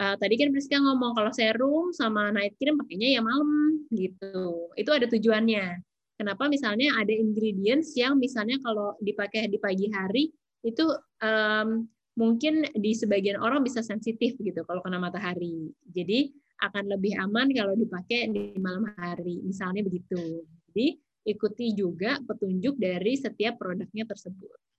uh, 0.00 0.16
tadi 0.16 0.34
kan 0.40 0.48
Priska 0.50 0.80
ngomong 0.80 1.12
kalau 1.12 1.30
serum 1.30 1.92
sama 1.92 2.32
night 2.32 2.56
cream 2.56 2.80
pakainya 2.80 3.20
ya 3.20 3.20
malam 3.20 3.84
gitu. 3.92 4.72
Itu 4.74 4.90
ada 4.90 5.04
tujuannya. 5.06 5.84
Kenapa 6.16 6.48
misalnya 6.48 6.96
ada 7.00 7.12
ingredients 7.12 7.96
yang 7.96 8.16
misalnya 8.16 8.60
kalau 8.60 8.96
dipakai 9.00 9.48
di 9.48 9.56
pagi 9.56 9.88
hari 9.88 10.28
itu 10.60 10.84
um, 11.24 11.88
mungkin 12.20 12.68
di 12.76 12.92
sebagian 12.92 13.40
orang 13.40 13.64
bisa 13.64 13.80
sensitif 13.80 14.36
gitu 14.36 14.60
kalau 14.68 14.84
kena 14.84 15.00
matahari. 15.00 15.72
Jadi 15.88 16.32
akan 16.60 16.92
lebih 16.92 17.16
aman 17.16 17.48
kalau 17.56 17.72
dipakai 17.72 18.28
di 18.28 18.52
malam 18.60 18.84
hari. 19.00 19.40
Misalnya 19.40 19.80
begitu. 19.80 20.44
Jadi 20.72 21.00
ikuti 21.24 21.72
juga 21.72 22.20
petunjuk 22.20 22.76
dari 22.76 23.16
setiap 23.16 23.56
produknya 23.56 24.04
tersebut. 24.04 24.69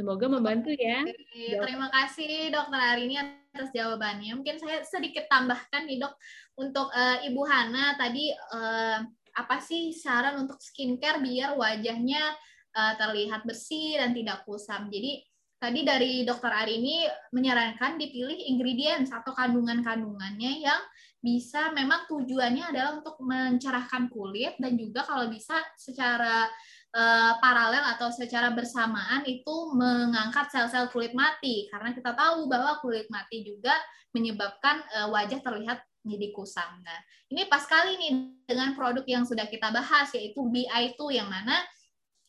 Semoga 0.00 0.32
membantu 0.32 0.72
ya. 0.72 1.04
Oke, 1.04 1.60
terima 1.60 1.92
kasih 1.92 2.48
dokter 2.48 2.80
Arini 2.80 3.20
atas 3.20 3.68
jawabannya. 3.68 4.32
Mungkin 4.32 4.56
saya 4.56 4.80
sedikit 4.80 5.28
tambahkan 5.28 5.84
nih 5.84 6.00
dok 6.00 6.16
untuk 6.56 6.88
uh, 6.88 7.20
Ibu 7.20 7.44
Hana 7.44 8.00
tadi 8.00 8.32
uh, 8.32 9.04
apa 9.36 9.56
sih 9.60 9.92
saran 9.92 10.40
untuk 10.40 10.56
skincare 10.56 11.20
biar 11.20 11.52
wajahnya 11.52 12.32
uh, 12.72 12.96
terlihat 12.96 13.44
bersih 13.44 14.00
dan 14.00 14.16
tidak 14.16 14.40
kusam. 14.48 14.88
Jadi 14.88 15.20
tadi 15.60 15.84
dari 15.84 16.24
dokter 16.24 16.48
Arini 16.48 17.04
menyarankan 17.36 18.00
dipilih 18.00 18.40
ingredients 18.56 19.12
atau 19.12 19.36
kandungan-kandungannya 19.36 20.64
yang 20.64 20.80
bisa 21.20 21.76
memang 21.76 22.08
tujuannya 22.08 22.72
adalah 22.72 22.96
untuk 22.96 23.20
mencerahkan 23.20 24.08
kulit 24.08 24.56
dan 24.56 24.80
juga 24.80 25.04
kalau 25.04 25.28
bisa 25.28 25.60
secara 25.76 26.48
uh, 26.94 27.32
paralel 27.38 27.84
atau 27.96 28.10
secara 28.10 28.50
bersamaan 28.50 29.22
itu 29.26 29.54
mengangkat 29.74 30.50
sel-sel 30.50 30.90
kulit 30.90 31.14
mati 31.14 31.70
karena 31.70 31.94
kita 31.94 32.14
tahu 32.14 32.50
bahwa 32.50 32.78
kulit 32.82 33.06
mati 33.10 33.46
juga 33.46 33.74
menyebabkan 34.10 34.82
uh, 34.98 35.08
wajah 35.14 35.38
terlihat 35.38 35.78
menjadi 36.02 36.28
kusam. 36.32 36.80
Nah, 36.80 37.00
ini 37.30 37.46
pas 37.46 37.62
kali 37.68 37.94
nih 38.00 38.12
dengan 38.48 38.72
produk 38.74 39.04
yang 39.04 39.22
sudah 39.28 39.46
kita 39.46 39.68
bahas 39.70 40.10
yaitu 40.16 40.40
BI2 40.40 40.98
yang 41.12 41.28
mana 41.28 41.60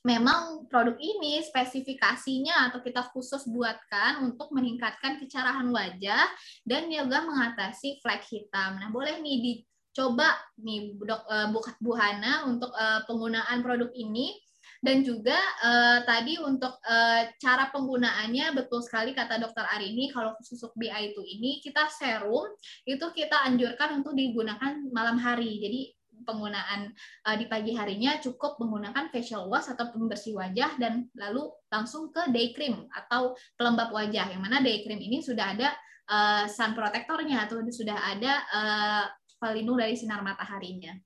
memang 0.02 0.66
produk 0.66 0.98
ini 0.98 1.40
spesifikasinya 1.46 2.70
atau 2.70 2.82
kita 2.82 3.06
khusus 3.14 3.46
buatkan 3.48 4.26
untuk 4.26 4.50
meningkatkan 4.50 5.22
kecerahan 5.22 5.70
wajah 5.70 6.26
dan 6.68 6.90
juga 6.90 7.24
mengatasi 7.24 8.02
flek 8.04 8.28
hitam. 8.28 8.78
Nah, 8.78 8.92
boleh 8.92 9.24
nih 9.24 9.38
dicoba 9.40 10.36
nih 10.60 11.00
Dok 11.00 11.24
uh, 11.26 11.80
Bu 11.80 11.92
Hana 11.96 12.46
untuk 12.46 12.76
penggunaan 13.08 13.64
produk 13.64 13.90
ini 13.96 14.36
dan 14.82 15.06
juga 15.06 15.38
uh, 15.62 16.02
tadi 16.10 16.42
untuk 16.42 16.74
uh, 16.82 17.22
cara 17.38 17.70
penggunaannya 17.70 18.58
betul 18.58 18.82
sekali 18.82 19.14
kata 19.14 19.38
dokter 19.38 19.62
Arini 19.70 20.10
kalau 20.10 20.34
susuk 20.42 20.74
BI 20.74 21.14
itu 21.14 21.22
ini 21.22 21.62
kita 21.62 21.86
serum 21.86 22.50
itu 22.90 23.06
kita 23.14 23.46
anjurkan 23.46 24.02
untuk 24.02 24.18
digunakan 24.18 24.82
malam 24.90 25.22
hari. 25.22 25.62
Jadi 25.62 25.82
penggunaan 26.26 26.90
uh, 27.30 27.36
di 27.38 27.46
pagi 27.46 27.78
harinya 27.78 28.18
cukup 28.18 28.58
menggunakan 28.58 29.14
facial 29.14 29.50
wash 29.54 29.70
atau 29.70 29.94
pembersih 29.94 30.34
wajah 30.34 30.74
dan 30.82 31.06
lalu 31.14 31.50
langsung 31.70 32.10
ke 32.10 32.34
day 32.34 32.50
cream 32.54 32.90
atau 32.90 33.38
pelembab 33.58 33.94
wajah 33.94 34.34
yang 34.34 34.42
mana 34.42 34.66
day 34.66 34.82
cream 34.82 34.98
ini 34.98 35.22
sudah 35.22 35.54
ada 35.54 35.70
uh, 36.10 36.46
sun 36.50 36.74
protectornya 36.74 37.46
atau 37.46 37.62
sudah 37.70 37.98
ada 38.18 38.34
uh, 38.50 39.06
pelindung 39.38 39.78
dari 39.78 39.94
sinar 39.94 40.26
mataharinya. 40.26 40.98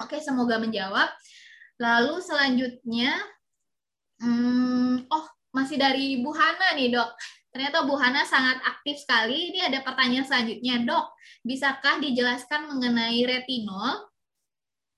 Oke, 0.00 0.18
semoga 0.18 0.56
menjawab. 0.56 1.08
Lalu 1.82 2.14
selanjutnya, 2.22 3.10
hmm, 4.22 5.10
oh 5.10 5.26
masih 5.50 5.82
dari 5.82 6.22
Bu 6.22 6.30
Hana 6.30 6.78
nih 6.78 6.94
dok. 6.94 7.10
Ternyata 7.50 7.82
Bu 7.84 7.98
Hana 7.98 8.22
sangat 8.22 8.62
aktif 8.62 9.02
sekali. 9.02 9.50
Ini 9.50 9.66
ada 9.66 9.82
pertanyaan 9.82 10.24
selanjutnya, 10.24 10.86
dok. 10.86 11.10
Bisakah 11.42 11.98
dijelaskan 11.98 12.70
mengenai 12.70 13.18
retinol 13.26 14.08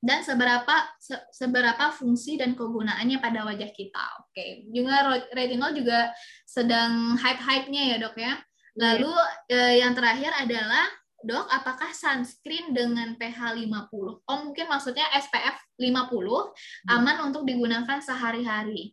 dan 0.04 0.20
seberapa 0.20 0.84
se, 1.00 1.16
seberapa 1.32 1.88
fungsi 1.96 2.36
dan 2.36 2.52
kegunaannya 2.52 3.16
pada 3.18 3.48
wajah 3.48 3.72
kita? 3.72 4.04
Oke, 4.20 4.68
juga 4.68 5.24
retinol 5.32 5.72
juga 5.72 6.12
sedang 6.44 7.16
hype-hype-nya 7.16 7.82
ya 7.90 7.96
dok 7.96 8.16
ya. 8.20 8.36
Lalu 8.76 9.10
yeah. 9.48 9.72
eh, 9.72 9.74
yang 9.80 9.96
terakhir 9.96 10.30
adalah 10.36 10.84
dok, 11.24 11.48
apakah 11.48 11.90
sunscreen 11.90 12.76
dengan 12.76 13.16
pH 13.16 13.56
50? 13.56 14.24
Oh, 14.24 14.38
mungkin 14.44 14.66
maksudnya 14.68 15.08
SPF 15.16 15.56
50 15.80 15.84
iya. 15.84 17.00
aman 17.00 17.16
untuk 17.32 17.48
digunakan 17.48 17.98
sehari-hari. 17.98 18.92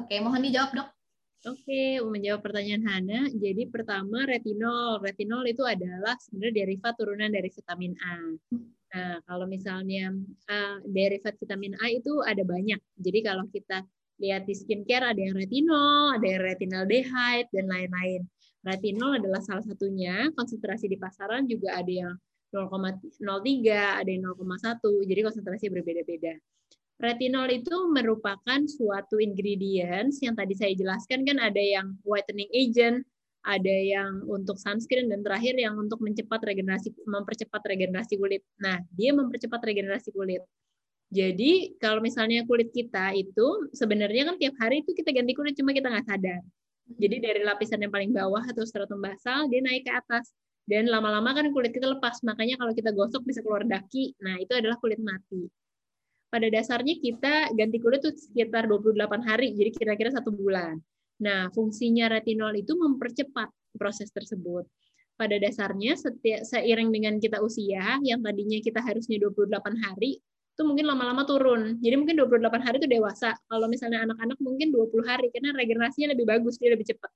Oke, 0.00 0.16
mohon 0.24 0.40
dijawab, 0.40 0.72
dok. 0.72 0.88
Oke, 1.42 1.98
menjawab 2.06 2.40
pertanyaan 2.46 2.86
Hana. 2.86 3.20
Jadi 3.34 3.66
pertama 3.66 4.22
retinol. 4.30 5.02
Retinol 5.02 5.42
itu 5.50 5.66
adalah 5.66 6.14
sebenarnya 6.22 6.54
derivat 6.62 6.94
turunan 6.94 7.30
dari 7.34 7.50
vitamin 7.50 7.98
A. 7.98 8.16
Nah, 8.92 9.18
kalau 9.26 9.50
misalnya 9.50 10.14
uh, 10.46 10.76
derivat 10.86 11.34
vitamin 11.42 11.74
A 11.82 11.90
itu 11.90 12.22
ada 12.22 12.46
banyak. 12.46 12.78
Jadi 12.94 13.18
kalau 13.26 13.50
kita 13.50 13.82
lihat 14.22 14.46
di 14.46 14.54
skincare 14.54 15.10
ada 15.10 15.18
yang 15.18 15.34
retinol, 15.34 16.14
ada 16.14 16.26
yang 16.30 16.42
retinaldehyde 16.46 17.50
dan 17.50 17.66
lain-lain. 17.66 18.22
Retinol 18.62 19.18
adalah 19.18 19.42
salah 19.42 19.62
satunya. 19.66 20.30
Konsentrasi 20.34 20.86
di 20.86 20.98
pasaran 20.98 21.50
juga 21.50 21.74
ada 21.74 21.90
yang 21.90 22.14
0,03, 22.54 23.98
ada 23.98 24.10
yang 24.10 24.22
0,1. 24.30 25.02
Jadi 25.02 25.20
konsentrasi 25.22 25.66
berbeda-beda. 25.72 26.38
Retinol 27.02 27.50
itu 27.50 27.74
merupakan 27.90 28.60
suatu 28.70 29.18
ingredients 29.18 30.22
yang 30.22 30.38
tadi 30.38 30.54
saya 30.54 30.70
jelaskan 30.78 31.26
kan 31.26 31.42
ada 31.42 31.58
yang 31.58 31.98
whitening 32.06 32.46
agent, 32.54 33.02
ada 33.42 33.74
yang 33.74 34.22
untuk 34.30 34.54
sunscreen 34.54 35.10
dan 35.10 35.26
terakhir 35.26 35.58
yang 35.58 35.74
untuk 35.74 35.98
mencepat 35.98 36.38
regenerasi 36.46 36.94
mempercepat 37.02 37.58
regenerasi 37.66 38.14
kulit. 38.14 38.46
Nah, 38.62 38.78
dia 38.94 39.10
mempercepat 39.10 39.58
regenerasi 39.66 40.14
kulit. 40.14 40.46
Jadi 41.10 41.76
kalau 41.82 41.98
misalnya 42.00 42.46
kulit 42.46 42.70
kita 42.70 43.12
itu 43.18 43.68
sebenarnya 43.74 44.32
kan 44.32 44.36
tiap 44.38 44.54
hari 44.62 44.80
itu 44.80 44.94
kita 44.94 45.10
ganti 45.10 45.34
kulit 45.34 45.58
cuma 45.58 45.74
kita 45.74 45.90
nggak 45.90 46.06
sadar. 46.06 46.40
Jadi 46.86 47.16
dari 47.22 47.40
lapisan 47.46 47.80
yang 47.82 47.92
paling 47.94 48.10
bawah 48.10 48.42
atau 48.42 48.62
stratum 48.66 48.98
basal 48.98 49.46
dia 49.48 49.62
naik 49.62 49.86
ke 49.86 49.92
atas 49.94 50.34
dan 50.66 50.86
lama-lama 50.86 51.34
kan 51.34 51.50
kulit 51.50 51.74
kita 51.74 51.90
lepas. 51.90 52.22
Makanya 52.22 52.58
kalau 52.58 52.72
kita 52.74 52.94
gosok 52.94 53.26
bisa 53.26 53.42
keluar 53.42 53.66
daki. 53.66 54.14
Nah, 54.22 54.38
itu 54.38 54.52
adalah 54.54 54.78
kulit 54.78 55.02
mati. 55.02 55.50
Pada 56.32 56.48
dasarnya 56.48 56.96
kita 56.96 57.52
ganti 57.52 57.76
kulit 57.76 58.00
itu 58.00 58.16
sekitar 58.16 58.64
28 58.64 59.20
hari, 59.20 59.52
jadi 59.52 59.68
kira-kira 59.68 60.08
satu 60.16 60.32
bulan. 60.32 60.80
Nah, 61.20 61.52
fungsinya 61.52 62.08
retinol 62.08 62.56
itu 62.56 62.72
mempercepat 62.72 63.52
proses 63.76 64.08
tersebut. 64.08 64.64
Pada 65.12 65.36
dasarnya, 65.36 65.92
setiap, 65.92 66.40
seiring 66.40 66.88
dengan 66.88 67.20
kita 67.20 67.36
usia, 67.44 68.00
yang 68.00 68.24
tadinya 68.24 68.58
kita 68.64 68.80
harusnya 68.80 69.20
28 69.20 69.76
hari, 69.84 70.24
itu 70.52 70.62
mungkin 70.68 70.84
lama-lama 70.84 71.24
turun. 71.24 71.80
Jadi 71.80 71.94
mungkin 71.96 72.20
28 72.20 72.60
hari 72.60 72.76
itu 72.76 72.88
dewasa. 72.88 73.32
Kalau 73.48 73.66
misalnya 73.72 74.04
anak-anak 74.04 74.36
mungkin 74.44 74.68
20 74.68 75.00
hari 75.08 75.32
karena 75.32 75.56
regenerasinya 75.56 76.12
lebih 76.12 76.28
bagus, 76.28 76.60
dia 76.60 76.76
lebih 76.76 76.84
cepat. 76.84 77.08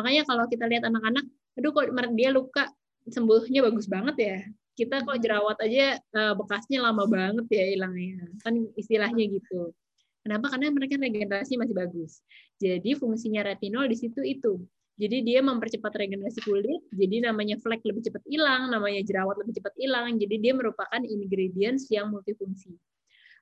Makanya 0.00 0.24
kalau 0.24 0.44
kita 0.48 0.64
lihat 0.64 0.88
anak-anak, 0.88 1.24
aduh 1.60 1.70
kok 1.76 1.92
dia 2.16 2.30
luka 2.32 2.64
sembuhnya 3.04 3.60
bagus 3.68 3.84
banget 3.84 4.16
ya. 4.16 4.38
Kita 4.80 5.04
kok 5.04 5.20
jerawat 5.20 5.60
aja 5.60 6.00
eh, 6.00 6.34
bekasnya 6.34 6.80
lama 6.80 7.04
banget 7.04 7.46
ya 7.52 7.64
hilangnya. 7.68 8.24
Kan 8.40 8.72
istilahnya 8.80 9.28
gitu. 9.28 9.76
Kenapa? 10.24 10.52
Karena 10.52 10.72
mereka 10.72 10.96
regenerasi 10.96 11.60
masih 11.60 11.76
bagus. 11.76 12.24
Jadi 12.60 12.96
fungsinya 12.96 13.44
retinol 13.44 13.88
di 13.88 13.96
situ 13.96 14.20
itu. 14.24 14.60
Jadi 15.00 15.24
dia 15.24 15.40
mempercepat 15.40 15.96
regenerasi 15.96 16.44
kulit, 16.44 16.84
jadi 16.92 17.32
namanya 17.32 17.56
flek 17.56 17.80
lebih 17.88 18.04
cepat 18.04 18.20
hilang, 18.28 18.68
namanya 18.68 19.00
jerawat 19.00 19.40
lebih 19.40 19.56
cepat 19.56 19.72
hilang. 19.80 20.20
Jadi 20.20 20.36
dia 20.36 20.52
merupakan 20.52 21.00
ingredients 21.00 21.88
yang 21.88 22.12
multifungsi. 22.12 22.76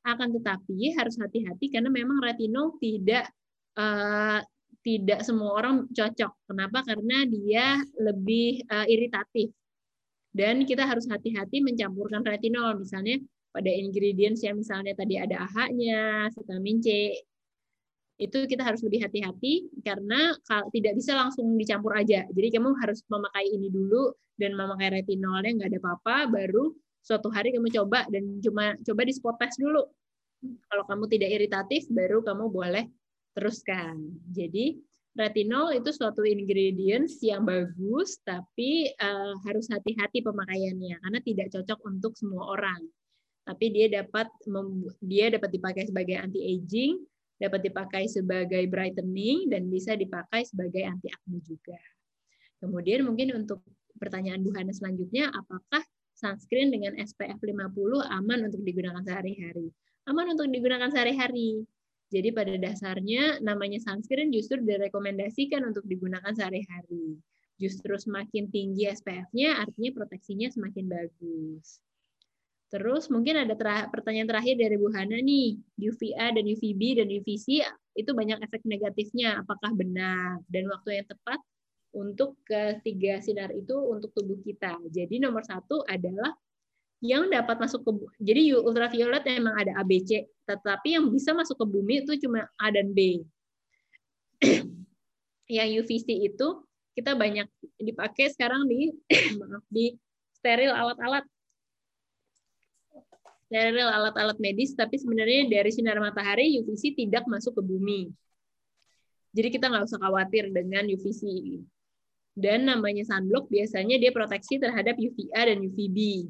Akan 0.06 0.30
tetapi 0.30 0.94
harus 0.94 1.18
hati-hati 1.18 1.74
karena 1.74 1.90
memang 1.90 2.22
retinol 2.22 2.78
tidak 2.78 3.26
uh, 3.74 4.38
tidak 4.86 5.26
semua 5.26 5.58
orang 5.58 5.90
cocok. 5.90 6.32
Kenapa? 6.46 6.86
Karena 6.86 7.26
dia 7.26 7.82
lebih 7.98 8.62
uh, 8.70 8.86
iritatif. 8.86 9.50
Dan 10.30 10.62
kita 10.62 10.86
harus 10.86 11.10
hati-hati 11.10 11.58
mencampurkan 11.58 12.22
retinol. 12.22 12.78
Misalnya 12.78 13.18
pada 13.50 13.66
ingredients 13.74 14.46
yang 14.46 14.62
misalnya 14.62 14.94
tadi 14.94 15.18
ada 15.18 15.42
AHA-nya, 15.42 16.30
vitamin 16.38 16.78
C, 16.78 17.18
itu 18.18 18.50
kita 18.50 18.66
harus 18.66 18.82
lebih 18.82 19.06
hati-hati 19.06 19.70
karena 19.86 20.34
tidak 20.74 20.98
bisa 20.98 21.14
langsung 21.14 21.54
dicampur 21.54 21.94
aja. 21.94 22.26
Jadi 22.34 22.48
kamu 22.50 22.74
harus 22.82 23.06
memakai 23.06 23.46
ini 23.46 23.70
dulu 23.70 24.10
dan 24.34 24.58
memakai 24.58 25.02
retinolnya 25.02 25.54
nggak 25.54 25.70
ada 25.70 25.80
apa-apa, 25.80 26.16
baru 26.26 26.74
suatu 26.98 27.30
hari 27.30 27.54
kamu 27.54 27.70
coba 27.70 28.10
dan 28.10 28.42
cuma 28.42 28.74
coba 28.82 29.00
di 29.06 29.14
spot 29.14 29.38
test 29.38 29.62
dulu. 29.62 29.86
Kalau 30.42 30.84
kamu 30.86 31.04
tidak 31.10 31.30
iritatif, 31.34 31.86
baru 31.94 32.22
kamu 32.26 32.50
boleh 32.50 32.90
teruskan. 33.38 34.02
Jadi 34.34 34.78
retinol 35.14 35.74
itu 35.78 35.90
suatu 35.94 36.26
ingredients 36.26 37.22
yang 37.22 37.46
bagus, 37.46 38.18
tapi 38.26 38.90
uh, 38.98 39.34
harus 39.46 39.70
hati-hati 39.70 40.26
pemakaiannya 40.26 40.98
karena 41.06 41.18
tidak 41.22 41.54
cocok 41.54 41.78
untuk 41.86 42.12
semua 42.18 42.50
orang. 42.50 42.82
Tapi 43.46 43.66
dia 43.70 43.86
dapat 43.88 44.26
dia 45.06 45.30
dapat 45.30 45.50
dipakai 45.54 45.86
sebagai 45.86 46.18
anti 46.18 46.42
aging 46.42 46.98
dapat 47.38 47.70
dipakai 47.70 48.10
sebagai 48.10 48.66
brightening 48.66 49.48
dan 49.48 49.70
bisa 49.70 49.94
dipakai 49.94 50.42
sebagai 50.42 50.82
anti 50.82 51.06
acne 51.08 51.38
juga. 51.46 51.78
Kemudian 52.58 53.06
mungkin 53.06 53.38
untuk 53.38 53.62
pertanyaan 53.98 54.42
Bu 54.42 54.50
Hana 54.54 54.74
selanjutnya, 54.74 55.30
apakah 55.30 55.82
sunscreen 56.18 56.74
dengan 56.74 56.98
SPF 56.98 57.38
50 57.38 58.02
aman 58.02 58.50
untuk 58.50 58.62
digunakan 58.66 59.02
sehari-hari? 59.06 59.70
Aman 60.10 60.34
untuk 60.34 60.50
digunakan 60.50 60.90
sehari-hari. 60.90 61.62
Jadi 62.08 62.32
pada 62.34 62.56
dasarnya 62.58 63.38
namanya 63.44 63.78
sunscreen 63.78 64.34
justru 64.34 64.58
direkomendasikan 64.64 65.62
untuk 65.62 65.86
digunakan 65.86 66.34
sehari-hari. 66.34 67.20
Justru 67.58 67.94
semakin 67.94 68.50
tinggi 68.50 68.86
SPF-nya 68.86 69.62
artinya 69.62 69.90
proteksinya 69.94 70.48
semakin 70.50 70.86
bagus. 70.88 71.82
Terus 72.68 73.08
mungkin 73.08 73.40
ada 73.40 73.56
ter 73.56 73.68
pertanyaan 73.88 74.28
terakhir 74.28 74.60
dari 74.60 74.76
Bu 74.76 74.92
Hana 74.92 75.16
nih, 75.24 75.56
UVA 75.80 76.36
dan 76.36 76.44
UVB 76.44 77.00
dan 77.00 77.08
UVC 77.08 77.64
itu 77.96 78.10
banyak 78.12 78.44
efek 78.44 78.60
negatifnya, 78.68 79.40
apakah 79.40 79.72
benar? 79.72 80.36
Dan 80.52 80.68
waktu 80.68 81.00
yang 81.00 81.08
tepat 81.08 81.40
untuk 81.96 82.36
ketiga 82.44 83.24
sinar 83.24 83.48
itu 83.56 83.72
untuk 83.72 84.12
tubuh 84.12 84.36
kita. 84.44 84.76
Jadi 84.92 85.16
nomor 85.16 85.40
satu 85.48 85.80
adalah 85.88 86.36
yang 87.00 87.30
dapat 87.32 87.56
masuk 87.56 87.86
ke 87.86 87.90
jadi 88.20 88.58
ultraviolet 88.60 89.24
memang 89.24 89.54
ada 89.56 89.72
A, 89.80 89.82
B, 89.86 90.04
C, 90.04 90.28
tetapi 90.44 90.98
yang 90.98 91.08
bisa 91.08 91.32
masuk 91.32 91.56
ke 91.56 91.64
bumi 91.64 92.04
itu 92.04 92.20
cuma 92.20 92.44
A 92.60 92.68
dan 92.68 92.92
B. 92.92 93.24
yang 95.56 95.68
UVC 95.72 96.04
itu 96.20 96.48
kita 96.92 97.16
banyak 97.16 97.48
dipakai 97.80 98.28
sekarang 98.28 98.68
di 98.68 98.92
di 99.74 99.96
steril 100.36 100.74
alat-alat 100.74 101.24
steril 103.48 103.88
alat-alat 103.88 104.36
medis, 104.38 104.76
tapi 104.76 105.00
sebenarnya 105.00 105.48
dari 105.48 105.72
sinar 105.72 105.96
matahari 105.96 106.60
UVC 106.60 106.92
tidak 106.92 107.24
masuk 107.24 107.56
ke 107.56 107.62
bumi. 107.64 108.12
Jadi 109.32 109.48
kita 109.48 109.72
nggak 109.72 109.88
usah 109.88 110.00
khawatir 110.00 110.52
dengan 110.52 110.84
UVC. 110.84 111.24
Dan 112.38 112.68
namanya 112.70 113.02
sunblock 113.08 113.50
biasanya 113.50 113.96
dia 113.98 114.12
proteksi 114.14 114.60
terhadap 114.60 114.94
UVA 115.00 115.48
dan 115.48 115.58
UVB. 115.64 116.28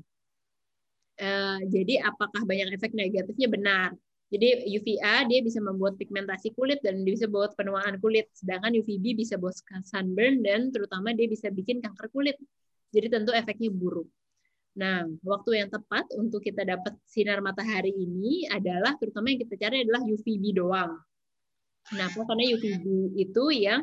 Uh, 1.18 1.58
eh, 1.58 1.58
jadi 1.68 2.06
apakah 2.06 2.46
banyak 2.46 2.70
efek 2.78 2.94
negatifnya 2.94 3.50
benar? 3.50 3.90
Jadi 4.30 4.70
UVA 4.78 5.24
dia 5.26 5.40
bisa 5.40 5.58
membuat 5.58 5.98
pigmentasi 5.98 6.52
kulit 6.52 6.84
dan 6.84 7.02
dia 7.02 7.16
bisa 7.16 7.26
buat 7.26 7.56
penuaan 7.58 7.96
kulit, 7.98 8.28
sedangkan 8.36 8.76
UVB 8.78 9.18
bisa 9.18 9.40
buat 9.40 9.56
sunburn 9.88 10.44
dan 10.44 10.68
terutama 10.68 11.16
dia 11.16 11.26
bisa 11.26 11.50
bikin 11.50 11.82
kanker 11.82 12.12
kulit. 12.12 12.36
Jadi 12.92 13.08
tentu 13.08 13.32
efeknya 13.32 13.72
buruk. 13.72 14.08
Nah, 14.78 15.02
waktu 15.26 15.58
yang 15.58 15.68
tepat 15.74 16.06
untuk 16.14 16.38
kita 16.38 16.62
dapat 16.62 16.94
sinar 17.02 17.42
matahari 17.42 17.90
ini 17.90 18.46
adalah 18.46 18.94
terutama 18.94 19.34
yang 19.34 19.42
kita 19.42 19.58
cari 19.58 19.82
adalah 19.82 20.06
UVB 20.06 20.54
doang. 20.54 20.94
Kenapa? 21.82 22.22
Karena 22.22 22.54
UVB 22.54 22.86
itu 23.18 23.44
yang 23.58 23.82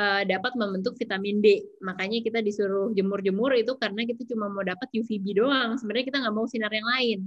uh, 0.00 0.22
dapat 0.24 0.56
membentuk 0.56 0.96
vitamin 0.96 1.44
D. 1.44 1.60
Makanya 1.84 2.24
kita 2.24 2.40
disuruh 2.40 2.88
jemur-jemur 2.96 3.52
itu 3.52 3.76
karena 3.76 4.08
kita 4.08 4.24
cuma 4.32 4.48
mau 4.48 4.64
dapat 4.64 4.88
UVB 4.96 5.36
doang. 5.36 5.76
Sebenarnya 5.76 6.08
kita 6.08 6.18
nggak 6.24 6.34
mau 6.34 6.48
sinar 6.48 6.72
yang 6.72 6.88
lain. 6.88 7.20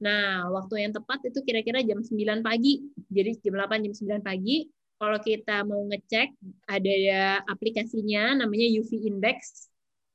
Nah, 0.00 0.48
waktu 0.48 0.88
yang 0.88 0.96
tepat 0.96 1.20
itu 1.28 1.44
kira-kira 1.44 1.84
jam 1.84 2.00
9 2.00 2.40
pagi. 2.40 2.88
Jadi 3.12 3.36
jam 3.44 3.60
8 3.60 3.84
jam 3.84 3.92
9 3.92 4.24
pagi 4.24 4.64
kalau 4.96 5.20
kita 5.20 5.64
mau 5.68 5.84
ngecek 5.92 6.28
ada 6.68 6.96
aplikasinya 7.48 8.44
namanya 8.44 8.68
UV 8.80 9.08
Index 9.08 9.69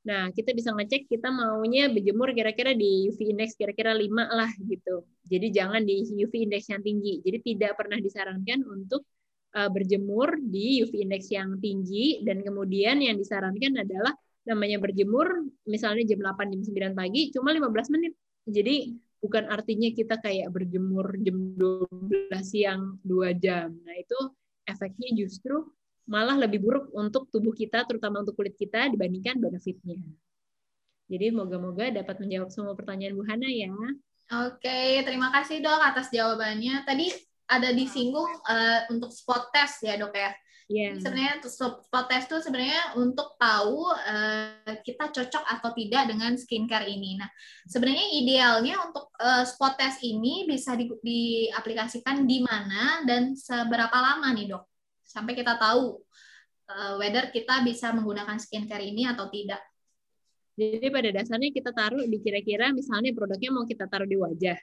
Nah, 0.06 0.30
kita 0.30 0.54
bisa 0.54 0.70
ngecek 0.70 1.10
kita 1.10 1.34
maunya 1.34 1.90
berjemur 1.90 2.30
kira-kira 2.30 2.78
di 2.78 3.10
UV 3.10 3.34
index 3.34 3.58
kira-kira 3.58 3.90
5 3.90 4.06
lah 4.30 4.50
gitu. 4.62 5.02
Jadi 5.26 5.50
jangan 5.50 5.82
di 5.82 6.06
UV 6.22 6.46
index 6.46 6.70
yang 6.70 6.78
tinggi. 6.86 7.18
Jadi 7.26 7.38
tidak 7.42 7.74
pernah 7.74 7.98
disarankan 7.98 8.62
untuk 8.70 9.02
uh, 9.58 9.66
berjemur 9.66 10.38
di 10.38 10.86
UV 10.86 11.10
index 11.10 11.26
yang 11.34 11.58
tinggi 11.58 12.22
dan 12.22 12.46
kemudian 12.46 13.02
yang 13.02 13.18
disarankan 13.18 13.82
adalah 13.82 14.14
namanya 14.46 14.78
berjemur 14.78 15.26
misalnya 15.66 16.06
jam 16.06 16.22
8 16.22 16.54
jam 16.54 16.94
9 16.94 16.94
pagi 16.94 17.34
cuma 17.34 17.50
15 17.50 17.94
menit. 17.98 18.14
Jadi 18.46 18.94
bukan 19.18 19.50
artinya 19.50 19.90
kita 19.90 20.22
kayak 20.22 20.54
berjemur 20.54 21.18
jam 21.18 21.58
12 21.58 22.30
siang 22.46 23.02
2 23.02 23.42
jam. 23.42 23.74
Nah, 23.82 23.96
itu 23.98 24.18
efeknya 24.70 25.18
justru 25.18 25.66
malah 26.06 26.38
lebih 26.38 26.62
buruk 26.62 26.94
untuk 26.94 27.26
tubuh 27.28 27.52
kita, 27.52 27.82
terutama 27.84 28.22
untuk 28.22 28.38
kulit 28.38 28.54
kita 28.54 28.86
dibandingkan 28.88 29.36
benefitnya. 29.42 29.98
Jadi 31.06 31.30
moga-moga 31.30 31.90
dapat 31.90 32.18
menjawab 32.18 32.50
semua 32.50 32.74
pertanyaan 32.74 33.14
Bu 33.14 33.22
Hana 33.26 33.46
ya. 33.46 33.70
Oke, 34.46 35.06
terima 35.06 35.30
kasih 35.30 35.62
dok 35.62 35.78
atas 35.78 36.10
jawabannya. 36.10 36.82
Tadi 36.82 37.10
ada 37.46 37.70
disinggung 37.70 38.26
uh, 38.42 38.80
untuk 38.90 39.14
spot 39.14 39.54
test 39.54 39.86
ya 39.86 39.94
dok 39.94 40.14
ya. 40.14 40.34
Yeah. 40.66 40.98
Sebenarnya 40.98 41.46
spot 41.46 42.06
test 42.10 42.26
itu 42.26 42.42
sebenarnya 42.42 42.98
untuk 42.98 43.38
tahu 43.38 43.86
uh, 43.86 44.74
kita 44.82 45.14
cocok 45.14 45.46
atau 45.46 45.70
tidak 45.78 46.10
dengan 46.10 46.34
skincare 46.34 46.90
ini. 46.90 47.22
Nah, 47.22 47.30
sebenarnya 47.70 48.06
idealnya 48.18 48.74
untuk 48.82 49.14
uh, 49.22 49.46
spot 49.46 49.78
test 49.78 50.02
ini 50.02 50.42
bisa 50.42 50.74
di, 50.74 50.90
diaplikasikan 50.90 52.26
di 52.26 52.42
mana 52.42 53.06
dan 53.06 53.38
seberapa 53.38 53.94
lama 53.94 54.26
nih 54.34 54.50
dok? 54.50 54.75
Sampai 55.16 55.32
kita 55.32 55.56
tahu 55.56 55.96
uh, 56.68 56.92
whether 57.00 57.32
kita 57.32 57.64
bisa 57.64 57.88
menggunakan 57.96 58.36
skincare 58.36 58.84
ini 58.84 59.08
atau 59.08 59.32
tidak. 59.32 59.64
Jadi 60.56 60.88
pada 60.92 61.08
dasarnya 61.12 61.50
kita 61.52 61.72
taruh 61.72 62.04
di 62.04 62.20
kira-kira 62.20 62.72
misalnya 62.72 63.16
produknya 63.16 63.48
mau 63.52 63.64
kita 63.64 63.88
taruh 63.88 64.08
di 64.08 64.16
wajah. 64.20 64.56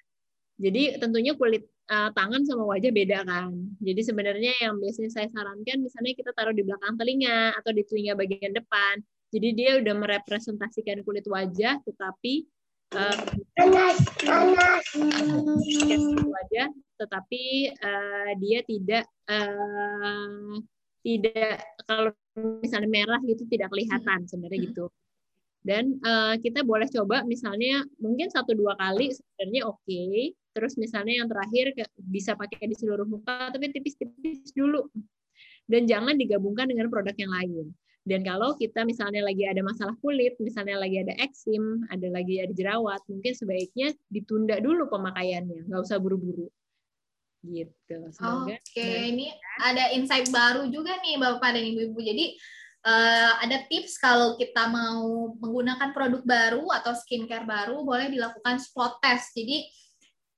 Jadi 0.58 1.02
tentunya 1.02 1.34
kulit 1.34 1.66
uh, 1.90 2.14
tangan 2.14 2.46
sama 2.46 2.66
wajah 2.70 2.94
beda 2.94 3.26
kan. 3.26 3.54
Jadi 3.82 4.02
sebenarnya 4.06 4.54
yang 4.62 4.78
biasanya 4.78 5.10
saya 5.10 5.28
sarankan 5.34 5.82
misalnya 5.82 6.14
kita 6.14 6.30
taruh 6.38 6.54
di 6.54 6.62
belakang 6.62 6.94
telinga 6.98 7.58
atau 7.58 7.74
di 7.74 7.82
telinga 7.86 8.14
bagian 8.14 8.54
depan. 8.54 9.02
Jadi 9.34 9.48
dia 9.58 9.82
udah 9.82 9.94
merepresentasikan 9.98 11.02
kulit 11.02 11.26
wajah 11.26 11.82
tetapi 11.82 12.46
uh, 12.94 13.18
wajah 16.30 16.70
tetapi 17.02 17.74
uh, 17.82 18.32
dia 18.40 18.60
tidak 18.70 19.06
uh, 19.28 20.62
tidak 21.04 21.60
kalau 21.84 22.12
misalnya 22.64 22.90
merah 22.90 23.20
gitu 23.28 23.44
tidak 23.52 23.74
kelihatan 23.74 24.24
sebenarnya 24.30 24.60
hmm. 24.64 24.68
gitu. 24.72 24.86
Dan 25.64 25.96
uh, 26.04 26.36
kita 26.44 26.60
boleh 26.68 26.92
coba 26.92 27.24
misalnya 27.24 27.88
mungkin 28.00 28.28
satu 28.28 28.52
dua 28.52 28.76
kali 28.76 29.12
sebenarnya 29.12 29.62
oke. 29.68 29.80
Okay. 29.84 30.36
terus 30.54 30.78
misalnya 30.78 31.18
yang 31.18 31.26
terakhir 31.26 31.74
bisa 31.98 32.38
pakai 32.38 32.70
di 32.70 32.78
seluruh 32.78 33.10
muka 33.10 33.50
tapi 33.50 33.74
tipis-tipis 33.74 34.54
dulu. 34.54 34.86
Dan 35.66 35.90
jangan 35.90 36.14
digabungkan 36.14 36.70
dengan 36.70 36.92
produk 36.94 37.16
yang 37.18 37.32
lain 37.34 37.74
dan 38.04 38.20
kalau 38.28 38.52
kita 38.60 38.84
misalnya 38.84 39.24
lagi 39.24 39.48
ada 39.48 39.64
masalah 39.64 39.96
kulit, 40.04 40.36
misalnya 40.44 40.76
lagi 40.76 41.00
ada 41.00 41.16
eksim, 41.24 41.88
ada 41.88 42.08
lagi 42.12 42.44
ada 42.44 42.52
jerawat, 42.52 43.00
mungkin 43.08 43.32
sebaiknya 43.32 43.96
ditunda 44.12 44.60
dulu 44.60 44.92
pemakaiannya, 44.92 45.72
nggak 45.72 45.82
usah 45.88 46.04
buru-buru 46.04 46.52
gitu. 47.44 47.98
Oke, 48.24 48.56
okay. 48.56 49.12
ini 49.12 49.28
ada 49.60 49.92
insight 49.92 50.32
baru 50.32 50.72
juga 50.72 50.96
nih 51.04 51.20
Bapak 51.20 51.60
dan 51.60 51.64
Ibu-ibu. 51.64 52.00
Jadi 52.00 52.26
uh, 52.88 53.32
ada 53.44 53.68
tips 53.68 54.00
kalau 54.00 54.40
kita 54.40 54.72
mau 54.72 55.36
menggunakan 55.40 55.92
produk 55.92 56.24
baru 56.24 56.64
atau 56.72 56.96
skincare 56.96 57.44
baru 57.44 57.84
boleh 57.84 58.08
dilakukan 58.08 58.64
spot 58.64 59.04
test. 59.04 59.36
Jadi 59.36 59.68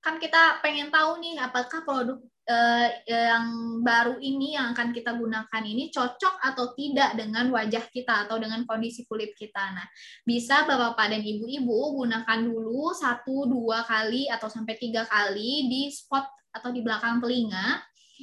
kan 0.02 0.18
kita 0.18 0.62
pengen 0.62 0.90
tahu 0.90 1.22
nih 1.22 1.38
apakah 1.38 1.82
produk 1.86 2.18
uh, 2.46 2.88
yang 3.06 3.44
baru 3.82 4.16
ini 4.22 4.54
yang 4.54 4.72
akan 4.72 4.94
kita 4.94 5.14
gunakan 5.14 5.62
ini 5.66 5.90
cocok 5.90 6.40
atau 6.42 6.72
tidak 6.78 7.18
dengan 7.18 7.50
wajah 7.50 7.84
kita 7.90 8.26
atau 8.26 8.38
dengan 8.38 8.62
kondisi 8.64 9.04
kulit 9.04 9.34
kita. 9.34 9.74
Nah, 9.74 9.86
bisa 10.22 10.64
bapak-bapak 10.64 11.18
dan 11.18 11.22
ibu-ibu 11.22 12.02
gunakan 12.02 12.38
dulu 12.40 12.94
satu 12.94 13.50
dua 13.50 13.82
kali 13.84 14.30
atau 14.30 14.46
sampai 14.46 14.78
tiga 14.78 15.04
kali 15.06 15.66
di 15.68 15.90
spot 15.90 16.26
atau 16.54 16.70
di 16.72 16.80
belakang 16.80 17.20
telinga. 17.20 17.82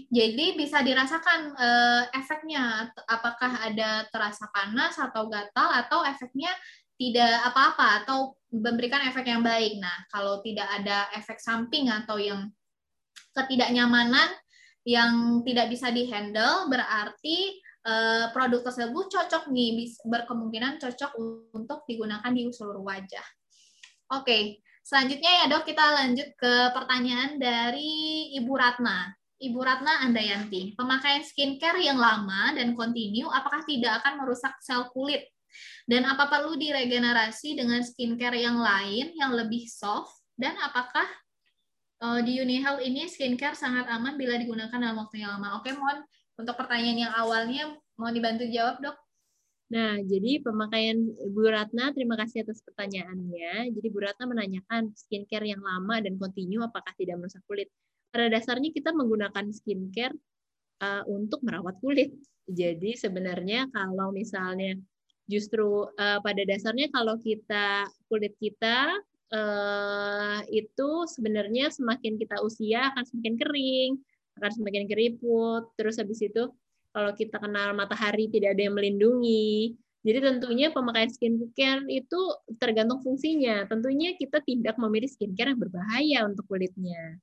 Jadi 0.10 0.58
bisa 0.58 0.82
dirasakan 0.82 1.54
uh, 1.54 2.04
efeknya, 2.18 2.90
apakah 3.06 3.62
ada 3.62 4.10
terasa 4.10 4.50
panas 4.50 4.98
atau 4.98 5.30
gatal 5.30 5.70
atau 5.70 6.02
efeknya 6.02 6.50
tidak 6.98 7.30
apa-apa 7.45 8.02
atau 8.02 8.34
memberikan 8.50 9.06
efek 9.06 9.30
yang 9.30 9.45
baik. 9.45 9.78
Nah, 9.78 10.06
kalau 10.10 10.41
tidak 10.41 10.66
ada 10.82 11.14
efek 11.14 11.38
samping 11.38 11.94
atau 11.94 12.18
yang 12.18 12.50
ketidaknyamanan 13.34 14.30
yang 14.84 15.42
tidak 15.48 15.72
bisa 15.72 15.90
dihandle 15.90 16.68
berarti 16.68 17.58
uh, 17.88 18.32
produk 18.36 18.62
tersebut 18.68 19.06
cocok 19.12 19.52
nih 19.52 19.90
berkemungkinan 20.04 20.80
cocok 20.80 21.12
untuk 21.56 21.88
digunakan 21.88 22.32
di 22.32 22.52
seluruh 22.52 22.84
wajah. 22.84 23.24
Oke, 24.12 24.60
selanjutnya 24.84 25.44
ya 25.44 25.46
dok 25.50 25.64
kita 25.64 25.86
lanjut 26.04 26.30
ke 26.36 26.54
pertanyaan 26.76 27.40
dari 27.40 28.32
Ibu 28.38 28.54
Ratna. 28.54 29.12
Ibu 29.44 29.60
Ratna 29.60 30.08
Andayanti, 30.08 30.72
pemakaian 30.80 31.24
skincare 31.24 31.84
yang 31.84 32.00
lama 32.00 32.56
dan 32.56 32.72
kontinu 32.80 33.28
apakah 33.28 33.68
tidak 33.68 34.00
akan 34.04 34.24
merusak 34.24 34.56
sel 34.64 34.88
kulit? 34.96 35.28
Dan 35.84 36.08
apa 36.08 36.32
perlu 36.32 36.56
diregenerasi 36.56 37.60
dengan 37.60 37.84
skincare 37.84 38.40
yang 38.40 38.56
lain 38.56 39.12
yang 39.20 39.36
lebih 39.36 39.68
soft? 39.68 40.24
Dan 40.34 40.56
apakah 40.58 41.06
uh, 42.04 42.20
di 42.20 42.44
Unihealth 42.44 42.84
ini 42.84 43.08
skincare 43.08 43.56
sangat 43.56 43.88
aman 43.88 44.20
bila 44.20 44.36
digunakan 44.36 44.76
dalam 44.76 45.00
waktu 45.00 45.24
yang 45.24 45.40
lama. 45.40 45.64
Oke, 45.64 45.72
mohon 45.72 46.04
untuk 46.36 46.60
pertanyaan 46.60 47.08
yang 47.08 47.14
awalnya 47.16 47.64
mau 47.96 48.12
dibantu 48.12 48.44
jawab, 48.52 48.84
Dok. 48.84 48.98
Nah, 49.74 49.98
jadi 50.06 50.44
pemakaian 50.44 51.00
Bu 51.34 51.50
Ratna, 51.50 51.90
terima 51.96 52.14
kasih 52.20 52.46
atas 52.46 52.62
pertanyaannya. 52.62 53.74
Jadi 53.74 53.88
Bu 53.90 54.04
Ratna 54.04 54.30
menanyakan 54.30 54.94
skincare 54.94 55.50
yang 55.50 55.64
lama 55.64 56.04
dan 56.04 56.20
kontinu 56.20 56.62
apakah 56.62 56.94
tidak 57.00 57.18
merusak 57.18 57.42
kulit. 57.50 57.72
Pada 58.14 58.30
dasarnya 58.30 58.70
kita 58.70 58.94
menggunakan 58.94 59.50
skincare 59.50 60.14
uh, 60.84 61.02
untuk 61.10 61.42
merawat 61.42 61.82
kulit. 61.82 62.14
Jadi 62.46 62.94
sebenarnya 62.94 63.72
kalau 63.74 64.14
misalnya 64.14 64.78
justru 65.26 65.90
uh, 65.90 66.20
pada 66.22 66.44
dasarnya 66.46 66.92
kalau 66.94 67.18
kita 67.18 67.88
kulit 68.12 68.36
kita 68.38 68.94
uh, 69.34 70.40
itu 70.54 70.90
sebenarnya 71.10 71.74
semakin 71.74 72.16
kita 72.22 72.40
usia 72.46 72.94
akan 72.94 73.04
semakin 73.04 73.36
kering, 73.42 73.92
akan 74.40 74.52
semakin 74.54 74.84
keriput. 74.86 75.74
Terus 75.76 75.98
habis 75.98 76.22
itu 76.22 76.48
kalau 76.94 77.12
kita 77.18 77.42
kena 77.42 77.74
matahari 77.74 78.30
tidak 78.30 78.54
ada 78.54 78.70
yang 78.70 78.78
melindungi. 78.78 79.74
Jadi 80.04 80.20
tentunya 80.20 80.68
pemakaian 80.70 81.08
skincare 81.08 81.88
itu 81.88 82.20
tergantung 82.60 83.00
fungsinya. 83.02 83.66
Tentunya 83.72 84.14
kita 84.20 84.44
tidak 84.44 84.76
memilih 84.76 85.08
skincare 85.08 85.56
yang 85.56 85.62
berbahaya 85.64 86.20
untuk 86.28 86.44
kulitnya. 86.46 87.18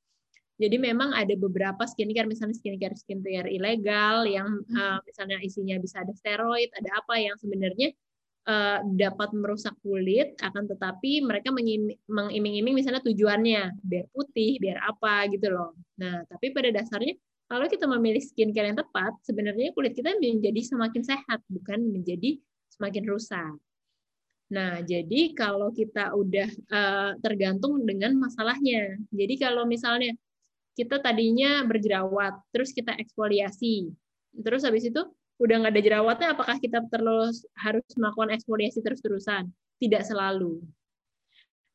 Jadi 0.61 0.77
memang 0.77 1.17
ada 1.17 1.33
beberapa 1.41 1.89
skincare, 1.89 2.29
misalnya 2.29 2.53
skincare 2.53 2.93
skincare 2.93 3.49
ilegal 3.49 4.29
yang 4.29 4.61
uh, 4.77 5.01
misalnya 5.09 5.41
isinya 5.41 5.81
bisa 5.81 6.05
ada 6.05 6.13
steroid, 6.13 6.69
ada 6.77 7.01
apa 7.01 7.17
yang 7.17 7.33
sebenarnya 7.41 7.97
uh, 8.47 8.79
dapat 8.97 9.35
merusak 9.37 9.75
kulit, 9.85 10.39
akan 10.41 10.65
tetapi 10.71 11.25
mereka 11.25 11.53
mengiming-iming 11.53 12.75
misalnya 12.77 13.03
tujuannya 13.05 13.77
biar 13.83 14.07
putih, 14.15 14.57
biar 14.63 14.81
apa 14.85 15.29
gitu 15.33 15.51
loh. 15.53 15.77
Nah, 16.01 16.25
tapi 16.29 16.55
pada 16.55 16.73
dasarnya 16.73 17.19
kalau 17.51 17.67
kita 17.67 17.91
memilih 17.91 18.23
skincare 18.23 18.71
yang 18.71 18.79
tepat, 18.79 19.11
sebenarnya 19.27 19.75
kulit 19.75 19.99
kita 19.99 20.15
menjadi 20.23 20.63
semakin 20.63 21.03
sehat, 21.03 21.43
bukan 21.51 21.83
menjadi 21.91 22.39
semakin 22.71 23.05
rusak. 23.11 23.59
Nah, 24.51 24.83
jadi 24.83 25.35
kalau 25.35 25.71
kita 25.75 26.15
udah 26.15 26.49
uh, 26.71 27.11
tergantung 27.23 27.83
dengan 27.87 28.19
masalahnya. 28.19 28.99
Jadi 29.11 29.35
kalau 29.39 29.67
misalnya 29.67 30.15
kita 30.75 31.03
tadinya 31.03 31.63
berjerawat, 31.67 32.39
terus 32.55 32.71
kita 32.71 32.95
eksfoliasi, 32.99 33.91
terus 34.43 34.63
habis 34.63 34.87
itu 34.87 35.03
udah 35.41 35.55
nggak 35.65 35.73
ada 35.73 35.83
jerawatnya, 35.83 36.29
apakah 36.37 36.57
kita 36.61 36.85
terus 36.93 37.49
harus 37.57 37.85
melakukan 37.97 38.37
eksfoliasi 38.37 38.85
terus-terusan? 38.85 39.49
Tidak 39.81 40.05
selalu. 40.05 40.61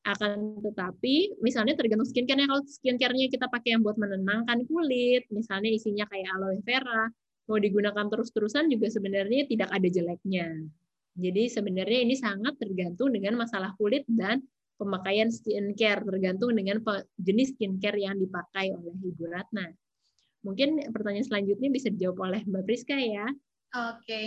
Akan 0.05 0.61
tetapi, 0.61 1.41
misalnya 1.41 1.73
tergantung 1.73 2.05
skincare-nya. 2.05 2.45
Kalau 2.45 2.61
skincare-nya 2.61 3.25
kita 3.33 3.49
pakai 3.49 3.73
yang 3.73 3.81
buat 3.81 3.97
menenangkan 3.97 4.69
kulit, 4.69 5.25
misalnya 5.33 5.73
isinya 5.73 6.05
kayak 6.05 6.29
aloe 6.37 6.61
vera, 6.61 7.09
mau 7.49 7.57
digunakan 7.57 8.05
terus-terusan 8.05 8.69
juga 8.69 8.93
sebenarnya 8.93 9.49
tidak 9.49 9.73
ada 9.73 9.87
jeleknya. 9.89 10.61
Jadi 11.17 11.49
sebenarnya 11.49 11.99
ini 12.05 12.13
sangat 12.13 12.61
tergantung 12.61 13.09
dengan 13.17 13.41
masalah 13.41 13.73
kulit 13.81 14.05
dan 14.05 14.45
pemakaian 14.77 15.33
skincare, 15.33 16.05
tergantung 16.05 16.53
dengan 16.53 16.83
jenis 17.17 17.57
skincare 17.57 17.97
yang 17.97 18.21
dipakai 18.21 18.77
oleh 18.77 18.93
Ibu 18.93 19.25
Ratna. 19.25 19.73
Mungkin 20.45 20.93
pertanyaan 20.93 21.25
selanjutnya 21.25 21.69
bisa 21.73 21.89
dijawab 21.89 22.29
oleh 22.29 22.41
Mbak 22.45 22.63
Priska 22.69 22.93
ya. 22.99 23.25
Oke, 23.75 24.07
okay. 24.07 24.25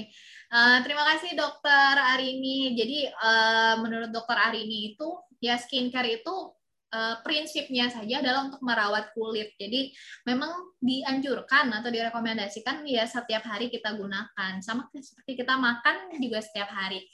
uh, 0.53 0.77
eh, 0.77 0.79
terima 0.85 1.09
kasih 1.09 1.33
dokter 1.33 1.97
Arini. 1.97 2.77
Jadi 2.77 3.09
uh, 3.09 3.81
menurut 3.81 4.13
dokter 4.13 4.37
Arini 4.37 4.93
itu 4.93 5.09
ya 5.41 5.57
skincare 5.57 6.21
itu 6.21 6.53
uh, 6.93 7.17
prinsipnya 7.25 7.89
saja 7.89 8.21
adalah 8.21 8.45
untuk 8.45 8.61
merawat 8.61 9.09
kulit. 9.17 9.57
Jadi 9.57 9.89
memang 10.29 10.77
dianjurkan 10.85 11.73
atau 11.81 11.89
direkomendasikan 11.89 12.85
ya 12.85 13.09
setiap 13.09 13.41
hari 13.49 13.73
kita 13.73 13.97
gunakan. 13.97 14.61
Sama 14.61 14.85
seperti 14.93 15.41
kita 15.41 15.57
makan 15.57 16.13
juga 16.21 16.45
setiap 16.45 16.69
hari. 16.69 17.09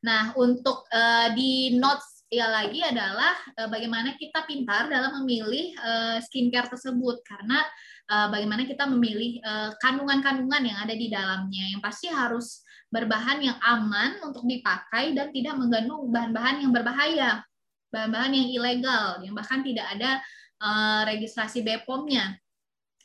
Nah 0.00 0.32
untuk 0.32 0.88
uh, 0.88 1.28
di 1.36 1.76
notes 1.76 2.24
ya 2.32 2.48
lagi 2.48 2.80
adalah 2.80 3.36
uh, 3.60 3.68
bagaimana 3.68 4.16
kita 4.16 4.48
pintar 4.48 4.88
dalam 4.88 5.22
memilih 5.22 5.76
uh, 5.76 6.18
skincare 6.24 6.72
tersebut 6.72 7.20
karena 7.20 7.60
uh, 8.10 8.28
bagaimana 8.30 8.62
kita 8.66 8.86
memilih 8.86 9.42
eh, 9.42 9.70
kandungan-kandungan 9.82 10.62
uh, 10.62 10.68
yang 10.70 10.78
ada 10.82 10.94
di 10.94 11.06
dalamnya 11.10 11.64
yang 11.74 11.82
pasti 11.82 12.06
harus 12.10 12.62
berbahan 12.86 13.42
yang 13.42 13.58
aman 13.60 14.22
untuk 14.22 14.46
dipakai 14.46 15.10
dan 15.10 15.34
tidak 15.34 15.58
mengandung 15.58 16.06
bahan-bahan 16.14 16.62
yang 16.62 16.70
berbahaya, 16.70 17.42
bahan-bahan 17.90 18.30
yang 18.30 18.48
ilegal 18.54 19.20
yang 19.26 19.34
bahkan 19.34 19.60
tidak 19.66 19.86
ada 19.90 20.22
uh, 20.62 21.02
registrasi 21.04 21.66
BPOM-nya. 21.66 22.38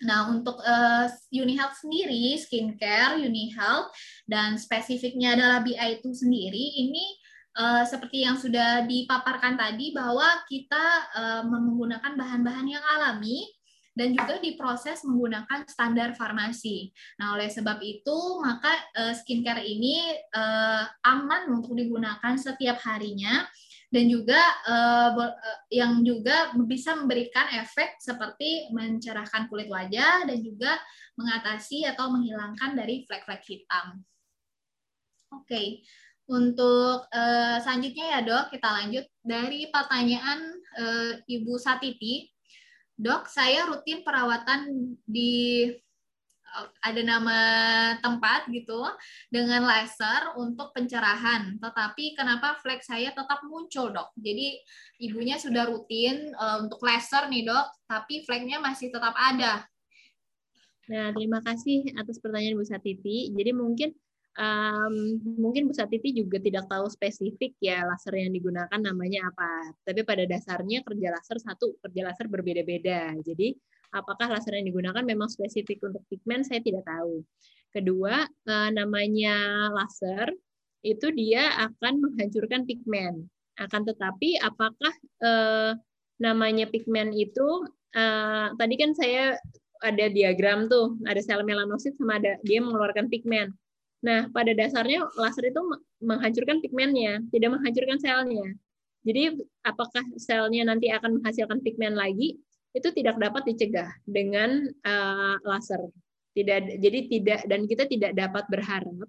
Nah, 0.02 0.34
untuk 0.34 0.58
uh, 0.66 1.06
UniHealth 1.30 1.78
sendiri, 1.78 2.34
skincare, 2.42 3.22
UniHealth, 3.22 3.94
dan 4.26 4.58
spesifiknya 4.58 5.38
adalah 5.38 5.62
BI 5.62 6.02
itu 6.02 6.10
sendiri, 6.10 6.82
ini 6.82 7.06
uh, 7.54 7.86
seperti 7.86 8.26
yang 8.26 8.34
sudah 8.34 8.82
dipaparkan 8.90 9.62
tadi, 9.62 9.94
bahwa 9.94 10.26
kita 10.50 10.86
uh, 11.14 11.44
menggunakan 11.46 12.18
bahan-bahan 12.18 12.66
yang 12.66 12.82
alami, 12.98 13.46
dan 13.92 14.16
juga 14.16 14.40
diproses 14.40 15.04
menggunakan 15.04 15.68
standar 15.68 16.16
farmasi. 16.16 16.96
Nah, 17.20 17.36
oleh 17.36 17.52
sebab 17.52 17.84
itu, 17.84 18.18
maka 18.40 18.72
uh, 18.96 19.14
skincare 19.16 19.64
ini 19.68 20.16
uh, 20.32 20.88
aman 21.04 21.52
untuk 21.52 21.76
digunakan 21.76 22.36
setiap 22.40 22.80
harinya 22.88 23.44
dan 23.92 24.08
juga 24.08 24.40
uh, 24.72 25.36
yang 25.68 26.00
juga 26.08 26.56
bisa 26.64 26.96
memberikan 26.96 27.52
efek 27.60 28.00
seperti 28.00 28.72
mencerahkan 28.72 29.52
kulit 29.52 29.68
wajah 29.68 30.24
dan 30.24 30.40
juga 30.40 30.80
mengatasi 31.20 31.84
atau 31.84 32.08
menghilangkan 32.16 32.80
dari 32.80 33.04
flek-flek 33.04 33.44
hitam. 33.44 34.00
Oke, 35.32 35.48
okay. 35.48 35.68
untuk 36.28 37.08
selanjutnya 37.64 38.20
ya 38.20 38.20
dok, 38.20 38.52
kita 38.52 38.68
lanjut 38.68 39.08
dari 39.24 39.72
pertanyaan 39.72 40.60
Ibu 41.24 41.56
Satiti 41.56 42.31
dok 43.02 43.26
saya 43.26 43.66
rutin 43.66 44.06
perawatan 44.06 44.94
di 45.10 45.66
eh, 46.46 46.68
ada 46.86 47.02
nama 47.02 47.40
tempat 47.98 48.46
gitu 48.54 48.78
dengan 49.34 49.66
laser 49.66 50.38
untuk 50.38 50.70
pencerahan. 50.78 51.58
Tetapi 51.58 52.14
kenapa 52.14 52.62
flek 52.62 52.86
saya 52.86 53.10
tetap 53.10 53.42
muncul, 53.50 53.90
Dok? 53.90 54.14
Jadi 54.22 54.62
ibunya 55.02 55.42
sudah 55.42 55.66
rutin 55.66 56.30
uh, 56.38 56.62
untuk 56.62 56.78
laser 56.86 57.26
nih, 57.26 57.50
Dok, 57.50 57.68
tapi 57.90 58.22
fleknya 58.22 58.62
masih 58.62 58.94
tetap 58.94 59.18
ada. 59.18 59.66
Nah, 60.92 61.10
terima 61.16 61.40
kasih 61.40 61.88
atas 61.96 62.20
pertanyaan 62.20 62.60
Bu 62.60 62.68
Satiti. 62.68 63.32
Jadi 63.32 63.52
mungkin 63.56 63.96
um, 64.38 64.96
mungkin 65.40 65.68
Bu 65.68 65.74
Satiti 65.76 66.16
juga 66.16 66.40
tidak 66.40 66.70
tahu 66.72 66.88
spesifik 66.88 67.58
ya 67.60 67.84
laser 67.84 68.16
yang 68.16 68.32
digunakan 68.32 68.80
namanya 68.80 69.28
apa. 69.32 69.76
Tapi 69.84 70.06
pada 70.08 70.24
dasarnya 70.24 70.86
kerja 70.86 71.08
laser 71.12 71.38
satu, 71.42 71.76
kerja 71.84 72.02
laser 72.08 72.28
berbeda-beda. 72.32 73.16
Jadi 73.20 73.56
apakah 73.92 74.32
laser 74.32 74.56
yang 74.56 74.68
digunakan 74.72 75.04
memang 75.04 75.28
spesifik 75.28 75.84
untuk 75.84 76.04
pigmen 76.08 76.46
saya 76.46 76.64
tidak 76.64 76.88
tahu. 76.88 77.24
Kedua, 77.72 78.28
uh, 78.28 78.70
namanya 78.72 79.68
laser 79.72 80.32
itu 80.82 81.08
dia 81.14 81.52
akan 81.72 82.04
menghancurkan 82.04 82.68
pigmen. 82.68 83.28
Akan 83.60 83.84
tetapi 83.84 84.40
apakah 84.42 84.94
uh, 85.22 85.72
namanya 86.18 86.68
pigmen 86.70 87.14
itu 87.14 87.68
uh, 87.98 88.48
tadi 88.56 88.76
kan 88.80 88.92
saya 88.98 89.38
ada 89.82 90.06
diagram 90.14 90.70
tuh, 90.70 90.94
ada 91.10 91.18
sel 91.26 91.42
melanosit 91.42 91.98
sama 91.98 92.22
ada 92.22 92.38
dia 92.46 92.62
mengeluarkan 92.62 93.10
pigmen. 93.10 93.50
Nah, 94.02 94.28
pada 94.34 94.52
dasarnya 94.58 95.06
laser 95.14 95.54
itu 95.54 95.62
menghancurkan 96.02 96.58
pigmennya, 96.58 97.22
tidak 97.30 97.50
menghancurkan 97.54 98.02
selnya. 98.02 98.48
Jadi, 99.06 99.38
apakah 99.62 100.02
selnya 100.18 100.66
nanti 100.66 100.90
akan 100.90 101.22
menghasilkan 101.22 101.62
pigmen 101.62 101.94
lagi? 101.94 102.38
Itu 102.74 102.90
tidak 102.94 103.22
dapat 103.22 103.46
dicegah 103.46 103.90
dengan 104.06 104.66
uh, 104.86 105.38
laser. 105.46 105.86
Tidak, 106.32 106.80
jadi 106.80 107.00
tidak 107.12 107.42
dan 107.46 107.68
kita 107.68 107.86
tidak 107.86 108.18
dapat 108.18 108.48
berharap. 108.50 109.06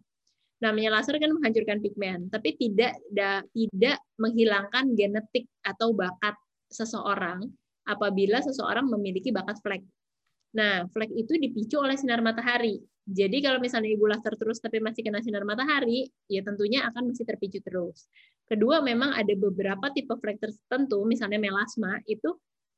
Namanya 0.61 0.99
laser 0.99 1.17
kan 1.17 1.31
menghancurkan 1.31 1.79
pigmen, 1.81 2.29
tapi 2.29 2.55
tidak 2.61 2.95
da, 3.11 3.43
tidak 3.55 3.99
menghilangkan 4.19 4.93
genetik 4.95 5.49
atau 5.65 5.95
bakat 5.95 6.37
seseorang 6.71 7.49
apabila 7.87 8.39
seseorang 8.43 8.87
memiliki 8.87 9.35
bakat 9.35 9.59
flek. 9.63 9.83
Nah, 10.53 10.85
flek 10.93 11.11
itu 11.17 11.37
dipicu 11.41 11.81
oleh 11.81 11.97
sinar 11.97 12.21
matahari. 12.21 12.81
Jadi 13.03 13.43
kalau 13.43 13.59
misalnya 13.59 13.91
ibu 13.91 14.07
laser 14.07 14.39
terus 14.39 14.63
tapi 14.63 14.79
masih 14.79 15.03
kena 15.03 15.19
sinar 15.19 15.43
matahari, 15.43 16.07
ya 16.31 16.45
tentunya 16.47 16.87
akan 16.87 17.11
masih 17.11 17.27
terpicu 17.27 17.59
terus. 17.59 18.07
Kedua, 18.47 18.79
memang 18.85 19.17
ada 19.17 19.33
beberapa 19.35 19.91
tipe 19.91 20.13
flek 20.15 20.39
tertentu, 20.39 21.03
misalnya 21.09 21.41
melasma, 21.41 21.99
itu 22.07 22.37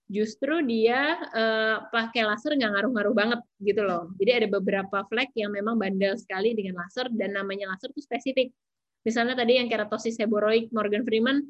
justru 0.09 0.61
dia 0.65 1.17
uh, 1.33 1.89
pakai 1.89 2.29
laser 2.29 2.57
nggak 2.57 2.73
ngaruh-ngaruh 2.77 3.15
banget 3.17 3.41
gitu 3.61 3.83
loh. 3.85 4.13
Jadi 4.21 4.31
ada 4.45 4.49
beberapa 4.49 5.05
flek 5.09 5.33
yang 5.37 5.53
memang 5.53 5.81
bandel 5.81 6.17
sekali 6.17 6.53
dengan 6.53 6.81
laser 6.81 7.09
dan 7.13 7.37
namanya 7.37 7.73
laser 7.73 7.93
itu 7.93 8.05
spesifik. 8.05 8.49
Misalnya 9.05 9.37
tadi 9.37 9.61
yang 9.61 9.69
keratosis 9.69 10.17
seboroik 10.17 10.73
Morgan 10.73 11.05
Freeman 11.05 11.45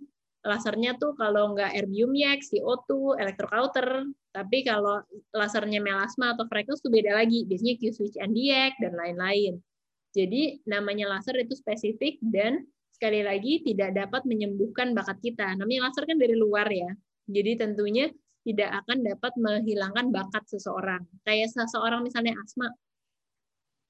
lasernya 0.44 1.00
tuh 1.00 1.16
kalau 1.16 1.56
nggak 1.56 1.72
erbium 1.72 2.12
YX, 2.12 2.52
CO2, 2.52 3.16
electrocauter, 3.16 4.04
tapi 4.30 4.60
kalau 4.60 5.00
lasernya 5.32 5.80
melasma 5.80 6.36
atau 6.36 6.44
freckles 6.44 6.84
tuh 6.84 6.92
beda 6.92 7.16
lagi, 7.16 7.48
biasanya 7.48 7.80
Q-switch 7.80 8.20
NDX 8.20 8.76
dan 8.76 8.92
lain-lain. 8.92 9.56
Jadi 10.14 10.62
namanya 10.68 11.10
laser 11.16 11.34
itu 11.40 11.56
spesifik 11.56 12.20
dan 12.22 12.62
sekali 12.92 13.26
lagi 13.26 13.64
tidak 13.66 13.96
dapat 13.96 14.22
menyembuhkan 14.28 14.94
bakat 14.94 15.18
kita. 15.24 15.56
Namanya 15.58 15.90
laser 15.90 16.06
kan 16.06 16.20
dari 16.20 16.36
luar 16.38 16.68
ya. 16.70 16.92
Jadi 17.26 17.58
tentunya 17.58 18.06
tidak 18.44 18.84
akan 18.84 19.00
dapat 19.02 19.32
menghilangkan 19.40 20.12
bakat 20.12 20.44
seseorang. 20.46 21.02
Kayak 21.24 21.50
seseorang 21.56 22.04
misalnya 22.04 22.36
asma, 22.38 22.68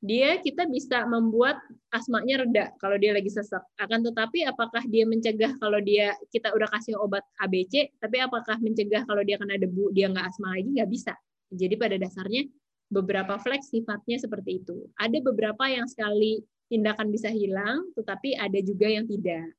dia 0.04 0.36
kita 0.36 0.68
bisa 0.68 1.08
membuat 1.08 1.56
asmanya 1.88 2.44
reda 2.44 2.68
kalau 2.76 3.00
dia 3.00 3.16
lagi 3.16 3.32
sesak. 3.32 3.64
Akan 3.80 4.04
tetapi 4.04 4.44
apakah 4.44 4.84
dia 4.84 5.08
mencegah 5.08 5.56
kalau 5.56 5.80
dia 5.80 6.12
kita 6.28 6.52
udah 6.52 6.68
kasih 6.76 7.00
obat 7.00 7.24
ABC, 7.40 7.88
tapi 7.96 8.20
apakah 8.20 8.60
mencegah 8.60 9.08
kalau 9.08 9.24
dia 9.24 9.40
kena 9.40 9.56
debu 9.56 9.96
dia 9.96 10.12
nggak 10.12 10.28
asma 10.28 10.60
lagi 10.60 10.76
nggak 10.76 10.90
bisa. 10.92 11.16
Jadi 11.48 11.80
pada 11.80 11.96
dasarnya 11.96 12.44
beberapa 12.92 13.40
flex 13.40 13.72
sifatnya 13.72 14.20
seperti 14.20 14.60
itu. 14.60 14.92
Ada 15.00 15.24
beberapa 15.24 15.64
yang 15.72 15.88
sekali 15.88 16.44
tindakan 16.68 17.08
bisa 17.08 17.32
hilang, 17.32 17.88
tetapi 17.96 18.36
ada 18.36 18.60
juga 18.60 18.92
yang 18.92 19.08
tidak. 19.08 19.56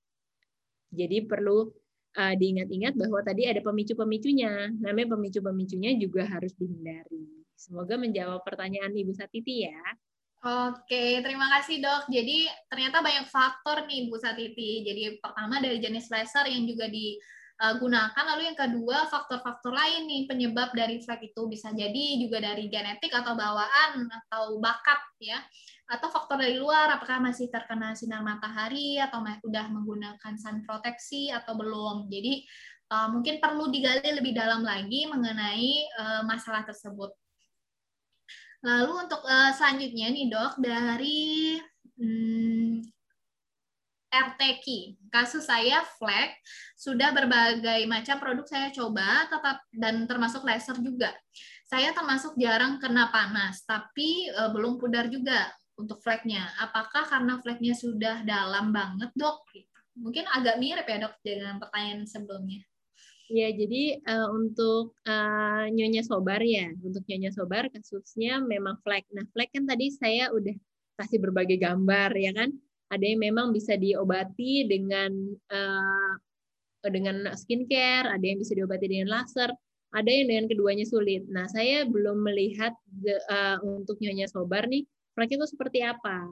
Jadi 0.94 1.26
perlu 1.26 1.74
uh, 2.22 2.36
diingat-ingat 2.38 2.94
bahwa 2.94 3.26
tadi 3.26 3.50
ada 3.50 3.66
pemicu-pemicunya. 3.66 4.70
Namanya 4.78 5.18
pemicu-pemicunya 5.18 5.98
juga 5.98 6.30
harus 6.30 6.54
dihindari. 6.54 7.26
Semoga 7.58 7.98
menjawab 7.98 8.46
pertanyaan 8.46 8.94
Ibu 8.94 9.16
Satiti 9.18 9.66
ya. 9.66 9.82
Oke, 10.46 11.26
terima 11.26 11.50
kasih 11.58 11.82
dok. 11.82 12.06
Jadi 12.06 12.46
ternyata 12.70 13.02
banyak 13.02 13.26
faktor 13.34 13.90
nih 13.90 14.06
Bu 14.14 14.22
Satiti. 14.22 14.86
Jadi 14.86 15.18
pertama 15.18 15.58
dari 15.58 15.82
jenis 15.82 16.06
laser 16.14 16.46
yang 16.46 16.70
juga 16.70 16.86
digunakan, 16.86 18.24
lalu 18.30 18.54
yang 18.54 18.58
kedua 18.60 19.10
faktor-faktor 19.10 19.74
lain 19.74 20.06
nih 20.06 20.30
penyebab 20.30 20.70
dari 20.78 21.02
flek 21.02 21.34
itu 21.34 21.50
bisa 21.50 21.74
jadi 21.74 22.22
juga 22.22 22.46
dari 22.46 22.70
genetik 22.70 23.10
atau 23.10 23.34
bawaan 23.34 24.06
atau 24.06 24.62
bakat 24.62 25.02
ya, 25.18 25.42
atau 25.90 26.14
faktor 26.14 26.38
dari 26.38 26.62
luar, 26.62 26.94
apakah 26.94 27.26
masih 27.26 27.50
terkena 27.50 27.98
sinar 27.98 28.22
matahari 28.22 29.02
atau 29.02 29.26
udah 29.26 29.66
menggunakan 29.74 30.34
sun 30.38 30.62
proteksi 30.62 31.34
atau 31.34 31.58
belum. 31.58 32.06
Jadi 32.14 32.46
uh, 32.94 33.10
mungkin 33.10 33.42
perlu 33.42 33.74
digali 33.74 34.14
lebih 34.14 34.38
dalam 34.38 34.62
lagi 34.62 35.10
mengenai 35.10 35.90
uh, 35.98 36.22
masalah 36.22 36.62
tersebut. 36.70 37.18
Lalu 38.66 39.06
untuk 39.06 39.22
uh, 39.22 39.54
selanjutnya 39.54 40.10
nih 40.10 40.26
dok 40.26 40.58
dari 40.58 41.54
hmm, 42.02 42.82
RTQ, 44.10 44.66
kasus 45.14 45.46
saya 45.46 45.86
flek, 46.02 46.34
sudah 46.74 47.14
berbagai 47.14 47.86
macam 47.86 48.18
produk 48.18 48.48
saya 48.50 48.74
coba, 48.74 49.30
tetap 49.30 49.62
dan 49.70 50.10
termasuk 50.10 50.42
laser 50.42 50.82
juga. 50.82 51.14
Saya 51.70 51.94
termasuk 51.94 52.34
jarang 52.42 52.82
kena 52.82 53.14
panas, 53.14 53.62
tapi 53.70 54.34
uh, 54.34 54.50
belum 54.50 54.82
pudar 54.82 55.14
juga 55.14 55.54
untuk 55.78 56.02
fleknya. 56.02 56.50
Apakah 56.58 57.06
karena 57.06 57.38
fleknya 57.46 57.78
sudah 57.78 58.26
dalam 58.26 58.74
banget 58.74 59.14
dok? 59.14 59.46
Mungkin 59.94 60.26
agak 60.26 60.58
mirip 60.58 60.90
ya 60.90 61.06
dok 61.06 61.16
dengan 61.22 61.62
pertanyaan 61.62 62.10
sebelumnya. 62.10 62.66
Ya, 63.26 63.50
jadi 63.50 64.06
uh, 64.06 64.30
untuk 64.38 64.94
uh, 65.10 65.66
Nyonya 65.74 66.06
Sobar 66.06 66.46
ya, 66.46 66.70
untuk 66.86 67.02
Nyonya 67.10 67.34
Sobar 67.34 67.74
kasusnya 67.74 68.38
memang 68.38 68.78
flek. 68.86 69.10
Nah, 69.18 69.26
flek 69.34 69.50
kan 69.50 69.66
tadi 69.66 69.90
saya 69.90 70.30
udah 70.30 70.54
kasih 71.02 71.18
berbagai 71.18 71.58
gambar 71.58 72.14
ya 72.14 72.32
kan. 72.38 72.54
Ada 72.94 73.02
yang 73.02 73.26
memang 73.26 73.50
bisa 73.50 73.74
diobati 73.82 74.70
dengan 74.70 75.10
uh, 75.50 76.14
dengan 76.86 77.34
skincare, 77.34 78.14
ada 78.14 78.22
yang 78.22 78.38
bisa 78.38 78.54
diobati 78.54 78.86
dengan 78.86 79.10
laser, 79.10 79.50
ada 79.90 80.06
yang 80.06 80.30
dengan 80.30 80.46
keduanya 80.46 80.86
sulit. 80.86 81.26
Nah, 81.26 81.50
saya 81.50 81.82
belum 81.90 82.22
melihat 82.22 82.78
uh, 83.34 83.58
untuk 83.66 83.98
Nyonya 84.06 84.30
Sobar 84.30 84.70
nih 84.70 84.86
flek 85.18 85.34
itu 85.34 85.50
seperti 85.50 85.82
apa. 85.82 86.30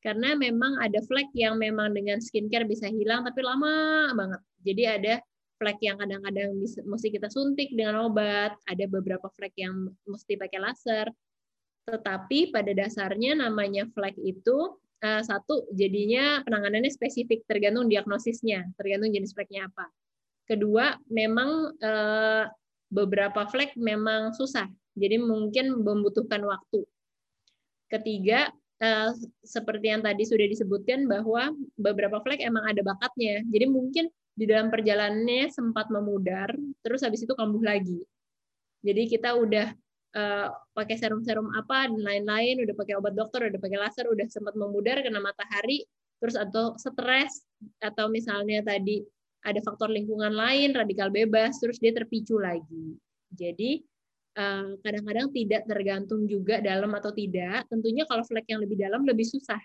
Karena 0.00 0.32
memang 0.32 0.80
ada 0.80 1.04
flek 1.04 1.28
yang 1.36 1.60
memang 1.60 1.92
dengan 1.92 2.16
skincare 2.16 2.64
bisa 2.64 2.88
hilang 2.88 3.28
tapi 3.28 3.44
lama 3.44 4.08
banget. 4.16 4.40
Jadi 4.64 4.82
ada 4.88 5.14
flek 5.60 5.76
yang 5.84 6.00
kadang-kadang 6.00 6.56
mesti 6.88 7.08
kita 7.12 7.28
suntik 7.28 7.68
dengan 7.76 8.08
obat, 8.08 8.56
ada 8.64 8.84
beberapa 8.88 9.28
flek 9.36 9.52
yang 9.60 9.92
mesti 10.08 10.40
pakai 10.40 10.56
laser. 10.56 11.12
Tetapi 11.84 12.48
pada 12.48 12.72
dasarnya 12.72 13.36
namanya 13.36 13.84
flek 13.92 14.16
itu 14.16 14.80
uh, 15.04 15.22
satu 15.22 15.68
jadinya 15.76 16.40
penanganannya 16.48 16.88
spesifik 16.88 17.44
tergantung 17.44 17.92
diagnosisnya, 17.92 18.72
tergantung 18.80 19.12
jenis 19.12 19.36
fleknya 19.36 19.68
apa. 19.68 19.92
Kedua, 20.48 20.96
memang 21.12 21.76
uh, 21.76 22.44
beberapa 22.88 23.46
flek 23.46 23.76
memang 23.76 24.32
susah, 24.32 24.66
jadi 24.96 25.20
mungkin 25.20 25.84
membutuhkan 25.84 26.42
waktu. 26.42 26.82
Ketiga, 27.86 28.50
uh, 28.80 29.12
seperti 29.44 29.92
yang 29.92 30.02
tadi 30.02 30.24
sudah 30.26 30.46
disebutkan 30.48 31.06
bahwa 31.06 31.52
beberapa 31.78 32.18
flek 32.24 32.40
emang 32.42 32.64
ada 32.64 32.82
bakatnya, 32.82 33.44
jadi 33.52 33.68
mungkin 33.70 34.10
di 34.34 34.44
dalam 34.48 34.72
perjalanannya 34.72 35.50
sempat 35.52 35.90
memudar, 35.92 36.54
terus 36.80 37.04
habis 37.04 37.22
itu 37.26 37.34
kambuh 37.36 37.60
lagi. 37.60 38.00
Jadi 38.80 39.12
kita 39.12 39.36
udah 39.36 39.74
uh, 40.16 40.48
pakai 40.72 40.96
serum-serum 40.96 41.52
apa 41.52 41.90
dan 41.90 42.00
lain-lain, 42.00 42.64
udah 42.64 42.74
pakai 42.74 42.94
obat 42.96 43.12
dokter, 43.12 43.52
udah 43.52 43.60
pakai 43.60 43.78
laser, 43.78 44.06
udah 44.08 44.26
sempat 44.32 44.56
memudar 44.56 45.04
kena 45.04 45.20
matahari, 45.20 45.84
terus 46.22 46.36
atau 46.36 46.74
stres 46.80 47.44
atau 47.80 48.08
misalnya 48.08 48.64
tadi 48.64 49.04
ada 49.40 49.60
faktor 49.64 49.88
lingkungan 49.88 50.32
lain, 50.32 50.76
radikal 50.76 51.08
bebas, 51.08 51.56
terus 51.60 51.80
dia 51.80 51.96
terpicu 51.96 52.36
lagi. 52.36 52.96
Jadi 53.32 53.80
eh, 54.36 54.68
kadang-kadang 54.84 55.32
tidak 55.32 55.62
tergantung 55.64 56.28
juga 56.28 56.60
dalam 56.60 56.92
atau 56.92 57.08
tidak. 57.12 57.64
Tentunya 57.72 58.04
kalau 58.04 58.20
flek 58.24 58.44
yang 58.52 58.60
lebih 58.60 58.76
dalam 58.76 59.00
lebih 59.08 59.24
susah, 59.24 59.60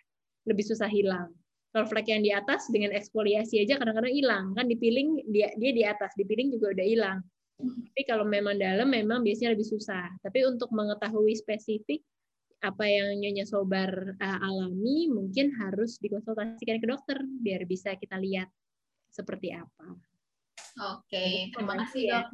lebih 0.48 0.64
susah 0.64 0.88
hilang. 0.88 1.32
Kalau 1.76 1.92
flek 1.92 2.08
yang 2.08 2.24
di 2.24 2.32
atas 2.32 2.72
dengan 2.72 2.96
eksfoliasi 2.96 3.60
aja 3.68 3.76
kadang-kadang 3.76 4.16
hilang 4.16 4.56
kan 4.56 4.64
dipiling 4.72 5.20
dia 5.28 5.52
dia 5.60 5.72
di 5.76 5.84
atas, 5.84 6.16
dipiling 6.16 6.56
juga 6.56 6.72
udah 6.72 6.88
hilang. 6.88 7.20
Tapi 7.60 8.02
kalau 8.08 8.24
memang 8.24 8.56
dalam 8.56 8.88
memang 8.88 9.28
biasanya 9.28 9.60
lebih 9.60 9.68
susah. 9.68 10.08
Tapi 10.24 10.48
untuk 10.48 10.72
mengetahui 10.72 11.36
spesifik 11.36 12.00
apa 12.64 12.88
yang 12.88 13.20
Nyonya 13.20 13.44
Sobar 13.44 14.16
uh, 14.18 14.40
alami 14.40 15.12
mungkin 15.12 15.52
harus 15.60 16.00
dikonsultasikan 16.00 16.80
ke 16.80 16.88
dokter 16.88 17.20
biar 17.22 17.68
bisa 17.68 17.94
kita 18.00 18.16
lihat 18.16 18.48
seperti 19.12 19.52
apa. 19.52 20.00
Oke, 20.76 21.56
terima 21.56 21.80
kasih 21.84 22.04
ya. 22.04 22.12
dok. 22.20 22.28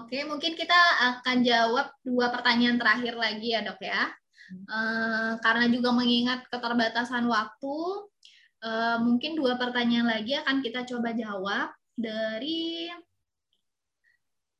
Oke, 0.00 0.24
mungkin 0.24 0.56
kita 0.56 0.80
akan 1.12 1.44
jawab 1.44 1.92
dua 2.00 2.32
pertanyaan 2.32 2.80
terakhir 2.80 3.12
lagi 3.16 3.52
ya 3.52 3.60
dok 3.60 3.80
ya. 3.80 4.08
Uh, 4.68 5.36
karena 5.40 5.68
juga 5.68 5.92
mengingat 5.92 6.44
keterbatasan 6.48 7.28
waktu, 7.28 7.76
Uh, 8.62 9.02
mungkin 9.02 9.34
dua 9.34 9.58
pertanyaan 9.58 10.06
lagi 10.06 10.38
akan 10.38 10.62
kita 10.62 10.86
coba 10.86 11.10
jawab 11.10 11.74
dari 11.98 12.86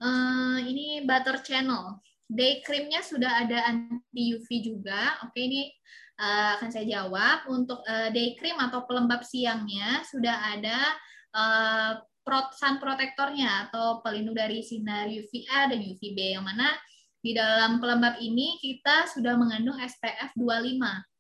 uh, 0.03 0.59
ini 0.59 1.07
Butter 1.07 1.39
Channel. 1.41 2.03
Day 2.27 2.65
creamnya 2.65 3.05
sudah 3.05 3.47
ada 3.47 3.71
anti 3.71 4.35
UV 4.35 4.49
juga. 4.65 5.23
Oke, 5.23 5.39
ini 5.47 5.71
uh, 6.19 6.59
akan 6.59 6.69
saya 6.75 6.87
jawab. 6.89 7.47
Untuk 7.47 7.79
uh, 7.87 8.09
day 8.11 8.35
cream 8.35 8.59
atau 8.59 8.83
pelembab 8.91 9.23
siangnya 9.23 10.03
sudah 10.09 10.59
ada 10.59 10.79
uh, 11.37 11.93
sun 12.55 12.79
protectornya 12.79 13.69
atau 13.69 13.99
pelindung 14.03 14.39
dari 14.39 14.63
sinar 14.63 15.11
UVA 15.11 15.75
dan 15.75 15.79
UVB 15.83 16.39
yang 16.39 16.47
mana 16.47 16.71
Di 17.23 17.39
dalam 17.39 17.79
pelembab 17.79 18.19
ini 18.19 18.59
kita 18.59 19.07
sudah 19.07 19.39
mengandung 19.39 19.79
SPF 19.79 20.35
25. 20.35 21.12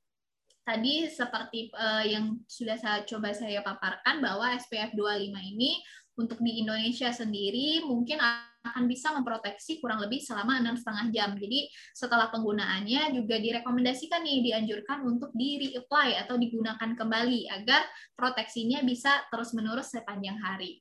Tadi 0.62 1.10
seperti 1.10 1.74
uh, 1.74 2.06
yang 2.06 2.38
sudah 2.46 2.78
saya 2.78 3.02
coba 3.02 3.34
saya 3.34 3.66
paparkan 3.66 4.22
bahwa 4.22 4.54
SPF 4.54 4.94
25 4.94 5.34
ini 5.34 5.82
untuk 6.14 6.38
di 6.38 6.62
Indonesia 6.62 7.10
sendiri 7.10 7.82
mungkin 7.82 8.22
akan 8.22 8.86
bisa 8.86 9.10
memproteksi 9.10 9.82
kurang 9.82 9.98
lebih 9.98 10.22
selama 10.22 10.62
enam 10.62 10.78
setengah 10.78 11.10
jam. 11.10 11.30
Jadi 11.34 11.66
setelah 11.90 12.30
penggunaannya 12.30 13.10
juga 13.10 13.42
direkomendasikan 13.42 14.22
nih 14.22 14.38
dianjurkan 14.46 15.02
untuk 15.02 15.34
di 15.34 15.66
reapply 15.66 16.22
atau 16.22 16.38
digunakan 16.38 16.94
kembali 16.94 17.50
agar 17.50 17.82
proteksinya 18.14 18.86
bisa 18.86 19.26
terus-menerus 19.34 19.90
sepanjang 19.90 20.38
hari. 20.38 20.78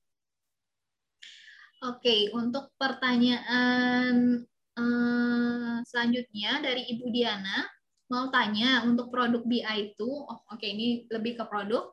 Oke, 1.81 2.29
untuk 2.37 2.77
pertanyaan 2.77 4.45
eh, 4.77 5.75
selanjutnya 5.89 6.61
dari 6.61 6.85
Ibu 6.93 7.09
Diana, 7.09 7.65
mau 8.11 8.27
tanya 8.27 8.83
untuk 8.83 9.07
produk 9.07 9.39
BI 9.47 9.95
itu, 9.95 10.05
oh, 10.05 10.39
oke 10.51 10.67
ini 10.67 11.07
lebih 11.07 11.39
ke 11.39 11.47
produk. 11.47 11.87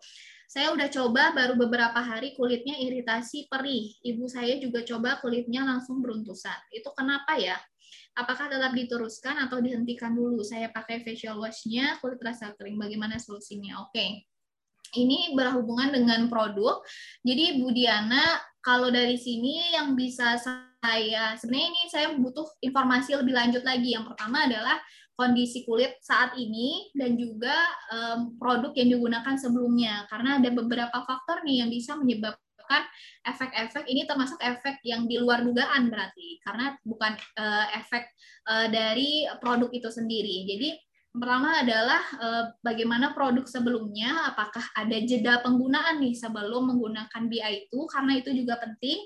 Saya 0.49 0.75
udah 0.75 0.89
coba 0.91 1.37
baru 1.37 1.55
beberapa 1.55 2.01
hari 2.01 2.35
kulitnya 2.35 2.75
iritasi 2.81 3.47
perih. 3.47 3.95
Ibu 4.03 4.27
saya 4.27 4.59
juga 4.59 4.83
coba 4.83 5.23
kulitnya 5.23 5.63
langsung 5.63 6.03
beruntusan. 6.03 6.75
Itu 6.75 6.91
kenapa 6.97 7.37
ya? 7.39 7.55
Apakah 8.19 8.51
tetap 8.51 8.75
diteruskan 8.75 9.39
atau 9.47 9.63
dihentikan 9.63 10.11
dulu? 10.11 10.43
Saya 10.43 10.73
pakai 10.75 11.07
facial 11.07 11.39
wash-nya, 11.39 12.01
kulit 12.03 12.19
rasa 12.19 12.51
kering. 12.57 12.81
Bagaimana 12.81 13.21
solusinya? 13.21 13.87
Oke. 13.87 14.27
Ini 14.97 15.37
berhubungan 15.37 15.93
dengan 15.93 16.27
produk. 16.33 16.81
Jadi 17.21 17.61
Bu 17.61 17.71
Diana 17.77 18.41
kalau 18.65 18.89
dari 18.89 19.21
sini 19.21 19.77
yang 19.77 19.93
bisa 19.93 20.41
saya 20.41 21.37
sebenarnya 21.37 21.69
ini 21.69 21.83
saya 21.93 22.07
butuh 22.17 22.49
informasi 22.65 23.21
lebih 23.21 23.37
lanjut 23.37 23.63
lagi. 23.69 23.93
Yang 23.93 24.17
pertama 24.17 24.49
adalah 24.49 24.81
kondisi 25.19 25.67
kulit 25.67 25.99
saat 25.99 26.39
ini 26.39 26.95
dan 26.95 27.19
juga 27.19 27.59
um, 27.91 28.39
produk 28.39 28.71
yang 28.79 28.95
digunakan 28.95 29.35
sebelumnya. 29.35 30.07
Karena 30.07 30.39
ada 30.39 30.51
beberapa 30.55 30.95
faktor 31.03 31.43
nih 31.43 31.67
yang 31.67 31.71
bisa 31.75 31.99
menyebabkan 31.99 32.87
efek-efek. 33.27 33.91
Ini 33.91 34.07
termasuk 34.07 34.39
efek 34.39 34.79
yang 34.87 35.11
di 35.11 35.19
luar 35.19 35.43
dugaan 35.43 35.91
berarti. 35.91 36.39
Karena 36.47 36.79
bukan 36.87 37.19
uh, 37.35 37.67
efek 37.75 38.15
uh, 38.47 38.71
dari 38.71 39.27
produk 39.43 39.75
itu 39.75 39.91
sendiri. 39.91 40.47
Jadi 40.47 40.79
pertama 41.19 41.61
adalah 41.63 42.03
eh, 42.19 42.45
bagaimana 42.63 43.13
produk 43.13 43.45
sebelumnya, 43.45 44.31
apakah 44.33 44.63
ada 44.75 44.97
jeda 45.05 45.43
penggunaan 45.45 46.01
nih 46.01 46.15
sebelum 46.17 46.75
menggunakan 46.75 47.23
BI 47.29 47.69
itu, 47.69 47.81
karena 47.91 48.19
itu 48.19 48.31
juga 48.35 48.59
penting. 48.59 48.99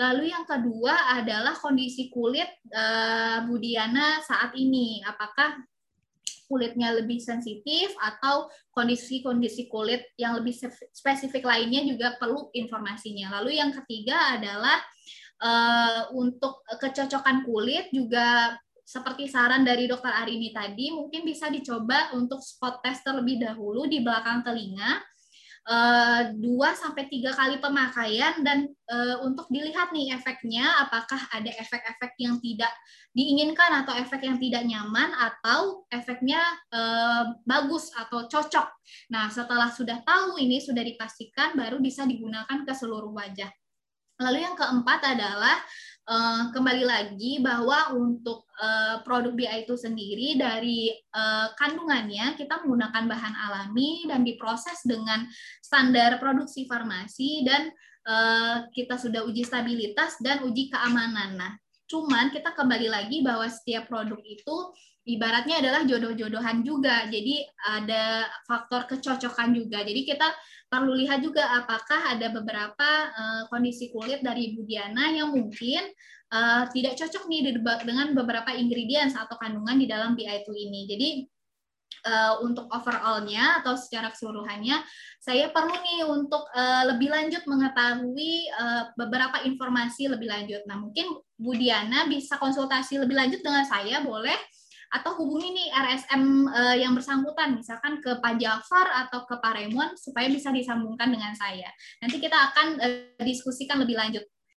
Lalu 0.00 0.30
yang 0.32 0.46
kedua 0.48 1.18
adalah 1.18 1.54
kondisi 1.58 2.08
kulit 2.08 2.48
eh, 2.70 3.38
Budiana 3.44 4.22
saat 4.24 4.54
ini, 4.56 5.04
apakah 5.04 5.60
kulitnya 6.46 6.94
lebih 6.94 7.18
sensitif 7.18 7.90
atau 7.98 8.46
kondisi-kondisi 8.70 9.66
kulit 9.66 10.06
yang 10.14 10.38
lebih 10.38 10.54
spesifik 10.94 11.42
lainnya 11.42 11.82
juga 11.82 12.14
perlu 12.16 12.54
informasinya. 12.54 13.42
Lalu 13.42 13.58
yang 13.58 13.74
ketiga 13.74 14.38
adalah 14.38 14.78
uh, 15.42 16.00
untuk 16.14 16.62
kecocokan 16.78 17.42
kulit 17.42 17.90
juga 17.90 18.54
seperti 18.86 19.26
saran 19.26 19.66
dari 19.66 19.90
dokter 19.90 20.14
Arini 20.14 20.54
tadi, 20.54 20.94
mungkin 20.94 21.26
bisa 21.26 21.50
dicoba 21.50 22.14
untuk 22.14 22.38
spot 22.38 22.78
test 22.86 23.02
terlebih 23.02 23.42
dahulu 23.42 23.90
di 23.90 23.98
belakang 23.98 24.46
telinga, 24.46 25.02
eh, 25.66 26.22
dua 26.38 26.70
sampai 26.70 27.10
tiga 27.10 27.34
kali 27.34 27.58
pemakaian 27.58 28.46
dan 28.46 28.70
uh, 28.86 29.18
untuk 29.26 29.50
dilihat 29.50 29.90
nih 29.90 30.14
efeknya 30.14 30.86
apakah 30.86 31.18
ada 31.34 31.50
efek-efek 31.58 32.14
yang 32.22 32.38
tidak 32.38 32.70
diinginkan 33.10 33.82
atau 33.82 33.98
efek 33.98 34.22
yang 34.22 34.38
tidak 34.38 34.62
nyaman 34.62 35.10
atau 35.18 35.82
efeknya 35.90 36.38
uh, 36.70 37.34
bagus 37.42 37.90
atau 37.90 38.30
cocok. 38.30 38.70
Nah 39.10 39.26
setelah 39.34 39.66
sudah 39.74 39.98
tahu 40.06 40.38
ini 40.38 40.62
sudah 40.62 40.86
dipastikan 40.86 41.58
baru 41.58 41.82
bisa 41.82 42.06
digunakan 42.06 42.62
ke 42.62 42.70
seluruh 42.70 43.10
wajah. 43.10 43.50
Lalu 44.16 44.48
yang 44.48 44.56
keempat 44.56 45.00
adalah 45.12 45.60
uh, 46.06 46.54
kembali 46.54 46.84
lagi 46.86 47.42
bahwa 47.42 47.92
untuk 47.94 48.46
uh, 48.62 49.02
produk 49.02 49.34
BI 49.34 49.66
itu 49.66 49.74
sendiri 49.74 50.38
dari 50.38 50.94
uh, 51.12 51.52
kandungannya 51.58 52.38
kita 52.38 52.62
menggunakan 52.62 53.04
bahan 53.10 53.34
alami 53.34 54.06
dan 54.06 54.22
diproses 54.22 54.82
dengan 54.86 55.26
standar 55.60 56.22
produksi 56.22 56.64
farmasi 56.64 57.42
dan 57.44 57.70
uh, 58.06 58.70
kita 58.70 58.96
sudah 58.96 59.26
uji 59.26 59.42
stabilitas 59.42 60.16
dan 60.22 60.46
uji 60.46 60.70
keamanan. 60.70 61.36
Nah, 61.36 61.52
cuman 61.90 62.30
kita 62.30 62.54
kembali 62.54 62.88
lagi 62.90 63.20
bahwa 63.22 63.46
setiap 63.50 63.90
produk 63.90 64.18
itu 64.22 64.56
ibaratnya 65.06 65.62
adalah 65.62 65.86
jodoh-jodohan 65.86 66.66
juga. 66.66 67.06
Jadi 67.06 67.46
ada 67.62 68.26
faktor 68.44 68.90
kecocokan 68.90 69.54
juga. 69.54 69.86
Jadi 69.86 70.02
kita 70.02 70.28
perlu 70.66 70.98
lihat 70.98 71.22
juga 71.22 71.46
apakah 71.62 72.18
ada 72.18 72.34
beberapa 72.34 72.90
uh, 73.14 73.42
kondisi 73.46 73.94
kulit 73.94 74.20
dari 74.20 74.52
Ibu 74.52 74.66
Diana 74.66 75.14
yang 75.14 75.30
mungkin 75.30 75.86
uh, 76.34 76.66
tidak 76.74 76.98
cocok 76.98 77.30
nih 77.30 77.54
dengan 77.86 78.18
beberapa 78.18 78.50
ingredients 78.50 79.14
atau 79.14 79.38
kandungan 79.38 79.78
di 79.78 79.86
dalam 79.86 80.18
BI2 80.18 80.50
ini. 80.50 80.80
Jadi 80.90 81.08
uh, 82.06 82.42
untuk 82.42 82.66
overallnya 82.74 83.62
atau 83.62 83.78
secara 83.78 84.10
keseluruhannya, 84.10 84.82
saya 85.22 85.54
perlu 85.54 85.74
nih 85.74 86.02
untuk 86.02 86.50
uh, 86.50 86.82
lebih 86.90 87.14
lanjut 87.14 87.46
mengetahui 87.46 88.50
uh, 88.58 88.90
beberapa 88.98 89.46
informasi 89.46 90.10
lebih 90.10 90.26
lanjut. 90.26 90.66
Nah, 90.66 90.82
mungkin 90.82 91.14
Bu 91.38 91.54
Diana 91.54 92.10
bisa 92.10 92.42
konsultasi 92.42 92.98
lebih 92.98 93.14
lanjut 93.14 93.38
dengan 93.46 93.62
saya, 93.62 94.02
boleh 94.02 94.34
atau 95.00 95.12
hubungi 95.20 95.52
nih 95.52 95.68
RSM 95.72 96.22
uh, 96.48 96.72
eh, 96.72 96.76
yang 96.84 96.96
bersangkutan 96.96 97.56
misalkan 97.58 98.00
ke 98.00 98.16
Pak 98.20 98.40
Jafar 98.40 99.06
atau 99.06 99.28
ke 99.28 99.36
Pak 99.36 99.52
Raymond 99.52 99.96
supaya 100.00 100.28
bisa 100.32 100.48
disambungkan 100.48 101.12
dengan 101.12 101.36
saya. 101.36 101.68
Nanti 102.00 102.16
kita 102.16 102.36
akan 102.52 102.66
uh, 102.80 103.22
diskusikan 103.24 103.82
lebih 103.82 103.96
lanjut 104.00 104.24